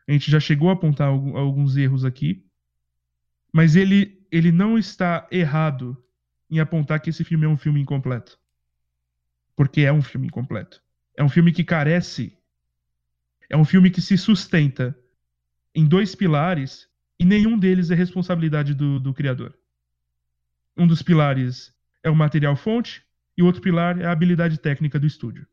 A 0.08 0.12
gente 0.12 0.30
já 0.30 0.40
chegou 0.40 0.70
a 0.70 0.72
apontar 0.72 1.08
alguns 1.08 1.76
erros 1.76 2.04
aqui. 2.04 2.44
Mas 3.52 3.76
ele, 3.76 4.24
ele 4.30 4.50
não 4.50 4.78
está 4.78 5.28
errado 5.30 6.02
em 6.50 6.60
apontar 6.60 7.00
que 7.00 7.10
esse 7.10 7.22
filme 7.22 7.44
é 7.44 7.48
um 7.48 7.56
filme 7.56 7.80
incompleto. 7.80 8.38
Porque 9.54 9.82
é 9.82 9.92
um 9.92 10.02
filme 10.02 10.28
incompleto. 10.28 10.82
É 11.16 11.22
um 11.22 11.28
filme 11.28 11.52
que 11.52 11.62
carece. 11.62 12.36
É 13.48 13.56
um 13.56 13.64
filme 13.64 13.90
que 13.90 14.00
se 14.00 14.16
sustenta 14.16 14.96
em 15.74 15.86
dois 15.86 16.14
pilares 16.14 16.88
e 17.18 17.24
nenhum 17.24 17.58
deles 17.58 17.90
é 17.90 17.94
responsabilidade 17.94 18.72
do, 18.74 18.98
do 18.98 19.12
criador. 19.12 19.54
Um 20.76 20.86
dos 20.86 21.02
pilares 21.02 21.74
é 22.02 22.08
o 22.08 22.16
material 22.16 22.56
fonte 22.56 23.04
e 23.40 23.42
o 23.42 23.46
outro 23.46 23.62
pilar 23.62 23.98
é 23.98 24.04
a 24.04 24.12
habilidade 24.12 24.58
técnica 24.58 25.00
do 25.00 25.06
estúdio. 25.06 25.46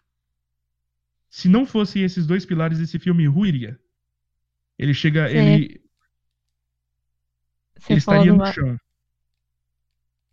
Se 1.30 1.48
não 1.48 1.66
fossem 1.66 2.04
esses 2.04 2.28
dois 2.28 2.46
pilares, 2.46 2.80
esse 2.80 3.00
filme 3.00 3.26
ruiria. 3.26 3.80
Ele 4.78 4.94
chega. 4.94 5.32
Ele, 5.32 5.82
Você 7.78 7.94
ele 7.94 8.00
estaria 8.00 8.32
do 8.34 8.38
no 8.38 8.46
chão. 8.48 8.78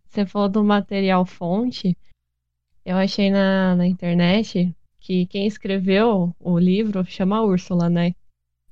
Você 0.05 0.25
falou 0.25 0.49
do 0.49 0.63
material 0.65 1.25
fonte. 1.25 1.97
Eu 2.83 2.97
achei 2.97 3.31
na, 3.31 3.73
na 3.75 3.87
internet 3.87 4.75
que 4.99 5.25
quem 5.27 5.47
escreveu 5.47 6.35
o 6.37 6.59
livro 6.59 7.05
chama 7.05 7.41
Úrsula, 7.41 7.89
né? 7.89 8.13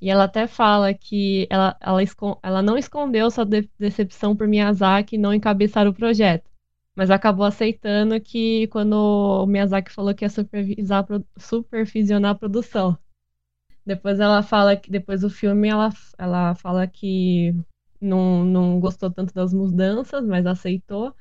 E 0.01 0.09
ela 0.09 0.25
até 0.25 0.45
fala 0.45 0.93
que 0.93 1.47
ela, 1.49 1.77
ela, 1.79 2.03
escon- 2.03 2.37
ela 2.43 2.61
não 2.61 2.77
escondeu 2.77 3.31
sua 3.31 3.45
de- 3.45 3.69
decepção 3.79 4.35
por 4.35 4.45
Miyazaki 4.45 5.17
não 5.17 5.33
encabeçar 5.33 5.87
o 5.87 5.93
projeto, 5.93 6.51
mas 6.95 7.09
acabou 7.09 7.45
aceitando 7.45 8.19
que 8.21 8.67
quando 8.67 8.93
o 8.93 9.45
Miyazaki 9.45 9.91
falou 9.91 10.13
que 10.13 10.25
ia 10.25 10.29
supervisar, 10.29 11.05
supervisionar 11.37 12.31
a 12.31 12.35
produção. 12.35 12.97
Depois 13.85 14.19
ela 14.19 14.41
fala 14.43 14.77
que 14.77 14.89
depois 14.89 15.21
do 15.21 15.29
filme 15.29 15.67
ela, 15.67 15.89
ela 16.17 16.55
fala 16.55 16.87
que 16.87 17.53
não, 17.99 18.43
não 18.45 18.79
gostou 18.79 19.11
tanto 19.11 19.33
das 19.33 19.53
mudanças, 19.53 20.25
mas 20.25 20.45
aceitou. 20.45 21.13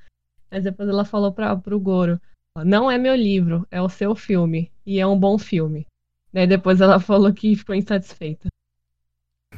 Mas 0.50 0.64
depois 0.64 0.88
ela 0.88 1.04
falou 1.04 1.32
para 1.32 1.56
pro 1.56 1.80
Goro: 1.80 2.20
Não 2.64 2.90
é 2.90 2.98
meu 2.98 3.14
livro, 3.14 3.66
é 3.70 3.80
o 3.80 3.88
seu 3.88 4.14
filme. 4.14 4.70
E 4.84 5.00
é 5.00 5.06
um 5.06 5.18
bom 5.18 5.38
filme. 5.38 5.86
Daí 6.32 6.46
depois 6.46 6.80
ela 6.80 6.98
falou 7.00 7.32
que 7.32 7.56
ficou 7.56 7.74
insatisfeita. 7.74 8.48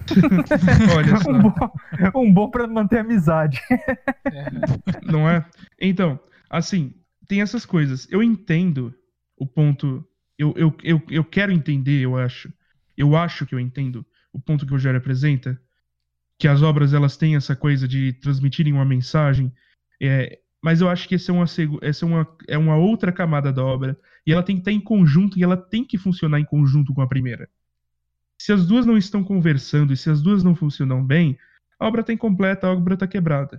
Olha 0.97 1.17
só. 1.19 1.31
Um 1.31 1.43
bom, 1.43 1.73
um 2.21 2.33
bom 2.33 2.51
pra 2.51 2.67
manter 2.67 2.99
a 2.99 3.01
amizade. 3.01 3.61
É, 3.71 5.11
Não 5.11 5.29
é? 5.29 5.45
Então, 5.81 6.19
assim, 6.49 6.95
tem 7.27 7.41
essas 7.41 7.65
coisas. 7.65 8.07
Eu 8.11 8.23
entendo 8.23 8.95
o 9.37 9.47
ponto. 9.47 10.07
Eu, 10.39 10.53
eu, 10.57 10.77
eu, 10.83 11.03
eu 11.11 11.25
quero 11.25 11.53
entender, 11.53 12.01
eu 12.01 12.17
acho. 12.17 12.53
Eu 12.97 13.17
acho 13.17 13.47
que 13.47 13.55
eu 13.55 13.61
entendo 13.61 14.05
o 14.33 14.41
ponto 14.41 14.65
que 14.65 14.73
o 14.73 14.75
Rogério 14.75 14.99
apresenta. 14.99 15.61
Que 16.39 16.49
as 16.49 16.63
obras 16.63 16.93
elas 16.93 17.17
têm 17.17 17.37
essa 17.37 17.55
coisa 17.55 17.87
de 17.87 18.13
transmitirem 18.15 18.73
uma 18.73 18.85
mensagem. 18.85 19.53
É, 20.03 20.39
mas 20.63 20.81
eu 20.81 20.89
acho 20.89 21.09
que 21.09 21.15
esse 21.15 21.31
é 21.31 21.35
uma, 21.35 21.45
essa 21.83 22.05
é 22.05 22.09
uma, 22.09 22.37
é 22.49 22.59
uma 22.59 22.77
outra 22.77 23.13
camada 23.13 23.53
da 23.53 23.65
obra. 23.65 23.99
E 24.27 24.33
ela 24.33 24.43
tem 24.43 24.57
que 24.57 24.63
estar 24.63 24.73
em 24.73 24.81
conjunto 24.81 25.39
e 25.39 25.43
ela 25.43 25.57
tem 25.57 25.85
que 25.85 25.99
funcionar 25.99 26.41
em 26.41 26.45
conjunto 26.45 26.93
com 26.93 27.03
a 27.03 27.07
primeira. 27.07 27.49
Se 28.45 28.53
as 28.53 28.67
duas 28.67 28.85
não 28.85 28.99
estão 28.99 29.25
conversando 29.25 29.91
e 29.91 29.97
se 29.97 30.11
as 30.11 30.21
duas 30.21 30.45
não 30.45 30.55
funcionam 30.55 31.03
bem, 31.03 31.39
a 31.79 31.87
obra 31.87 32.03
está 32.03 32.13
incompleta, 32.13 32.67
a 32.67 32.73
obra 32.75 32.93
está 32.93 33.07
quebrada. 33.07 33.59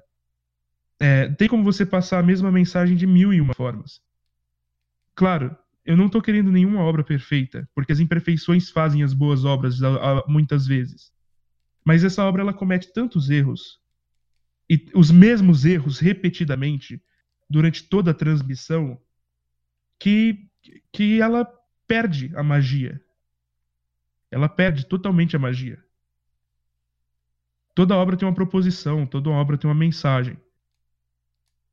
É, 1.00 1.28
tem 1.28 1.48
como 1.48 1.64
você 1.64 1.84
passar 1.84 2.20
a 2.20 2.24
mesma 2.24 2.52
mensagem 2.52 2.96
de 2.96 3.08
mil 3.08 3.34
e 3.34 3.42
uma 3.42 3.56
formas. 3.56 4.00
Claro, 5.16 5.58
eu 5.84 5.98
não 5.98 6.06
estou 6.06 6.22
querendo 6.22 6.52
nenhuma 6.52 6.82
obra 6.82 7.04
perfeita, 7.04 7.68
porque 7.74 7.94
as 7.94 8.00
imperfeições 8.00 8.70
fazem 8.70 9.02
as 9.02 9.12
boas 9.12 9.44
obras 9.44 9.80
muitas 10.28 10.68
vezes. 10.68 11.12
Mas 11.84 12.04
essa 12.04 12.24
obra 12.24 12.44
ela 12.44 12.54
comete 12.54 12.94
tantos 12.94 13.32
erros 13.32 13.82
e 14.70 14.88
os 14.94 15.10
mesmos 15.10 15.66
erros 15.66 15.98
repetidamente 15.98 17.02
durante 17.50 17.90
toda 17.90 18.12
a 18.12 18.14
transmissão 18.14 19.02
que 19.98 20.48
que 20.94 21.20
ela 21.20 21.44
perde 21.88 22.32
a 22.36 22.44
magia. 22.44 23.04
Ela 24.36 24.50
perde 24.50 24.86
totalmente 24.86 25.34
a 25.34 25.40
magia. 25.40 25.82
Toda 27.74 27.96
obra 27.96 28.18
tem 28.18 28.28
uma 28.28 28.36
proposição, 28.36 29.06
toda 29.06 29.30
obra 29.30 29.58
tem 29.58 29.66
uma 29.66 29.74
mensagem. 29.74 30.38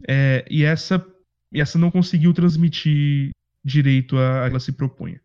É, 0.07 0.47
e 0.49 0.63
essa 0.63 1.05
e 1.51 1.61
essa 1.61 1.77
não 1.77 1.91
conseguiu 1.91 2.33
transmitir 2.33 3.33
direito 3.65 4.17
a, 4.17 4.43
a 4.43 4.45
que 4.45 4.51
ela 4.51 4.61
se 4.61 4.71
propunha. 4.71 5.21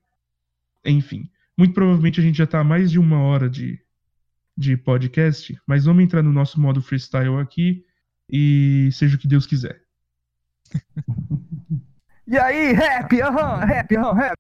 Enfim, 0.84 1.30
muito 1.56 1.76
provavelmente 1.76 2.20
a 2.20 2.24
gente 2.24 2.40
já 2.40 2.46
está 2.46 2.60
há 2.60 2.64
mais 2.64 2.90
de 2.90 2.98
uma 2.98 3.22
hora 3.22 3.48
de, 3.48 3.80
de 4.58 4.76
podcast, 4.76 5.56
mas 5.68 5.86
vamos 5.86 6.04
entrar 6.04 6.24
no 6.24 6.34
nosso 6.34 6.60
modo 6.60 6.82
freestyle 6.82 7.38
aqui 7.38 7.86
e 8.28 8.90
seja 8.94 9.16
o 9.16 9.20
que 9.20 9.28
Deus 9.28 9.46
quiser. 9.46 9.80
E 12.30 12.38
aí, 12.38 12.74
rap, 12.74 13.22
aham, 13.22 13.64
rap, 13.64 13.96
aham, 13.96 14.14
rap, 14.14 14.38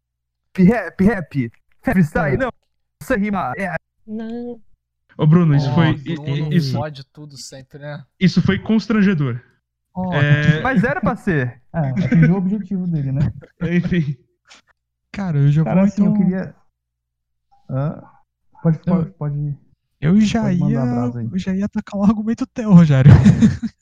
rap, 0.60 1.04
rap, 1.06 1.52
freestyle, 1.82 2.36
não, 2.36 2.52
você 3.02 3.16
rima, 3.16 3.54
é, 3.58 3.76
Não. 4.06 4.62
Ô 5.18 5.26
Bruno, 5.26 5.56
isso 5.56 5.70
Ó, 5.70 5.74
foi 5.74 5.94
Bruno 5.96 6.54
isso, 6.54 6.74
fode 6.78 7.04
tudo 7.06 7.38
sempre, 7.38 7.80
né? 7.80 8.06
isso 8.20 8.42
foi 8.42 8.60
constrangedor. 8.60 9.42
Ó, 9.94 10.14
É, 10.14 10.62
mas 10.62 10.84
era 10.84 11.02
pra 11.02 11.16
ser. 11.16 11.62
Ah, 11.74 11.90
atingiu 11.90 12.34
o 12.36 12.38
objetivo 12.38 12.88
dele, 12.88 13.12
né? 13.12 13.22
enfim, 13.76 14.16
Cara, 15.12 15.40
eu 15.40 15.52
já 15.52 15.64
Cara, 15.64 15.82
vou 15.82 15.86
assim, 15.86 16.06
eu 16.06 16.12
então. 16.12 16.22
queria. 16.24 16.56
Hã? 17.70 18.04
Pode, 18.62 18.80
pode, 18.80 19.12
pode. 19.12 19.58
Eu 20.00 20.22
já 20.22 20.44
Pode 20.44 20.58
ia, 20.72 20.80
eu 21.32 21.40
já 21.40 21.56
ia 21.56 21.66
atacar 21.66 22.00
um 22.00 22.04
argumento 22.04 22.46
teu, 22.46 22.72
Rogério. 22.72 23.12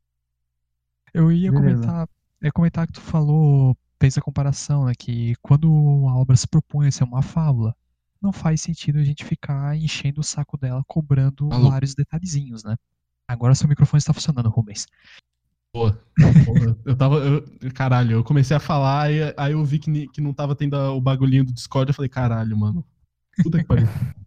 eu 1.14 1.30
ia 1.32 1.52
Beleza. 1.52 1.76
comentar, 1.82 2.10
ia 2.42 2.52
comentar 2.54 2.88
que 2.88 2.94
tu 2.94 3.02
falou, 3.02 3.76
fez 4.00 4.18
a 4.18 4.22
comparação, 4.22 4.86
né, 4.86 4.94
que 4.98 5.36
quando 5.42 5.68
a 6.10 6.16
obra 6.18 6.36
se 6.38 6.48
propõe 6.48 6.88
a 6.88 6.92
ser 6.92 7.04
uma 7.04 7.22
fábula, 7.22 7.76
não 8.26 8.34
faz 8.34 8.62
sentido 8.62 8.98
a 8.98 9.04
gente 9.04 9.24
ficar 9.24 9.78
enchendo 9.78 10.20
o 10.20 10.24
saco 10.24 10.58
dela 10.58 10.84
cobrando 10.88 11.48
Alô? 11.54 11.70
vários 11.70 11.94
detalhezinhos, 11.94 12.64
né? 12.64 12.76
Agora 13.28 13.54
seu 13.56 13.68
microfone 13.70 14.00
está 14.00 14.14
funcionando, 14.14 14.50
Rubens. 14.50 14.88
Porra, 15.72 16.00
eu 16.86 16.96
tava. 16.96 17.16
eu- 17.18 17.44
caralho, 17.74 18.14
eu 18.14 18.24
comecei 18.24 18.56
a 18.56 18.60
falar 18.60 19.12
e 19.12 19.34
aí 19.38 19.52
eu 19.52 19.64
vi 19.64 19.78
que, 19.78 20.08
que 20.08 20.22
não 20.22 20.34
tava 20.34 20.56
tendo 20.56 20.76
o 20.76 21.02
bagulhinho 21.02 21.44
do 21.44 21.54
Discord. 21.54 21.90
Eu 21.90 21.94
falei, 21.94 22.10
caralho, 22.10 22.58
mano. 22.58 22.84
Puta 23.44 23.60
que 23.60 23.66
pariu. 23.66 23.88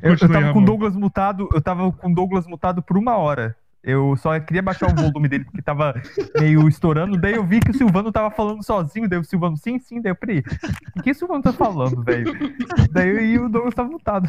Eu, 0.00 0.12
eu 0.12 0.18
tava 0.32 0.52
com 0.52 0.62
o. 0.62 0.64
Douglas 0.64 0.94
mutado, 0.94 1.48
eu 1.52 1.60
tava 1.60 1.90
com 1.90 2.12
o 2.12 2.14
Douglas 2.14 2.46
mutado 2.46 2.80
por 2.80 2.96
uma 2.96 3.16
hora. 3.16 3.56
Eu 3.82 4.14
só 4.16 4.38
queria 4.40 4.62
baixar 4.62 4.90
o 4.90 4.94
volume 4.94 5.28
dele 5.28 5.44
porque 5.44 5.62
tava 5.62 5.94
meio 6.38 6.68
estourando. 6.68 7.16
Daí 7.18 7.34
eu 7.34 7.44
vi 7.46 7.60
que 7.60 7.70
o 7.70 7.74
Silvano 7.74 8.12
tava 8.12 8.30
falando 8.30 8.62
sozinho. 8.62 9.08
Daí 9.08 9.18
o 9.18 9.24
Silvano, 9.24 9.56
sim, 9.56 9.78
sim. 9.78 10.00
Daí 10.02 10.12
eu, 10.12 10.16
peraí, 10.16 10.42
o 10.96 11.02
que 11.02 11.10
o 11.10 11.14
Silvano 11.14 11.42
tá 11.42 11.52
falando, 11.52 12.02
velho? 12.02 12.32
Daí 12.90 13.38
o 13.38 13.48
Douglas 13.48 13.74
tava 13.74 13.88
mutado. 13.88 14.28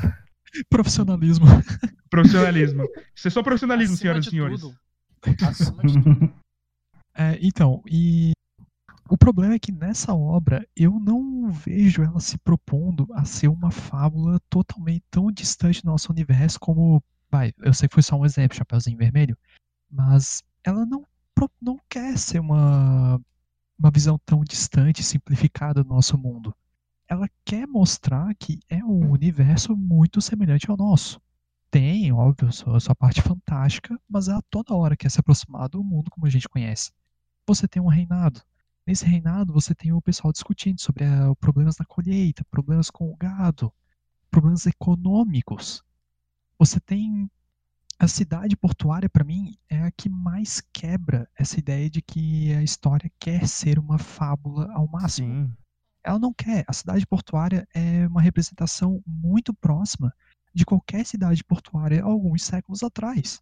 Profissionalismo. 0.69 1.45
profissionalismo. 2.09 2.83
Isso 3.15 3.27
é 3.27 3.31
só 3.31 3.43
profissionalismo, 3.43 3.93
Acima 3.95 4.01
senhoras 4.01 4.25
e 4.25 4.29
senhores. 4.29 4.61
tudo. 4.61 4.75
Acima 5.47 5.83
de 5.83 6.01
tudo. 6.01 6.33
É, 7.13 7.37
então, 7.41 7.83
e 7.85 8.31
o 9.09 9.17
problema 9.17 9.55
é 9.55 9.59
que 9.59 9.73
nessa 9.73 10.13
obra 10.13 10.65
eu 10.73 10.97
não 10.97 11.51
vejo 11.51 12.01
ela 12.01 12.21
se 12.21 12.37
propondo 12.37 13.05
a 13.13 13.25
ser 13.25 13.49
uma 13.49 13.69
fábula 13.69 14.39
totalmente 14.49 15.03
tão 15.11 15.29
distante 15.29 15.83
do 15.83 15.87
nosso 15.91 16.09
universo 16.09 16.57
como. 16.57 17.03
Vai, 17.31 17.53
eu 17.59 17.73
sei 17.73 17.87
que 17.87 17.93
foi 17.93 18.03
só 18.03 18.15
um 18.17 18.25
exemplo, 18.25 18.57
Chapeuzinho 18.57 18.97
Vermelho, 18.97 19.37
mas 19.89 20.43
ela 20.63 20.85
não, 20.85 21.05
não 21.61 21.79
quer 21.89 22.17
ser 22.17 22.39
uma, 22.39 23.19
uma 23.79 23.91
visão 23.91 24.19
tão 24.25 24.43
distante 24.43 25.01
simplificada 25.03 25.83
do 25.83 25.89
nosso 25.89 26.17
mundo. 26.17 26.53
Ela 27.07 27.29
quer 27.45 27.65
mostrar 27.67 28.33
que 28.35 28.59
é 28.69 28.83
um 28.83 29.11
universo 29.11 29.75
muito 29.75 30.21
semelhante 30.21 30.69
ao 30.69 30.77
nosso. 30.77 31.21
Tem, 31.69 32.11
óbvio, 32.11 32.51
sua, 32.51 32.79
sua 32.79 32.95
parte 32.95 33.21
fantástica, 33.21 33.97
mas 34.09 34.27
ela 34.27 34.41
toda 34.49 34.75
hora 34.75 34.97
quer 34.97 35.09
se 35.09 35.19
aproximar 35.19 35.69
do 35.69 35.83
mundo 35.83 36.11
como 36.11 36.25
a 36.25 36.29
gente 36.29 36.49
conhece 36.49 36.91
você 37.45 37.67
tem 37.67 37.81
um 37.81 37.87
reinado. 37.87 38.41
Nesse 38.85 39.05
reinado, 39.05 39.53
você 39.53 39.75
tem 39.75 39.91
o 39.91 40.01
pessoal 40.01 40.31
discutindo 40.31 40.79
sobre 40.79 41.03
ah, 41.03 41.33
problemas 41.39 41.77
na 41.77 41.85
colheita, 41.85 42.43
problemas 42.49 42.89
com 42.89 43.11
o 43.11 43.15
gado, 43.15 43.71
problemas 44.29 44.65
econômicos. 44.65 45.83
Você 46.61 46.79
tem 46.79 47.27
a 47.97 48.07
cidade 48.07 48.55
portuária, 48.55 49.09
para 49.09 49.23
mim, 49.23 49.57
é 49.67 49.81
a 49.81 49.89
que 49.89 50.07
mais 50.07 50.61
quebra 50.71 51.27
essa 51.35 51.57
ideia 51.57 51.89
de 51.89 52.03
que 52.03 52.53
a 52.53 52.61
história 52.61 53.11
quer 53.19 53.47
ser 53.47 53.79
uma 53.79 53.97
fábula 53.97 54.71
ao 54.71 54.87
máximo. 54.87 55.33
Sim. 55.47 55.53
Ela 56.03 56.19
não 56.19 56.31
quer. 56.31 56.63
A 56.67 56.73
cidade 56.73 57.03
portuária 57.07 57.67
é 57.73 58.05
uma 58.05 58.21
representação 58.21 59.01
muito 59.07 59.55
próxima 59.55 60.13
de 60.53 60.63
qualquer 60.63 61.03
cidade 61.03 61.43
portuária 61.43 62.03
alguns 62.03 62.43
séculos 62.43 62.83
atrás. 62.83 63.39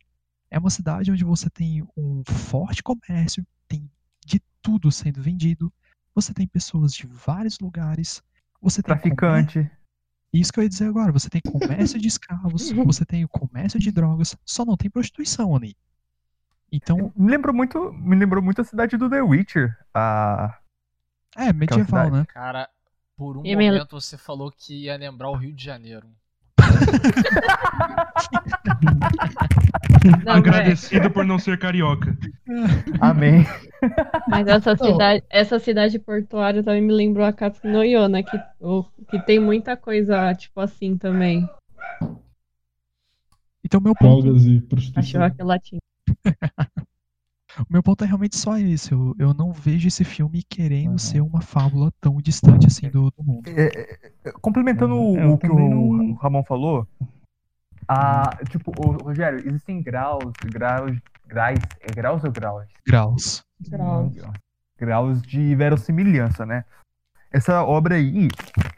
É 0.49 0.57
uma 0.57 0.69
cidade 0.69 1.11
onde 1.11 1.25
você 1.25 1.49
tem 1.49 1.85
um 1.97 2.23
forte 2.25 2.81
comércio, 2.81 3.45
tem 3.67 3.91
de 4.25 4.41
tudo 4.61 4.89
sendo 4.93 5.21
vendido, 5.21 5.73
você 6.15 6.33
tem 6.33 6.47
pessoas 6.47 6.93
de 6.93 7.05
vários 7.05 7.59
lugares, 7.59 8.23
você 8.61 8.81
tem 8.81 8.95
comércio- 8.95 9.13
Traficante. 9.17 9.78
Isso 10.31 10.53
que 10.53 10.59
eu 10.59 10.63
ia 10.63 10.69
dizer 10.69 10.85
agora, 10.87 11.11
você 11.11 11.29
tem 11.29 11.41
comércio 11.41 11.99
de 11.99 12.07
escravos, 12.07 12.69
você 12.71 13.05
tem 13.05 13.23
o 13.25 13.29
comércio 13.29 13.79
de 13.79 13.91
drogas, 13.91 14.35
só 14.45 14.63
não 14.63 14.77
tem 14.77 14.89
prostituição 14.89 15.55
ali. 15.55 15.75
Então, 16.71 17.11
Me 17.15 17.31
lembrou 17.31 17.53
muito, 17.55 17.91
me 17.93 18.15
lembrou 18.15 18.43
muito 18.43 18.61
a 18.61 18.63
cidade 18.63 18.95
do 18.95 19.09
The 19.09 19.21
Witcher. 19.21 19.75
A... 19.93 20.59
é 21.35 21.51
medieval, 21.51 22.11
né? 22.11 22.25
Cara, 22.25 22.69
por 23.17 23.37
um 23.37 23.43
E 23.43 23.55
me- 23.55 23.69
momento 23.71 23.99
você 23.99 24.17
falou 24.17 24.51
que 24.51 24.83
ia 24.83 24.95
lembrar 24.97 25.29
o 25.29 25.35
Rio 25.35 25.53
de 25.53 25.63
Janeiro. 25.63 26.07
Não, 30.25 30.33
é. 30.33 30.37
Agradecido 30.37 31.11
por 31.11 31.25
não 31.25 31.37
ser 31.37 31.57
carioca. 31.57 32.17
Amém. 32.99 33.45
Mas 34.27 34.47
essa 34.47 34.75
cidade, 34.75 35.23
essa 35.29 35.59
cidade 35.59 35.99
portuária 35.99 36.63
também 36.63 36.81
me 36.81 36.93
lembrou 36.93 37.25
a 37.25 37.33
Katsunoyona, 37.33 38.23
que, 38.23 38.39
o, 38.59 38.83
que 39.09 39.19
tem 39.25 39.39
muita 39.39 39.75
coisa, 39.75 40.33
tipo 40.35 40.59
assim, 40.59 40.97
também. 40.97 41.47
Então, 43.63 43.81
meu 43.81 43.93
ponto, 43.93 44.23
Drogas 44.23 44.45
e 44.45 44.61
prostituição. 44.61 45.03
churrasca 45.03 45.43
latina. 45.43 45.81
o 47.61 47.73
meu 47.73 47.83
ponto 47.83 48.03
é 48.03 48.07
realmente 48.07 48.37
só 48.37 48.57
esse. 48.57 48.91
Eu, 48.91 49.15
eu 49.19 49.33
não 49.33 49.51
vejo 49.51 49.87
esse 49.87 50.03
filme 50.03 50.43
querendo 50.43 50.89
Aham. 50.89 50.97
ser 50.97 51.21
uma 51.21 51.41
fábula 51.41 51.91
tão 51.99 52.17
distante 52.21 52.67
assim 52.67 52.89
do, 52.89 53.11
do 53.11 53.23
mundo. 53.23 53.49
É, 53.49 53.65
é, 53.65 54.11
é, 54.25 54.31
complementando 54.41 54.93
É, 54.93 54.97
o, 54.97 55.17
eu 55.17 55.33
o 55.33 55.37
que 55.37 55.49
o, 55.49 55.55
não- 55.55 56.11
o 56.11 56.13
Ramon 56.13 56.43
falou, 56.43 56.87
a, 57.87 58.37
tipo, 58.49 58.71
ô, 58.79 58.91
Rogério, 58.91 59.39
existem 59.47 59.81
graus, 59.81 60.31
graus, 60.45 60.95
graus, 61.27 61.59
é 61.81 61.91
graus 61.93 62.23
ou 62.23 62.31
graus? 62.31 62.67
Graus. 62.87 63.43
Graus. 63.69 64.13
Graus 64.77 65.21
de 65.21 65.55
verossimilhança, 65.55 66.45
né? 66.45 66.63
Essa 67.31 67.63
obra 67.63 67.95
aí, 67.95 68.27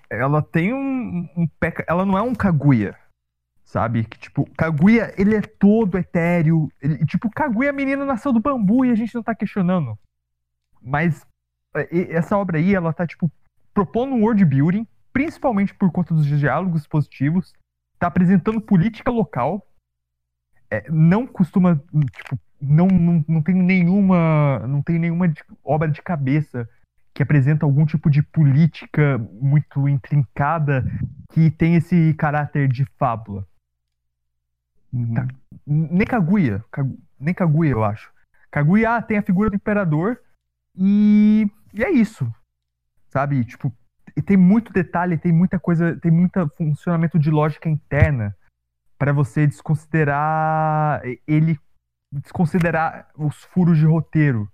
ela 0.09 0.41
tem 0.41 0.73
um, 0.73 1.29
um 1.37 1.47
peca, 1.59 1.85
ela 1.87 2.05
não 2.05 2.17
é 2.17 2.21
um 2.21 2.33
Kaguya, 2.33 2.97
sabe? 3.71 4.03
Que 4.03 4.19
tipo, 4.19 4.45
Kaguya, 4.57 5.13
ele 5.17 5.33
é 5.33 5.41
todo 5.41 5.97
etéreo, 5.97 6.69
ele, 6.81 7.05
tipo, 7.05 7.29
Kaguya, 7.29 7.69
a 7.69 7.73
menina 7.73 8.03
nasceu 8.03 8.33
do 8.33 8.41
bambu 8.41 8.83
e 8.83 8.91
a 8.91 8.95
gente 8.95 9.15
não 9.15 9.23
tá 9.23 9.33
questionando. 9.33 9.97
Mas 10.81 11.25
é, 11.73 12.11
essa 12.11 12.37
obra 12.37 12.57
aí, 12.57 12.75
ela 12.75 12.91
tá, 12.91 13.07
tipo, 13.07 13.31
propondo 13.73 14.13
um 14.13 14.23
world 14.23 14.43
building, 14.43 14.85
principalmente 15.13 15.73
por 15.73 15.89
conta 15.89 16.13
dos 16.13 16.25
diálogos 16.25 16.85
positivos, 16.85 17.53
tá 17.97 18.07
apresentando 18.07 18.59
política 18.59 19.09
local, 19.09 19.65
é, 20.69 20.91
não 20.91 21.25
costuma, 21.25 21.81
tipo, 22.13 22.37
não, 22.61 22.87
não, 22.87 23.25
não 23.25 23.41
tem 23.41 23.55
nenhuma, 23.55 24.59
não 24.67 24.81
tem 24.81 24.99
nenhuma 24.99 25.33
obra 25.63 25.87
de 25.87 26.01
cabeça 26.01 26.67
que 27.13 27.23
apresenta 27.23 27.65
algum 27.65 27.85
tipo 27.85 28.09
de 28.09 28.21
política 28.21 29.17
muito 29.39 29.87
intrincada 29.87 30.83
que 31.31 31.49
tem 31.49 31.75
esse 31.75 32.13
caráter 32.15 32.67
de 32.67 32.85
fábula. 32.97 33.47
Uhum. 34.93 35.27
Nem 35.65 36.05
Kaguya, 36.05 36.63
Kagu- 36.71 36.99
nem 37.19 37.33
Kaguya, 37.33 37.71
eu 37.71 37.83
acho. 37.83 38.11
Kaguya 38.49 39.01
tem 39.01 39.17
a 39.17 39.23
figura 39.23 39.49
do 39.49 39.55
imperador 39.55 40.19
e, 40.75 41.47
e 41.73 41.83
é 41.83 41.89
isso. 41.89 42.29
Sabe? 43.09 43.43
Tipo, 43.45 43.73
tem 44.25 44.37
muito 44.37 44.73
detalhe, 44.73 45.17
tem 45.17 45.31
muita 45.31 45.59
coisa, 45.59 45.97
tem 45.99 46.11
muito 46.11 46.47
funcionamento 46.57 47.17
de 47.17 47.29
lógica 47.29 47.69
interna 47.69 48.35
para 48.97 49.13
você 49.13 49.47
desconsiderar 49.47 51.01
ele 51.27 51.59
desconsiderar 52.11 53.09
os 53.15 53.43
furos 53.45 53.77
de 53.77 53.85
roteiro, 53.85 54.51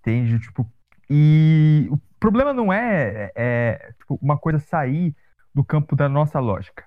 entende? 0.00 0.40
Tipo, 0.40 0.70
e 1.08 1.86
o 1.90 1.96
problema 2.18 2.52
não 2.52 2.72
é, 2.72 3.30
é 3.36 3.92
tipo, 3.98 4.18
uma 4.20 4.36
coisa 4.36 4.58
sair 4.58 5.14
do 5.54 5.64
campo 5.64 5.94
da 5.94 6.08
nossa 6.08 6.40
lógica. 6.40 6.84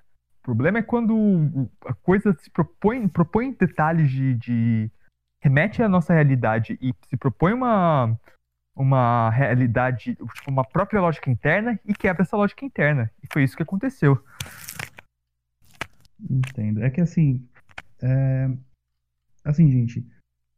Problema 0.49 0.79
é 0.79 0.81
quando 0.81 1.69
a 1.85 1.93
coisa 1.93 2.33
se 2.33 2.49
propõe, 2.49 3.07
propõe 3.07 3.51
detalhes 3.51 4.09
de, 4.09 4.33
de 4.33 4.91
remete 5.39 5.83
à 5.83 5.87
nossa 5.87 6.11
realidade 6.11 6.75
e 6.81 6.91
se 7.07 7.15
propõe 7.15 7.53
uma 7.53 8.19
uma 8.75 9.29
realidade, 9.29 10.15
tipo, 10.15 10.49
uma 10.49 10.63
própria 10.63 10.99
lógica 10.99 11.29
interna 11.29 11.79
e 11.85 11.93
quebra 11.93 12.23
essa 12.23 12.35
lógica 12.35 12.65
interna. 12.65 13.11
E 13.21 13.27
foi 13.31 13.43
isso 13.43 13.55
que 13.55 13.61
aconteceu. 13.61 14.17
Entendo. 16.27 16.81
É 16.81 16.89
que 16.89 16.99
assim, 17.01 17.47
é... 18.01 18.49
assim, 19.45 19.69
gente, 19.69 20.03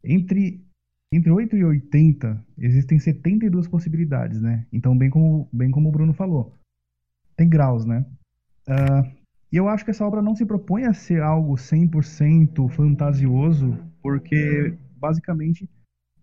entre 0.02 0.66
entre 1.12 1.32
8 1.32 1.58
e 1.58 1.66
80 1.66 2.46
existem 2.58 2.98
72 2.98 3.68
possibilidades, 3.68 4.42
né? 4.42 4.66
Então, 4.72 4.98
bem 4.98 5.10
como 5.10 5.50
bem 5.52 5.70
como 5.70 5.90
o 5.90 5.92
Bruno 5.92 6.14
falou, 6.14 6.58
tem 7.36 7.50
graus, 7.50 7.86
né? 7.86 8.06
Uh, 8.70 9.21
e 9.52 9.58
eu 9.58 9.68
acho 9.68 9.84
que 9.84 9.92
essa 9.92 10.06
obra 10.06 10.22
não 10.22 10.34
se 10.34 10.46
propõe 10.46 10.86
a 10.86 10.94
ser 10.94 11.22
algo 11.22 11.56
100% 11.56 12.70
fantasioso, 12.70 13.78
porque 14.02 14.78
basicamente 14.96 15.70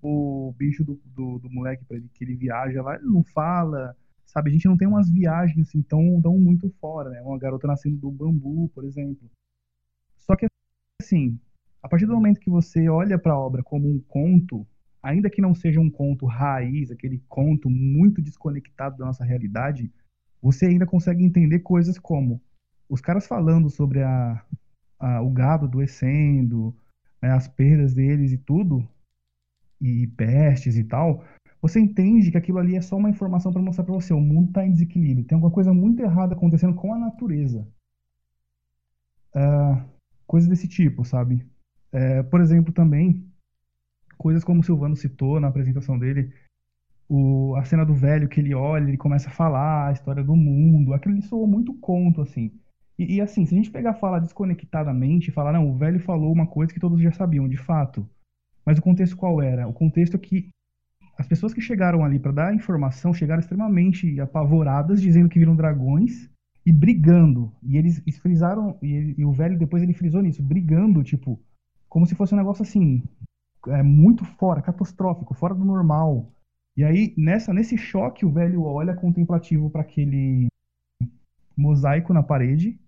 o 0.00 0.54
bicho 0.56 0.82
do, 0.82 0.98
do, 1.04 1.38
do 1.38 1.50
moleque 1.50 1.84
para 1.84 1.98
ele 1.98 2.08
que 2.14 2.24
ele 2.24 2.36
viaja 2.36 2.80
lá, 2.80 2.94
ele 2.94 3.04
não 3.04 3.22
fala, 3.22 3.94
sabe? 4.24 4.48
A 4.48 4.52
gente 4.52 4.66
não 4.66 4.78
tem 4.78 4.88
umas 4.88 5.10
viagens 5.10 5.68
assim 5.68 5.82
tão, 5.82 6.20
tão 6.22 6.38
muito 6.38 6.70
fora, 6.80 7.10
né? 7.10 7.20
Uma 7.20 7.38
garota 7.38 7.66
nascendo 7.66 7.98
do 7.98 8.10
bambu, 8.10 8.70
por 8.70 8.84
exemplo. 8.84 9.30
Só 10.16 10.34
que 10.34 10.46
assim, 11.02 11.38
a 11.82 11.88
partir 11.88 12.06
do 12.06 12.14
momento 12.14 12.40
que 12.40 12.48
você 12.48 12.88
olha 12.88 13.18
para 13.18 13.32
a 13.32 13.38
obra 13.38 13.62
como 13.62 13.90
um 13.90 14.00
conto, 14.00 14.66
ainda 15.02 15.28
que 15.28 15.42
não 15.42 15.54
seja 15.54 15.80
um 15.80 15.90
conto 15.90 16.24
raiz, 16.24 16.90
aquele 16.90 17.22
conto 17.28 17.68
muito 17.68 18.22
desconectado 18.22 18.96
da 18.96 19.04
nossa 19.04 19.24
realidade, 19.24 19.92
você 20.40 20.64
ainda 20.64 20.86
consegue 20.86 21.22
entender 21.22 21.58
coisas 21.58 21.98
como 21.98 22.40
os 22.88 23.00
caras 23.00 23.26
falando 23.26 23.68
sobre 23.68 24.02
a, 24.02 24.42
a 24.98 25.20
o 25.22 25.30
gado 25.30 25.66
adoecendo, 25.66 26.74
né, 27.20 27.30
as 27.30 27.46
perdas 27.48 27.94
deles 27.94 28.32
e 28.32 28.38
tudo, 28.38 28.86
e 29.80 30.06
pestes 30.08 30.76
e 30.76 30.84
tal, 30.84 31.24
você 31.60 31.80
entende 31.80 32.30
que 32.30 32.38
aquilo 32.38 32.58
ali 32.58 32.76
é 32.76 32.80
só 32.80 32.96
uma 32.96 33.10
informação 33.10 33.52
para 33.52 33.62
mostrar 33.62 33.84
para 33.84 33.94
você, 33.94 34.12
o 34.12 34.20
mundo 34.20 34.48
está 34.48 34.64
em 34.66 34.72
desequilíbrio, 34.72 35.26
tem 35.26 35.36
alguma 35.36 35.52
coisa 35.52 35.72
muito 35.72 36.02
errada 36.02 36.34
acontecendo 36.34 36.74
com 36.74 36.94
a 36.94 36.98
natureza. 36.98 37.66
Uh, 39.34 39.82
coisas 40.26 40.48
desse 40.48 40.68
tipo, 40.68 41.04
sabe? 41.04 41.46
Uh, 41.92 42.24
por 42.30 42.40
exemplo, 42.40 42.72
também, 42.72 43.24
coisas 44.16 44.44
como 44.44 44.60
o 44.60 44.64
Silvano 44.64 44.96
citou 44.96 45.40
na 45.40 45.48
apresentação 45.48 45.98
dele, 45.98 46.32
o, 47.08 47.54
a 47.56 47.64
cena 47.64 47.84
do 47.84 47.94
velho 47.94 48.28
que 48.28 48.40
ele 48.40 48.54
olha, 48.54 48.86
ele 48.86 48.96
começa 48.96 49.28
a 49.28 49.32
falar 49.32 49.88
a 49.88 49.92
história 49.92 50.22
do 50.22 50.36
mundo, 50.36 50.92
aquilo 50.92 51.14
ali 51.14 51.22
soou 51.22 51.46
muito 51.46 51.74
conto, 51.74 52.20
assim. 52.20 52.52
E, 52.98 53.16
e 53.16 53.20
assim, 53.20 53.46
se 53.46 53.54
a 53.54 53.56
gente 53.56 53.70
pegar 53.70 53.94
falar 53.94 54.18
desconectadamente 54.18 55.28
e 55.28 55.32
falar, 55.32 55.52
não, 55.52 55.70
o 55.70 55.76
velho 55.76 56.00
falou 56.00 56.32
uma 56.32 56.46
coisa 56.46 56.72
que 56.72 56.80
todos 56.80 57.00
já 57.00 57.12
sabiam, 57.12 57.48
de 57.48 57.56
fato, 57.56 58.08
mas 58.66 58.78
o 58.78 58.82
contexto 58.82 59.16
qual 59.16 59.40
era? 59.40 59.68
O 59.68 59.72
contexto 59.72 60.16
é 60.16 60.18
que 60.18 60.48
as 61.16 61.26
pessoas 61.26 61.54
que 61.54 61.60
chegaram 61.60 62.04
ali 62.04 62.18
para 62.18 62.32
dar 62.32 62.54
informação 62.54 63.14
chegaram 63.14 63.40
extremamente 63.40 64.20
apavoradas, 64.20 65.00
dizendo 65.00 65.28
que 65.28 65.38
viram 65.38 65.56
dragões 65.56 66.28
e 66.66 66.72
brigando. 66.72 67.52
E 67.62 67.76
eles 67.76 68.02
frisaram, 68.20 68.76
e, 68.82 68.92
ele, 68.92 69.14
e, 69.18 69.24
o 69.24 69.32
velho 69.32 69.58
depois 69.58 69.82
ele 69.82 69.94
frisou 69.94 70.22
nisso, 70.22 70.42
brigando, 70.42 71.02
tipo, 71.02 71.40
como 71.88 72.06
se 72.06 72.14
fosse 72.14 72.34
um 72.34 72.38
negócio 72.38 72.62
assim, 72.62 73.02
é, 73.68 73.82
muito 73.82 74.24
fora, 74.24 74.62
catastrófico, 74.62 75.34
fora 75.34 75.54
do 75.54 75.64
normal. 75.64 76.30
E 76.76 76.84
aí, 76.84 77.14
nessa, 77.16 77.52
nesse 77.52 77.76
choque, 77.76 78.24
o 78.24 78.30
velho 78.30 78.62
olha 78.62 78.94
contemplativo 78.94 79.70
para 79.70 79.80
aquele 79.80 80.46
mosaico 81.56 82.12
na 82.12 82.22
parede 82.22 82.78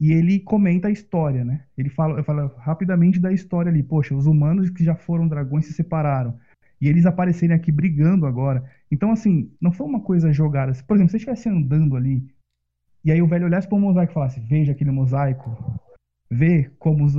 e 0.00 0.12
ele 0.12 0.38
comenta 0.40 0.88
a 0.88 0.90
história, 0.90 1.44
né? 1.44 1.64
Ele 1.76 1.88
fala, 1.88 2.22
fala 2.22 2.54
rapidamente 2.58 3.18
da 3.18 3.32
história 3.32 3.70
ali. 3.70 3.82
Poxa, 3.82 4.14
os 4.14 4.26
humanos 4.26 4.70
que 4.70 4.84
já 4.84 4.94
foram 4.94 5.26
dragões 5.26 5.66
se 5.66 5.72
separaram. 5.72 6.38
E 6.80 6.86
eles 6.86 7.04
aparecerem 7.04 7.56
aqui 7.56 7.72
brigando 7.72 8.24
agora. 8.24 8.64
Então, 8.90 9.10
assim, 9.10 9.50
não 9.60 9.72
foi 9.72 9.86
uma 9.86 10.00
coisa 10.00 10.32
jogada. 10.32 10.72
Por 10.86 10.96
exemplo, 10.96 11.10
se 11.10 11.12
você 11.12 11.16
estivesse 11.16 11.48
andando 11.48 11.96
ali, 11.96 12.24
e 13.04 13.10
aí 13.10 13.20
o 13.20 13.26
velho 13.26 13.46
olhasse 13.46 13.66
para 13.66 13.76
o 13.76 13.80
mosaico 13.80 14.12
e 14.12 14.14
falasse: 14.14 14.40
Veja 14.40 14.70
aquele 14.70 14.92
mosaico, 14.92 15.50
vê 16.30 16.70
como 16.78 17.04
os 17.04 17.18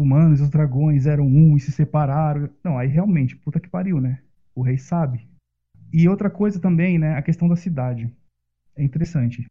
humanos 0.00 0.40
e 0.40 0.42
os 0.42 0.50
dragões 0.50 1.06
eram 1.06 1.26
um 1.26 1.56
e 1.56 1.60
se 1.60 1.70
separaram. 1.70 2.50
Não, 2.64 2.76
aí 2.76 2.88
realmente, 2.88 3.36
puta 3.36 3.60
que 3.60 3.68
pariu, 3.68 4.00
né? 4.00 4.20
O 4.52 4.62
rei 4.62 4.78
sabe. 4.78 5.28
E 5.92 6.08
outra 6.08 6.28
coisa 6.28 6.58
também, 6.58 6.98
né? 6.98 7.14
A 7.16 7.22
questão 7.22 7.48
da 7.48 7.54
cidade. 7.54 8.10
É 8.74 8.82
interessante. 8.82 9.46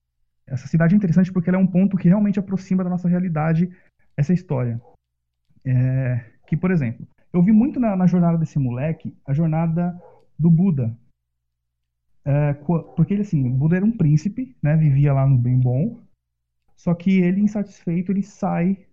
Essa 0.48 0.68
cidade 0.68 0.94
é 0.94 0.98
interessante 0.98 1.32
porque 1.32 1.50
ela 1.50 1.58
é 1.58 1.62
um 1.62 1.68
ponto 1.68 1.98
que 1.98 2.08
realmente 2.08 2.40
aproxima 2.40 2.84
da 2.84 2.90
nossa 2.90 3.08
realidade 3.08 3.72
essa 4.16 4.34
história. 4.34 4.80
É, 5.66 6.24
que, 6.48 6.56
por 6.56 6.72
exemplo, 6.72 7.08
eu 7.34 7.42
vi 7.42 7.52
muito 7.52 7.80
na, 7.80 7.96
na, 7.96 8.06
jornada 8.06 8.38
desse 8.38 8.60
moleque 8.60 9.16
a 9.26 9.34
jornada 9.34 10.00
do 10.38 10.50
Buda. 10.50 10.96
É, 12.24 12.54
porque 12.54 13.14
ele, 13.14 13.22
assim, 13.22 13.50
Buda 13.50 13.78
era 13.78 13.86
um 13.86 13.96
príncipe, 13.96 14.56
né, 14.62 14.76
vivia 14.76 15.14
lá 15.14 15.28
no 15.28 15.38
bem 15.38 15.60
bom, 15.60 16.00
só 16.76 16.94
que 16.94 17.20
ele, 17.22 17.42
insatisfeito, 17.42 18.12
ele 18.12 18.24
sai 18.24 18.86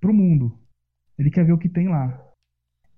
pro 0.00 0.14
mundo. 0.14 0.58
Ele 1.18 1.30
quer 1.30 1.44
ver 1.44 1.52
o 1.52 1.58
que 1.58 1.68
tem 1.68 1.88
lá. 1.88 2.20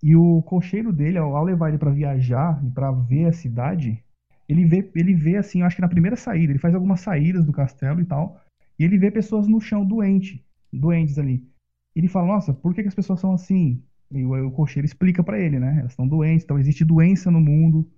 E 0.03 0.15
o 0.15 0.43
cocheiro 0.43 0.93
dele, 0.93 1.19
ao 1.19 1.43
levar 1.43 1.69
ele 1.69 1.79
para 1.79 1.91
viajar 1.91 2.65
e 2.65 2.71
para 2.71 2.91
ver 2.93 3.27
a 3.27 3.33
cidade, 3.33 4.03
ele 4.49 4.65
vê, 4.65 4.91
ele 4.95 5.15
vê 5.15 5.37
assim, 5.37 5.61
eu 5.61 5.67
acho 5.67 5.77
que 5.77 5.83
na 5.83 5.89
primeira 5.89 6.17
saída, 6.17 6.53
ele 6.53 6.59
faz 6.59 6.75
algumas 6.75 7.01
saídas 7.01 7.45
do 7.45 7.53
castelo 7.53 8.01
e 8.01 8.05
tal, 8.05 8.41
e 8.79 8.85
ele 8.85 8.99
vê 8.99 9.11
pessoas 9.11 9.49
no 9.49 9.61
chão 9.61 9.85
doente, 9.85 10.45
doentes 10.73 11.19
ali. 11.19 11.45
Ele 11.95 12.09
fala, 12.09 12.29
nossa, 12.29 12.53
por 12.53 12.75
que, 12.75 12.83
que 12.83 12.89
as 12.89 12.95
pessoas 12.95 13.21
são 13.21 13.33
assim? 13.33 13.83
E 14.11 14.25
o, 14.25 14.47
o 14.47 14.51
cocheiro 14.51 14.87
explica 14.87 15.23
para 15.23 15.41
ele, 15.41 15.59
né? 15.59 15.79
Elas 15.81 15.93
estão 15.93 16.07
doentes, 16.07 16.45
então 16.45 16.59
existe 16.59 16.85
doença 16.85 17.31
no 17.31 17.41
mundo. 17.41 17.89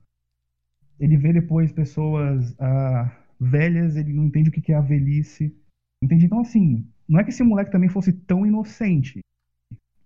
Ele 0.98 1.16
vê 1.16 1.32
depois 1.32 1.72
pessoas 1.72 2.54
ah, 2.58 3.12
velhas, 3.38 3.96
ele 3.96 4.12
não 4.12 4.24
entende 4.24 4.48
o 4.48 4.52
que, 4.52 4.60
que 4.60 4.72
é 4.72 4.76
a 4.76 4.80
velhice. 4.80 5.54
Entende? 6.02 6.26
Então, 6.26 6.40
assim, 6.40 6.86
não 7.08 7.20
é 7.20 7.24
que 7.24 7.30
esse 7.30 7.42
moleque 7.42 7.72
também 7.72 7.88
fosse 7.88 8.12
tão 8.12 8.46
inocente, 8.46 9.20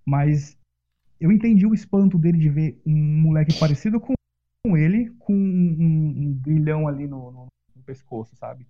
mas 0.05 0.59
eu 1.21 1.31
entendi 1.31 1.67
o 1.67 1.75
espanto 1.75 2.19
dele 2.19 2.39
de 2.39 2.49
ver 2.49 2.83
um 2.85 3.21
moleque 3.21 3.59
parecido 3.59 4.01
com 4.01 4.15
com 4.65 4.77
ele 4.77 5.11
com 5.19 5.35
um, 5.35 6.29
um, 6.29 6.41
grilhão 6.41 6.87
ali 6.87 7.09
no, 7.09 7.33
no, 7.33 7.47
no, 7.75 7.83
pescoço, 7.83 8.37
sabe? 8.37 8.67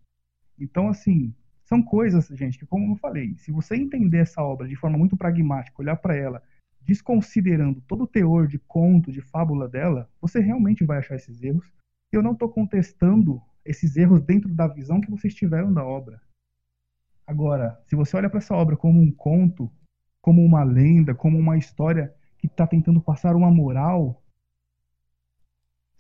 Então, 0.59 0.89
assim, 0.89 1.35
são 1.64 1.82
coisas, 1.82 2.28
gente, 2.28 2.59
que, 2.59 2.66
como 2.66 2.93
eu 2.93 2.97
falei, 2.97 3.36
se 3.36 3.52
você 3.52 3.77
entender 3.77 4.19
essa 4.19 4.43
obra 4.43 4.66
de 4.66 4.74
forma 4.74 4.97
muito 4.97 5.16
pragmática, 5.16 5.82
olhar 5.82 5.97
para 5.97 6.16
ela, 6.16 6.43
desconsiderando 6.81 7.81
todo 7.82 8.05
o 8.05 8.06
teor 8.06 8.47
de 8.47 8.59
conto, 8.59 9.12
de 9.12 9.20
fábula 9.20 9.69
dela, 9.69 10.09
você 10.20 10.40
realmente 10.40 10.85
vai 10.85 10.98
achar 10.98 11.16
esses 11.16 11.43
erros. 11.43 11.70
Eu 12.10 12.23
não 12.23 12.32
estou 12.32 12.48
contestando 12.48 13.40
esses 13.64 13.97
erros 13.97 14.23
dentro 14.23 14.48
da 14.48 14.66
visão 14.66 15.01
que 15.01 15.10
vocês 15.10 15.35
tiveram 15.35 15.73
da 15.73 15.85
obra. 15.85 16.20
Agora, 17.27 17.78
se 17.86 17.94
você 17.94 18.16
olha 18.16 18.31
para 18.31 18.39
essa 18.39 18.55
obra 18.55 18.77
como 18.77 19.01
um 19.01 19.12
conto, 19.12 19.70
como 20.20 20.43
uma 20.43 20.64
lenda, 20.64 21.14
como 21.14 21.39
uma 21.39 21.56
história 21.59 22.14
que 22.39 22.47
está 22.47 22.66
tentando 22.66 23.01
passar 23.01 23.36
uma 23.36 23.51
moral, 23.51 24.21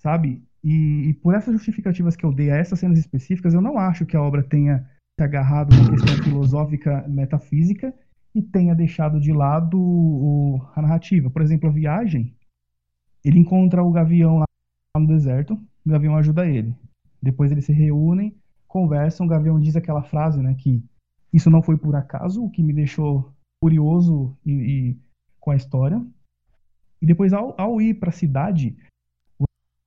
sabe? 0.02 0.42
E, 0.64 1.08
e, 1.08 1.14
por 1.14 1.34
essas 1.34 1.54
justificativas 1.54 2.16
que 2.16 2.24
eu 2.24 2.32
dei 2.32 2.50
a 2.50 2.56
essas 2.56 2.78
cenas 2.78 2.98
específicas, 2.98 3.54
eu 3.54 3.60
não 3.60 3.78
acho 3.78 4.04
que 4.04 4.16
a 4.16 4.22
obra 4.22 4.42
tenha 4.42 4.88
se 5.18 5.24
agarrado 5.24 5.74
na 5.76 5.90
questão 5.90 6.24
filosófica 6.24 7.06
metafísica 7.08 7.94
e 8.34 8.42
tenha 8.42 8.74
deixado 8.74 9.20
de 9.20 9.32
lado 9.32 9.78
o, 9.80 10.60
a 10.74 10.82
narrativa. 10.82 11.30
Por 11.30 11.40
exemplo, 11.40 11.68
a 11.68 11.72
viagem, 11.72 12.34
ele 13.24 13.38
encontra 13.38 13.82
o 13.82 13.92
Gavião 13.92 14.38
lá 14.38 14.44
no 14.96 15.06
deserto, 15.06 15.54
o 15.54 15.88
Gavião 15.88 16.16
ajuda 16.16 16.46
ele. 16.46 16.74
Depois 17.20 17.52
eles 17.52 17.64
se 17.64 17.72
reúnem, 17.72 18.34
conversam, 18.66 19.26
o 19.26 19.28
Gavião 19.28 19.60
diz 19.60 19.76
aquela 19.76 20.02
frase, 20.02 20.42
né, 20.42 20.54
que 20.54 20.82
isso 21.32 21.50
não 21.50 21.62
foi 21.62 21.76
por 21.76 21.94
acaso, 21.94 22.42
o 22.42 22.50
que 22.50 22.62
me 22.62 22.72
deixou 22.72 23.32
curioso 23.60 24.36
e, 24.44 24.52
e 24.52 24.96
com 25.38 25.50
a 25.50 25.56
história. 25.56 26.04
E 27.00 27.06
depois, 27.06 27.32
ao, 27.32 27.54
ao 27.60 27.80
ir 27.80 27.94
para 27.94 28.10
a 28.10 28.12
cidade, 28.12 28.76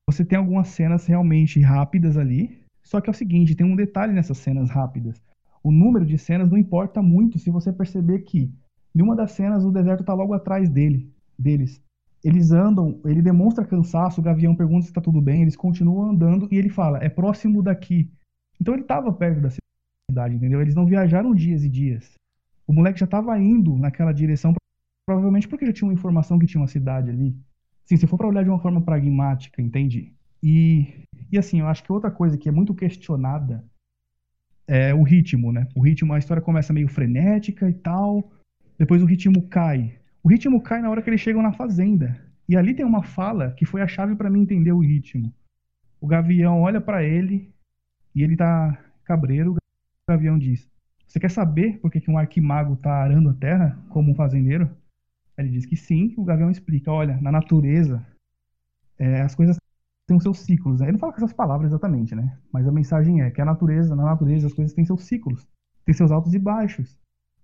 você 0.10 0.24
tem 0.24 0.38
algumas 0.38 0.70
cenas 0.70 1.06
realmente 1.06 1.60
rápidas 1.60 2.18
ali, 2.18 2.60
só 2.84 3.02
que 3.02 3.10
é 3.10 3.12
o 3.12 3.16
seguinte, 3.16 3.56
tem 3.56 3.66
um 3.66 3.76
detalhe 3.76 4.14
nessas 4.14 4.38
cenas 4.38 4.70
rápidas. 4.70 5.22
O 5.64 5.72
número 5.72 6.06
de 6.06 6.18
cenas 6.18 6.50
não 6.50 6.58
importa 6.58 7.02
muito 7.02 7.40
se 7.40 7.50
você 7.50 7.74
perceber 7.74 8.20
que 8.20 8.52
em 8.96 9.02
uma 9.02 9.16
das 9.16 9.32
cenas 9.32 9.66
o 9.66 9.72
deserto 9.72 10.02
está 10.02 10.14
logo 10.14 10.34
atrás 10.34 10.70
dele, 10.70 11.12
deles. 11.38 11.82
Eles 12.24 12.52
andam, 12.52 13.00
ele 13.04 13.22
demonstra 13.22 13.66
cansaço, 13.66 14.22
o 14.22 14.24
Gavião 14.24 14.56
pergunta 14.56 14.86
se 14.86 14.94
tá 14.94 15.02
tudo 15.02 15.22
bem, 15.22 15.42
eles 15.42 15.56
continuam 15.56 16.12
andando 16.12 16.48
e 16.52 16.58
ele 16.58 16.70
fala, 16.70 17.00
é 17.04 17.10
próximo 17.10 17.62
daqui. 17.62 18.10
Então 18.62 18.74
ele 18.74 18.84
tava 18.84 19.12
perto 19.12 19.42
da 19.42 19.50
cidade, 20.10 20.36
entendeu? 20.36 20.62
Eles 20.62 20.76
não 20.76 20.86
viajaram 20.86 21.36
dias 21.36 21.64
e 21.64 21.70
dias. 21.70 22.14
O 22.68 22.74
moleque 22.74 23.00
já 23.00 23.08
tava 23.08 23.38
indo 23.40 23.78
naquela 23.78 24.14
direção, 24.14 24.54
provavelmente 25.06 25.48
porque 25.48 25.66
já 25.66 25.74
tinha 25.74 25.88
uma 25.88 25.94
informação 25.94 26.40
que 26.40 26.48
tinha 26.48 26.62
uma 26.62 26.68
cidade 26.68 27.10
ali. 27.10 27.36
Sim, 27.86 27.98
se 27.98 28.08
for 28.08 28.18
para 28.18 28.28
olhar 28.28 28.44
de 28.44 28.50
uma 28.50 28.60
forma 28.60 28.82
pragmática, 28.82 29.62
entende? 29.62 30.14
E, 30.42 31.04
e 31.32 31.38
assim, 31.38 31.60
eu 31.60 31.68
acho 31.68 31.84
que 31.84 31.92
outra 31.92 32.10
coisa 32.10 32.38
que 32.38 32.50
é 32.50 32.52
muito 32.52 32.74
questionada 32.74 33.64
é 34.68 34.94
o 34.94 35.04
ritmo, 35.04 35.52
né? 35.52 35.68
O 35.76 35.82
ritmo, 35.82 36.14
a 36.14 36.20
história 36.20 36.42
começa 36.42 36.74
meio 36.74 36.88
frenética 36.88 37.70
e 37.70 37.74
tal, 37.74 38.32
depois 38.78 39.02
o 39.04 39.06
ritmo 39.06 39.48
cai. 39.48 40.00
O 40.24 40.30
ritmo 40.30 40.62
cai 40.62 40.82
na 40.82 40.90
hora 40.90 41.02
que 41.02 41.10
eles 41.10 41.22
chegam 41.22 41.42
na 41.42 41.54
fazenda. 41.54 42.20
E 42.50 42.58
ali 42.58 42.74
tem 42.74 42.86
uma 42.86 43.04
fala 43.04 43.52
que 43.52 43.66
foi 43.66 43.82
a 43.82 43.88
chave 43.88 44.16
para 44.16 44.30
mim 44.30 44.42
entender 44.42 44.72
o 44.72 44.80
ritmo. 44.80 45.34
O 46.02 46.08
Gavião 46.08 46.62
olha 46.62 46.82
para 46.82 47.04
ele 47.04 47.54
e 48.14 48.24
ele 48.24 48.36
tá 48.36 48.78
cabreiro. 49.04 49.54
O 49.54 49.58
Gavião 50.10 50.38
diz: 50.38 50.68
Você 51.08 51.20
quer 51.20 51.32
saber 51.32 51.80
por 51.80 51.92
que, 51.92 52.02
que 52.02 52.10
um 52.10 52.18
arquimago 52.18 52.76
tá 52.76 52.92
arando 52.92 53.30
a 53.30 53.34
terra 53.34 53.80
como 53.90 54.12
um 54.12 54.16
fazendeiro? 54.16 54.70
Ele 55.38 55.50
diz 55.50 55.66
que 55.66 55.76
sim. 55.76 56.14
O 56.18 56.24
Gavião 56.24 56.50
explica: 56.50 56.92
Olha, 56.92 57.18
na 57.22 57.32
natureza 57.32 58.06
é, 58.98 59.22
as 59.22 59.36
coisas 59.36 59.58
têm 60.08 60.18
os 60.18 60.24
seus 60.24 60.40
ciclos. 60.40 60.80
Né? 60.80 60.88
Ele 60.88 60.94
não 60.94 61.00
fala 61.00 61.14
com 61.14 61.20
essas 61.20 61.34
palavras 61.34 61.72
exatamente, 61.72 62.16
né? 62.16 62.38
Mas 62.52 62.68
a 62.68 62.72
mensagem 62.72 63.22
é 63.22 63.32
que 63.32 63.42
a 63.42 63.46
natureza, 63.46 63.96
na 63.96 64.04
natureza, 64.04 64.48
as 64.48 64.54
coisas 64.54 64.74
têm 64.74 64.86
seus 64.86 65.04
ciclos, 65.04 65.48
têm 65.86 65.94
seus 65.94 66.12
altos 66.12 66.34
e 66.34 66.40
baixos. 66.40 66.98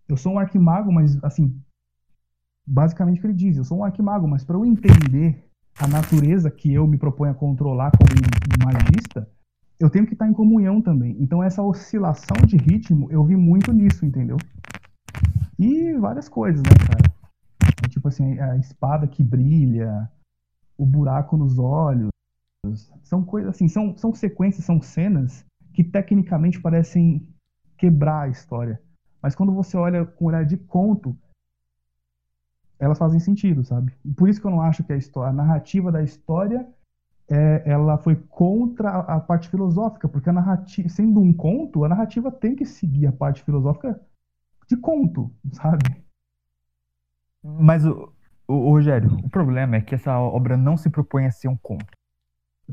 Eu 0.07 0.17
sou 0.17 0.33
um 0.33 0.39
arquimago, 0.39 0.91
mas 0.91 1.21
assim, 1.23 1.59
basicamente 2.67 3.17
o 3.17 3.21
que 3.21 3.27
ele 3.27 3.33
diz, 3.33 3.57
eu 3.57 3.63
sou 3.63 3.79
um 3.79 3.83
arquimago, 3.83 4.27
mas 4.27 4.43
para 4.43 4.55
eu 4.55 4.65
entender 4.65 5.47
a 5.79 5.87
natureza 5.87 6.51
que 6.51 6.73
eu 6.73 6.85
me 6.85 6.97
proponho 6.97 7.31
a 7.31 7.35
controlar 7.35 7.91
como 7.91 8.11
magista, 8.65 9.27
eu 9.79 9.89
tenho 9.89 10.05
que 10.05 10.13
estar 10.13 10.27
em 10.27 10.33
comunhão 10.33 10.81
também. 10.81 11.15
Então 11.19 11.41
essa 11.41 11.63
oscilação 11.63 12.37
de 12.45 12.57
ritmo 12.57 13.11
eu 13.11 13.23
vi 13.23 13.35
muito 13.35 13.73
nisso, 13.73 14.05
entendeu? 14.05 14.37
E 15.57 15.93
várias 15.93 16.29
coisas, 16.29 16.61
né, 16.61 16.71
cara? 16.87 17.10
Tipo 18.01 18.07
assim, 18.07 18.39
a 18.39 18.57
espada 18.57 19.07
que 19.07 19.21
brilha, 19.21 20.11
o 20.75 20.83
buraco 20.83 21.37
nos 21.37 21.59
olhos. 21.59 22.09
São 23.03 23.23
coisas 23.23 23.51
assim, 23.51 23.67
são, 23.67 23.95
são 23.95 24.11
sequências, 24.11 24.65
são 24.65 24.81
cenas 24.81 25.45
que 25.71 25.83
tecnicamente 25.83 26.59
parecem 26.59 27.27
quebrar 27.77 28.23
a 28.23 28.27
história. 28.27 28.81
Mas 29.21 29.35
quando 29.35 29.53
você 29.53 29.77
olha 29.77 30.03
com 30.03 30.25
olhar 30.25 30.43
de 30.43 30.57
conto, 30.57 31.15
elas 32.79 32.97
fazem 32.97 33.19
sentido, 33.19 33.63
sabe? 33.63 33.93
Por 34.17 34.27
isso 34.27 34.41
que 34.41 34.47
eu 34.47 34.51
não 34.51 34.63
acho 34.63 34.83
que 34.83 34.93
a, 34.93 34.97
história, 34.97 35.29
a 35.29 35.33
narrativa 35.33 35.91
da 35.91 36.01
história 36.01 36.67
é, 37.29 37.61
ela 37.69 37.99
foi 37.99 38.15
contra 38.15 38.89
a, 38.89 39.17
a 39.17 39.19
parte 39.19 39.47
filosófica, 39.47 40.09
porque 40.09 40.27
a 40.27 40.33
narrativa, 40.33 40.89
sendo 40.89 41.19
um 41.19 41.31
conto, 41.31 41.85
a 41.85 41.89
narrativa 41.89 42.31
tem 42.31 42.55
que 42.55 42.65
seguir 42.65 43.05
a 43.05 43.11
parte 43.11 43.43
filosófica 43.43 44.01
de 44.67 44.75
conto, 44.75 45.31
sabe? 45.53 46.01
Mas, 47.43 47.85
o, 47.85 48.13
o, 48.47 48.53
o 48.53 48.69
Rogério, 48.71 49.11
o 49.23 49.29
problema 49.29 49.77
é 49.77 49.81
que 49.81 49.95
essa 49.95 50.17
obra 50.17 50.55
não 50.57 50.77
se 50.77 50.89
propõe 50.89 51.25
a 51.25 51.31
ser 51.31 51.47
um 51.47 51.57
conto. 51.57 51.85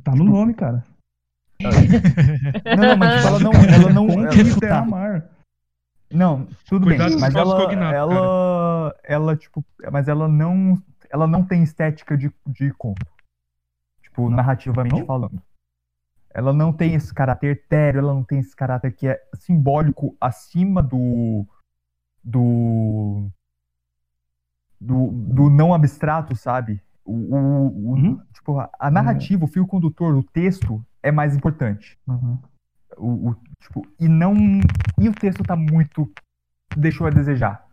Tá 0.02 0.14
no 0.14 0.24
nome, 0.24 0.54
cara. 0.54 0.84
Não, 1.60 1.70
não, 2.90 2.96
mas 2.96 3.16
tipo, 3.16 3.26
ela 3.26 3.40
não, 3.40 3.52
ela 3.52 3.92
não, 3.92 4.06
Conto 4.06 4.20
ela, 4.20 4.44
de 4.44 4.60
terra 4.60 4.80
tá. 4.80 4.86
mar. 4.86 5.28
Não, 6.08 6.46
tudo 6.68 6.86
Cuidado 6.86 7.10
bem, 7.10 7.18
mas 7.18 7.34
ela, 7.34 7.72
ela, 7.72 8.96
ela, 9.02 9.36
tipo, 9.36 9.64
mas 9.90 10.06
ela 10.06 10.28
não, 10.28 10.80
ela 11.10 11.26
não 11.26 11.44
tem 11.44 11.64
estética 11.64 12.16
de, 12.16 12.32
de 12.46 12.70
conto, 12.74 13.04
tipo, 14.00 14.30
narrativamente 14.30 15.00
Não? 15.00 15.04
falando. 15.04 15.42
Ela 16.32 16.52
não 16.52 16.72
tem 16.72 16.94
esse 16.94 17.12
caráter 17.12 17.56
etéreo, 17.56 17.98
ela 17.98 18.14
não 18.14 18.22
tem 18.22 18.38
esse 18.38 18.54
caráter 18.54 18.92
que 18.92 19.08
é 19.08 19.20
simbólico 19.34 20.16
acima 20.20 20.80
do, 20.80 21.44
do, 22.22 23.28
do, 24.80 25.08
do 25.12 25.50
não 25.50 25.74
abstrato, 25.74 26.34
sabe? 26.36 26.80
O, 27.04 27.12
o, 27.12 27.66
o- 27.66 27.94
Uhum. 27.94 28.20
tipo, 28.32 28.60
a- 28.78 28.90
narrativa, 28.90 29.44
o 29.44 29.48
fio 29.48 29.66
condutor, 29.66 30.14
o 30.14 30.22
texto 30.22 30.84
é 31.02 31.10
mais 31.10 31.34
importante. 31.36 31.98
Uhum. 32.06 32.38
O, 32.96 33.30
o- 33.30 33.36
tipo, 33.60 33.86
e 33.98 34.08
não. 34.08 34.34
E 34.98 35.08
o 35.08 35.12
texto 35.14 35.42
tá 35.42 35.56
muito. 35.56 36.10
Deixou 36.76 37.06
a 37.06 37.10
desejar. 37.10 37.64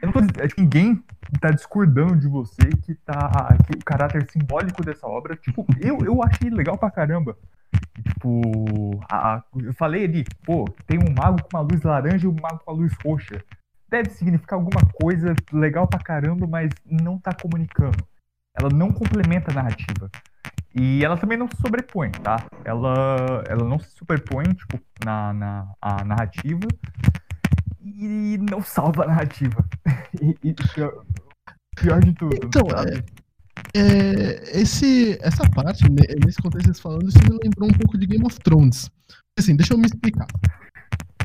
Eu 0.00 0.06
não 0.06 0.12
tô 0.12 0.20
dizendo. 0.20 0.42
é, 0.42 0.48
tipo, 0.48 0.60
ninguém 0.60 1.02
tá 1.40 1.50
discordando 1.50 2.16
de 2.16 2.28
você 2.28 2.68
que 2.84 2.94
tá. 2.96 3.56
Que 3.66 3.78
o 3.78 3.84
caráter 3.84 4.28
simbólico 4.30 4.84
dessa 4.84 5.06
obra. 5.06 5.36
Tipo, 5.36 5.64
eu, 5.80 5.98
eu 6.04 6.22
achei 6.22 6.50
legal 6.50 6.76
pra 6.76 6.90
caramba. 6.90 7.36
Tipo, 8.02 9.00
a- 9.10 9.36
a- 9.36 9.44
eu 9.62 9.72
falei 9.74 10.04
ali, 10.04 10.24
pô, 10.44 10.64
tem 10.86 10.98
um 10.98 11.14
mago 11.14 11.38
com 11.42 11.56
uma 11.56 11.62
luz 11.62 11.82
laranja 11.82 12.26
e 12.26 12.28
um 12.30 12.36
mago 12.40 12.60
com 12.64 12.72
uma 12.72 12.78
luz 12.78 12.92
roxa. 13.04 13.42
Deve 13.88 14.10
significar 14.10 14.58
alguma 14.58 14.80
coisa 15.00 15.34
legal 15.52 15.86
pra 15.86 16.00
caramba, 16.00 16.46
mas 16.46 16.70
não 16.84 17.18
tá 17.18 17.32
comunicando. 17.32 18.06
Ela 18.58 18.68
não 18.70 18.92
complementa 18.92 19.50
a 19.50 19.54
narrativa. 19.54 20.10
E 20.74 21.04
ela 21.04 21.16
também 21.16 21.38
não 21.38 21.48
se 21.48 21.56
sobrepõe, 21.56 22.10
tá? 22.10 22.44
Ela, 22.64 23.44
ela 23.48 23.64
não 23.64 23.78
se 23.78 23.90
superpõe, 23.90 24.44
tipo, 24.54 24.78
na, 25.04 25.32
na 25.32 25.72
a 25.80 26.04
narrativa 26.04 26.66
e 27.80 28.38
não 28.50 28.60
salva 28.62 29.04
a 29.04 29.06
narrativa. 29.06 29.64
E, 30.22 30.34
e 30.42 30.54
pior, 30.54 31.04
pior 31.76 32.00
de 32.00 32.14
tudo, 32.14 32.36
Então, 32.42 32.62
sabe? 32.70 33.04
É, 33.74 34.58
esse, 34.60 35.18
essa 35.20 35.42
parte, 35.50 35.84
ne- 35.90 36.24
nesse 36.24 36.40
contexto 36.40 36.80
falando, 36.80 37.08
isso 37.08 37.18
me 37.18 37.38
lembrou 37.42 37.68
um 37.68 37.72
pouco 37.78 37.98
de 37.98 38.06
Game 38.06 38.24
of 38.24 38.38
Thrones. 38.40 38.90
Assim, 39.38 39.54
deixa 39.54 39.74
eu 39.74 39.78
me 39.78 39.84
explicar. 39.84 40.26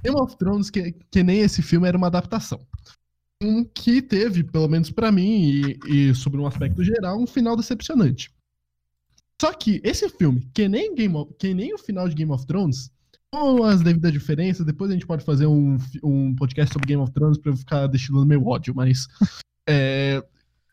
Game 0.04 0.20
of 0.20 0.36
Thrones, 0.38 0.70
que, 0.70 0.94
que 1.12 1.24
nem 1.24 1.40
esse 1.40 1.62
filme, 1.62 1.88
era 1.88 1.98
uma 1.98 2.08
adaptação. 2.08 2.60
Um 3.44 3.64
que 3.64 4.02
teve, 4.02 4.44
pelo 4.44 4.68
menos 4.68 4.92
pra 4.92 5.12
mim, 5.12 5.78
e, 5.88 6.10
e 6.10 6.16
sobre 6.16 6.40
um 6.40 6.46
aspecto 6.46 6.84
geral, 6.84 7.20
um 7.20 7.26
final 7.28 7.56
decepcionante. 7.56 8.32
Só 9.42 9.52
que 9.54 9.82
esse 9.84 10.08
filme, 10.10 10.48
que 10.54 10.68
nem, 10.68 10.94
Game 10.94 11.16
of- 11.16 11.34
que 11.40 11.54
nem 11.54 11.74
o 11.74 11.78
final 11.78 12.08
de 12.08 12.14
Game 12.16 12.32
of 12.32 12.46
Thrones, 12.46 12.92
com 13.32 13.64
as 13.64 13.82
devidas 13.82 14.12
diferenças, 14.12 14.66
depois 14.66 14.92
a 14.92 14.94
gente 14.94 15.08
pode 15.08 15.24
fazer 15.26 15.48
um, 15.48 15.78
um 16.04 16.36
podcast 16.36 16.72
sobre 16.74 16.88
Game 16.88 17.02
of 17.02 17.12
Thrones 17.12 17.38
pra 17.40 17.52
eu 17.52 17.56
ficar 17.58 17.88
destilando 17.88 18.26
meu 18.28 18.46
ódio, 18.46 18.76
mas. 18.76 19.08
É, 19.68 20.24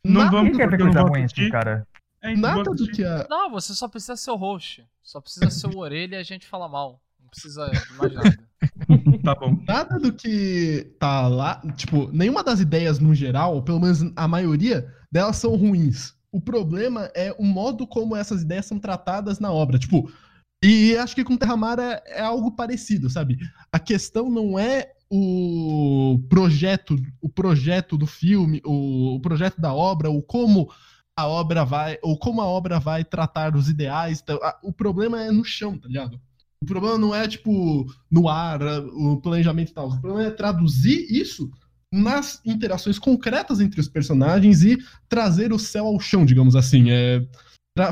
Não 0.04 0.22
nada- 0.24 0.30
vamos 0.30 0.56
porque 0.58 0.74
eu 0.82 0.86
não 0.86 0.92
coisa 0.92 1.02
ruim 1.08 1.24
assim, 1.24 1.48
cara? 1.50 1.86
É, 2.20 2.32
então 2.32 2.42
Nada 2.56 2.70
do 2.74 2.86
que 2.90 3.04
a. 3.04 3.26
Não, 3.30 3.50
você 3.50 3.74
só 3.74 3.86
precisa 3.88 4.16
ser 4.16 4.30
o 4.32 4.36
host. 4.36 4.84
Só 5.02 5.20
precisa 5.20 5.48
ser 5.50 5.68
o 5.68 5.78
orelha 5.78 6.16
e 6.16 6.18
a 6.18 6.22
gente 6.22 6.46
fala 6.46 6.68
mal. 6.68 7.00
Não 7.28 7.30
precisa 7.30 7.70
de 7.86 7.94
mais 7.94 8.12
nada. 8.14 8.36
Tá 9.22 9.34
bom. 9.34 9.62
Nada 9.68 9.98
do 10.00 10.12
que 10.12 10.94
tá 10.98 11.28
lá, 11.28 11.60
tipo, 11.76 12.10
nenhuma 12.10 12.42
das 12.42 12.58
ideias 12.58 12.98
no 12.98 13.14
geral, 13.14 13.54
ou 13.54 13.62
pelo 13.62 13.78
menos 13.80 14.00
a 14.16 14.26
maioria 14.26 14.92
delas 15.12 15.36
são 15.36 15.54
ruins. 15.56 16.14
O 16.32 16.40
problema 16.40 17.10
é 17.14 17.32
o 17.38 17.44
modo 17.44 17.86
como 17.86 18.16
essas 18.16 18.42
ideias 18.42 18.66
são 18.66 18.78
tratadas 18.78 19.38
na 19.38 19.52
obra. 19.52 19.78
Tipo, 19.78 20.10
e 20.64 20.96
acho 20.96 21.14
que 21.14 21.22
com 21.24 21.36
Terramar 21.36 21.78
é, 21.78 22.02
é 22.06 22.20
algo 22.20 22.50
parecido, 22.52 23.08
sabe? 23.08 23.38
A 23.70 23.78
questão 23.78 24.28
não 24.30 24.58
é 24.58 24.90
o 25.10 26.18
projeto, 26.28 26.96
o 27.20 27.28
projeto 27.28 27.96
do 27.96 28.06
filme, 28.06 28.60
o, 28.64 29.16
o 29.16 29.20
projeto 29.20 29.60
da 29.60 29.72
obra, 29.72 30.10
ou 30.10 30.22
como 30.22 30.68
a 31.16 31.26
obra 31.26 31.64
vai, 31.64 31.98
ou 32.02 32.18
como 32.18 32.40
a 32.40 32.46
obra 32.46 32.78
vai 32.80 33.04
tratar 33.04 33.54
os 33.54 33.68
ideais. 33.68 34.20
tá? 34.22 34.34
A- 34.34 34.58
O 34.62 34.72
problema 34.72 35.22
é 35.22 35.30
no 35.30 35.44
chão, 35.44 35.78
tá 35.78 35.86
ligado? 35.88 36.20
O 36.62 36.66
problema 36.66 36.98
não 36.98 37.14
é, 37.14 37.26
tipo, 37.28 37.86
no 38.10 38.28
ar, 38.28 38.60
o 38.62 39.20
planejamento 39.20 39.70
e 39.70 39.74
tal. 39.74 39.88
O 39.88 40.00
problema 40.00 40.28
é 40.28 40.30
traduzir 40.30 41.06
isso 41.10 41.50
nas 41.92 42.40
interações 42.44 42.98
concretas 42.98 43.60
entre 43.60 43.80
os 43.80 43.88
personagens 43.88 44.62
e 44.62 44.76
trazer 45.08 45.52
o 45.52 45.58
céu 45.58 45.86
ao 45.86 45.98
chão, 46.00 46.24
digamos 46.26 46.54
assim. 46.56 46.90
É 46.90 47.26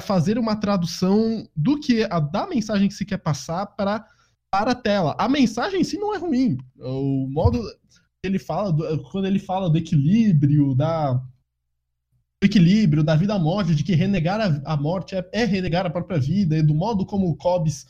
fazer 0.00 0.36
uma 0.36 0.56
tradução 0.56 1.48
do 1.54 1.78
que 1.78 2.02
a 2.10 2.18
da 2.18 2.46
mensagem 2.46 2.88
que 2.88 2.94
se 2.94 3.04
quer 3.04 3.18
passar 3.18 3.66
para 3.66 4.04
para 4.52 4.72
a 4.72 4.74
tela. 4.74 5.14
A 5.18 5.28
mensagem 5.28 5.80
em 5.80 5.84
si 5.84 5.98
não 5.98 6.14
é 6.14 6.18
ruim. 6.18 6.56
O 6.78 7.28
modo 7.30 7.60
que 7.62 8.24
ele 8.24 8.38
fala 8.38 8.72
do- 8.72 9.02
quando 9.10 9.26
ele 9.26 9.38
fala 9.38 9.68
do 9.68 9.76
equilíbrio, 9.76 10.74
da 10.74 11.12
do 11.14 12.44
equilíbrio 12.44 13.02
da 13.04 13.14
vida 13.16 13.34
à 13.34 13.38
morte, 13.38 13.74
de 13.74 13.84
que 13.84 13.94
renegar 13.94 14.40
a, 14.40 14.72
a 14.72 14.76
morte 14.76 15.14
é, 15.14 15.28
é 15.32 15.44
renegar 15.44 15.86
a 15.86 15.90
própria 15.90 16.18
vida, 16.18 16.56
e 16.56 16.62
do 16.62 16.74
modo 16.74 17.04
como 17.06 17.28
o 17.28 17.36
Cobbs 17.36 17.86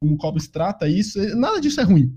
como 0.00 0.14
o 0.14 0.16
Cobbs 0.16 0.48
trata 0.48 0.88
isso, 0.88 1.20
é- 1.20 1.34
nada 1.34 1.60
disso 1.60 1.80
é 1.80 1.84
ruim. 1.84 2.14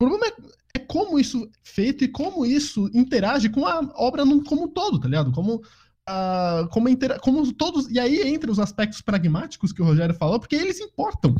O 0.00 0.06
problema 0.06 0.26
é, 0.26 0.78
é 0.78 0.78
como 0.80 1.18
isso 1.18 1.44
é 1.44 1.48
feito 1.62 2.04
e 2.04 2.08
como 2.08 2.44
isso 2.44 2.90
interage 2.92 3.48
com 3.48 3.66
a 3.66 3.80
obra 3.94 4.24
num, 4.24 4.42
como 4.42 4.64
um 4.64 4.68
todo, 4.68 4.98
tá 4.98 5.08
ligado? 5.08 5.32
Como, 5.32 5.62
ah, 6.08 6.68
como, 6.72 6.88
intera- 6.88 7.18
como 7.20 7.52
todos. 7.52 7.88
E 7.90 7.98
aí 7.98 8.22
entra 8.22 8.50
os 8.50 8.58
aspectos 8.58 9.00
pragmáticos 9.00 9.72
que 9.72 9.80
o 9.82 9.84
Rogério 9.84 10.14
falou, 10.14 10.40
porque 10.40 10.56
eles 10.56 10.80
importam. 10.80 11.34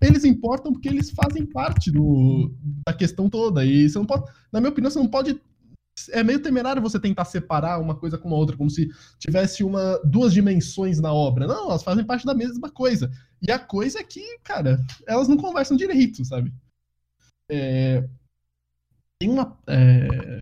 Eles 0.00 0.24
importam 0.24 0.72
porque 0.72 0.88
eles 0.88 1.10
fazem 1.10 1.44
parte 1.44 1.90
do, 1.90 2.54
da 2.86 2.94
questão 2.94 3.28
toda. 3.28 3.64
E 3.66 3.88
você 3.88 3.98
não 3.98 4.06
pode. 4.06 4.24
Na 4.50 4.58
minha 4.58 4.70
opinião, 4.70 4.90
você 4.90 4.98
não 4.98 5.08
pode 5.08 5.38
é 6.12 6.22
meio 6.22 6.40
temerário 6.40 6.80
você 6.80 6.98
tentar 6.98 7.26
separar 7.26 7.78
uma 7.78 7.94
coisa 7.94 8.16
com 8.16 8.30
a 8.30 8.34
outra, 8.34 8.56
como 8.56 8.70
se 8.70 8.88
tivesse 9.18 9.62
uma 9.62 10.00
duas 10.04 10.32
dimensões 10.32 10.98
na 10.98 11.12
obra. 11.12 11.46
Não, 11.46 11.68
elas 11.68 11.82
fazem 11.82 12.04
parte 12.04 12.24
da 12.24 12.32
mesma 12.32 12.70
coisa. 12.70 13.10
E 13.42 13.50
a 13.50 13.58
coisa 13.58 14.00
é 14.00 14.04
que, 14.04 14.38
cara, 14.40 14.84
elas 15.06 15.28
não 15.28 15.36
conversam 15.36 15.76
direito, 15.76 16.24
sabe? 16.24 16.52
É, 17.50 18.06
tem 19.18 19.30
uma. 19.30 19.58
É, 19.66 20.38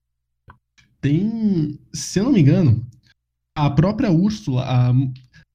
tem. 1.00 1.78
Se 1.92 2.18
eu 2.18 2.24
não 2.24 2.32
me 2.32 2.40
engano, 2.40 2.86
a 3.56 3.70
própria 3.70 4.10
Úrsula. 4.10 4.64
A, 4.64 4.92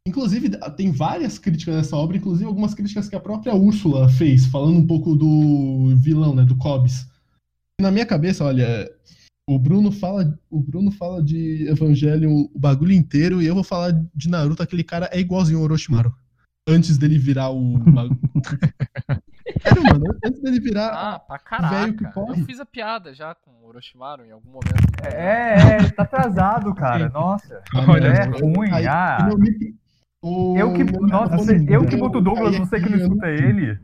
inclusive, 0.07 0.52
tem 0.76 0.91
várias 0.91 1.38
críticas 1.38 1.76
nessa 1.76 1.95
obra, 1.95 2.18
inclusive 2.18 2.45
algumas 2.45 2.74
críticas 2.74 3.07
que 3.07 3.15
a 3.15 3.20
própria 3.20 3.53
Úrsula 3.53 4.10
fez, 4.10 4.45
falando 4.45 4.78
um 4.78 4.88
pouco 4.88 5.15
do 5.15 5.95
vilão, 5.98 6.36
né? 6.36 6.44
Do 6.44 6.57
Cobbs. 6.57 7.07
Na 7.80 7.91
minha 7.91 8.06
cabeça, 8.06 8.45
olha, 8.45 8.90
o 9.48 9.60
Bruno 9.60 9.91
fala, 9.91 10.38
o 10.49 10.61
Bruno 10.61 10.91
fala 10.91 11.22
de 11.24 11.68
Evangelho 11.68 12.49
o 12.53 12.60
bagulho 12.60 12.94
inteiro 12.94 13.41
e 13.41 13.45
eu 13.45 13.56
vou 13.56 13.64
falar 13.64 13.91
de 14.15 14.30
Naruto, 14.30 14.64
aquele 14.64 14.84
cara 14.84 15.10
é 15.11 15.20
igualzinho 15.20 15.60
o 15.60 15.64
Orochimaru. 15.64 16.15
Antes 16.68 16.98
dele 16.98 17.18
virar 17.19 17.49
o. 17.52 17.73
Sério, 19.61 19.84
mano, 19.91 20.06
antes 20.26 20.41
dele 20.41 20.60
virar 20.61 20.88
Ah, 21.15 21.19
pra 21.19 21.38
velho 21.69 21.94
que 21.94 22.03
caraca. 22.06 22.14
corre. 22.14 22.41
Eu 22.41 22.45
fiz 22.45 22.60
a 22.60 22.65
piada 22.65 23.14
já 23.14 23.35
com 23.35 23.52
o 23.52 23.68
Orochimaru 23.68 24.26
em 24.26 24.31
algum 24.31 24.49
momento. 24.49 24.72
É, 25.03 25.76
é, 25.76 25.90
tá 25.91 26.03
atrasado, 26.03 26.73
cara. 26.73 27.10
Nossa. 27.10 27.61
Olha, 27.76 28.07
é 28.07 28.23
ruim. 28.26 28.72
Aí, 28.72 28.88
Ah, 28.88 29.30
o- 30.23 30.57
eu 30.57 30.73
que. 30.73 30.84
Nossa, 30.85 31.35
você- 31.35 31.65
eu 31.68 31.85
que 31.85 31.98
boto 31.98 32.19
o 32.19 32.22
Douglas, 32.22 32.57
você 32.57 32.80
que 32.80 32.90
não 32.90 32.98
escuta 32.98 33.27
ele. 33.27 33.77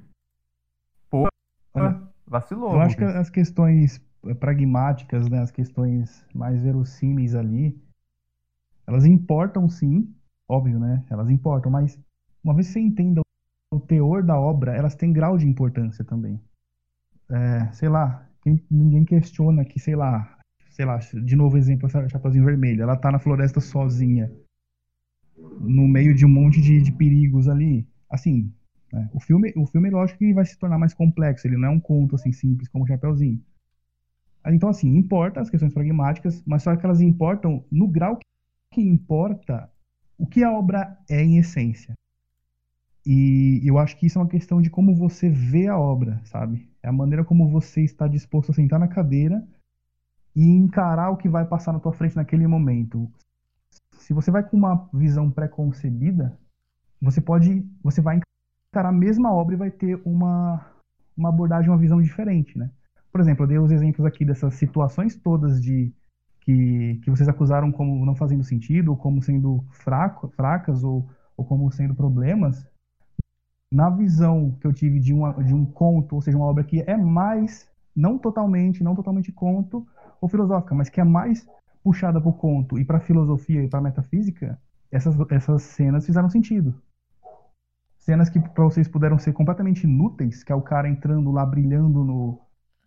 Porra, 1.09 1.29
Olha, 1.73 2.01
vacilou. 2.25 2.73
Eu 2.75 2.81
acho 2.81 2.95
que 2.95 3.03
as 3.03 3.29
questões 3.29 4.01
pragmáticas, 4.39 5.29
né, 5.29 5.39
as 5.41 5.51
questões 5.51 6.25
mais 6.33 6.61
verossímeis 6.61 7.35
ali, 7.35 7.77
elas 8.87 9.05
importam 9.05 9.67
sim, 9.67 10.13
óbvio, 10.47 10.79
né? 10.79 11.03
Elas 11.09 11.29
importam, 11.29 11.69
mas 11.71 11.99
uma 12.43 12.53
vez 12.53 12.67
que 12.67 12.73
você 12.73 12.79
entenda 12.79 13.21
o 13.71 13.79
teor 13.79 14.23
da 14.23 14.39
obra, 14.39 14.75
elas 14.75 14.95
têm 14.95 15.13
grau 15.13 15.37
de 15.37 15.47
importância 15.47 16.03
também. 16.03 16.39
É, 17.29 17.71
sei 17.73 17.89
lá, 17.89 18.27
ninguém 18.69 19.05
questiona 19.05 19.63
que, 19.63 19.79
sei 19.79 19.95
lá, 19.95 20.39
sei 20.71 20.85
lá, 20.85 20.97
de 20.97 21.35
novo 21.35 21.57
exemplo, 21.57 21.87
essa 21.87 22.07
Chapeuzinho 22.07 22.45
Vermelho, 22.45 22.81
ela 22.81 22.95
tá 22.95 23.11
na 23.11 23.19
floresta 23.19 23.59
sozinha, 23.59 24.31
no 25.37 25.87
meio 25.87 26.15
de 26.15 26.25
um 26.25 26.29
monte 26.29 26.61
de, 26.61 26.81
de 26.81 26.91
perigos 26.91 27.47
ali. 27.47 27.87
Assim, 28.09 28.51
né, 28.91 29.09
o 29.13 29.19
filme, 29.19 29.53
o 29.55 29.65
filme, 29.65 29.89
lógico 29.89 30.19
que 30.19 30.33
vai 30.33 30.45
se 30.45 30.57
tornar 30.57 30.79
mais 30.79 30.93
complexo, 30.93 31.47
ele 31.47 31.57
não 31.57 31.67
é 31.67 31.71
um 31.71 31.79
conto 31.79 32.15
assim 32.15 32.31
simples 32.31 32.67
como 32.69 32.83
o 32.83 32.87
Chapeuzinho. 32.87 33.43
Então, 34.47 34.69
assim, 34.69 34.95
importa 34.95 35.41
as 35.41 35.49
questões 35.49 35.73
pragmáticas, 35.73 36.41
mas 36.45 36.63
só 36.63 36.75
que 36.75 36.85
elas 36.85 37.01
importam 37.01 37.63
no 37.71 37.87
grau 37.87 38.17
que 38.73 38.81
importa 38.81 39.69
o 40.17 40.25
que 40.25 40.43
a 40.43 40.51
obra 40.51 40.97
é 41.09 41.21
em 41.21 41.37
essência. 41.37 41.93
E 43.05 43.61
eu 43.63 43.77
acho 43.77 43.97
que 43.97 44.05
isso 44.05 44.19
é 44.19 44.21
uma 44.21 44.27
questão 44.27 44.61
de 44.61 44.69
como 44.69 44.95
você 44.95 45.29
vê 45.29 45.67
a 45.67 45.77
obra, 45.77 46.21
sabe? 46.25 46.69
É 46.83 46.89
a 46.89 46.93
maneira 46.93 47.23
como 47.23 47.49
você 47.49 47.81
está 47.81 48.07
disposto 48.07 48.51
a 48.51 48.53
sentar 48.53 48.79
na 48.79 48.87
cadeira 48.87 49.45
e 50.35 50.45
encarar 50.45 51.09
o 51.09 51.17
que 51.17 51.29
vai 51.29 51.45
passar 51.45 51.73
na 51.73 51.79
tua 51.79 51.93
frente 51.93 52.15
naquele 52.15 52.45
momento. 52.47 53.09
Se 53.97 54.13
você 54.13 54.31
vai 54.31 54.43
com 54.43 54.57
uma 54.57 54.89
visão 54.93 55.29
pré-concebida, 55.29 56.37
você 57.01 57.21
pode, 57.21 57.65
você 57.83 58.01
vai 58.01 58.19
encarar 58.71 58.89
a 58.89 58.93
mesma 58.93 59.31
obra 59.33 59.55
e 59.55 59.57
vai 59.57 59.71
ter 59.71 59.99
uma, 60.05 60.65
uma 61.15 61.29
abordagem, 61.29 61.69
uma 61.69 61.77
visão 61.77 62.01
diferente, 62.01 62.57
né? 62.57 62.69
Por 63.11 63.21
exemplo, 63.21 63.43
eu 63.43 63.47
dei 63.47 63.59
os 63.59 63.71
exemplos 63.71 64.05
aqui 64.05 64.23
dessas 64.23 64.53
situações 64.55 65.15
todas 65.15 65.61
de 65.61 65.91
que, 66.41 66.99
que 67.03 67.09
vocês 67.09 67.27
acusaram 67.27 67.71
como 67.71 68.05
não 68.05 68.15
fazendo 68.15 68.43
sentido, 68.43 68.89
ou 68.89 68.97
como 68.97 69.21
sendo 69.21 69.63
fraco, 69.71 70.29
fracas, 70.29 70.83
ou, 70.83 71.09
ou 71.35 71.45
como 71.45 71.71
sendo 71.71 71.95
problemas. 71.95 72.65
Na 73.71 73.89
visão 73.89 74.57
que 74.59 74.65
eu 74.65 74.73
tive 74.73 74.99
de, 74.99 75.13
uma, 75.13 75.33
de 75.43 75.53
um 75.53 75.63
conto, 75.65 76.15
ou 76.15 76.21
seja, 76.21 76.37
uma 76.37 76.47
obra 76.47 76.63
que 76.63 76.81
é 76.81 76.97
mais, 76.97 77.69
não 77.95 78.17
totalmente, 78.17 78.83
não 78.83 78.95
totalmente 78.95 79.31
conto 79.31 79.85
ou 80.19 80.27
filosófica, 80.27 80.73
mas 80.73 80.89
que 80.89 80.99
é 80.99 81.03
mais 81.03 81.47
puxada 81.83 82.19
para 82.19 82.29
o 82.29 82.33
conto 82.33 82.77
e 82.79 82.85
para 82.85 82.97
a 82.97 83.01
filosofia 83.01 83.63
e 83.63 83.67
para 83.67 83.79
a 83.79 83.81
metafísica, 83.81 84.59
essas, 84.91 85.15
essas 85.29 85.61
cenas 85.63 86.05
fizeram 86.05 86.29
sentido. 86.29 86.81
Cenas 87.99 88.29
que 88.29 88.39
para 88.39 88.63
vocês 88.63 88.87
puderam 88.87 89.19
ser 89.19 89.33
completamente 89.33 89.83
inúteis, 89.83 90.43
que 90.43 90.51
é 90.51 90.55
o 90.55 90.61
cara 90.61 90.89
entrando 90.89 91.31
lá 91.31 91.45
brilhando 91.45 92.03
no, 92.03 92.41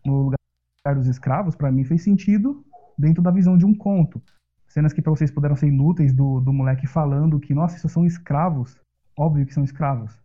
no 0.05 0.23
lugar 0.23 0.95
dos 0.95 1.07
escravos, 1.07 1.55
para 1.55 1.71
mim 1.71 1.83
fez 1.85 2.03
sentido 2.03 2.65
dentro 2.97 3.23
da 3.23 3.31
visão 3.31 3.57
de 3.57 3.65
um 3.65 3.73
conto. 3.73 4.21
Cenas 4.67 4.91
que 4.91 5.01
para 5.01 5.11
vocês 5.11 5.31
puderam 5.31 5.55
ser 5.55 5.67
inúteis 5.67 6.13
do, 6.13 6.41
do 6.41 6.51
moleque 6.51 6.87
falando 6.87 7.39
que, 7.39 7.53
nossa, 7.53 7.77
isso 7.77 7.87
são 7.87 8.05
escravos. 8.05 8.77
Óbvio 9.17 9.45
que 9.45 9.53
são 9.53 9.63
escravos. 9.63 10.22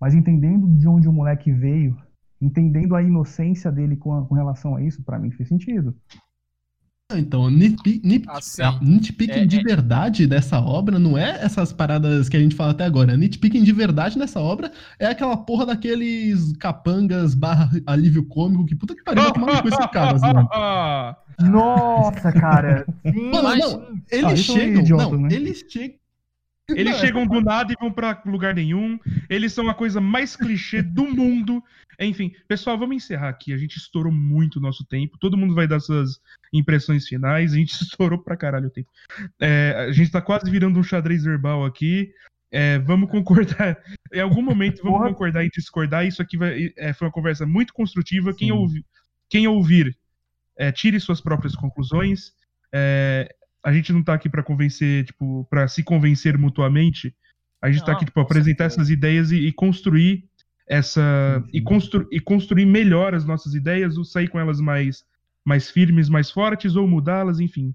Mas 0.00 0.14
entendendo 0.14 0.66
de 0.76 0.86
onde 0.88 1.08
o 1.08 1.12
moleque 1.12 1.52
veio, 1.52 1.96
entendendo 2.40 2.94
a 2.94 3.02
inocência 3.02 3.70
dele 3.72 3.96
com, 3.96 4.12
a- 4.14 4.24
com 4.24 4.34
relação 4.34 4.76
a 4.76 4.82
isso, 4.82 5.02
para 5.02 5.18
mim 5.18 5.30
fez 5.30 5.48
sentido. 5.48 5.94
Então, 7.10 7.48
nitpick, 7.48 8.04
nit, 8.04 8.26
Assim, 8.28 8.60
a- 8.60 8.78
nitpicking 8.82 9.40
é- 9.40 9.46
de 9.46 9.58
é- 9.60 9.62
verdade 9.62 10.26
dessa 10.26 10.60
obra 10.60 10.98
não 10.98 11.16
é 11.16 11.42
essas 11.42 11.72
paradas 11.72 12.28
que 12.28 12.36
a 12.36 12.40
gente 12.40 12.54
fala 12.54 12.72
até 12.72 12.84
agora. 12.84 13.16
Nitpicking 13.16 13.64
de 13.64 13.72
verdade 13.72 14.18
nessa 14.18 14.38
obra 14.40 14.70
é 14.98 15.06
aquela 15.06 15.34
porra 15.38 15.64
daqueles 15.64 16.54
capangas 16.58 17.34
barra 17.34 17.70
alívio 17.86 18.24
cômico 18.26 18.66
que 18.66 18.76
puta 18.76 18.94
que 18.94 19.02
pariu, 19.02 19.22
vai 19.22 19.32
tomar 19.32 19.54
no 19.54 19.62
cu 19.62 19.68
esses 19.68 19.86
caras, 19.86 20.20
mano. 20.20 20.46
Nossa, 21.50 22.30
cara. 22.30 22.84
Sim, 23.02 23.30
Mano, 23.30 23.42
mas- 23.48 23.58
não, 23.72 23.88
eles 24.10 24.24
Ah, 24.32 24.36
chegam. 24.36 24.84
não, 24.98 25.18
né? 25.22 25.28
eles 25.32 25.64
chegam. 25.66 25.96
Eles 26.70 26.92
Não, 26.94 27.00
chegam 27.00 27.26
do 27.26 27.40
nada 27.40 27.72
e 27.72 27.76
vão 27.80 27.90
pra 27.90 28.20
lugar 28.26 28.54
nenhum. 28.54 28.98
Eles 29.28 29.52
são 29.52 29.68
a 29.70 29.74
coisa 29.74 30.00
mais 30.00 30.36
clichê 30.36 30.82
do 30.82 31.04
mundo. 31.04 31.62
Enfim, 31.98 32.32
pessoal, 32.46 32.78
vamos 32.78 32.96
encerrar 32.96 33.30
aqui. 33.30 33.52
A 33.52 33.56
gente 33.56 33.76
estourou 33.78 34.12
muito 34.12 34.56
o 34.56 34.60
nosso 34.60 34.84
tempo. 34.84 35.16
Todo 35.18 35.36
mundo 35.36 35.54
vai 35.54 35.66
dar 35.66 35.80
suas 35.80 36.20
impressões 36.52 37.08
finais. 37.08 37.52
A 37.52 37.56
gente 37.56 37.70
estourou 37.82 38.18
pra 38.22 38.36
caralho 38.36 38.66
o 38.68 38.70
tempo. 38.70 38.88
É, 39.40 39.86
a 39.88 39.92
gente 39.92 40.10
tá 40.10 40.20
quase 40.20 40.50
virando 40.50 40.78
um 40.78 40.82
xadrez 40.82 41.24
verbal 41.24 41.64
aqui. 41.64 42.12
É, 42.52 42.78
vamos 42.78 43.10
concordar. 43.10 43.76
Em 44.12 44.20
algum 44.20 44.42
momento 44.42 44.82
vamos 44.82 44.98
Porra. 44.98 45.08
concordar 45.10 45.44
e 45.44 45.50
discordar. 45.50 46.06
Isso 46.06 46.20
aqui 46.22 46.36
vai- 46.36 46.72
é, 46.76 46.92
foi 46.92 47.06
uma 47.08 47.12
conversa 47.12 47.44
muito 47.46 47.72
construtiva. 47.72 48.34
Quem, 48.34 48.52
ouvi- 48.52 48.84
quem 49.28 49.46
ouvir, 49.48 49.96
é, 50.56 50.70
tire 50.70 51.00
suas 51.00 51.20
próprias 51.20 51.54
conclusões. 51.56 52.32
É, 52.72 53.34
a 53.64 53.72
gente 53.72 53.92
não 53.92 54.02
tá 54.02 54.14
aqui 54.14 54.28
pra 54.28 54.42
convencer, 54.42 55.04
tipo, 55.04 55.46
para 55.50 55.66
se 55.68 55.82
convencer 55.82 56.38
mutuamente. 56.38 57.14
A 57.60 57.70
gente 57.70 57.80
tá 57.80 57.88
Não, 57.88 57.96
aqui, 57.96 58.04
tipo, 58.04 58.20
apresentar 58.20 58.64
certeza. 58.70 58.82
essas 58.82 58.90
ideias 58.90 59.32
e, 59.32 59.46
e 59.46 59.52
construir 59.52 60.24
essa. 60.66 61.42
Sim, 61.44 61.50
E, 61.52 61.60
constru, 61.60 62.08
e 62.10 62.20
construir 62.20 62.66
melhor 62.66 63.14
as 63.14 63.24
nossas 63.24 63.54
ideias, 63.54 63.96
ou 63.96 64.04
sair 64.04 64.28
com 64.28 64.38
elas 64.38 64.60
mais, 64.60 65.04
mais 65.44 65.70
firmes, 65.70 66.08
mais 66.08 66.30
fortes, 66.30 66.76
ou 66.76 66.86
mudá-las, 66.86 67.40
enfim. 67.40 67.74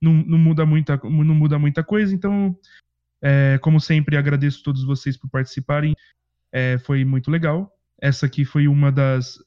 Não, 0.00 0.12
não, 0.12 0.38
muda 0.38 0.64
muita, 0.64 0.98
não 1.02 1.34
muda 1.34 1.58
muita 1.58 1.84
coisa, 1.84 2.14
então, 2.14 2.56
é, 3.20 3.58
como 3.60 3.80
sempre, 3.80 4.16
agradeço 4.16 4.60
a 4.60 4.64
todos 4.64 4.84
vocês 4.84 5.16
por 5.16 5.28
participarem. 5.28 5.94
É, 6.52 6.78
foi 6.78 7.04
muito 7.04 7.30
legal. 7.30 7.70
Essa 8.00 8.26
aqui 8.26 8.44
foi 8.44 8.66
uma 8.68 8.90
das. 8.90 9.38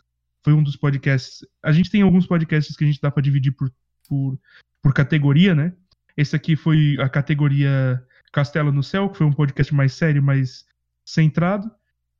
Foi 0.44 0.54
um 0.54 0.62
dos 0.62 0.76
podcasts. 0.76 1.40
A 1.64 1.72
gente 1.72 1.90
tem 1.90 2.02
alguns 2.02 2.28
podcasts 2.28 2.76
que 2.76 2.84
a 2.84 2.88
gente 2.88 3.02
dá 3.02 3.10
pra 3.10 3.24
dividir 3.24 3.54
por, 3.54 3.72
por, 4.08 4.38
por 4.84 4.94
categoria, 4.94 5.56
né? 5.56 5.74
Esse 6.16 6.36
aqui 6.36 6.56
foi 6.56 6.98
a 7.00 7.10
categoria 7.10 8.04
Castelo 8.32 8.72
no 8.72 8.84
Céu, 8.84 9.10
que 9.10 9.18
foi 9.18 9.26
um 9.26 9.34
podcast 9.34 9.74
mais 9.74 9.94
sério, 9.94 10.22
mais 10.22 10.66
centrado. 11.06 11.72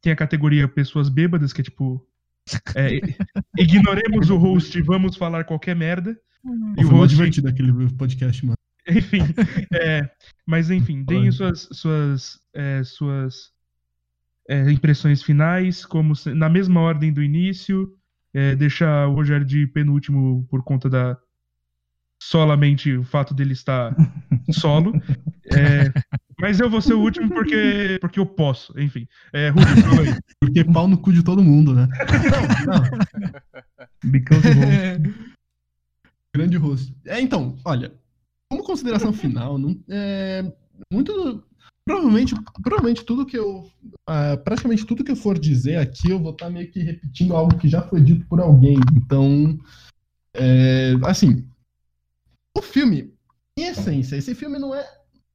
Tem 0.02 0.12
a 0.12 0.16
categoria 0.16 0.68
Pessoas 0.68 1.10
Bêbadas, 1.10 1.54
que 1.54 1.62
é 1.62 1.64
tipo. 1.64 2.04
é, 2.76 3.00
ignoremos 3.60 4.30
o 4.30 4.38
host 4.38 4.78
e 4.78 4.82
vamos 4.82 5.16
falar 5.18 5.44
qualquer 5.44 5.76
merda. 5.76 6.18
E 6.78 6.82
Foi 6.84 6.86
o 6.86 6.92
mó 6.92 6.98
host, 7.02 7.16
divertido 7.16 7.50
aquele 7.50 7.90
podcast, 7.94 8.46
mano. 8.46 8.58
enfim. 8.88 9.20
é, 9.74 10.10
mas 10.46 10.70
enfim, 10.72 11.04
deem 11.08 11.32
suas, 11.32 11.70
suas, 11.72 12.40
é, 12.54 12.84
suas 12.84 13.52
é, 14.50 14.70
impressões 14.72 15.24
finais, 15.24 15.86
como 15.86 16.16
se- 16.16 16.34
na 16.34 16.50
mesma 16.50 16.82
ordem 16.82 17.12
do 17.14 17.22
início. 17.22 17.94
É, 18.36 18.56
deixar 18.56 19.08
o 19.08 19.14
Rogério 19.14 19.46
de 19.46 19.68
penúltimo 19.68 20.46
por 20.50 20.64
conta 20.64 20.90
da. 20.90 21.18
Solamente 22.30 22.96
o 22.96 23.04
fato 23.04 23.34
dele 23.34 23.52
estar 23.52 23.94
solo. 24.52 24.94
É, 25.52 25.92
mas 26.40 26.60
eu 26.60 26.70
vou 26.70 26.82
ser 26.82 26.94
o 26.94 27.02
último 27.02 27.30
porque, 27.30 27.98
porque 28.00 28.20
eu 28.20 28.26
posso, 28.26 28.74
enfim. 28.80 29.08
É, 29.34 29.50
Rubens, 29.50 29.82
fala 29.82 30.02
aí. 30.02 30.16
Porque 30.40 30.64
pau 30.64 30.88
no 30.88 30.98
cu 30.98 31.12
de 31.12 31.24
todo 31.24 31.44
mundo, 31.44 31.74
né? 31.74 31.88
Não, 32.66 32.74
não. 32.74 34.12
Because 34.12 34.48
of 34.48 34.60
host. 34.60 35.34
Grande 36.36 36.58
rosto. 36.58 36.94
É, 37.06 37.22
então, 37.22 37.58
olha, 37.66 37.94
como 38.50 38.64
consideração 38.64 39.14
final, 39.14 39.58
não, 39.58 39.78
é, 39.90 40.52
muito. 40.92 41.44
Provavelmente, 41.86 42.34
provavelmente 42.62 43.04
tudo 43.04 43.26
que 43.26 43.38
eu. 43.38 43.70
ah, 44.08 44.38
praticamente 44.38 44.86
tudo 44.86 45.04
que 45.04 45.12
eu 45.12 45.16
for 45.16 45.38
dizer 45.38 45.78
aqui, 45.78 46.10
eu 46.10 46.20
vou 46.20 46.32
estar 46.32 46.50
meio 46.50 46.72
que 46.72 46.80
repetindo 46.80 47.36
algo 47.36 47.58
que 47.58 47.68
já 47.68 47.82
foi 47.82 48.02
dito 48.02 48.26
por 48.28 48.40
alguém. 48.40 48.80
Então, 48.96 49.60
é, 50.34 50.94
assim, 51.04 51.46
o 52.58 52.62
filme, 52.62 53.14
em 53.58 53.66
essência, 53.66 54.16
esse 54.16 54.36
filme 54.36 54.58
não 54.60 54.74
é. 54.74 54.86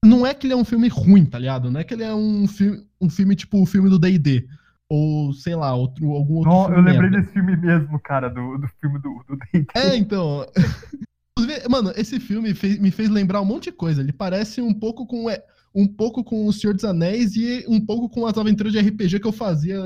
Não 0.04 0.24
é 0.24 0.32
que 0.32 0.46
ele 0.46 0.54
é 0.54 0.56
um 0.56 0.64
filme 0.64 0.88
ruim, 0.88 1.26
tá 1.26 1.38
ligado? 1.38 1.70
Não 1.70 1.80
é 1.80 1.84
que 1.84 1.92
ele 1.92 2.04
é 2.04 2.14
um 2.14 2.46
filme, 2.46 2.86
um 3.00 3.10
filme 3.10 3.34
tipo 3.34 3.60
o 3.60 3.66
filme 3.66 3.90
do 3.90 3.98
DD. 3.98 4.46
Ou, 4.90 5.34
sei 5.34 5.54
lá, 5.54 5.74
outro, 5.74 6.12
algum 6.12 6.36
outro 6.36 6.50
Não, 6.50 6.70
eu 6.70 6.80
lembrei 6.80 7.10
merda. 7.10 7.18
desse 7.18 7.32
filme 7.32 7.56
mesmo, 7.56 8.00
cara, 8.00 8.28
do, 8.30 8.56
do 8.56 8.68
filme 8.80 8.98
do, 9.00 9.22
D&D. 9.52 9.66
É, 9.74 9.96
então. 9.96 10.46
Mano, 11.68 11.92
esse 11.96 12.18
filme 12.18 12.54
fez- 12.54 12.78
me 12.78 12.90
fez 12.90 13.08
lembrar 13.10 13.40
um 13.40 13.44
monte 13.44 13.64
de 13.64 13.72
coisa. 13.72 14.00
Ele 14.00 14.12
parece 14.12 14.60
um 14.62 14.72
pouco 14.72 15.06
com 15.06 15.28
é, 15.28 15.42
um 15.74 15.86
pouco 15.86 16.24
com 16.24 16.46
O 16.46 16.52
Senhor 16.52 16.74
dos 16.74 16.84
Anéis 16.84 17.36
e 17.36 17.64
um 17.68 17.84
pouco 17.84 18.08
com 18.08 18.26
as 18.26 18.36
aventuras 18.38 18.72
de 18.72 18.80
RPG 18.80 19.20
que 19.20 19.26
eu 19.26 19.32
fazia 19.32 19.78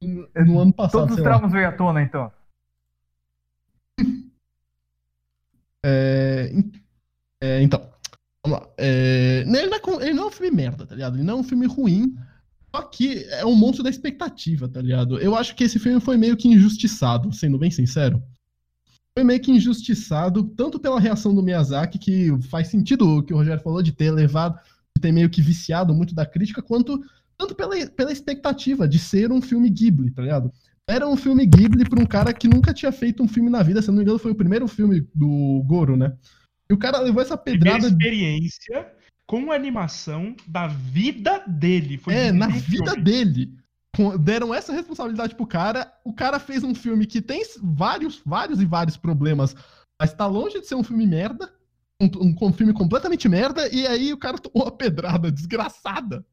no, 0.00 0.28
no 0.46 0.58
ano 0.60 0.72
passado. 0.72 1.00
Todos 1.00 1.16
os 1.16 1.22
traumas 1.22 1.52
veio 1.52 1.68
à 1.68 1.72
tona, 1.72 2.02
então. 2.02 2.30
É, 5.84 6.52
é, 7.40 7.62
então, 7.62 7.90
vamos 8.44 8.60
lá. 8.60 8.68
É, 8.78 9.44
ele, 9.46 9.66
não 9.66 9.76
é, 9.76 10.04
ele 10.04 10.14
não 10.14 10.24
é 10.24 10.26
um 10.26 10.30
filme 10.30 10.56
merda, 10.56 10.86
tá 10.86 10.94
ligado? 10.94 11.16
Ele 11.16 11.24
não 11.24 11.38
é 11.38 11.40
um 11.40 11.44
filme 11.44 11.66
ruim. 11.66 12.16
Só 12.74 12.82
que 12.82 13.24
é 13.24 13.44
um 13.44 13.54
monstro 13.54 13.82
da 13.82 13.90
expectativa, 13.90 14.66
tá 14.66 14.80
ligado? 14.80 15.18
Eu 15.18 15.36
acho 15.36 15.54
que 15.54 15.64
esse 15.64 15.78
filme 15.78 16.00
foi 16.00 16.16
meio 16.16 16.36
que 16.36 16.48
injustiçado, 16.48 17.32
sendo 17.32 17.58
bem 17.58 17.70
sincero. 17.70 18.22
Foi 19.16 19.24
meio 19.24 19.40
que 19.40 19.50
injustiçado, 19.50 20.42
tanto 20.42 20.80
pela 20.80 20.98
reação 20.98 21.34
do 21.34 21.42
Miyazaki, 21.42 21.98
que 21.98 22.42
faz 22.48 22.68
sentido 22.68 23.18
o 23.18 23.22
que 23.22 23.34
o 23.34 23.36
Rogério 23.36 23.62
falou, 23.62 23.82
de 23.82 23.92
ter 23.92 24.10
levado, 24.10 24.58
de 24.96 25.02
ter 25.02 25.12
meio 25.12 25.28
que 25.28 25.42
viciado 25.42 25.92
muito 25.92 26.14
da 26.14 26.24
crítica, 26.24 26.62
quanto 26.62 26.98
tanto 27.36 27.54
pela, 27.54 27.74
pela 27.88 28.12
expectativa 28.12 28.88
de 28.88 28.98
ser 28.98 29.30
um 29.30 29.42
filme 29.42 29.68
Ghibli, 29.68 30.10
tá 30.10 30.22
ligado? 30.22 30.50
Era 30.88 31.06
um 31.06 31.16
filme 31.16 31.46
Ghibli 31.46 31.88
pra 31.88 32.02
um 32.02 32.06
cara 32.06 32.32
que 32.32 32.48
nunca 32.48 32.74
tinha 32.74 32.90
feito 32.92 33.22
um 33.22 33.28
filme 33.28 33.48
na 33.48 33.62
vida, 33.62 33.80
se 33.80 33.88
não 33.88 33.96
me 33.96 34.02
engano, 34.02 34.18
foi 34.18 34.32
o 34.32 34.36
primeiro 34.36 34.66
filme 34.66 35.06
do 35.14 35.62
Goro, 35.66 35.96
né? 35.96 36.16
E 36.68 36.74
o 36.74 36.78
cara 36.78 36.98
levou 36.98 37.22
essa 37.22 37.36
Primeira 37.36 37.76
pedrada. 37.76 37.88
experiência 37.88 38.92
com 39.26 39.52
animação 39.52 40.34
da 40.46 40.66
vida 40.66 41.42
dele. 41.46 41.98
Foi 41.98 42.14
É, 42.14 42.32
na 42.32 42.48
vida 42.48 42.90
filme. 42.92 43.02
dele. 43.02 43.54
Deram 44.20 44.54
essa 44.54 44.72
responsabilidade 44.72 45.34
pro 45.34 45.46
cara. 45.46 45.92
O 46.04 46.12
cara 46.14 46.38
fez 46.38 46.64
um 46.64 46.74
filme 46.74 47.06
que 47.06 47.20
tem 47.20 47.42
vários, 47.62 48.22
vários 48.24 48.60
e 48.60 48.64
vários 48.64 48.96
problemas, 48.96 49.54
mas 50.00 50.12
tá 50.14 50.26
longe 50.26 50.60
de 50.60 50.66
ser 50.66 50.74
um 50.74 50.82
filme 50.82 51.06
merda. 51.06 51.52
Um, 52.00 52.06
um, 52.20 52.48
um 52.48 52.52
filme 52.52 52.72
completamente 52.72 53.28
merda, 53.28 53.68
e 53.72 53.86
aí 53.86 54.12
o 54.12 54.18
cara 54.18 54.36
tomou 54.36 54.66
uma 54.66 54.76
pedrada 54.76 55.30
desgraçada. 55.30 56.26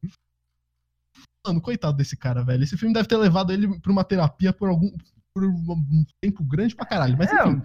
Mano, 1.46 1.60
coitado 1.60 1.96
desse 1.96 2.16
cara, 2.16 2.42
velho. 2.44 2.62
Esse 2.62 2.76
filme 2.76 2.92
deve 2.94 3.08
ter 3.08 3.16
levado 3.16 3.52
ele 3.52 3.78
pra 3.80 3.92
uma 3.92 4.04
terapia 4.04 4.52
por 4.52 4.68
algum. 4.68 4.90
por 5.34 5.44
um 5.44 6.04
tempo 6.20 6.44
grande 6.44 6.74
pra 6.74 6.84
caralho. 6.84 7.16
Mas 7.16 7.30
É, 7.32 7.34
enfim. 7.46 7.62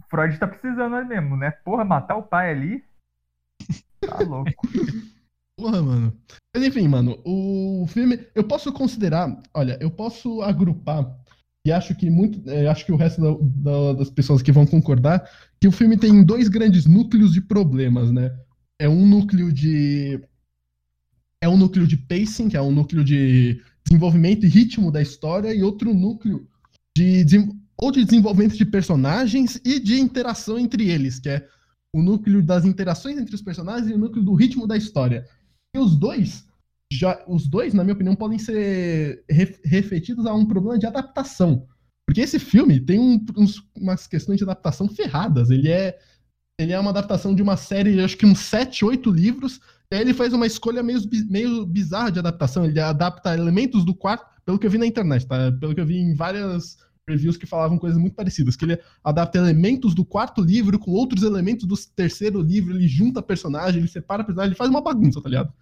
o 0.00 0.04
Freud 0.10 0.38
tá 0.38 0.46
precisando 0.46 0.94
ali 0.94 1.08
mesmo, 1.08 1.36
né? 1.36 1.50
Porra, 1.50 1.84
matar 1.84 2.16
o 2.16 2.22
pai 2.22 2.50
ali. 2.52 2.84
Tá 4.00 4.18
louco. 4.20 4.52
Porra, 5.58 5.82
mano. 5.82 6.16
Mas 6.54 6.64
enfim, 6.64 6.86
mano, 6.86 7.20
o 7.26 7.84
filme. 7.88 8.24
Eu 8.34 8.44
posso 8.44 8.72
considerar. 8.72 9.42
Olha, 9.52 9.76
eu 9.80 9.90
posso 9.90 10.40
agrupar. 10.42 11.04
E 11.66 11.72
acho 11.72 11.94
que 11.96 12.08
muito. 12.08 12.48
eh, 12.48 12.68
acho 12.68 12.86
que 12.86 12.92
o 12.92 12.96
resto 12.96 13.20
da- 13.20 13.72
da- 13.72 13.92
das 13.98 14.08
pessoas 14.10 14.40
que 14.40 14.52
vão 14.52 14.64
concordar. 14.64 15.28
Que 15.60 15.66
o 15.66 15.72
filme 15.72 15.98
tem 15.98 16.22
dois 16.24 16.48
grandes 16.48 16.86
núcleos 16.86 17.32
de 17.32 17.40
problemas, 17.40 18.12
né? 18.12 18.30
É 18.80 18.88
um 18.88 19.04
núcleo 19.04 19.52
de. 19.52 20.22
É 21.42 21.48
um 21.48 21.56
núcleo 21.56 21.86
de 21.86 21.96
pacing, 21.96 22.48
que 22.48 22.56
é 22.56 22.62
um 22.62 22.72
núcleo 22.72 23.04
de 23.04 23.62
desenvolvimento 23.86 24.44
e 24.44 24.48
ritmo 24.48 24.90
da 24.90 25.00
história, 25.00 25.54
e 25.54 25.62
outro 25.62 25.94
núcleo 25.94 26.46
de. 26.96 27.24
desen- 27.24 27.58
Ou 27.80 27.92
de 27.92 28.04
desenvolvimento 28.04 28.56
de 28.56 28.64
personagens 28.64 29.60
e 29.64 29.78
de 29.78 30.00
interação 30.00 30.58
entre 30.58 30.90
eles, 30.90 31.20
que 31.20 31.28
é 31.28 31.46
o 31.94 32.02
núcleo 32.02 32.42
das 32.42 32.64
interações 32.64 33.16
entre 33.16 33.34
os 33.34 33.40
personagens 33.40 33.88
e 33.88 33.94
o 33.94 33.98
núcleo 33.98 34.24
do 34.24 34.34
ritmo 34.34 34.66
da 34.66 34.76
história. 34.76 35.24
E 35.74 35.78
os 35.78 35.94
dois, 35.96 36.44
já, 36.92 37.22
os 37.28 37.46
dois, 37.46 37.72
na 37.72 37.84
minha 37.84 37.94
opinião, 37.94 38.16
podem 38.16 38.36
ser 38.38 39.22
ref- 39.30 39.60
refletidos 39.64 40.26
a 40.26 40.34
um 40.34 40.44
problema 40.44 40.76
de 40.76 40.86
adaptação. 40.86 41.68
Porque 42.04 42.20
esse 42.20 42.38
filme 42.40 42.80
tem 42.80 42.98
um- 42.98 43.24
uns- 43.36 43.62
umas 43.76 44.08
questões 44.08 44.38
de 44.38 44.44
adaptação 44.44 44.88
ferradas. 44.88 45.48
Ele 45.50 45.68
é, 45.68 45.96
ele 46.60 46.72
é 46.72 46.80
uma 46.80 46.90
adaptação 46.90 47.32
de 47.32 47.42
uma 47.42 47.56
série, 47.56 48.00
acho 48.02 48.16
que 48.16 48.26
uns 48.26 48.40
7, 48.40 48.84
8 48.84 49.08
livros. 49.10 49.60
Ele 49.90 50.12
faz 50.12 50.32
uma 50.32 50.46
escolha 50.46 50.82
meio, 50.82 51.00
meio 51.28 51.64
bizarra 51.64 52.12
de 52.12 52.18
adaptação. 52.18 52.64
Ele 52.64 52.78
adapta 52.78 53.32
elementos 53.34 53.84
do 53.84 53.94
quarto, 53.94 54.26
pelo 54.44 54.58
que 54.58 54.66
eu 54.66 54.70
vi 54.70 54.78
na 54.78 54.86
internet, 54.86 55.26
tá? 55.26 55.50
Pelo 55.52 55.74
que 55.74 55.80
eu 55.80 55.86
vi 55.86 55.96
em 55.98 56.14
várias 56.14 56.76
reviews 57.08 57.38
que 57.38 57.46
falavam 57.46 57.78
coisas 57.78 57.98
muito 57.98 58.14
parecidas. 58.14 58.54
Que 58.54 58.66
ele 58.66 58.78
adapta 59.02 59.38
elementos 59.38 59.94
do 59.94 60.04
quarto 60.04 60.42
livro 60.42 60.78
com 60.78 60.90
outros 60.90 61.22
elementos 61.22 61.66
do 61.66 61.74
terceiro 61.96 62.42
livro, 62.42 62.74
ele 62.74 62.86
junta 62.86 63.22
personagem, 63.22 63.80
ele 63.80 63.88
separa 63.88 64.22
personagem, 64.22 64.50
ele 64.50 64.58
faz 64.58 64.68
uma 64.68 64.82
bagunça, 64.82 65.22
tá 65.22 65.28
ligado? 65.28 65.52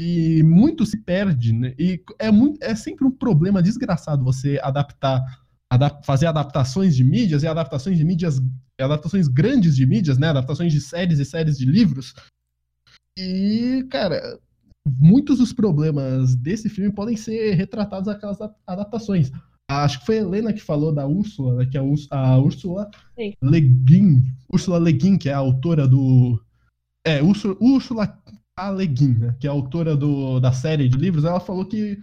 E 0.00 0.42
muito 0.44 0.86
se 0.86 0.96
perde, 0.96 1.52
né? 1.52 1.74
E 1.76 2.02
é, 2.18 2.30
muito, 2.30 2.62
é 2.62 2.74
sempre 2.76 3.04
um 3.04 3.10
problema 3.10 3.60
desgraçado 3.60 4.24
você 4.24 4.58
adaptar, 4.62 5.20
adap- 5.68 6.06
fazer 6.06 6.26
adaptações 6.26 6.94
de 6.94 7.02
mídias 7.02 7.42
e 7.42 7.48
adaptações 7.48 7.98
de 7.98 8.04
mídias, 8.04 8.40
adaptações 8.80 9.26
grandes 9.26 9.74
de 9.74 9.84
mídias, 9.84 10.16
né? 10.16 10.28
Adaptações 10.28 10.72
de 10.72 10.80
séries 10.80 11.18
e 11.18 11.24
séries 11.24 11.58
de 11.58 11.66
livros. 11.66 12.14
E, 13.18 13.86
cara, 13.90 14.38
muitos 14.98 15.38
dos 15.38 15.52
problemas 15.52 16.34
desse 16.36 16.68
filme 16.68 16.92
podem 16.92 17.16
ser 17.16 17.54
retratados 17.54 18.06
naquelas 18.06 18.40
a- 18.40 18.54
adaptações. 18.66 19.30
Acho 19.70 20.00
que 20.00 20.06
foi 20.06 20.18
a 20.18 20.22
Helena 20.22 20.52
que 20.52 20.60
falou 20.60 20.92
da 20.92 21.06
Úrsula, 21.06 21.56
né, 21.56 21.66
que 21.66 21.76
é 21.76 21.80
a, 21.80 21.82
Úrs- 21.84 22.08
a 22.10 22.38
Úrsula 22.38 22.90
Sim. 23.16 23.34
Le 23.42 23.60
Guin, 23.60 24.22
Úrsula 24.52 24.78
Le 24.78 24.92
Guin, 24.92 25.16
que 25.16 25.28
é 25.28 25.32
a 25.32 25.38
autora 25.38 25.86
do. 25.86 26.42
É, 27.06 27.22
Úrsula, 27.22 27.56
Úrsula 27.60 28.06
K. 28.56 28.70
Le 28.72 28.86
Guin, 28.86 29.14
né, 29.18 29.36
que 29.38 29.46
é 29.46 29.50
a 29.50 29.52
autora 29.52 29.96
do, 29.96 30.40
da 30.40 30.52
série 30.52 30.88
de 30.88 30.98
livros, 30.98 31.24
ela 31.24 31.40
falou 31.40 31.64
que. 31.64 31.98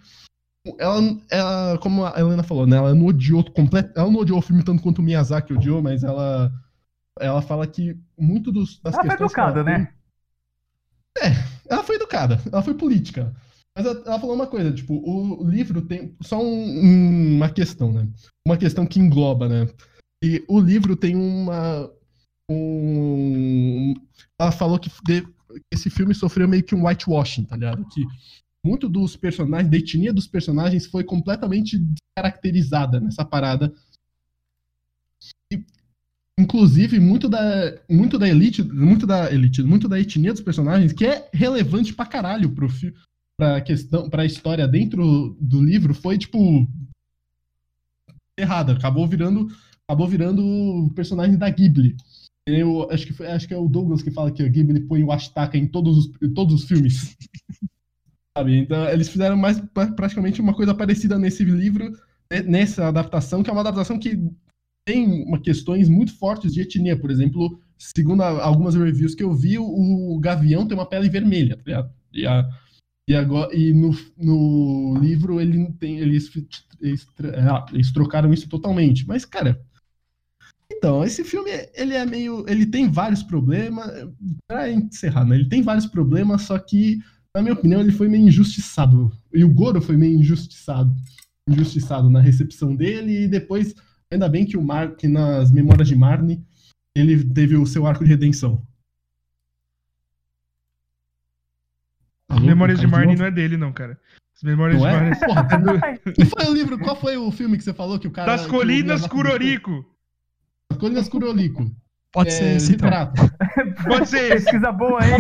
Ela, 0.80 1.02
ela, 1.30 1.78
como 1.78 2.06
a 2.06 2.20
Helena 2.20 2.44
falou, 2.44 2.66
né, 2.68 2.76
ela 2.78 2.94
não 2.96 3.06
odiou 3.06 3.44
completo, 3.52 3.92
ela 3.96 4.10
não 4.12 4.20
odiou 4.20 4.40
o 4.40 4.42
filme 4.42 4.64
tanto 4.64 4.82
quanto 4.84 5.00
o 5.00 5.04
Miyazaki 5.04 5.54
odiou, 5.54 5.82
mas 5.82 6.04
ela, 6.04 6.52
ela 7.20 7.42
fala 7.42 7.66
que 7.68 7.98
muito 8.18 8.52
dos, 8.52 8.80
das 8.82 8.94
Ela 8.96 9.04
foi 9.04 9.10
questões 9.12 9.34
que 9.34 9.40
ela 9.40 9.50
educada, 9.52 9.86
tem- 9.86 9.97
né? 11.22 11.34
ela 11.70 11.84
foi 11.84 11.96
educada, 11.96 12.40
ela 12.52 12.62
foi 12.64 12.74
política. 12.74 13.34
Mas 13.78 13.86
ela, 13.86 14.02
ela 14.06 14.20
falou 14.20 14.36
uma 14.36 14.48
coisa, 14.48 14.72
tipo, 14.72 14.94
o 14.96 15.48
livro 15.48 15.82
tem 15.84 16.16
só 16.22 16.42
um- 16.42 16.84
um- 16.84 17.36
uma 17.38 17.50
questão, 17.50 17.94
né? 17.94 18.08
Uma 18.48 18.58
questão 18.58 18.86
que 18.88 19.00
engloba, 19.00 19.48
né? 19.48 19.70
E 20.24 20.44
o 20.48 20.60
livro 20.60 20.96
tem 20.96 21.16
uma. 21.16 21.90
Um, 22.50 23.94
ela 24.40 24.52
falou 24.52 24.80
que 24.80 24.90
de- 25.06 25.28
esse 25.72 25.90
filme 25.90 26.16
sofreu 26.16 26.48
meio 26.48 26.64
que 26.64 26.74
um 26.74 26.86
whitewashing, 26.88 27.44
tá 27.44 27.56
ligado? 27.56 27.86
Que 27.90 28.04
muito 28.66 28.90
dos 28.90 29.16
personagens, 29.16 29.70
da 29.70 29.78
etnia 29.78 30.12
dos 30.14 30.28
personagens 30.28 30.86
foi 30.88 31.04
completamente 31.04 31.78
descaracterizada 31.78 33.00
nessa 33.00 33.24
parada. 33.24 33.72
Inclusive, 36.40 37.00
muito 37.00 37.28
da, 37.28 37.80
muito 37.90 38.20
da 38.20 38.28
elite, 38.30 38.62
muito 38.62 39.08
da 39.08 39.32
elite, 39.32 39.64
muito 39.64 39.88
da 39.90 40.00
etnia 40.00 40.32
dos 40.32 40.42
personagens, 40.42 40.94
que 40.94 41.06
é 41.06 41.28
relevante 41.34 41.94
pra 41.94 42.06
caralho 42.06 42.52
pro 42.52 42.68
pra 43.40 43.62
questão, 43.62 44.10
pra 44.10 44.26
história 44.26 44.68
dentro 44.68 45.36
do 45.40 45.64
livro, 45.64 45.94
foi 45.94 46.18
tipo 46.18 46.68
errada, 48.38 48.74
acabou 48.74 49.08
virando, 49.08 49.48
acabou 49.88 50.08
virando 50.08 50.46
o 50.46 50.92
personagem 50.94 51.38
da 51.38 51.50
Ghibli. 51.50 51.96
Eu 52.48 52.90
acho 52.92 53.06
que 53.06 53.14
foi, 53.14 53.28
acho 53.28 53.48
que 53.48 53.54
é 53.54 53.58
o 53.58 53.68
Douglas 53.68 54.02
que 54.02 54.12
fala 54.12 54.32
que 54.32 54.44
a 54.44 54.48
Ghibli 54.48 54.80
põe 54.82 55.04
o 55.04 55.12
Ashitaka 55.12 55.58
em 55.58 55.68
todos 55.68 55.98
os, 55.98 56.22
em 56.22 56.34
todos 56.34 56.54
os 56.62 56.68
filmes. 56.68 57.18
Sabe? 58.38 58.58
Então, 58.60 58.88
eles 58.90 59.10
fizeram 59.10 59.36
mais 59.36 59.60
pra- 59.60 59.92
praticamente 59.92 60.40
uma 60.40 60.54
coisa 60.54 60.74
parecida 60.74 61.18
nesse 61.18 61.44
livro, 61.44 61.92
né, 62.32 62.44
nessa 62.44 62.88
adaptação, 62.88 63.42
que 63.42 63.50
é 63.50 63.54
uma 63.54 63.62
adaptação 63.62 63.98
que 63.98 64.32
tem 64.88 65.24
uma, 65.26 65.38
questões 65.40 65.90
muito 65.90 66.18
fortes 66.18 66.54
de 66.54 66.62
etnia. 66.62 66.98
Por 66.98 67.12
exemplo, 67.12 67.60
segundo 67.78 68.24
a- 68.24 68.42
algumas 68.44 68.74
reviews 68.74 69.14
que 69.14 69.24
eu 69.24 69.34
vi, 69.34 69.60
o, 69.60 69.66
o 70.16 70.20
Gavião 70.20 70.66
tem 70.66 70.78
uma 70.78 70.86
pele 70.90 71.10
vermelha, 71.10 71.58
tá 71.58 71.64
ligado? 71.66 71.92
E, 72.14 72.26
a, 72.26 72.50
e, 73.10 73.14
agora, 73.14 73.54
e 73.54 73.74
no, 73.74 73.92
no 74.18 74.98
livro 75.00 75.42
ele 75.42 75.72
tem, 75.74 76.00
eles, 76.00 76.32
eles, 76.80 77.06
ah, 77.50 77.66
eles 77.74 77.92
trocaram 77.92 78.34
isso 78.34 78.48
totalmente. 78.48 79.06
Mas, 79.06 79.26
cara. 79.26 79.62
Então, 80.72 81.04
esse 81.04 81.24
filme, 81.24 81.50
ele 81.74 81.94
é 81.94 82.06
meio. 82.06 82.46
Ele 82.48 82.66
tem 82.66 82.90
vários 82.90 83.24
problemas. 83.24 83.90
Pra 84.48 84.72
encerrar, 84.72 85.26
né? 85.26 85.36
Ele 85.36 85.50
tem 85.50 85.62
vários 85.62 85.86
problemas, 85.86 86.44
só 86.44 86.58
que, 86.58 87.00
na 87.36 87.42
minha 87.42 87.54
opinião, 87.54 87.82
ele 87.82 87.92
foi 87.92 88.08
meio 88.08 88.28
injustiçado. 88.28 89.12
E 89.34 89.44
o 89.44 89.54
Goro 89.54 89.82
foi 89.82 89.98
meio 89.98 90.18
injustiçado. 90.18 90.94
Injustiçado 91.50 92.10
na 92.10 92.20
recepção 92.20 92.76
dele, 92.76 93.24
e 93.24 93.28
depois, 93.28 93.74
ainda 94.12 94.30
bem 94.30 94.46
que 94.46 94.58
o 94.58 94.64
Mar, 94.64 94.96
que 94.96 95.08
nas 95.08 95.52
Memórias 95.52 95.88
de 95.88 95.96
Marne, 95.96 96.46
ele 96.96 97.24
teve 97.24 97.56
o 97.56 97.66
seu 97.66 97.86
arco 97.86 98.04
de 98.04 98.10
redenção. 98.10 98.66
As 102.30 102.42
Memórias 102.42 102.80
de 102.80 102.88
novo? 102.88 103.16
não 103.16 103.26
é 103.26 103.32
dele, 103.32 103.58
não, 103.58 103.72
cara. 103.72 104.00
As 104.36 104.44
Memórias 104.44 104.80
Não 104.80 104.88
de 104.88 104.96
é? 104.96 105.00
Marnie 105.00 105.20
Porra, 105.20 105.48
Qual 105.48 106.28
foi 106.28 106.52
o 106.52 106.54
livro? 106.54 106.78
Qual 106.78 106.96
foi 106.96 107.18
o 107.18 107.32
filme 107.32 107.58
que 107.58 107.64
você 107.64 107.74
falou 107.74 107.98
que 107.98 108.08
o 108.08 108.12
cara. 108.12 108.32
das 108.32 108.46
Colinas 108.46 109.08
Kuroriko. 109.08 109.84
Das 110.70 110.80
Colinas 110.80 111.10
Kuroriko. 111.10 111.72
Pode 112.14 112.30
É, 112.30 112.32
ser 112.32 112.56
esse 112.56 112.74
então. 112.74 112.90
Pode 113.88 114.08
ser 114.10 114.18
esse. 114.36 114.46
Pesquisa 114.46 114.72
boa, 114.72 115.00
hein? 115.06 115.12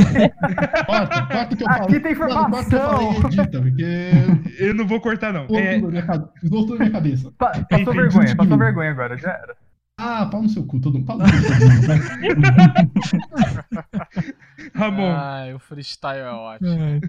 Corta, 0.85 1.26
corta 1.27 1.55
que 1.55 1.64
eu 1.64 1.68
Aqui 1.69 1.80
falei. 1.80 1.99
tem 1.99 2.15
Mano, 2.15 2.34
corta 2.34 2.59
o 2.59 2.69
que 2.69 2.76
eu 2.76 2.80
falei 2.80 3.07
informação. 3.09 3.30
edita, 3.30 3.61
porque 3.61 4.11
Eu 4.59 4.73
não 4.73 4.88
vou 4.88 4.99
cortar, 5.01 5.34
não. 5.34 5.41
voltou 5.47 5.59
É, 5.59 5.77
na 5.81 5.88
minha 5.89 6.05
cabe- 6.05 6.30
voltou 6.43 6.76
na 6.77 6.85
minha 6.85 6.91
cabeça. 6.91 7.31
Pa- 7.38 7.51
Passou 7.69 7.93
Enfim, 7.93 8.01
vergonha, 8.01 8.35
passou 8.35 8.57
vergonha 8.57 8.91
agora, 8.91 9.18
já 9.18 9.30
era. 9.31 9.55
Ah, 9.99 10.27
pau 10.27 10.41
no 10.43 10.49
seu 10.49 10.64
cu, 10.65 10.80
todo 10.80 10.95
mundo. 10.99 11.05
Pau 11.07 11.18
no 11.19 11.27
seu 13.03 13.19
cu. 13.19 13.27
Ramon, 14.76 15.11
Ai, 15.15 15.53
o 15.53 15.59
freestyle 15.59 16.19
é 16.19 16.30
ótimo. 16.31 16.69
É. 16.69 16.99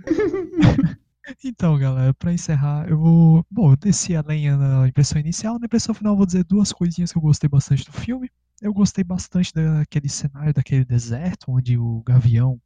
Então, 1.44 1.78
galera, 1.78 2.14
pra 2.14 2.32
encerrar, 2.32 2.88
eu 2.88 2.98
vou. 2.98 3.44
Bom, 3.50 3.72
eu 3.72 3.76
desci 3.76 4.16
a 4.16 4.22
lenha 4.26 4.56
na 4.56 4.88
impressão 4.88 5.20
inicial. 5.20 5.58
Na 5.58 5.66
impressão 5.66 5.94
final, 5.94 6.14
eu 6.14 6.16
vou 6.16 6.26
dizer 6.26 6.44
duas 6.44 6.72
coisinhas 6.72 7.12
que 7.12 7.18
eu 7.18 7.22
gostei 7.22 7.48
bastante 7.48 7.84
do 7.84 7.92
filme. 7.92 8.30
Eu 8.60 8.72
gostei 8.72 9.04
bastante 9.04 9.52
daquele 9.54 10.08
cenário, 10.08 10.52
daquele 10.52 10.84
deserto, 10.84 11.52
onde 11.52 11.78
o 11.78 12.02
Gavião 12.04 12.60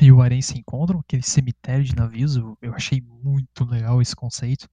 e 0.00 0.10
o 0.10 0.22
Arém 0.22 0.40
se 0.40 0.58
encontram, 0.58 1.00
aquele 1.00 1.22
cemitério 1.22 1.84
de 1.84 1.94
navios. 1.94 2.36
Eu, 2.36 2.56
eu 2.62 2.74
achei 2.74 3.00
muito 3.00 3.64
legal 3.64 4.00
esse 4.00 4.16
conceito. 4.16 4.66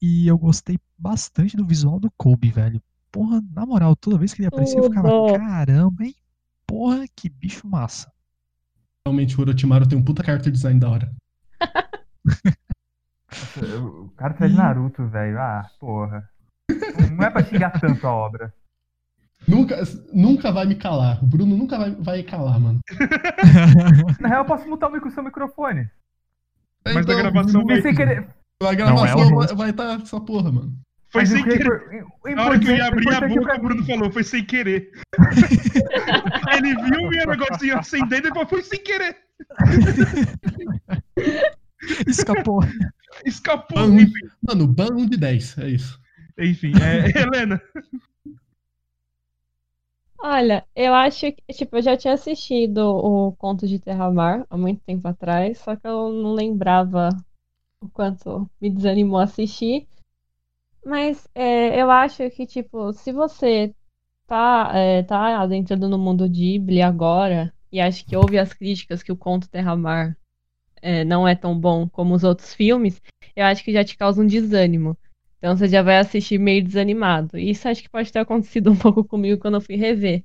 E 0.00 0.26
eu 0.28 0.38
gostei 0.38 0.78
bastante 0.96 1.56
do 1.56 1.66
visual 1.66 1.98
do 1.98 2.10
Kobe, 2.12 2.50
velho. 2.50 2.80
Porra, 3.10 3.42
na 3.52 3.66
moral, 3.66 3.96
toda 3.96 4.18
vez 4.18 4.32
que 4.32 4.40
ele 4.40 4.48
aparecia, 4.48 4.78
eu 4.78 4.84
ficava, 4.84 5.08
caramba, 5.36 6.04
hein? 6.04 6.14
Porra, 6.66 7.04
que 7.14 7.28
bicho 7.28 7.66
massa. 7.66 8.10
Realmente, 9.06 9.36
o 9.36 9.40
Orochimaru 9.40 9.88
tem 9.88 9.98
um 9.98 10.04
puta 10.04 10.24
character 10.24 10.52
design 10.52 10.78
da 10.78 10.88
hora. 10.88 11.12
O 14.04 14.10
cara 14.10 14.34
traz 14.34 14.54
Naruto, 14.54 15.06
velho. 15.08 15.38
Ah, 15.38 15.68
porra. 15.80 16.28
Não 17.16 17.24
é 17.24 17.30
pra 17.30 17.44
xingar 17.44 17.80
tanto 17.80 18.06
a 18.06 18.12
obra. 18.12 18.54
Nunca, 19.46 19.82
nunca 20.12 20.52
vai 20.52 20.66
me 20.66 20.74
calar. 20.76 21.22
O 21.22 21.26
Bruno 21.26 21.56
nunca 21.56 21.76
vai, 21.78 21.90
vai 21.92 22.22
calar, 22.22 22.60
mano. 22.60 22.80
Na 24.20 24.28
real, 24.28 24.42
eu 24.42 24.46
posso 24.46 24.68
mutar 24.68 24.88
o 24.88 24.92
micro- 24.92 25.10
seu 25.10 25.22
microfone. 25.22 25.88
Mas 26.84 27.06
na 27.06 27.14
gravação 27.14 27.64
E 27.70 27.82
sem 27.82 27.94
querer. 27.94 28.20
A 28.60 28.64
Não 28.64 28.70
é 28.70 28.76
gravação 28.76 29.30
vai- 29.34 29.46
vai 29.54 29.70
estar 29.70 30.00
essa 30.00 30.20
porra, 30.20 30.50
mano. 30.52 30.72
foi 31.10 31.22
Mas 31.22 31.28
sem 31.30 31.42
querer. 31.44 31.82
Na 32.34 32.44
hora 32.44 32.58
que 32.58 32.68
eu 32.68 32.76
ia 32.76 32.86
importante- 32.88 33.08
abrir 33.08 33.14
a 33.14 33.28
boca, 33.28 33.56
o 33.56 33.62
Bruno 33.62 33.84
falou, 33.86 34.10
foi 34.12 34.22
sem 34.24 34.44
querer. 34.44 34.90
Ele 36.56 36.74
viu 36.74 37.00
o 37.06 37.10
negocinho 37.10 37.78
acendendo 37.78 38.28
e 38.28 38.30
falou, 38.30 38.46
foi 38.48 38.62
sem 38.62 38.80
querer. 38.82 39.16
Escapou. 42.06 42.60
Escapou. 43.24 43.76
Ban, 43.88 44.06
mano, 44.48 44.66
ban 44.66 44.88
1 44.94 45.06
de 45.06 45.16
10, 45.16 45.58
é 45.58 45.68
isso. 45.70 46.00
enfim 46.38 46.72
é, 46.80 47.18
Helena. 47.20 47.60
Olha, 50.24 50.64
eu 50.76 50.94
acho 50.94 51.32
que, 51.32 51.52
tipo, 51.52 51.76
eu 51.76 51.82
já 51.82 51.96
tinha 51.96 52.14
assistido 52.14 52.78
o 52.78 53.32
Conto 53.32 53.66
de 53.66 53.80
Terra-Mar 53.80 54.46
há 54.48 54.56
muito 54.56 54.80
tempo 54.84 55.06
atrás, 55.08 55.58
só 55.58 55.74
que 55.74 55.84
eu 55.86 56.12
não 56.12 56.32
lembrava 56.32 57.08
o 57.80 57.88
quanto 57.90 58.48
me 58.60 58.70
desanimou 58.70 59.18
assistir. 59.18 59.88
Mas 60.84 61.28
é, 61.34 61.80
eu 61.82 61.90
acho 61.90 62.30
que, 62.30 62.46
tipo, 62.46 62.92
se 62.92 63.12
você 63.12 63.74
tá, 64.28 64.70
é, 64.74 65.02
tá 65.02 65.40
adentrando 65.40 65.88
no 65.88 65.98
mundo 65.98 66.28
Ghibli 66.28 66.82
agora 66.82 67.52
e 67.72 67.80
acha 67.80 68.04
que 68.04 68.16
ouve 68.16 68.38
as 68.38 68.54
críticas 68.54 69.02
que 69.02 69.12
o 69.12 69.16
Conto 69.16 69.50
Terra-Mar 69.50 70.16
é, 70.80 71.04
não 71.04 71.26
é 71.26 71.34
tão 71.34 71.58
bom 71.58 71.88
como 71.88 72.14
os 72.14 72.24
outros 72.24 72.54
filmes, 72.54 73.02
eu 73.34 73.44
acho 73.44 73.64
que 73.64 73.72
já 73.72 73.84
te 73.84 73.96
causa 73.96 74.22
um 74.22 74.26
desânimo. 74.26 74.96
Então 75.42 75.56
você 75.56 75.66
já 75.66 75.82
vai 75.82 75.98
assistir 75.98 76.38
meio 76.38 76.62
desanimado. 76.62 77.36
Isso 77.36 77.66
acho 77.66 77.82
que 77.82 77.88
pode 77.88 78.12
ter 78.12 78.20
acontecido 78.20 78.70
um 78.70 78.76
pouco 78.76 79.02
comigo 79.02 79.40
quando 79.40 79.54
eu 79.54 79.60
fui 79.60 79.74
rever. 79.74 80.24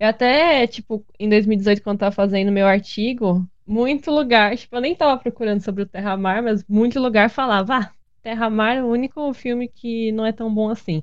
Eu 0.00 0.08
até, 0.08 0.66
tipo, 0.66 1.04
em 1.20 1.28
2018, 1.28 1.82
quando 1.82 1.98
tava 1.98 2.14
fazendo 2.14 2.50
meu 2.50 2.66
artigo, 2.66 3.46
muito 3.66 4.10
lugar, 4.10 4.56
tipo, 4.56 4.74
eu 4.74 4.80
nem 4.80 4.96
tava 4.96 5.20
procurando 5.20 5.60
sobre 5.60 5.82
o 5.82 5.86
Terra-Mar, 5.86 6.42
mas 6.42 6.64
muito 6.66 6.98
lugar 6.98 7.28
falava, 7.28 7.76
ah, 7.76 7.92
Terra-Mar 8.22 8.78
é 8.78 8.82
o 8.82 8.86
único 8.86 9.34
filme 9.34 9.68
que 9.68 10.10
não 10.12 10.24
é 10.24 10.32
tão 10.32 10.52
bom 10.52 10.70
assim. 10.70 11.02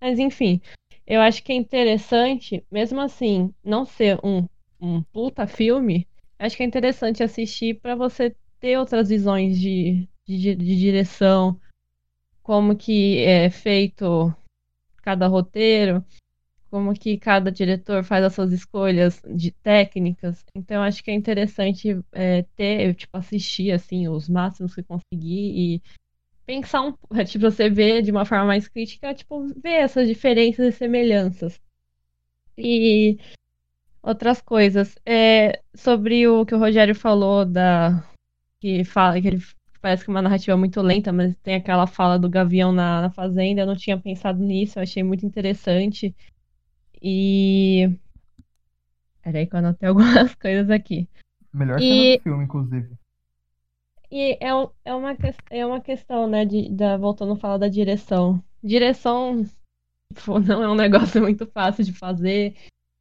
Mas 0.00 0.20
enfim, 0.20 0.60
eu 1.04 1.20
acho 1.20 1.42
que 1.42 1.52
é 1.52 1.56
interessante, 1.56 2.64
mesmo 2.70 3.00
assim, 3.00 3.52
não 3.64 3.84
ser 3.84 4.16
um, 4.22 4.46
um 4.80 5.02
puta 5.02 5.44
filme, 5.44 6.06
acho 6.38 6.56
que 6.56 6.62
é 6.62 6.66
interessante 6.66 7.20
assistir 7.20 7.80
pra 7.80 7.96
você 7.96 8.32
ter 8.60 8.78
outras 8.78 9.08
visões 9.08 9.58
de, 9.58 10.08
de, 10.24 10.54
de 10.54 10.76
direção, 10.76 11.60
como 12.42 12.76
que 12.76 13.18
é 13.18 13.50
feito 13.50 14.34
cada 15.02 15.26
roteiro, 15.26 16.04
como 16.70 16.94
que 16.94 17.18
cada 17.18 17.52
diretor 17.52 18.02
faz 18.02 18.24
as 18.24 18.34
suas 18.34 18.52
escolhas 18.52 19.20
de 19.28 19.50
técnicas. 19.50 20.44
Então 20.54 20.82
acho 20.82 21.02
que 21.04 21.10
é 21.10 21.14
interessante 21.14 22.00
é, 22.12 22.42
ter, 22.56 22.94
tipo, 22.94 23.16
assistir 23.16 23.72
assim 23.72 24.08
os 24.08 24.28
máximos 24.28 24.74
que 24.74 24.82
conseguir 24.82 25.76
e 25.76 25.82
pensar 26.46 26.82
um, 26.82 26.92
tipo, 27.24 27.50
você 27.50 27.68
ver 27.68 28.02
de 28.02 28.10
uma 28.10 28.24
forma 28.24 28.46
mais 28.46 28.68
crítica, 28.68 29.14
tipo, 29.14 29.48
ver 29.62 29.82
essas 29.82 30.08
diferenças 30.08 30.74
e 30.74 30.76
semelhanças. 30.76 31.60
E 32.56 33.18
outras 34.02 34.40
coisas. 34.40 34.96
É, 35.06 35.62
sobre 35.74 36.26
o 36.26 36.44
que 36.44 36.54
o 36.54 36.58
Rogério 36.58 36.94
falou 36.94 37.44
da 37.44 38.02
que 38.60 38.84
fala 38.84 39.20
que 39.20 39.28
ele 39.28 39.42
parece 39.82 40.04
que 40.04 40.10
é 40.10 40.14
uma 40.14 40.22
narrativa 40.22 40.56
muito 40.56 40.80
lenta, 40.80 41.12
mas 41.12 41.34
tem 41.42 41.56
aquela 41.56 41.86
fala 41.86 42.18
do 42.18 42.30
Gavião 42.30 42.72
na, 42.72 43.02
na 43.02 43.10
fazenda. 43.10 43.62
Eu 43.62 43.66
não 43.66 43.76
tinha 43.76 43.98
pensado 43.98 44.38
nisso, 44.38 44.78
eu 44.78 44.82
achei 44.84 45.02
muito 45.02 45.26
interessante. 45.26 46.14
E. 47.02 47.90
Peraí, 49.22 49.46
que 49.46 49.54
eu 49.54 49.58
anotei 49.58 49.88
algumas 49.90 50.34
coisas 50.36 50.70
aqui. 50.70 51.08
Melhor 51.52 51.80
E- 51.80 51.88
cena 51.88 52.16
do 52.16 52.22
filme, 52.22 52.44
inclusive. 52.44 52.96
E 54.10 54.32
é, 54.40 54.48
é, 54.84 54.94
uma, 54.94 55.16
é 55.50 55.66
uma 55.66 55.80
questão, 55.80 56.28
né, 56.28 56.44
de, 56.44 56.70
da, 56.70 56.96
voltando 56.96 57.32
a 57.32 57.36
falar 57.36 57.56
da 57.56 57.68
direção. 57.68 58.42
Direção, 58.62 59.42
tipo, 60.14 60.38
não 60.38 60.62
é 60.62 60.68
um 60.68 60.74
negócio 60.76 61.20
muito 61.20 61.46
fácil 61.46 61.82
de 61.82 61.92
fazer. 61.92 62.54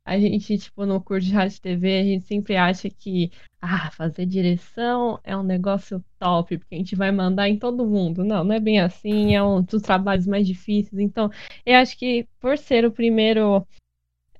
A 0.03 0.19
gente, 0.19 0.57
tipo, 0.57 0.85
no 0.85 0.99
curso 0.99 1.27
de 1.27 1.33
rádio 1.33 1.57
e 1.57 1.61
TV, 1.61 1.99
a 1.99 2.03
gente 2.03 2.25
sempre 2.25 2.55
acha 2.55 2.89
que, 2.89 3.31
ah, 3.61 3.91
fazer 3.91 4.25
direção 4.25 5.19
é 5.23 5.37
um 5.37 5.43
negócio 5.43 6.03
top, 6.17 6.57
porque 6.57 6.73
a 6.75 6.77
gente 6.77 6.95
vai 6.95 7.11
mandar 7.11 7.47
em 7.47 7.57
todo 7.57 7.85
mundo. 7.85 8.23
Não, 8.23 8.43
não 8.43 8.55
é 8.55 8.59
bem 8.59 8.79
assim, 8.79 9.35
é 9.35 9.43
um 9.43 9.61
dos 9.61 9.81
trabalhos 9.83 10.25
mais 10.25 10.47
difíceis. 10.47 10.99
Então, 10.99 11.29
eu 11.65 11.77
acho 11.77 11.97
que 11.97 12.27
por 12.39 12.57
ser 12.57 12.83
o 12.83 12.91
primeiro 12.91 13.65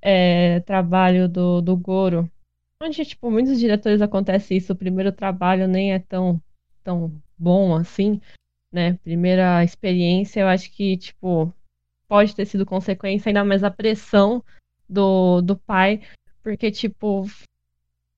é, 0.01 0.59
trabalho 0.61 1.29
do, 1.29 1.61
do 1.61 1.77
Goro, 1.77 2.29
onde, 2.81 3.05
tipo, 3.05 3.29
muitos 3.29 3.59
diretores 3.59 4.01
acontece 4.01 4.55
isso, 4.55 4.73
o 4.73 4.75
primeiro 4.75 5.11
trabalho 5.11 5.67
nem 5.67 5.93
é 5.93 5.99
tão, 5.99 6.41
tão 6.83 7.21
bom 7.37 7.75
assim, 7.75 8.19
né? 8.71 8.93
Primeira 9.03 9.63
experiência, 9.63 10.41
eu 10.41 10.47
acho 10.47 10.71
que, 10.71 10.97
tipo, 10.97 11.53
pode 12.07 12.35
ter 12.35 12.45
sido 12.45 12.65
consequência, 12.65 13.29
ainda 13.29 13.45
mais 13.45 13.63
a 13.63 13.69
pressão 13.69 14.43
do, 14.91 15.41
do 15.41 15.55
pai, 15.55 16.01
porque, 16.43 16.69
tipo, 16.71 17.25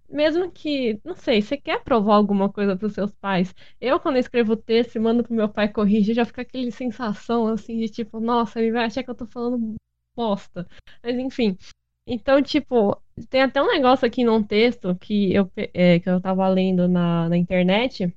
mesmo 0.10 0.52
que, 0.52 1.00
não 1.04 1.16
sei, 1.16 1.42
você 1.42 1.58
quer 1.58 1.84
provar 1.84 2.16
alguma 2.16 2.50
coisa 2.52 2.76
para 2.76 2.88
os 2.88 2.94
seus 2.94 3.14
pais. 3.16 3.54
Eu, 3.82 4.00
quando 4.00 4.18
escrevo 4.18 4.56
texto 4.56 4.96
e 4.96 5.00
mando 5.00 5.24
pro 5.24 5.34
meu 5.34 5.50
pai 5.50 5.68
corrigir, 5.70 6.16
já 6.16 6.26
fica 6.26 6.42
aquele 6.42 6.72
sensação, 6.72 7.48
assim, 7.48 7.78
de 7.80 7.90
tipo, 7.90 8.20
nossa, 8.20 8.60
ele 8.60 8.72
vai 8.72 8.86
achar 8.86 9.04
que 9.04 9.10
eu 9.10 9.16
tô 9.16 9.26
falando 9.26 9.76
bosta. 10.16 10.68
Mas, 11.04 11.18
enfim. 11.18 11.58
Então, 12.06 12.42
tipo, 12.42 12.98
tem 13.30 13.42
até 13.42 13.62
um 13.62 13.68
negócio 13.68 14.06
aqui 14.06 14.24
num 14.24 14.44
texto 14.44 14.96
que 14.96 15.34
eu, 15.34 15.50
é, 15.56 16.00
que 16.00 16.10
eu 16.10 16.20
tava 16.22 16.48
lendo 16.50 16.88
na, 16.88 17.30
na 17.30 17.38
internet, 17.38 18.14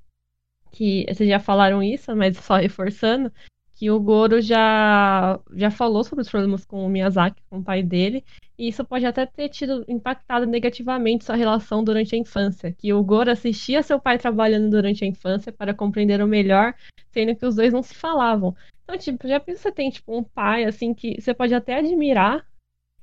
que 0.72 1.06
vocês 1.08 1.28
já 1.28 1.40
falaram 1.40 1.82
isso, 1.82 2.14
mas 2.16 2.36
só 2.38 2.56
reforçando, 2.56 3.32
que 3.76 3.90
o 3.90 4.00
Goro 4.00 4.40
já, 4.40 5.38
já 5.54 5.70
falou 5.70 6.02
sobre 6.02 6.22
os 6.22 6.30
problemas 6.30 6.64
com 6.64 6.84
o 6.84 6.88
Miyazaki, 6.88 7.42
com 7.50 7.58
o 7.58 7.62
pai 7.62 7.82
dele, 7.82 8.24
e 8.58 8.68
isso 8.68 8.82
pode 8.82 9.04
até 9.04 9.26
ter 9.26 9.50
tido 9.50 9.84
impactado 9.86 10.46
negativamente 10.46 11.26
sua 11.26 11.36
relação 11.36 11.84
durante 11.84 12.14
a 12.14 12.18
infância, 12.18 12.72
que 12.72 12.90
o 12.94 13.04
Goro 13.04 13.30
assistia 13.30 13.82
seu 13.82 14.00
pai 14.00 14.16
trabalhando 14.16 14.70
durante 14.70 15.04
a 15.04 15.06
infância 15.06 15.52
para 15.52 15.74
compreender 15.74 16.22
o 16.22 16.26
melhor, 16.26 16.74
sendo 17.12 17.36
que 17.36 17.44
os 17.44 17.56
dois 17.56 17.70
não 17.70 17.82
se 17.82 17.94
falavam. 17.94 18.56
Então, 18.84 18.96
tipo, 18.96 19.28
já 19.28 19.38
pensa 19.38 19.62
você 19.64 19.72
tem 19.72 19.90
tipo 19.90 20.16
um 20.16 20.24
pai 20.24 20.64
assim 20.64 20.94
que 20.94 21.20
você 21.20 21.34
pode 21.34 21.54
até 21.54 21.78
admirar, 21.78 22.46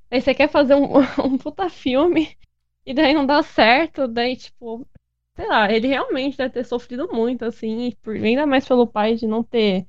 aí 0.09 0.19
você 0.21 0.33
quer 0.33 0.49
fazer 0.49 0.73
um, 0.73 0.87
um 1.23 1.37
puta 1.37 1.69
filme 1.69 2.35
e 2.83 2.95
daí 2.95 3.13
não 3.13 3.27
dá 3.27 3.43
certo, 3.43 4.07
daí 4.07 4.35
tipo, 4.35 4.87
sei 5.35 5.47
lá, 5.47 5.71
ele 5.71 5.87
realmente 5.87 6.35
deve 6.35 6.51
ter 6.53 6.63
sofrido 6.65 7.07
muito 7.13 7.45
assim, 7.45 7.93
por- 8.01 8.15
ainda 8.15 8.47
mais 8.47 8.67
pelo 8.67 8.87
pai 8.87 9.13
de 9.15 9.27
não 9.27 9.43
ter, 9.43 9.85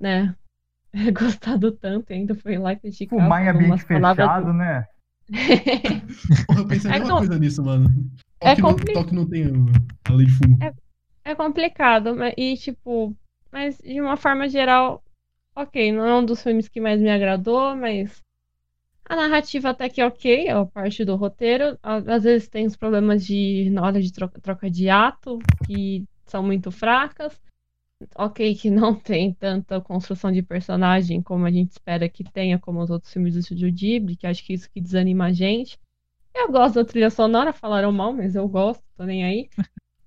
né, 0.00 0.34
gostado 1.12 1.72
tanto, 1.72 2.10
e 2.10 2.14
ainda 2.14 2.34
foi 2.34 2.58
lá 2.58 2.74
criticar. 2.74 3.18
Fumar 3.20 3.44
em 3.44 3.48
ambiente 3.48 3.84
fechado, 3.84 4.52
né? 4.52 4.84
Porra, 6.46 6.60
eu 6.60 6.66
pensei 6.66 6.90
a 6.90 6.96
É 6.96 7.00
com- 7.00 7.18
coisa 7.18 7.38
nisso, 7.38 7.62
mano. 7.62 7.88
É 8.40 8.56
Toque, 8.56 8.62
não, 8.62 8.76
toque 8.76 9.14
não 9.14 9.28
tem 9.28 9.44
a 10.08 10.12
lei 10.12 10.26
de 10.26 10.32
fumo. 10.32 10.58
É 11.24 11.34
complicado, 11.34 12.16
mas, 12.16 12.34
e 12.36 12.56
tipo, 12.56 13.14
mas 13.52 13.78
de 13.78 14.00
uma 14.00 14.16
forma 14.16 14.48
geral, 14.48 15.04
ok, 15.54 15.92
não 15.92 16.06
é 16.06 16.14
um 16.16 16.24
dos 16.24 16.42
filmes 16.42 16.66
que 16.68 16.80
mais 16.80 17.00
me 17.00 17.10
agradou, 17.10 17.76
mas 17.76 18.20
A 19.08 19.16
narrativa 19.16 19.70
até 19.70 19.88
que 19.88 20.00
é 20.00 20.06
ok, 20.06 20.46
é 20.46 20.52
a 20.52 20.64
parte 20.64 21.04
do 21.04 21.16
roteiro. 21.16 21.76
Às 21.82 22.22
vezes 22.24 22.48
tem 22.48 22.64
os 22.66 22.76
problemas 22.76 23.24
de 23.26 23.68
na 23.70 23.82
hora 23.82 24.00
de 24.00 24.12
troca, 24.12 24.40
troca 24.40 24.70
de 24.70 24.88
ato, 24.88 25.38
que 25.66 26.04
são 26.26 26.42
muito 26.42 26.70
fracas. 26.70 27.38
Ok, 28.16 28.54
que 28.54 28.70
não 28.70 28.94
tem 28.94 29.32
tanta 29.32 29.80
construção 29.80 30.32
de 30.32 30.42
personagem 30.42 31.20
como 31.22 31.44
a 31.44 31.50
gente 31.50 31.72
espera 31.72 32.08
que 32.08 32.24
tenha, 32.24 32.58
como 32.58 32.80
os 32.80 32.90
outros 32.90 33.12
filmes 33.12 33.34
do 33.34 33.40
Estúdio 33.40 33.72
Ghibli, 33.72 34.16
que 34.16 34.26
acho 34.26 34.44
que 34.44 34.54
isso 34.54 34.70
que 34.70 34.80
desanima 34.80 35.26
a 35.26 35.32
gente. 35.32 35.78
Eu 36.34 36.50
gosto 36.50 36.76
da 36.76 36.84
trilha 36.84 37.10
sonora, 37.10 37.52
falaram 37.52 37.92
mal, 37.92 38.12
mas 38.12 38.34
eu 38.34 38.48
gosto, 38.48 38.82
tô 38.96 39.04
nem 39.04 39.24
aí. 39.24 39.50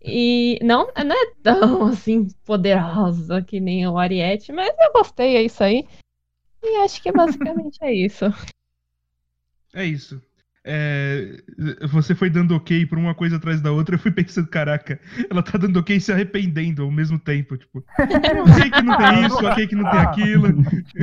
E 0.01 0.59
não, 0.61 0.87
não 0.87 1.15
é 1.15 1.33
tão 1.41 1.85
assim 1.87 2.27
poderosa 2.43 3.41
que 3.41 3.59
nem 3.59 3.87
o 3.87 3.97
Ariete, 3.97 4.51
mas 4.51 4.73
eu 4.77 4.91
gostei, 4.93 5.37
é 5.37 5.43
isso 5.43 5.63
aí. 5.63 5.87
E 6.61 6.77
acho 6.77 7.01
que 7.01 7.11
basicamente 7.11 7.77
é 7.81 7.93
isso. 7.93 8.25
É 9.73 9.85
isso. 9.85 10.21
É, 10.65 11.44
você 11.91 12.15
foi 12.15 12.30
dando 12.30 12.56
ok 12.56 12.85
por 12.85 12.98
uma 12.98 13.14
coisa 13.14 13.35
atrás 13.35 13.60
da 13.61 13.72
outra, 13.72 13.95
eu 13.95 13.99
fui 13.99 14.11
pensando, 14.11 14.48
caraca, 14.48 14.98
ela 15.30 15.44
tá 15.44 15.57
dando 15.57 15.77
ok 15.77 15.98
e 15.98 15.99
se 16.02 16.11
arrependendo 16.11 16.84
ao 16.84 16.91
mesmo 16.91 17.19
tempo, 17.19 17.57
tipo, 17.57 17.80
ok 17.80 18.72
que 18.72 18.81
não 18.81 18.98
tem 18.98 19.26
isso, 19.26 19.45
ok 19.45 19.68
que 19.68 19.76
não 19.76 19.91
tem 19.91 19.99
aquilo. 19.99 20.48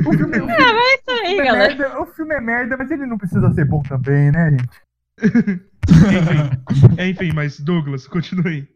O 0.05 0.13
filme, 0.13 0.39
o 0.39 0.47
filme- 0.47 0.51
É 0.53 0.95
isso 0.95 1.11
aí, 1.11 1.39
é 1.39 1.43
galera. 1.43 1.75
merda, 1.75 2.01
o 2.01 2.05
filme 2.07 2.33
é 2.35 2.41
merda, 2.41 2.75
mas 2.77 2.89
ele 2.89 3.05
não 3.05 3.17
precisa 3.19 3.51
ser 3.53 3.65
bom 3.65 3.83
também, 3.83 4.31
né, 4.31 4.49
gente? 4.51 4.81
Enfim, 5.91 6.97
é, 6.97 7.07
enfim, 7.09 7.31
mas 7.33 7.59
Douglas, 7.59 8.07
continue. 8.07 8.67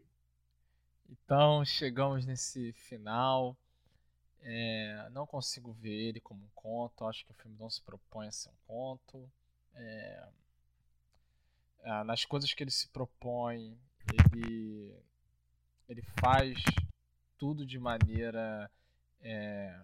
Então 1.10 1.64
chegamos 1.64 2.24
nesse 2.26 2.72
final. 2.72 3.56
É, 4.42 5.08
não 5.12 5.26
consigo 5.26 5.72
ver 5.72 5.90
ele 5.92 6.20
como 6.20 6.40
um 6.40 6.48
conto. 6.54 7.04
Acho 7.06 7.24
que 7.24 7.32
o 7.32 7.34
filme 7.34 7.56
não 7.58 7.68
se 7.70 7.82
propõe 7.82 8.28
a 8.28 8.32
ser 8.32 8.48
um 8.50 8.52
conto. 8.66 9.28
É, 9.74 10.22
nas 12.04 12.24
coisas 12.24 12.52
que 12.52 12.62
ele 12.62 12.70
se 12.70 12.88
propõe, 12.88 13.78
ele, 14.12 14.94
ele 15.88 16.02
faz 16.20 16.58
tudo 17.38 17.64
de 17.64 17.78
maneira 17.78 18.70
é, 19.20 19.78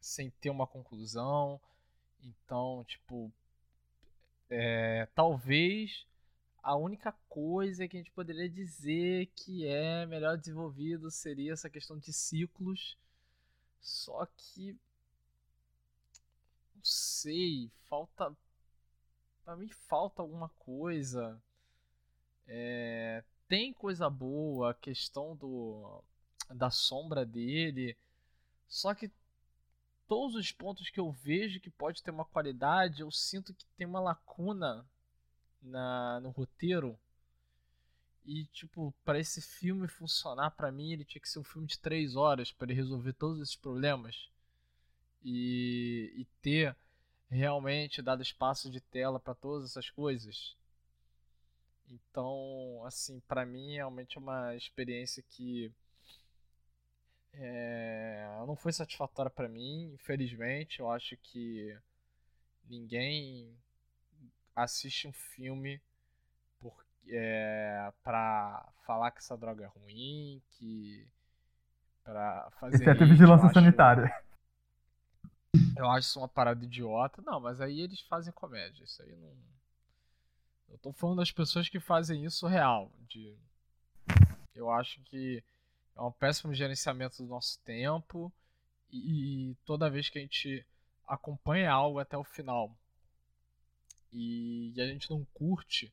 sem 0.00 0.30
ter 0.30 0.50
uma 0.50 0.66
conclusão. 0.66 1.60
Então, 2.22 2.84
tipo, 2.86 3.32
é, 4.50 5.06
talvez 5.14 6.06
a 6.62 6.74
única 6.74 7.12
coisa 7.28 7.86
que 7.86 7.96
a 7.96 8.00
gente 8.00 8.10
poderia 8.10 8.48
dizer 8.48 9.26
que 9.36 9.64
é 9.64 10.04
melhor 10.06 10.36
desenvolvido 10.36 11.10
seria 11.10 11.52
essa 11.52 11.70
questão 11.70 11.96
de 11.96 12.12
ciclos. 12.12 12.96
Só 13.80 14.26
que. 14.36 14.72
Não 16.74 16.82
sei, 16.82 17.70
falta. 17.88 18.36
Pra 19.46 19.54
mim 19.54 19.68
falta 19.68 20.20
alguma 20.20 20.48
coisa. 20.58 21.40
É, 22.48 23.22
tem 23.46 23.72
coisa 23.72 24.10
boa, 24.10 24.72
a 24.72 24.74
questão 24.74 25.36
do 25.36 26.02
da 26.50 26.68
sombra 26.68 27.24
dele. 27.24 27.96
Só 28.66 28.92
que 28.92 29.08
todos 30.08 30.34
os 30.34 30.50
pontos 30.50 30.90
que 30.90 30.98
eu 30.98 31.12
vejo 31.12 31.60
que 31.60 31.70
pode 31.70 32.02
ter 32.02 32.10
uma 32.10 32.24
qualidade, 32.24 33.02
eu 33.02 33.10
sinto 33.12 33.54
que 33.54 33.64
tem 33.76 33.86
uma 33.86 34.00
lacuna 34.00 34.84
na, 35.62 36.18
no 36.20 36.30
roteiro. 36.30 36.98
E, 38.24 38.46
tipo, 38.46 38.92
para 39.04 39.20
esse 39.20 39.40
filme 39.40 39.86
funcionar, 39.86 40.50
pra 40.50 40.72
mim, 40.72 40.90
ele 40.90 41.04
tinha 41.04 41.22
que 41.22 41.28
ser 41.28 41.38
um 41.38 41.44
filme 41.44 41.68
de 41.68 41.78
três 41.78 42.16
horas 42.16 42.50
para 42.50 42.66
ele 42.66 42.74
resolver 42.74 43.12
todos 43.12 43.40
esses 43.40 43.54
problemas. 43.54 44.28
E, 45.22 46.12
e 46.16 46.24
ter 46.42 46.76
realmente 47.30 48.02
dado 48.02 48.22
espaço 48.22 48.70
de 48.70 48.80
tela 48.80 49.18
para 49.18 49.34
todas 49.34 49.70
essas 49.70 49.90
coisas. 49.90 50.56
Então, 51.88 52.82
assim, 52.84 53.20
pra 53.28 53.46
mim, 53.46 53.74
realmente 53.74 54.16
é 54.16 54.20
uma 54.20 54.54
experiência 54.56 55.22
que 55.28 55.72
é, 57.32 58.26
não 58.46 58.56
foi 58.56 58.72
satisfatória 58.72 59.30
pra 59.30 59.48
mim, 59.48 59.92
infelizmente. 59.94 60.80
Eu 60.80 60.90
acho 60.90 61.16
que 61.18 61.76
ninguém 62.68 63.54
assiste 64.54 65.06
um 65.06 65.12
filme 65.12 65.80
por, 66.58 66.74
é, 67.08 67.92
pra 68.02 68.66
falar 68.84 69.10
que 69.10 69.18
essa 69.18 69.36
droga 69.36 69.64
é 69.64 69.80
ruim, 69.80 70.42
que 70.52 71.06
pra 72.02 72.50
fazer 72.58 72.76
Exceto 72.76 73.02
a 73.02 73.06
hit, 73.06 73.12
vigilância 73.12 73.52
sanitária. 73.52 74.25
Eu 75.76 75.90
acho 75.90 76.08
isso 76.08 76.18
uma 76.18 76.28
parada 76.28 76.64
idiota. 76.64 77.22
Não, 77.22 77.40
mas 77.40 77.60
aí 77.60 77.80
eles 77.80 78.00
fazem 78.02 78.32
comédia. 78.32 78.84
Isso 78.84 79.02
aí 79.02 79.14
não. 79.16 79.34
Eu 80.68 80.78
tô 80.78 80.92
falando 80.92 81.18
das 81.18 81.30
pessoas 81.30 81.68
que 81.68 81.80
fazem 81.80 82.24
isso 82.24 82.46
real. 82.46 82.90
De... 83.08 83.36
Eu 84.54 84.70
acho 84.70 85.00
que 85.02 85.42
é 85.94 86.00
um 86.00 86.12
péssimo 86.12 86.54
gerenciamento 86.54 87.22
do 87.22 87.28
nosso 87.28 87.58
tempo. 87.60 88.32
E, 88.90 89.50
e 89.50 89.54
toda 89.64 89.90
vez 89.90 90.08
que 90.08 90.18
a 90.18 90.22
gente 90.22 90.64
acompanha 91.06 91.70
algo 91.70 91.98
até 91.98 92.16
o 92.16 92.24
final 92.24 92.76
e, 94.18 94.72
a 94.78 94.86
gente 94.86 95.10
não 95.10 95.24
curte, 95.34 95.92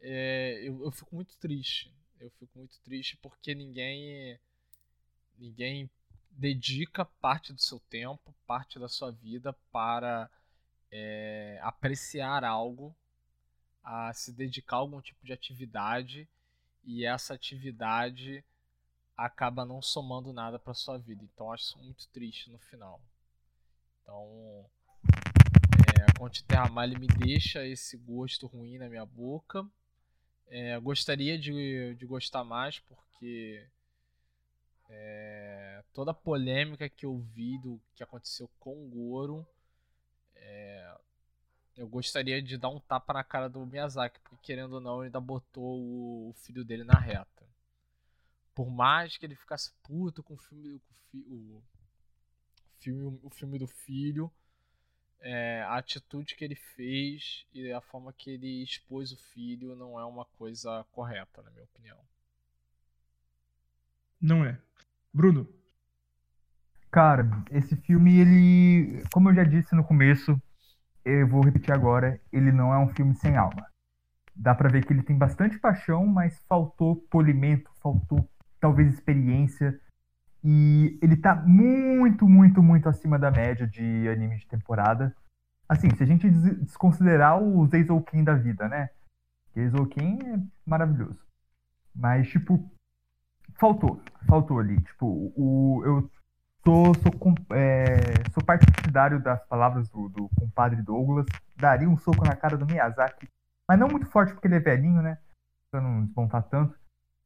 é, 0.00 0.60
eu, 0.62 0.84
eu 0.84 0.90
fico 0.90 1.14
muito 1.14 1.34
triste. 1.38 1.90
Eu 2.20 2.30
fico 2.32 2.58
muito 2.58 2.78
triste 2.80 3.16
porque 3.16 3.54
ninguém. 3.54 4.38
Ninguém 5.38 5.88
dedica 6.38 7.04
parte 7.04 7.52
do 7.52 7.60
seu 7.60 7.80
tempo, 7.90 8.32
parte 8.46 8.78
da 8.78 8.88
sua 8.88 9.10
vida 9.10 9.52
para 9.72 10.30
é, 10.90 11.58
apreciar 11.62 12.44
algo, 12.44 12.94
a 13.82 14.12
se 14.12 14.32
dedicar 14.32 14.76
a 14.76 14.78
algum 14.78 15.00
tipo 15.00 15.26
de 15.26 15.32
atividade 15.32 16.28
e 16.84 17.04
essa 17.04 17.34
atividade 17.34 18.44
acaba 19.16 19.64
não 19.64 19.82
somando 19.82 20.32
nada 20.32 20.60
para 20.60 20.72
sua 20.74 20.96
vida. 20.96 21.24
Então 21.24 21.52
acho 21.52 21.64
isso 21.64 21.78
muito 21.78 22.06
triste 22.08 22.50
no 22.50 22.58
final. 22.58 23.00
Então, 24.02 24.64
é, 25.88 26.18
Conte 26.18 26.44
Terra 26.44 26.68
Mal 26.68 26.84
ele 26.84 27.00
me 27.00 27.08
deixa 27.08 27.66
esse 27.66 27.96
gosto 27.96 28.46
ruim 28.46 28.78
na 28.78 28.88
minha 28.88 29.04
boca. 29.04 29.66
É, 30.46 30.78
gostaria 30.78 31.36
de, 31.36 31.96
de 31.96 32.06
gostar 32.06 32.44
mais 32.44 32.78
porque 32.78 33.66
é, 34.88 35.82
toda 35.92 36.10
a 36.12 36.14
polêmica 36.14 36.88
que 36.88 37.06
eu 37.06 37.18
vi 37.18 37.58
do 37.58 37.80
que 37.94 38.02
aconteceu 38.02 38.48
com 38.58 38.72
o 38.72 38.88
Goro, 38.88 39.46
é, 40.36 40.96
eu 41.76 41.88
gostaria 41.88 42.42
de 42.42 42.58
dar 42.58 42.70
um 42.70 42.80
tapa 42.80 43.12
na 43.14 43.24
cara 43.24 43.48
do 43.48 43.64
Miyazaki, 43.66 44.20
porque 44.20 44.36
querendo 44.46 44.74
ou 44.74 44.80
não, 44.80 44.98
ele 44.98 45.06
ainda 45.06 45.20
botou 45.20 45.80
o, 45.80 46.30
o 46.30 46.34
filho 46.34 46.64
dele 46.64 46.84
na 46.84 46.98
reta. 46.98 47.46
Por 48.54 48.68
mais 48.70 49.16
que 49.16 49.24
ele 49.24 49.34
ficasse 49.34 49.72
puto 49.82 50.22
com 50.22 50.34
o 50.34 50.38
filme, 50.38 50.78
com 50.80 50.92
o, 50.92 50.96
fi- 51.10 51.26
o 51.30 51.62
filme, 52.80 53.20
o 53.22 53.30
filme 53.30 53.58
do 53.58 53.66
filho, 53.66 54.30
é, 55.20 55.62
a 55.62 55.76
atitude 55.78 56.36
que 56.36 56.44
ele 56.44 56.56
fez 56.56 57.46
e 57.52 57.72
a 57.72 57.80
forma 57.80 58.12
que 58.12 58.30
ele 58.30 58.62
expôs 58.62 59.12
o 59.12 59.16
filho 59.16 59.76
não 59.76 59.98
é 59.98 60.04
uma 60.04 60.24
coisa 60.24 60.84
correta, 60.92 61.42
na 61.42 61.50
minha 61.50 61.64
opinião. 61.64 61.98
Não 64.20 64.44
é. 64.44 64.60
Bruno, 65.12 65.48
Cara, 66.90 67.28
esse 67.50 67.76
filme, 67.76 68.18
ele. 68.18 69.02
Como 69.12 69.28
eu 69.28 69.34
já 69.34 69.44
disse 69.44 69.74
no 69.74 69.84
começo, 69.84 70.40
eu 71.04 71.28
vou 71.28 71.42
repetir 71.42 71.72
agora, 71.72 72.20
ele 72.32 72.50
não 72.50 72.72
é 72.72 72.78
um 72.78 72.88
filme 72.88 73.14
sem 73.14 73.36
alma. 73.36 73.66
Dá 74.34 74.54
pra 74.54 74.68
ver 74.70 74.84
que 74.86 74.92
ele 74.92 75.02
tem 75.02 75.16
bastante 75.16 75.58
paixão, 75.58 76.06
mas 76.06 76.38
faltou 76.48 76.96
polimento, 77.10 77.70
faltou 77.82 78.28
talvez 78.60 78.94
experiência. 78.94 79.78
E 80.44 80.98
ele 81.02 81.16
tá 81.16 81.34
muito, 81.34 82.28
muito, 82.28 82.62
muito 82.62 82.88
acima 82.88 83.18
da 83.18 83.30
média 83.30 83.66
de 83.66 84.08
anime 84.08 84.38
de 84.38 84.46
temporada. 84.48 85.14
Assim, 85.68 85.90
se 85.96 86.02
a 86.02 86.06
gente 86.06 86.30
des- 86.30 86.58
desconsiderar 86.60 87.42
o 87.42 87.66
Zeizouken 87.66 88.24
da 88.24 88.34
vida, 88.34 88.68
né? 88.68 88.90
Zeizouken 89.54 90.18
é 90.24 90.40
maravilhoso. 90.66 91.18
Mas, 91.94 92.28
tipo, 92.28 92.70
faltou. 93.58 94.00
Faltou 94.26 94.58
ali. 94.58 94.80
Tipo, 94.82 95.32
o, 95.36 95.82
eu 95.84 96.10
sou, 96.64 96.94
sou, 96.94 97.12
é, 97.52 98.30
sou 98.32 98.44
partidário 98.44 99.22
das 99.22 99.44
palavras 99.46 99.88
do, 99.88 100.08
do 100.08 100.28
compadre 100.38 100.82
Douglas. 100.82 101.26
Daria 101.56 101.88
um 101.88 101.98
soco 101.98 102.24
na 102.24 102.36
cara 102.36 102.56
do 102.56 102.66
Miyazaki. 102.66 103.28
Mas 103.68 103.78
não 103.78 103.88
muito 103.88 104.06
forte 104.06 104.32
porque 104.32 104.48
ele 104.48 104.56
é 104.56 104.60
velhinho, 104.60 105.02
né? 105.02 105.18
Pra 105.70 105.80
não 105.80 106.04
desmontar 106.04 106.42
tanto. 106.44 106.78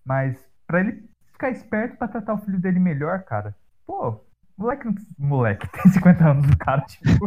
Mas 0.05 0.45
pra 0.67 0.81
ele 0.81 1.09
ficar 1.33 1.51
esperto 1.51 1.97
pra 1.97 2.09
tratar 2.09 2.35
o 2.35 2.39
filho 2.39 2.61
dele 2.61 2.81
melhor, 2.81 3.23
cara. 3.23 3.55
Pô, 3.87 4.25
moleque 4.57 4.89
Moleque, 5.19 5.69
tem 5.83 5.93
50 5.93 6.29
anos 6.29 6.51
o 6.51 6.59
cara, 6.59 6.83
tipo. 6.83 7.27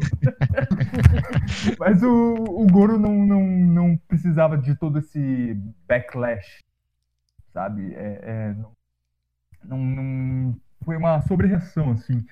Mas 1.80 2.04
o, 2.04 2.34
o 2.34 2.68
Goro 2.68 3.00
não, 3.00 3.14
não, 3.26 3.42
não 3.42 3.98
precisava 4.08 4.58
de 4.58 4.76
todo 4.76 5.00
esse 5.00 5.54
backlash. 5.88 6.60
Sabe? 7.54 7.94
É, 7.94 8.20
é, 8.22 8.54
não, 8.54 8.74
não, 9.68 9.78
não- 9.80 10.56
foi 10.84 10.98
uma 10.98 11.22
sobrereação, 11.24 11.92
assim. 11.92 12.24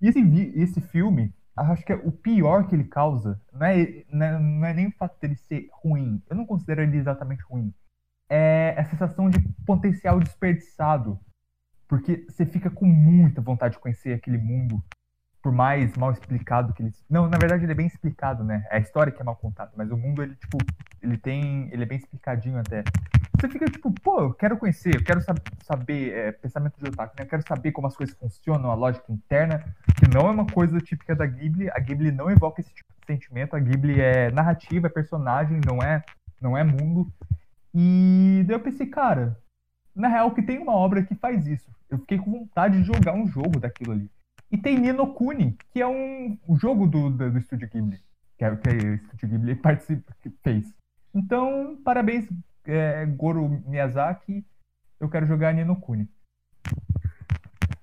E 0.00 0.08
esse, 0.08 0.22
vi- 0.22 0.52
esse 0.56 0.80
filme, 0.80 1.32
acho 1.56 1.84
que 1.84 1.92
é 1.92 1.96
o 1.96 2.12
pior 2.12 2.66
que 2.68 2.74
ele 2.74 2.84
causa 2.84 3.40
não 3.52 3.66
é, 3.66 4.04
não 4.12 4.26
é, 4.26 4.38
não 4.38 4.66
é 4.66 4.74
nem 4.74 4.86
o 4.88 4.92
fato 4.92 5.18
dele 5.20 5.36
ser 5.36 5.68
ruim. 5.72 6.22
Eu 6.28 6.36
não 6.36 6.46
considero 6.46 6.82
ele 6.82 6.96
exatamente 6.96 7.42
ruim. 7.42 7.72
É 8.28 8.74
a 8.78 8.84
sensação 8.84 9.28
de 9.28 9.40
potencial 9.66 10.20
desperdiçado. 10.20 11.18
Porque 11.88 12.24
você 12.28 12.46
fica 12.46 12.70
com 12.70 12.86
muita 12.86 13.40
vontade 13.40 13.74
de 13.74 13.80
conhecer 13.80 14.12
aquele 14.14 14.38
mundo, 14.38 14.82
por 15.42 15.50
mais 15.52 15.96
mal 15.96 16.12
explicado 16.12 16.72
que 16.72 16.82
ele. 16.82 16.92
Não, 17.08 17.28
na 17.28 17.36
verdade 17.36 17.64
ele 17.64 17.72
é 17.72 17.74
bem 17.74 17.86
explicado, 17.88 18.44
né? 18.44 18.64
É 18.70 18.76
a 18.76 18.80
história 18.80 19.12
que 19.12 19.20
é 19.20 19.24
mal 19.24 19.34
contada, 19.34 19.72
mas 19.76 19.90
o 19.90 19.96
mundo 19.96 20.22
ele 20.22 20.36
tipo, 20.36 20.58
ele 21.02 21.16
tem, 21.18 21.68
ele 21.72 21.82
é 21.82 21.86
bem 21.86 21.98
explicadinho 21.98 22.58
até. 22.58 22.84
Você 23.40 23.48
fica 23.48 23.64
tipo, 23.64 23.90
pô, 23.90 24.20
eu 24.20 24.34
quero 24.34 24.58
conhecer, 24.58 24.94
eu 24.94 25.02
quero 25.02 25.22
sab 25.22 25.40
saber, 25.62 26.12
é, 26.12 26.30
pensamento 26.30 26.74
de 26.78 26.90
otaku, 26.90 27.14
né? 27.18 27.24
Eu 27.24 27.28
quero 27.28 27.42
saber 27.48 27.72
como 27.72 27.86
as 27.86 27.96
coisas 27.96 28.14
funcionam, 28.14 28.70
a 28.70 28.74
lógica 28.74 29.10
interna, 29.10 29.64
que 29.98 30.06
não 30.14 30.28
é 30.28 30.30
uma 30.30 30.46
coisa 30.46 30.78
típica 30.78 31.16
da 31.16 31.24
Ghibli. 31.24 31.70
A 31.70 31.78
Ghibli 31.78 32.12
não 32.12 32.30
evoca 32.30 32.60
esse 32.60 32.70
tipo 32.74 32.92
de 33.00 33.06
sentimento. 33.06 33.56
A 33.56 33.58
Ghibli 33.58 33.98
é 33.98 34.30
narrativa, 34.30 34.88
é 34.88 34.90
personagem, 34.90 35.58
não 35.66 35.82
é, 35.82 36.04
não 36.38 36.54
é 36.54 36.62
mundo. 36.62 37.10
E 37.74 38.44
daí 38.46 38.56
eu 38.56 38.60
pensei, 38.60 38.86
cara, 38.86 39.38
na 39.96 40.08
real 40.08 40.32
que 40.32 40.42
tem 40.42 40.58
uma 40.58 40.74
obra 40.74 41.02
que 41.02 41.14
faz 41.14 41.46
isso. 41.46 41.70
Eu 41.88 41.98
fiquei 41.98 42.18
com 42.18 42.30
vontade 42.30 42.76
de 42.76 42.84
jogar 42.84 43.14
um 43.14 43.26
jogo 43.26 43.58
daquilo 43.58 43.92
ali. 43.92 44.10
E 44.52 44.58
tem 44.58 44.78
Nino 44.78 45.14
Kuni, 45.14 45.56
que 45.72 45.80
é 45.80 45.86
um, 45.86 46.36
um 46.46 46.58
jogo 46.58 46.86
do, 46.86 47.08
do, 47.08 47.30
do 47.30 47.38
Estúdio 47.38 47.70
Ghibli, 47.70 48.00
que 48.36 48.44
é 48.44 48.50
o 48.50 48.58
que 48.58 48.68
o 48.68 48.94
Estúdio 48.96 49.28
Ghibli 49.28 49.54
participa, 49.54 50.14
que 50.20 50.28
fez. 50.42 50.74
Então, 51.14 51.78
parabéns, 51.82 52.28
é, 52.64 53.06
Goro 53.06 53.48
Miyazaki. 53.66 54.44
Eu 54.98 55.08
quero 55.08 55.26
jogar 55.26 55.54
Nino 55.54 55.76
Kuni. 55.76 56.08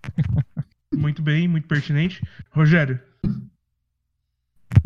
Muito 0.94 1.22
bem, 1.22 1.48
muito 1.48 1.68
pertinente. 1.68 2.26
Rogério. 2.50 3.00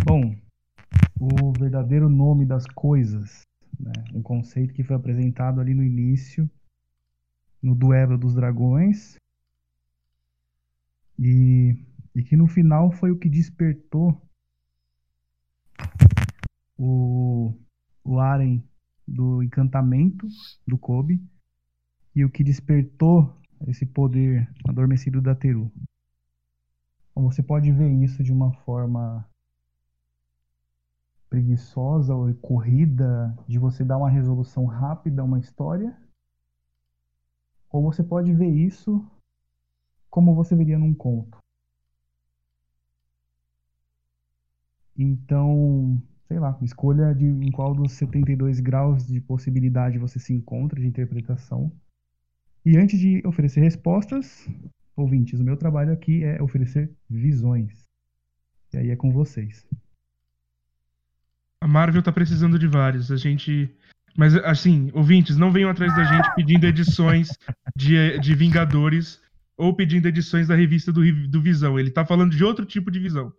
Bom, 0.03 0.35
o 1.19 1.53
verdadeiro 1.53 2.09
nome 2.09 2.45
das 2.45 2.65
coisas, 2.65 3.41
né? 3.79 3.93
um 4.13 4.21
conceito 4.21 4.73
que 4.73 4.83
foi 4.83 4.95
apresentado 4.95 5.61
ali 5.61 5.73
no 5.73 5.83
início, 5.83 6.49
no 7.61 7.73
Duelo 7.73 8.17
dos 8.17 8.35
Dragões, 8.35 9.15
e, 11.17 11.77
e 12.15 12.23
que 12.23 12.35
no 12.35 12.47
final 12.47 12.91
foi 12.91 13.11
o 13.11 13.17
que 13.17 13.29
despertou 13.29 14.21
o, 16.77 17.55
o 18.03 18.19
Aren 18.19 18.61
do 19.11 19.43
encantamento 19.43 20.27
do 20.67 20.77
Kobe 20.77 21.21
e 22.15 22.23
o 22.23 22.29
que 22.29 22.43
despertou 22.43 23.35
esse 23.67 23.85
poder 23.85 24.49
adormecido 24.67 25.21
da 25.21 25.35
Teru. 25.35 25.71
Então, 27.11 27.23
você 27.23 27.43
pode 27.43 27.71
ver 27.71 27.91
isso 28.03 28.23
de 28.23 28.31
uma 28.31 28.53
forma 28.63 29.27
preguiçosa 31.29 32.13
ou 32.15 32.33
corrida, 32.35 33.37
de 33.47 33.57
você 33.59 33.83
dar 33.83 33.97
uma 33.97 34.09
resolução 34.09 34.65
rápida 34.65 35.21
a 35.21 35.25
uma 35.25 35.39
história, 35.39 35.95
ou 37.69 37.81
você 37.83 38.03
pode 38.03 38.33
ver 38.33 38.49
isso 38.49 39.05
como 40.09 40.35
você 40.35 40.55
veria 40.55 40.77
num 40.77 40.93
conto. 40.93 41.37
Então, 44.97 46.01
sei 46.31 46.39
lá, 46.39 46.57
escolha 46.61 47.13
de 47.13 47.25
em 47.25 47.51
qual 47.51 47.75
dos 47.75 47.91
72 47.91 48.61
graus 48.61 49.05
de 49.05 49.19
possibilidade 49.19 49.97
você 49.97 50.17
se 50.17 50.31
encontra 50.31 50.79
de 50.79 50.87
interpretação. 50.87 51.69
E 52.65 52.77
antes 52.77 52.97
de 52.97 53.21
oferecer 53.25 53.59
respostas, 53.59 54.47
ouvintes, 54.95 55.41
o 55.41 55.43
meu 55.43 55.57
trabalho 55.57 55.91
aqui 55.91 56.23
é 56.23 56.41
oferecer 56.41 56.89
visões. 57.09 57.85
E 58.71 58.77
aí 58.77 58.89
é 58.91 58.95
com 58.95 59.11
vocês. 59.11 59.67
A 61.59 61.67
Marvel 61.67 62.01
tá 62.01 62.13
precisando 62.13 62.57
de 62.57 62.65
vários. 62.65 63.11
A 63.11 63.17
gente. 63.17 63.69
Mas, 64.15 64.33
assim, 64.37 64.89
ouvintes, 64.93 65.35
não 65.35 65.51
venham 65.51 65.69
atrás 65.69 65.93
da 65.93 66.05
gente 66.05 66.33
pedindo 66.33 66.65
edições 66.65 67.37
de, 67.75 68.17
de 68.19 68.35
Vingadores 68.35 69.21
ou 69.57 69.75
pedindo 69.75 70.07
edições 70.07 70.47
da 70.47 70.55
revista 70.55 70.93
do, 70.93 71.01
do 71.27 71.41
Visão. 71.41 71.77
Ele 71.77 71.91
tá 71.91 72.05
falando 72.05 72.33
de 72.33 72.43
outro 72.43 72.65
tipo 72.65 72.89
de 72.89 72.99
visão. 72.99 73.33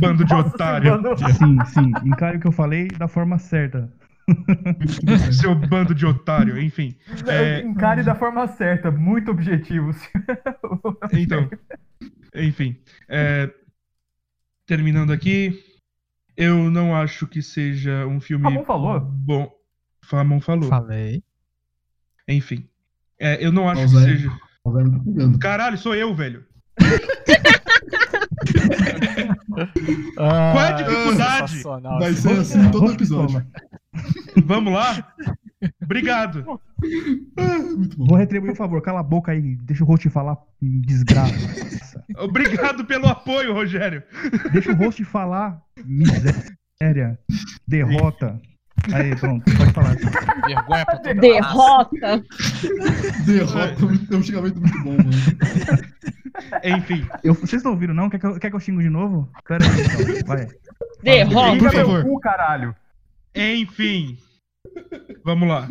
Bando 0.00 0.24
de 0.24 0.32
Nossa, 0.32 0.48
otário. 0.48 0.90
mano. 1.02 1.16
Sim, 1.32 1.64
sim, 1.66 1.92
encare 2.04 2.36
o 2.36 2.40
que 2.40 2.46
eu 2.46 2.52
falei 2.52 2.88
da 2.88 3.08
forma 3.08 3.38
certa. 3.38 3.92
Seu 5.32 5.54
bando 5.54 5.94
de 5.94 6.04
otário, 6.04 6.60
enfim. 6.60 6.96
É, 7.28 7.60
Encare 7.60 8.02
da 8.02 8.14
forma 8.14 8.46
certa, 8.48 8.90
muito 8.90 9.30
objetivos. 9.30 9.96
Então, 11.12 11.48
enfim. 12.34 12.76
é, 13.08 13.50
terminando 14.66 15.12
aqui, 15.12 15.62
eu 16.36 16.70
não 16.70 16.94
acho 16.94 17.26
que 17.26 17.40
seja 17.40 18.04
um 18.06 18.20
filme 18.20 18.44
Ramon 18.44 18.64
falou? 18.64 19.00
bom. 19.00 19.50
Ramon 20.04 20.40
falou. 20.40 20.68
Falei. 20.68 21.22
Enfim. 22.28 22.68
É, 23.18 23.44
eu 23.44 23.52
não 23.52 23.68
acho 23.68 23.82
que 23.88 23.96
Alzheimer. 23.96 24.18
seja. 24.18 24.38
O 24.64 24.68
Alzheimer 24.70 24.98
tá 24.98 25.04
pegando. 25.04 25.38
Caralho, 25.38 25.78
sou 25.78 25.94
eu, 25.94 26.12
velho. 26.14 26.44
Ah, 30.18 30.52
Qual 30.52 30.64
é 30.64 30.68
a 30.68 30.72
dificuldade? 30.72 31.62
Vai 31.98 32.12
ser 32.12 32.38
assim 32.38 32.70
todo 32.70 32.92
episódio. 32.92 33.46
Vamos 34.44 34.72
lá? 34.72 35.14
Obrigado. 35.82 36.44
Muito 37.76 37.96
bom. 37.96 38.06
Vou 38.06 38.16
retribuir 38.18 38.52
o 38.52 38.56
favor, 38.56 38.80
cala 38.82 39.00
a 39.00 39.02
boca 39.02 39.32
aí, 39.32 39.56
deixa 39.62 39.82
o 39.84 39.86
host 39.86 40.08
falar, 40.10 40.36
desgraça. 40.60 42.04
Obrigado 42.18 42.84
pelo 42.84 43.06
apoio, 43.08 43.54
Rogério. 43.54 44.02
Deixa 44.52 44.72
o 44.72 44.76
host 44.76 45.02
falar, 45.04 45.60
miséria, 45.84 47.18
derrota. 47.66 48.40
Aí, 48.92 49.16
pronto, 49.16 49.44
pode 49.56 49.72
falar. 49.72 49.96
Vergonha 50.46 50.84
pra 50.84 50.96
toda 50.98 51.14
Derrota! 51.14 52.24
Derrota 53.26 53.84
é 54.12 54.16
um 54.16 54.22
xingamento 54.22 54.60
muito 54.60 54.82
bom, 54.82 54.96
mano. 54.96 55.10
Enfim, 56.64 57.06
Eu- 57.22 57.34
vocês 57.34 57.54
estão 57.54 57.72
ouvindo 57.72 57.94
não? 57.94 58.08
Quer 58.10 58.18
que, 58.18 58.26
eu, 58.26 58.38
quer 58.38 58.50
que 58.50 58.56
eu 58.56 58.60
xingo 58.60 58.82
de 58.82 58.90
novo? 58.90 59.30
Pera 59.46 59.64
aí, 59.64 60.16
então, 60.16 60.26
vai. 60.26 60.46
Derrota! 61.02 61.58
Por 61.58 61.72
favor. 61.72 62.02
cu, 62.04 62.20
caralho. 62.20 62.74
enfim. 63.34 64.18
Vamos 65.24 65.48
lá. 65.48 65.68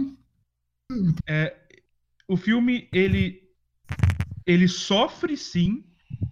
É, 1.28 1.56
o 2.28 2.38
filme, 2.38 2.88
ele. 2.94 3.44
Ele 4.46 4.68
sofre 4.68 5.36
sim 5.36 5.84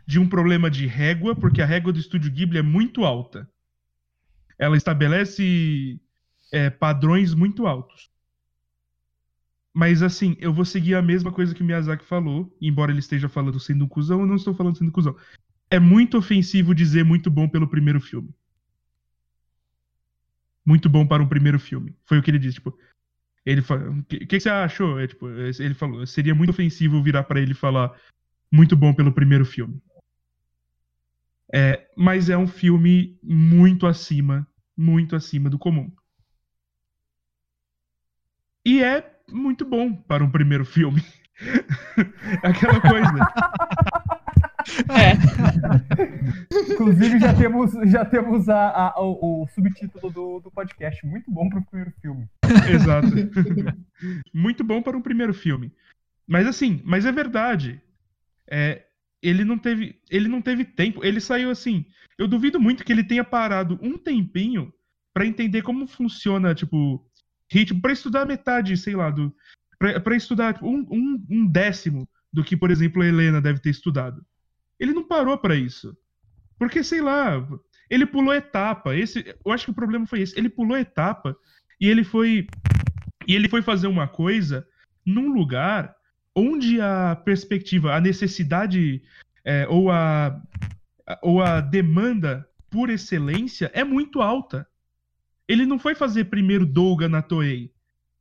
de 0.06 0.20
um 0.20 0.30
problema 0.30 0.70
de 0.70 0.86
régua, 0.86 1.36
porque 1.36 1.62
a 1.62 1.66
régua 1.66 1.92
do 1.92 2.00
estúdio 2.00 2.32
Ghibli 2.32 2.60
é 2.60 2.62
muito 2.62 3.04
alta. 3.06 3.50
Ela 4.60 4.78
estabelece 4.78 6.00
é, 6.52 6.70
padrões 6.70 7.34
muito 7.34 7.66
altos. 7.66 8.12
Mas 9.74 10.04
assim, 10.04 10.38
eu 10.40 10.54
vou 10.54 10.64
seguir 10.64 10.94
a 10.94 11.02
mesma 11.02 11.32
coisa 11.32 11.56
que 11.56 11.64
o 11.64 11.66
Miyazaki 11.66 12.06
falou, 12.06 12.56
embora 12.62 12.92
ele 12.92 13.00
esteja 13.00 13.28
falando 13.28 13.60
sendo 13.60 13.86
um 13.86 13.88
cuzão, 13.88 14.20
eu 14.20 14.28
não 14.28 14.36
estou 14.36 14.54
falando 14.54 14.78
sendo 14.78 14.90
um 14.90 14.92
cuzão. 14.92 15.16
É 15.70 15.80
muito 15.80 16.18
ofensivo 16.18 16.76
dizer 16.76 17.04
muito 17.04 17.32
bom 17.32 17.50
pelo 17.50 17.68
primeiro 17.68 18.00
filme. 18.00 18.30
Muito 20.64 20.88
bom 20.88 21.06
para 21.08 21.24
um 21.24 21.28
primeiro 21.28 21.60
filme. 21.60 21.96
Foi 22.06 22.20
o 22.20 22.22
que 22.22 22.30
ele 22.30 22.40
disse, 22.40 22.56
tipo. 22.56 22.78
Ele 23.46 23.62
falou, 23.62 23.92
o 23.92 24.04
que, 24.04 24.26
que 24.26 24.40
você 24.40 24.50
achou? 24.50 25.00
É, 25.00 25.08
tipo, 25.08 25.28
ele 25.30 25.74
falou, 25.74 26.06
seria 26.06 26.34
muito 26.34 26.52
ofensivo 26.52 27.04
virar 27.04 27.24
para 27.24 27.42
ele 27.42 27.54
falar 27.54 28.00
muito 28.52 28.76
bom 28.78 28.94
pelo 28.94 29.12
primeiro 29.12 29.44
filme. 29.44 29.82
É, 31.52 31.88
mas 31.98 32.30
é 32.30 32.38
um 32.38 32.48
filme 32.48 33.20
muito 33.22 33.86
acima, 33.86 34.48
muito 34.78 35.16
acima 35.16 35.50
do 35.50 35.60
comum. 35.60 35.92
E 38.66 38.82
é 38.82 39.13
muito 39.32 39.66
bom 39.66 39.94
para 39.94 40.24
um 40.24 40.30
primeiro 40.30 40.66
filme. 40.66 41.04
Aquela 42.44 42.80
coisa. 42.82 43.14
É. 44.90 46.72
Inclusive, 46.74 47.20
já 47.20 47.34
temos, 47.34 47.72
já 47.92 48.06
temos 48.06 48.48
a, 48.48 48.70
a- 48.70 49.02
o, 49.02 49.44
o 49.44 49.48
subtítulo 49.48 50.10
do, 50.10 50.40
do 50.40 50.50
podcast. 50.52 51.06
Muito 51.06 51.30
bom 51.30 51.50
pro 51.50 51.62
primeiro 51.66 51.94
filme. 52.02 52.28
Exato. 52.74 53.08
Muito 54.34 54.64
bom 54.64 54.82
para 54.82 54.98
um 54.98 55.02
primeiro 55.02 55.34
filme. 55.34 55.72
Mas 56.26 56.48
assim, 56.48 56.82
mas 56.86 57.06
é 57.06 57.12
verdade. 57.12 57.82
É, 58.50 58.84
ele 59.22 59.44
não 59.44 59.58
teve, 59.58 60.00
ele 60.10 60.30
não 60.30 60.42
teve 60.42 60.64
tempo. 60.64 61.04
Ele 61.04 61.20
saiu 61.20 61.50
assim. 61.50 61.86
Eu 62.18 62.28
duvido 62.28 62.60
muito 62.60 62.86
que 62.86 62.92
ele 62.94 63.04
tenha 63.04 63.24
parado 63.24 63.78
um 63.82 63.98
tempinho 63.98 64.72
para 65.14 65.26
entender 65.26 65.62
como 65.62 65.86
funciona, 65.88 66.56
tipo, 66.56 67.06
ritmo, 67.54 67.82
para 67.82 67.94
estudar 67.94 68.26
metade, 68.26 68.76
sei 68.76 68.96
lá, 68.96 69.10
do, 69.10 69.34
para 69.78 70.16
estudar 70.16 70.54
tipo, 70.54 70.68
um, 70.68 70.86
um, 70.90 71.26
um 71.30 71.48
décimo 71.48 72.08
do 72.32 72.44
que, 72.44 72.58
por 72.58 72.72
exemplo, 72.72 73.02
a 73.02 73.06
Helena 73.06 73.40
deve 73.40 73.60
ter 73.60 73.70
estudado. 73.70 74.26
Ele 74.80 74.94
não 74.94 75.08
parou 75.08 75.38
para 75.38 75.56
isso. 75.56 75.96
Porque, 76.58 76.84
sei 76.84 77.02
lá, 77.02 77.48
ele 77.90 78.06
pulou 78.06 78.34
etapa. 78.34 78.96
Esse, 78.96 79.36
eu 79.46 79.52
acho 79.52 79.66
que 79.66 79.72
o 79.72 79.76
problema 79.76 80.08
foi 80.08 80.22
esse. 80.22 80.38
Ele 80.38 80.50
pulou 80.50 80.78
etapa 80.78 81.36
e 81.80 81.88
ele 81.88 82.04
foi 82.04 82.48
e 83.28 83.36
ele 83.36 83.48
foi 83.48 83.62
fazer 83.62 83.88
uma 83.88 84.08
coisa 84.08 84.68
num 85.06 85.32
lugar 85.32 85.96
onde 86.36 86.82
a 86.82 87.16
perspectiva, 87.16 87.94
a 87.94 88.02
necessidade 88.02 89.02
é, 89.46 89.68
ou 89.68 89.92
a 89.92 90.42
ou 91.22 91.42
a 91.42 91.62
demanda 91.62 92.48
por 92.70 92.90
excelência 92.90 93.70
é 93.74 93.84
muito 93.84 94.22
alta. 94.22 94.68
Ele 95.54 95.66
não 95.66 95.78
foi 95.80 95.96
fazer 95.96 96.26
primeiro 96.26 96.66
Douga 96.66 97.08
na 97.08 97.22
Toei. 97.22 97.72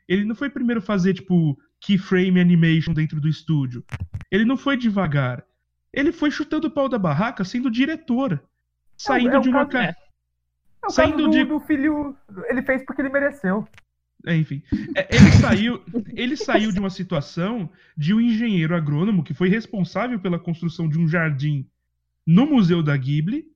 Ele 0.08 0.24
não 0.24 0.34
foi 0.34 0.50
primeiro 0.50 0.80
fazer, 0.82 1.14
tipo, 1.14 1.58
keyframe 1.80 2.40
animation 2.40 2.92
dentro 2.92 3.20
do 3.20 3.28
estúdio. 3.28 3.84
Ele 4.30 4.44
não 4.44 4.56
foi 4.56 4.76
devagar. 4.76 5.44
Ele 5.92 6.12
foi 6.12 6.30
chutando 6.30 6.68
o 6.68 6.70
pau 6.70 6.88
da 6.88 6.98
barraca 6.98 7.44
sendo 7.44 7.70
diretor. 7.70 8.42
Saindo 8.96 9.30
é 9.34 9.38
o 9.38 9.42
de 9.42 9.48
uma. 9.48 9.66
caso- 9.66 9.70
ca- 9.70 9.96
É 10.84 10.86
o 10.86 10.90
Saindo 10.90 11.24
do, 11.24 11.30
de- 11.30 11.44
do 11.44 11.60
filho. 11.60 12.16
Ele 12.48 12.62
fez 12.62 12.84
porque 12.84 13.02
ele 13.02 13.08
mereceu. 13.08 13.66
É, 14.26 14.36
enfim. 14.36 14.62
É, 14.96 15.08
ele 15.14 15.30
saiu, 15.32 15.82
ele 16.14 16.36
saiu 16.36 16.70
de 16.72 16.78
uma 16.78 16.90
situação 16.90 17.68
de 17.96 18.14
um 18.14 18.20
engenheiro 18.20 18.74
agrônomo 18.76 19.24
que 19.24 19.34
foi 19.34 19.48
responsável 19.48 20.18
pela 20.20 20.38
construção 20.38 20.88
de 20.88 20.98
um 20.98 21.08
jardim 21.08 21.66
no 22.26 22.46
Museu 22.46 22.82
da 22.82 22.96
Ghibli. 22.96 23.46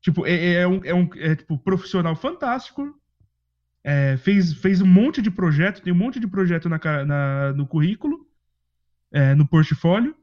Tipo, 0.00 0.26
é, 0.26 0.54
é 0.62 0.66
um, 0.68 0.80
é 0.84 0.94
um 0.94 1.08
é, 1.16 1.34
tipo, 1.36 1.58
profissional 1.58 2.14
fantástico. 2.16 2.96
É, 3.84 4.16
fez, 4.16 4.52
fez 4.54 4.80
um 4.80 4.86
monte 4.86 5.20
de 5.20 5.30
projeto, 5.30 5.82
tem 5.82 5.92
um 5.92 5.96
monte 5.96 6.20
de 6.20 6.26
projeto 6.28 6.68
na, 6.68 6.78
na- 7.04 7.52
no 7.52 7.66
currículo, 7.66 8.26
é, 9.10 9.34
no 9.34 9.46
portfólio. 9.46 10.14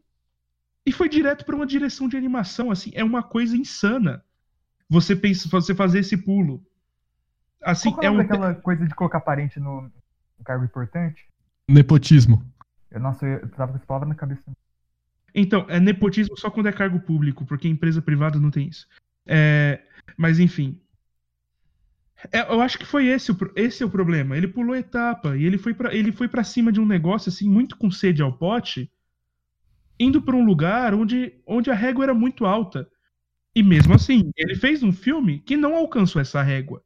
E 0.85 0.91
foi 0.91 1.09
direto 1.09 1.45
para 1.45 1.55
uma 1.55 1.65
direção 1.65 2.07
de 2.07 2.15
animação. 2.17 2.71
Assim, 2.71 2.91
é 2.93 3.03
uma 3.03 3.21
coisa 3.21 3.55
insana. 3.55 4.23
Você 4.89 5.15
pensa, 5.15 5.47
você 5.49 5.75
fazer 5.75 5.99
esse 5.99 6.17
pulo. 6.17 6.65
Assim, 7.61 7.91
Qual 7.91 7.99
que 7.99 8.05
é 8.05 8.07
é 8.07 8.11
um, 8.11 8.15
nome 8.15 8.27
daquela 8.27 8.55
coisa 8.55 8.87
de 8.87 8.95
colocar 8.95 9.19
parente 9.19 9.59
no, 9.59 9.81
no 9.81 10.45
cargo 10.45 10.63
importante? 10.63 11.27
Nepotismo. 11.67 12.43
Eu, 12.89 12.99
nossa, 12.99 13.25
eu 13.25 13.47
tava 13.49 13.73
com 13.73 13.77
essa 13.77 13.85
palavra 13.85 14.07
na 14.09 14.15
cabeça. 14.15 14.41
Então, 15.35 15.65
é 15.69 15.79
nepotismo 15.79 16.35
só 16.37 16.49
quando 16.49 16.69
é 16.69 16.71
cargo 16.71 16.99
público, 16.99 17.45
porque 17.45 17.67
empresa 17.67 18.01
privada 18.01 18.39
não 18.39 18.49
tem 18.49 18.67
isso. 18.67 18.87
É, 19.27 19.83
mas 20.17 20.39
enfim. 20.39 20.81
É, 22.31 22.41
eu 22.41 22.61
acho 22.61 22.77
que 22.77 22.85
foi 22.85 23.07
esse 23.07 23.31
o, 23.31 23.37
esse 23.55 23.81
é 23.81 23.85
o 23.85 23.89
problema. 23.89 24.35
Ele 24.37 24.47
pulou 24.47 24.75
etapa 24.75 25.37
e 25.37 25.45
ele 25.45 25.57
foi 25.57 25.73
para 25.73 25.93
ele 25.93 26.11
foi 26.11 26.27
para 26.27 26.43
cima 26.43 26.71
de 26.71 26.79
um 26.79 26.85
negócio 26.85 27.29
assim 27.29 27.49
muito 27.49 27.77
com 27.77 27.89
sede 27.89 28.21
ao 28.21 28.33
pote, 28.33 28.91
indo 29.99 30.21
para 30.21 30.35
um 30.35 30.45
lugar 30.45 30.93
onde, 30.93 31.33
onde 31.45 31.69
a 31.69 31.75
régua 31.75 32.05
era 32.05 32.13
muito 32.13 32.45
alta. 32.45 32.87
E 33.55 33.63
mesmo 33.63 33.93
assim, 33.93 34.31
ele 34.37 34.55
fez 34.55 34.83
um 34.83 34.91
filme 34.91 35.39
que 35.39 35.57
não 35.57 35.75
alcançou 35.75 36.21
essa 36.21 36.41
régua, 36.41 36.83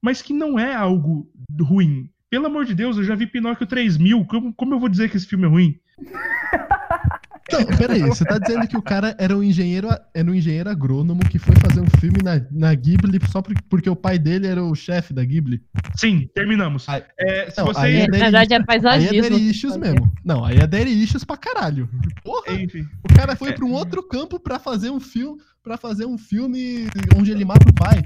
mas 0.00 0.20
que 0.20 0.32
não 0.32 0.58
é 0.58 0.74
algo 0.74 1.30
ruim. 1.60 2.10
Pelo 2.28 2.46
amor 2.46 2.64
de 2.64 2.74
Deus, 2.74 2.96
eu 2.96 3.04
já 3.04 3.14
vi 3.14 3.26
Pinóquio 3.26 3.66
3000. 3.66 4.24
Como, 4.24 4.54
como 4.54 4.74
eu 4.74 4.80
vou 4.80 4.88
dizer 4.88 5.10
que 5.10 5.16
esse 5.16 5.26
filme 5.26 5.44
é 5.44 5.48
ruim? 5.48 5.78
Não, 7.50 7.64
peraí, 7.76 8.00
você 8.02 8.24
tá 8.24 8.38
dizendo 8.38 8.66
que 8.68 8.76
o 8.76 8.82
cara 8.82 9.14
era 9.18 9.36
um 9.36 9.42
engenheiro, 9.42 9.88
era 10.14 10.30
um 10.30 10.34
engenheiro 10.34 10.70
agrônomo 10.70 11.20
que 11.28 11.38
foi 11.38 11.54
fazer 11.56 11.80
um 11.80 11.90
filme 12.00 12.18
na, 12.22 12.40
na 12.50 12.74
Ghibli 12.74 13.18
só 13.30 13.42
por- 13.42 13.54
porque 13.68 13.90
o 13.90 13.96
pai 13.96 14.18
dele 14.18 14.46
era 14.46 14.62
o 14.62 14.74
chefe 14.74 15.12
da 15.12 15.24
Ghibli? 15.24 15.62
Sim, 15.96 16.28
terminamos. 16.34 16.88
Ai, 16.88 17.04
É, 17.18 17.50
se 17.50 17.58
não, 17.58 17.66
você. 17.66 17.80
aí 17.80 17.92
Na 18.00 18.06
Daddy 18.06 18.18
verdade 18.20 18.54
é 18.54 18.56
Aí 18.56 18.62
é 18.62 18.66
paisagismo. 18.66 19.38
issues 19.38 19.76
mesmo. 19.76 20.12
Não, 20.24 20.44
aí 20.44 20.56
é 20.58 20.66
issues 20.88 21.24
pra 21.24 21.36
caralho. 21.36 21.88
Porra, 22.24 22.54
Enfim. 22.54 22.86
o 23.10 23.14
cara 23.14 23.34
foi 23.36 23.52
pra 23.52 23.64
um 23.64 23.72
outro 23.72 24.02
campo 24.02 24.38
pra 24.38 24.58
fazer 24.58 24.90
um 24.90 25.00
filme, 25.00 25.38
para 25.62 25.76
fazer 25.76 26.06
um 26.06 26.16
filme 26.18 26.86
onde 27.16 27.30
ele 27.32 27.44
mata 27.44 27.68
o 27.68 27.74
pai. 27.74 28.02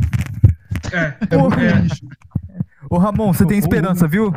É, 0.92 1.16
É 1.34 1.36
muito 1.36 1.58
é, 1.58 1.80
lixo. 1.80 2.06
Ô 2.90 2.98
Ramon, 2.98 3.32
você 3.32 3.44
tem 3.46 3.58
esperança, 3.58 4.06
viu? 4.08 4.32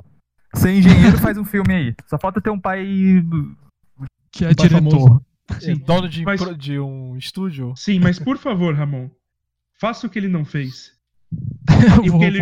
Ser 0.55 0.71
engenheiro 0.71 1.17
faz 1.19 1.38
um 1.38 1.45
filme 1.45 1.73
aí. 1.73 1.95
Só 2.07 2.17
falta 2.17 2.41
ter 2.41 2.49
um 2.49 2.59
pai. 2.59 3.23
Que 4.31 4.45
é 4.45 4.53
diretor. 4.53 4.69
famoso. 4.91 5.26
É, 5.64 5.73
dono 5.76 6.07
de, 6.07 6.23
Mas- 6.23 6.57
de 6.57 6.80
um 6.80 7.18
estúdio. 7.18 7.73
sim, 7.76 7.99
mas 7.99 8.19
por 8.19 8.38
favor, 8.38 8.76
Ramon, 8.76 9.10
faça 9.80 10.06
o 10.06 10.10
que 10.10 10.19
ele 10.19 10.27
não 10.27 10.45
fez. 10.45 10.91
Eu 11.97 12.06
E 12.06 12.10
vou, 12.10 12.19
que 12.19 12.26
ele 12.26 12.39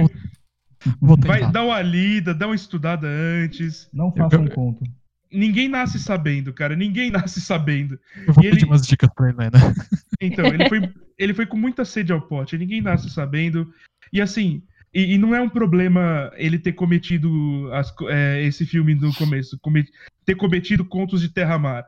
vou, 1.01 1.18
vai 1.18 1.49
dar 1.51 1.64
uma 1.64 1.81
lida, 1.81 2.34
dá 2.34 2.47
uma 2.47 2.55
estudada 2.55 3.07
antes. 3.07 3.89
Não 3.93 4.11
faça 4.14 4.35
eu- 4.35 4.41
um 4.41 4.47
conto. 4.47 4.84
Ninguém 5.31 5.68
nasce 5.68 5.99
sabendo, 5.99 6.53
cara. 6.53 6.76
Ninguém 6.76 7.09
nasce 7.11 7.39
sabendo. 7.41 7.99
Eu 8.26 8.34
vou 8.34 8.43
e 8.43 8.49
pedir 8.49 8.64
ele- 8.64 8.65
umas 8.72 8.85
dicas 8.85 9.09
pra 9.15 9.30
Helena. 9.30 9.51
Então, 10.19 10.45
ele 10.47 10.68
foi, 10.68 10.93
ele 11.15 11.34
foi 11.35 11.45
com 11.45 11.55
muita 11.57 11.85
sede 11.85 12.11
ao 12.11 12.19
pote. 12.19 12.57
Ninguém 12.57 12.81
nasce 12.81 13.07
sabendo. 13.11 13.72
E 14.11 14.19
assim, 14.19 14.64
e, 14.98 15.14
e 15.14 15.18
não 15.18 15.36
é 15.36 15.40
um 15.40 15.49
problema 15.49 16.32
ele 16.36 16.57
ter 16.57 16.74
cometido 16.74 17.69
as 17.72 17.94
é, 18.10 18.41
esse 18.44 18.65
filme 18.65 18.95
no 18.95 19.14
começo, 19.14 19.60
come- 19.60 19.86
ter 20.26 20.36
cometido 20.36 20.84
contos 20.84 21.22
de 21.22 21.30
terra-mar. 21.30 21.86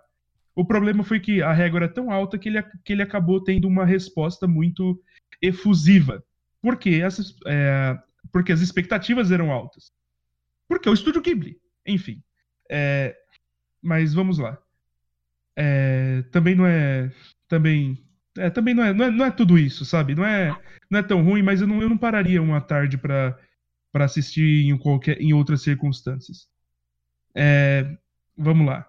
O 0.56 0.64
problema 0.64 1.04
foi 1.04 1.20
que 1.20 1.42
a 1.42 1.52
régua 1.52 1.80
era 1.80 1.90
tão 1.90 2.12
alta 2.12 2.38
que 2.38 2.50
ele, 2.50 2.62
que 2.84 2.94
ele 2.94 3.02
acabou 3.02 3.44
tendo 3.44 3.68
uma 3.68 3.84
resposta 3.86 4.46
muito 4.46 5.02
efusiva. 5.42 6.24
Por 6.62 6.78
quê? 6.78 7.02
Essas, 7.04 7.36
é, 7.48 7.98
porque 8.32 8.52
as 8.52 8.62
expectativas 8.62 9.32
eram 9.32 9.52
altas. 9.52 9.92
Porque 10.68 10.90
o 10.90 10.94
estúdio 10.94 11.22
Ghibli. 11.22 11.58
Enfim. 11.88 12.22
É, 12.70 13.16
mas 13.82 14.14
vamos 14.14 14.38
lá. 14.38 14.58
É, 15.56 16.24
também 16.32 16.54
não 16.56 16.66
é. 16.66 17.12
Também. 17.48 17.98
É, 18.38 18.50
também 18.50 18.74
não 18.74 18.84
é, 18.84 18.94
não 18.94 19.06
é, 19.06 19.12
não 19.12 19.26
é 19.26 19.32
tudo 19.32 19.58
isso, 19.58 19.86
sabe? 19.86 20.16
Não 20.16 20.26
é, 20.26 20.56
não 20.90 21.00
é 21.00 21.04
tão 21.04 21.24
ruim, 21.24 21.42
mas 21.42 21.62
eu 21.62 21.68
não, 21.68 21.82
eu 21.82 21.90
não 21.90 21.98
pararia 21.98 22.42
uma 22.42 22.62
tarde 22.62 22.98
pra 22.98 23.38
pra 23.92 24.06
assistir 24.06 24.68
em, 24.68 24.78
qualquer, 24.78 25.22
em 25.22 25.34
outras 25.34 25.62
circunstâncias. 25.62 26.48
É, 27.36 27.98
vamos 28.38 28.66
lá. 28.66 28.88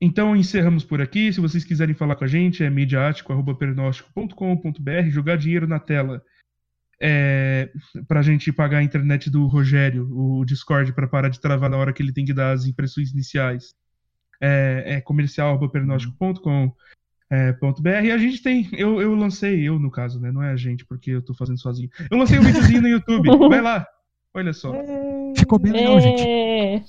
Então 0.00 0.36
encerramos 0.36 0.84
por 0.84 1.02
aqui. 1.02 1.32
Se 1.32 1.40
vocês 1.40 1.64
quiserem 1.64 1.94
falar 1.94 2.16
com 2.16 2.24
a 2.24 2.28
gente, 2.28 2.62
é 2.62 2.70
mediático.pernóstico.com.br, 2.70 5.10
jogar 5.10 5.36
dinheiro 5.36 5.66
na 5.66 5.80
tela 5.80 6.22
é, 7.00 7.70
pra 8.06 8.22
gente 8.22 8.52
pagar 8.52 8.78
a 8.78 8.82
internet 8.82 9.28
do 9.30 9.46
Rogério, 9.46 10.08
o 10.10 10.44
Discord, 10.44 10.92
pra 10.92 11.08
parar 11.08 11.28
de 11.28 11.40
travar 11.40 11.70
na 11.70 11.76
hora 11.76 11.92
que 11.92 12.02
ele 12.02 12.12
tem 12.12 12.24
que 12.24 12.32
dar 12.32 12.52
as 12.52 12.66
impressões 12.66 13.10
iniciais. 13.10 13.74
É, 14.40 14.84
é 14.86 15.00
comercial.pernóstico.com 15.00 16.72
é, 17.30 17.52
ponto 17.52 17.82
.br. 17.82 18.04
E 18.04 18.10
a 18.12 18.18
gente 18.18 18.42
tem, 18.42 18.68
eu, 18.72 19.00
eu 19.00 19.14
lancei, 19.14 19.68
eu 19.68 19.78
no 19.78 19.90
caso, 19.90 20.20
né? 20.20 20.30
Não 20.32 20.42
é 20.42 20.50
a 20.50 20.56
gente, 20.56 20.84
porque 20.86 21.10
eu 21.10 21.22
tô 21.22 21.34
fazendo 21.34 21.58
sozinho. 21.60 21.88
Eu 22.10 22.16
lancei 22.18 22.38
um 22.38 22.42
videozinho 22.42 22.82
no 22.82 22.88
YouTube, 22.88 23.28
vai 23.48 23.60
lá, 23.60 23.86
olha 24.34 24.52
só. 24.52 24.72
Ficou 25.36 25.58
bem 25.58 25.72
legal, 25.72 26.00
gente. 26.00 26.22
É. 26.22 26.82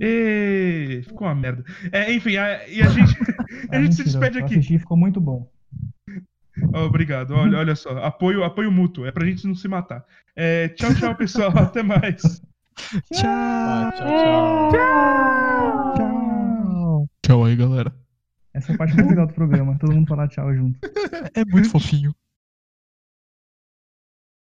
E... 0.00 1.02
Ficou 1.02 1.26
uma 1.26 1.34
merda. 1.34 1.64
É, 1.90 2.12
enfim, 2.12 2.36
a- 2.36 2.66
e 2.68 2.80
a 2.82 2.86
gente, 2.88 3.16
a 3.70 3.80
gente 3.82 3.94
se 3.96 4.04
despede 4.04 4.38
aqui. 4.38 4.54
assisti 4.54 4.78
ficou 4.78 4.96
muito 4.96 5.20
bom. 5.20 5.50
Ó, 6.74 6.84
obrigado, 6.84 7.32
olha, 7.34 7.58
olha 7.58 7.74
só, 7.74 7.90
apoio, 8.04 8.44
apoio 8.44 8.70
mútuo, 8.70 9.06
é 9.06 9.12
pra 9.12 9.24
gente 9.24 9.46
não 9.46 9.54
se 9.54 9.66
matar. 9.66 10.04
É, 10.36 10.68
tchau, 10.68 10.94
tchau, 10.94 11.14
pessoal, 11.16 11.50
até 11.56 11.82
mais. 11.82 12.20
Tchau. 13.12 13.24
Ah, 13.26 13.90
tchau, 13.96 14.70
tchau. 14.70 15.94
Tchau. 15.96 17.08
Tchau 17.24 17.44
aí, 17.44 17.56
galera. 17.56 17.99
Essa 18.52 18.72
é 18.72 18.74
a 18.74 18.78
parte 18.78 18.96
mais 18.96 19.08
legal 19.08 19.26
do 19.26 19.34
programa. 19.34 19.78
Todo 19.78 19.94
mundo 19.94 20.08
falar 20.08 20.28
tchau 20.28 20.54
junto. 20.54 20.78
É 21.34 21.44
muito 21.44 21.70
fofinho. 21.70 22.14